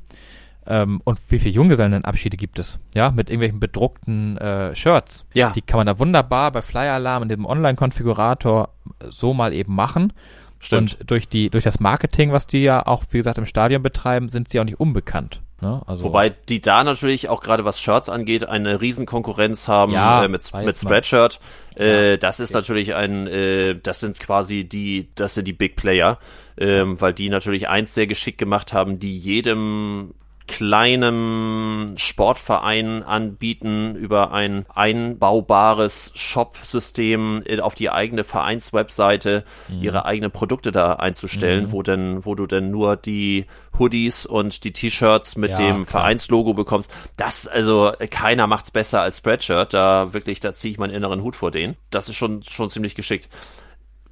Ähm, 0.66 1.00
und 1.04 1.18
wie 1.30 1.38
viele 1.38 1.54
Junggesellenabschiede 1.54 2.36
gibt 2.36 2.58
es? 2.58 2.78
Ja, 2.94 3.10
mit 3.10 3.30
irgendwelchen 3.30 3.60
bedruckten 3.60 4.36
äh, 4.36 4.74
Shirts. 4.74 5.24
Ja. 5.32 5.50
Die 5.50 5.62
kann 5.62 5.78
man 5.78 5.86
da 5.86 5.98
wunderbar 5.98 6.52
bei 6.52 6.60
Flyer 6.60 6.94
Alarm 6.94 7.22
in 7.22 7.28
dem 7.28 7.46
Online-Konfigurator 7.46 8.68
so 9.08 9.32
mal 9.32 9.52
eben 9.52 9.74
machen. 9.74 10.12
Stimmt. 10.60 10.98
Und 11.00 11.10
durch 11.10 11.26
die, 11.26 11.48
durch 11.50 11.64
das 11.64 11.80
Marketing, 11.80 12.32
was 12.32 12.46
die 12.46 12.62
ja 12.62 12.86
auch, 12.86 13.02
wie 13.10 13.18
gesagt, 13.18 13.38
im 13.38 13.46
Stadion 13.46 13.82
betreiben, 13.82 14.28
sind 14.28 14.48
sie 14.48 14.60
auch 14.60 14.64
nicht 14.64 14.78
unbekannt. 14.78 15.40
Ne? 15.62 15.82
Also, 15.86 16.04
Wobei 16.04 16.30
die 16.30 16.60
da 16.60 16.84
natürlich 16.84 17.28
auch 17.28 17.40
gerade 17.40 17.64
was 17.64 17.80
Shirts 17.80 18.08
angeht, 18.08 18.48
eine 18.48 18.80
Riesenkonkurrenz 18.80 19.68
haben 19.68 19.92
Ja, 19.92 20.24
äh, 20.24 20.28
mit, 20.28 20.42
mit 20.52 20.76
Spreadshirt. 20.76 21.40
Äh, 21.76 22.18
das 22.18 22.40
ist 22.40 22.52
natürlich 22.52 22.94
ein, 22.94 23.26
äh, 23.26 23.74
das 23.74 24.00
sind 24.00 24.20
quasi 24.20 24.64
die, 24.64 25.08
das 25.14 25.34
sind 25.34 25.46
die 25.48 25.52
Big 25.54 25.76
Player, 25.76 26.18
ähm, 26.58 27.00
weil 27.00 27.14
die 27.14 27.30
natürlich 27.30 27.68
eins 27.68 27.94
sehr 27.94 28.06
geschickt 28.06 28.38
gemacht 28.38 28.72
haben, 28.72 28.98
die 28.98 29.16
jedem 29.16 30.14
kleinen 30.50 31.96
Sportverein 31.96 33.04
anbieten 33.04 33.94
über 33.94 34.32
ein 34.32 34.66
einbaubares 34.74 36.10
Shop-System 36.16 37.42
äh, 37.46 37.60
auf 37.60 37.76
die 37.76 37.88
eigene 37.88 38.24
Vereinswebseite 38.24 39.44
ihre 39.80 40.06
eigenen 40.06 40.32
Produkte 40.32 40.72
da 40.72 40.94
einzustellen, 40.94 41.70
wo 41.70 41.82
denn, 41.82 42.24
wo 42.24 42.34
du 42.34 42.46
denn 42.48 42.72
nur 42.72 42.96
die 42.96 43.46
Hoodies 43.78 44.26
und 44.26 44.64
die 44.64 44.72
T-Shirts 44.72 45.36
mit 45.36 45.50
Ja, 45.50 45.56
dem 45.56 45.86
klar. 45.86 46.02
Vereinslogo 46.02 46.52
bekommst. 46.52 46.90
Das, 47.16 47.46
also, 47.46 47.92
keiner 48.10 48.48
macht's 48.48 48.72
besser 48.72 49.00
als 49.02 49.18
Spreadshirt. 49.18 49.72
Da 49.72 50.12
wirklich, 50.12 50.40
da 50.40 50.52
ziehe 50.52 50.72
ich 50.72 50.78
meinen 50.78 50.92
inneren 50.92 51.22
Hut 51.22 51.36
vor 51.36 51.52
denen. 51.52 51.76
Das 51.90 52.08
ist 52.08 52.16
schon, 52.16 52.42
schon 52.42 52.70
ziemlich 52.70 52.96
geschickt. 52.96 53.28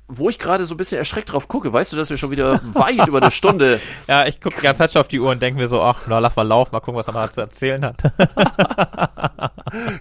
Wo 0.08 0.30
ich 0.30 0.38
gerade 0.38 0.64
so 0.64 0.74
ein 0.74 0.78
bisschen 0.78 0.98
erschreckt 0.98 1.32
drauf 1.32 1.48
gucke, 1.48 1.72
weißt 1.72 1.92
du, 1.92 1.96
dass 1.96 2.08
wir 2.08 2.16
schon 2.16 2.30
wieder 2.30 2.60
weit 2.72 3.06
über 3.06 3.20
eine 3.20 3.30
Stunde. 3.30 3.80
Ja, 4.06 4.26
ich 4.26 4.40
gucke 4.40 4.56
die 4.56 4.62
ganze 4.62 4.78
Zeit 4.78 4.92
schon 4.92 5.00
auf 5.00 5.08
die 5.08 5.20
Uhr 5.20 5.30
und 5.30 5.42
denke 5.42 5.60
mir 5.60 5.68
so, 5.68 5.82
ach, 5.82 6.02
na, 6.08 6.18
lass 6.18 6.36
mal 6.36 6.46
laufen, 6.46 6.70
mal 6.72 6.80
gucken, 6.80 6.98
was 6.98 7.08
er 7.08 7.12
noch 7.12 7.28
zu 7.30 7.42
erzählen 7.42 7.84
hat. 7.84 7.96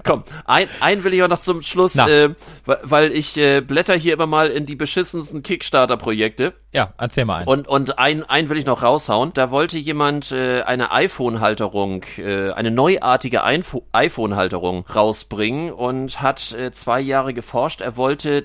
Komm, 0.03 0.23
ein, 0.45 0.69
ein 0.79 1.03
will 1.03 1.13
ich 1.13 1.23
auch 1.23 1.27
noch 1.27 1.39
zum 1.39 1.61
Schluss, 1.61 1.95
äh, 1.95 2.29
weil 2.65 3.11
ich 3.11 3.37
äh, 3.37 3.59
blätter 3.61 3.95
hier 3.95 4.13
immer 4.13 4.27
mal 4.27 4.47
in 4.47 4.65
die 4.65 4.75
beschissensten 4.75 5.43
Kickstarter-Projekte. 5.43 6.53
Ja, 6.71 6.93
erzähl 6.97 7.25
mal 7.25 7.37
einen. 7.37 7.47
Und, 7.47 7.67
und 7.67 7.99
ein, 7.99 8.23
ein 8.23 8.49
will 8.49 8.57
ich 8.57 8.65
noch 8.65 8.83
raushauen. 8.83 9.33
Da 9.33 9.51
wollte 9.51 9.77
jemand 9.77 10.31
äh, 10.31 10.61
eine 10.61 10.91
iPhone-Halterung, 10.91 12.03
äh, 12.17 12.51
eine 12.51 12.71
neuartige 12.71 13.43
iPhone-Halterung 13.43 14.85
rausbringen 14.87 15.71
und 15.73 16.21
hat 16.21 16.53
äh, 16.53 16.71
zwei 16.71 17.01
Jahre 17.01 17.33
geforscht. 17.33 17.81
Er 17.81 17.97
wollte 17.97 18.41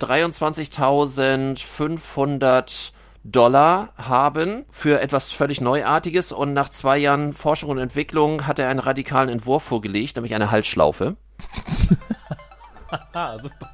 23.500 1.56 2.92
Dollar 3.24 3.90
haben 3.96 4.64
für 4.68 5.00
etwas 5.00 5.30
völlig 5.30 5.60
Neuartiges 5.60 6.32
und 6.32 6.52
nach 6.52 6.70
zwei 6.70 6.98
Jahren 6.98 7.32
Forschung 7.32 7.70
und 7.70 7.78
Entwicklung 7.78 8.46
hat 8.46 8.58
er 8.58 8.68
einen 8.68 8.80
radikalen 8.80 9.28
Entwurf 9.28 9.62
vorgelegt, 9.62 10.16
nämlich 10.16 10.34
eine 10.34 10.50
Halsschlaufe. 10.50 11.16
ah, 13.12 13.38
super. 13.38 13.70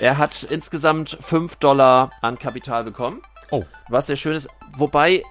Er 0.00 0.18
hat 0.18 0.44
insgesamt 0.44 1.18
5 1.20 1.56
Dollar 1.56 2.10
an 2.22 2.38
Kapital 2.38 2.84
bekommen. 2.84 3.22
Oh. 3.50 3.64
Was 3.88 4.06
sehr 4.06 4.16
schön 4.16 4.34
ist. 4.34 4.48
Wobei, 4.76 5.22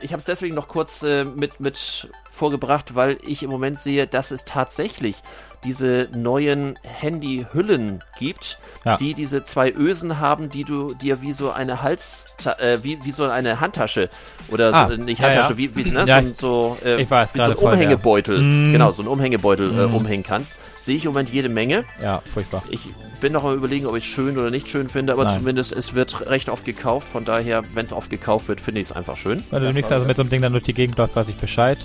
ich 0.00 0.12
habe 0.12 0.18
es 0.18 0.26
deswegen 0.26 0.56
noch 0.56 0.66
kurz 0.66 1.04
äh, 1.04 1.24
mit, 1.24 1.60
mit 1.60 2.10
vorgebracht, 2.30 2.96
weil 2.96 3.18
ich 3.22 3.44
im 3.44 3.50
Moment 3.50 3.78
sehe, 3.78 4.08
dass 4.08 4.32
es 4.32 4.44
tatsächlich 4.44 5.22
diese 5.64 6.08
neuen 6.14 6.78
Handyhüllen 6.82 8.02
gibt, 8.18 8.58
ja. 8.84 8.96
die 8.96 9.14
diese 9.14 9.44
zwei 9.44 9.72
Ösen 9.72 10.20
haben, 10.20 10.50
die 10.50 10.64
du 10.64 10.94
dir 10.94 11.22
wie 11.22 11.32
so 11.32 11.50
eine 11.50 11.82
Hals, 11.82 12.26
äh, 12.58 12.78
wie, 12.82 13.02
wie 13.04 13.12
so 13.12 13.24
eine 13.24 13.60
Handtasche 13.60 14.10
oder 14.48 14.72
ah, 14.74 14.88
so, 14.88 14.96
nicht 14.96 15.20
Handtasche, 15.22 15.54
ja, 15.54 15.60
ja. 15.60 15.74
wie, 15.74 15.76
wie 15.76 15.90
ne, 15.90 16.04
ja, 16.06 16.22
so, 16.22 16.76
so, 16.82 16.86
äh, 16.86 17.00
ich 17.00 17.10
weiß, 17.10 17.34
wie 17.34 17.38
so 17.38 17.44
ein 17.44 17.54
Umhängebeutel, 17.54 18.40
mm. 18.40 18.72
genau, 18.72 18.90
so 18.90 19.02
ein 19.02 19.08
Umhängebeutel 19.08 19.72
mm. 19.72 19.78
äh, 19.78 19.86
mhm. 19.88 19.94
umhängen 19.94 20.22
kannst. 20.22 20.54
Sehe 20.80 20.96
ich 20.96 21.06
im 21.06 21.12
Moment 21.12 21.30
jede 21.30 21.48
Menge. 21.48 21.84
Ja, 22.02 22.20
furchtbar. 22.32 22.62
Ich 22.70 22.80
bin 23.22 23.32
noch 23.32 23.42
mal 23.42 23.54
überlegen, 23.54 23.86
ob 23.86 23.96
ich 23.96 24.04
es 24.04 24.10
schön 24.10 24.36
oder 24.36 24.50
nicht 24.50 24.68
schön 24.68 24.90
finde, 24.90 25.14
aber 25.14 25.24
Nein. 25.24 25.38
zumindest 25.38 25.72
es 25.72 25.94
wird 25.94 26.28
recht 26.28 26.50
oft 26.50 26.62
gekauft. 26.62 27.08
Von 27.08 27.24
daher, 27.24 27.62
wenn 27.72 27.86
es 27.86 27.92
oft 27.94 28.10
gekauft 28.10 28.48
wird, 28.48 28.60
finde 28.60 28.82
ich 28.82 28.88
es 28.88 28.92
einfach 28.92 29.16
schön. 29.16 29.42
Wenn 29.50 29.60
du 29.60 29.68
demnächst 29.68 29.90
also 29.90 30.06
mit 30.06 30.16
so 30.16 30.22
einem 30.22 30.30
Ding 30.30 30.42
dann 30.42 30.52
durch 30.52 30.64
die 30.64 30.74
Gegend 30.74 30.98
läufst, 30.98 31.16
weiß 31.16 31.28
ich 31.28 31.36
Bescheid. 31.36 31.78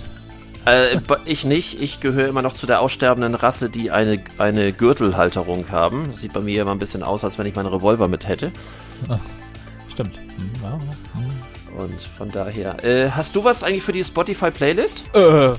Äh, 0.66 0.98
ich 1.24 1.44
nicht. 1.44 1.80
Ich 1.80 2.00
gehöre 2.00 2.28
immer 2.28 2.42
noch 2.42 2.54
zu 2.54 2.66
der 2.66 2.80
aussterbenden 2.80 3.34
Rasse, 3.34 3.70
die 3.70 3.90
eine, 3.90 4.22
eine 4.38 4.72
Gürtelhalterung 4.72 5.70
haben. 5.70 6.12
sieht 6.14 6.32
bei 6.32 6.40
mir 6.40 6.62
immer 6.62 6.72
ein 6.72 6.78
bisschen 6.78 7.02
aus, 7.02 7.24
als 7.24 7.38
wenn 7.38 7.46
ich 7.46 7.54
meinen 7.54 7.68
Revolver 7.68 8.08
mit 8.08 8.28
hätte. 8.28 8.52
Ach, 9.08 9.18
stimmt. 9.92 10.16
Hm, 10.16 10.50
ja, 10.62 10.78
hm. 11.14 11.80
Und 11.80 12.00
von 12.16 12.28
daher. 12.28 12.82
Äh, 12.84 13.10
hast 13.10 13.34
du 13.36 13.44
was 13.44 13.62
eigentlich 13.62 13.84
für 13.84 13.92
die 13.92 14.04
Spotify-Playlist? 14.04 15.04
Äh. 15.14 15.50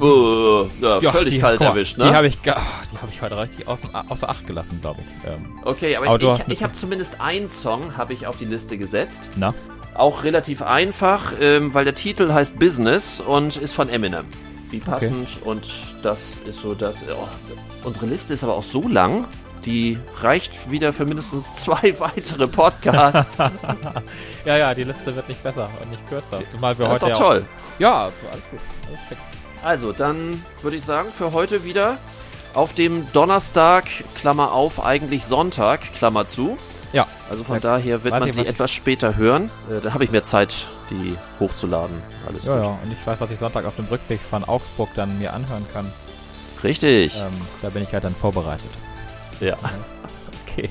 Uh, 0.00 0.68
ja, 0.80 1.00
ja, 1.00 1.10
völlig 1.10 1.34
die, 1.34 1.40
kalt 1.40 1.58
mal, 1.58 1.66
erwischt, 1.66 1.98
ne? 1.98 2.04
Die 2.04 2.14
habe 2.14 2.28
ich, 2.28 2.40
die 2.40 2.50
hab 2.50 3.08
ich 3.08 3.20
heute 3.20 3.36
richtig 3.36 3.66
außer, 3.66 3.88
außer 4.08 4.28
Acht 4.28 4.46
gelassen, 4.46 4.78
glaube 4.80 5.00
ich. 5.04 5.28
Ähm, 5.28 5.58
okay, 5.64 5.96
aber, 5.96 6.06
aber 6.06 6.40
ich, 6.46 6.58
ich 6.58 6.62
habe 6.62 6.72
zumindest 6.72 7.20
einen 7.20 7.50
Song 7.50 7.96
habe 7.96 8.12
ich 8.12 8.24
auf 8.28 8.38
die 8.38 8.44
Liste 8.44 8.78
gesetzt. 8.78 9.28
Na? 9.34 9.54
Auch 9.98 10.24
relativ 10.24 10.62
einfach, 10.62 11.32
ähm, 11.40 11.74
weil 11.74 11.84
der 11.84 11.94
Titel 11.94 12.32
heißt 12.32 12.58
Business 12.58 13.20
und 13.20 13.56
ist 13.56 13.74
von 13.74 13.88
Eminem. 13.88 14.26
Wie 14.70 14.78
passend 14.78 15.28
okay. 15.40 15.48
und 15.50 15.66
das 16.02 16.36
ist 16.46 16.60
so 16.62 16.74
das. 16.74 16.96
Oh, 17.10 17.26
unsere 17.84 18.06
Liste 18.06 18.34
ist 18.34 18.44
aber 18.44 18.54
auch 18.54 18.64
so 18.64 18.86
lang, 18.86 19.26
die 19.64 19.98
reicht 20.20 20.70
wieder 20.70 20.92
für 20.92 21.04
mindestens 21.04 21.52
zwei 21.56 21.94
weitere 21.98 22.46
Podcasts. 22.46 23.36
ja, 24.44 24.56
ja, 24.56 24.74
die 24.74 24.84
Liste 24.84 25.14
wird 25.14 25.28
nicht 25.28 25.42
besser 25.42 25.68
und 25.82 25.90
nicht 25.90 26.06
kürzer. 26.06 26.42
Zumal 26.52 26.78
wir 26.78 26.88
das 26.88 27.02
heute 27.02 27.12
ist 27.12 27.18
doch 27.18 27.26
toll. 27.26 27.44
Ja, 27.78 28.02
alles 28.02 28.14
gut. 28.50 28.60
Alles 28.86 29.20
also, 29.64 29.92
dann 29.92 30.42
würde 30.62 30.76
ich 30.76 30.84
sagen, 30.84 31.08
für 31.10 31.32
heute 31.32 31.64
wieder 31.64 31.98
auf 32.54 32.74
dem 32.74 33.10
Donnerstag, 33.12 33.84
Klammer 34.14 34.52
auf, 34.52 34.84
eigentlich 34.84 35.24
Sonntag, 35.24 35.80
Klammer 35.94 36.28
zu. 36.28 36.56
Ja. 36.92 37.06
Also 37.30 37.44
von 37.44 37.56
ja. 37.56 37.60
daher 37.60 38.04
wird 38.04 38.14
weiß 38.14 38.20
man 38.20 38.32
sie 38.32 38.46
etwas 38.46 38.70
später 38.70 39.16
hören. 39.16 39.50
Äh, 39.70 39.80
da 39.80 39.92
habe 39.92 40.04
ich 40.04 40.10
mehr 40.10 40.22
Zeit, 40.22 40.68
die 40.90 41.16
hochzuladen. 41.40 42.02
Alles 42.26 42.44
ja, 42.44 42.56
gut. 42.56 42.64
Ja, 42.64 42.70
und 42.82 42.92
ich 42.92 43.06
weiß, 43.06 43.20
was 43.20 43.30
ich 43.30 43.38
Sonntag 43.38 43.64
auf 43.64 43.76
dem 43.76 43.86
Rückweg 43.86 44.20
von 44.20 44.44
Augsburg 44.44 44.88
dann 44.94 45.18
mir 45.18 45.32
anhören 45.32 45.66
kann. 45.72 45.92
Richtig. 46.64 47.16
Ähm, 47.16 47.32
da 47.62 47.70
bin 47.70 47.82
ich 47.82 47.92
halt 47.92 48.04
dann 48.04 48.14
vorbereitet. 48.14 48.70
Ja. 49.40 49.56
Okay. 50.50 50.70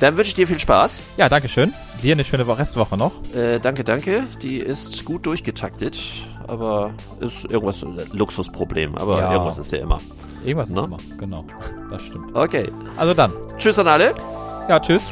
Dann 0.00 0.16
wünsche 0.16 0.28
ich 0.28 0.34
dir 0.34 0.46
viel 0.46 0.58
Spaß. 0.58 1.00
Ja, 1.16 1.30
danke 1.30 1.48
schön. 1.48 1.72
Dir 2.02 2.12
eine 2.12 2.24
schöne 2.24 2.46
Restwoche 2.46 2.96
noch. 2.96 3.12
Äh, 3.34 3.58
danke, 3.58 3.84
danke. 3.84 4.24
Die 4.42 4.58
ist 4.58 5.04
gut 5.04 5.24
durchgetaktet, 5.24 5.98
aber 6.46 6.92
ist 7.20 7.50
irgendwas 7.50 7.82
ein 7.82 7.98
Luxusproblem. 8.12 8.96
Aber 8.98 9.20
ja. 9.20 9.32
irgendwas 9.32 9.58
ist 9.58 9.72
ja 9.72 9.78
immer. 9.78 9.98
Irgendwas 10.44 10.68
ist 10.68 10.76
immer, 10.76 10.98
genau. 11.16 11.44
Das 11.90 12.02
stimmt. 12.02 12.34
Okay. 12.36 12.70
Also 12.96 13.14
dann. 13.14 13.32
Tschüss 13.56 13.78
an 13.78 13.88
alle. 13.88 14.14
Ja, 14.68 14.78
tschüss. 14.80 15.10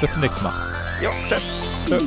Bis 0.00 0.10
zum 0.10 0.20
nächsten 0.20 0.42
Mal. 0.42 0.54
Jo, 1.00 1.10
tschüss. 1.28 1.42
tschüss. 1.86 2.02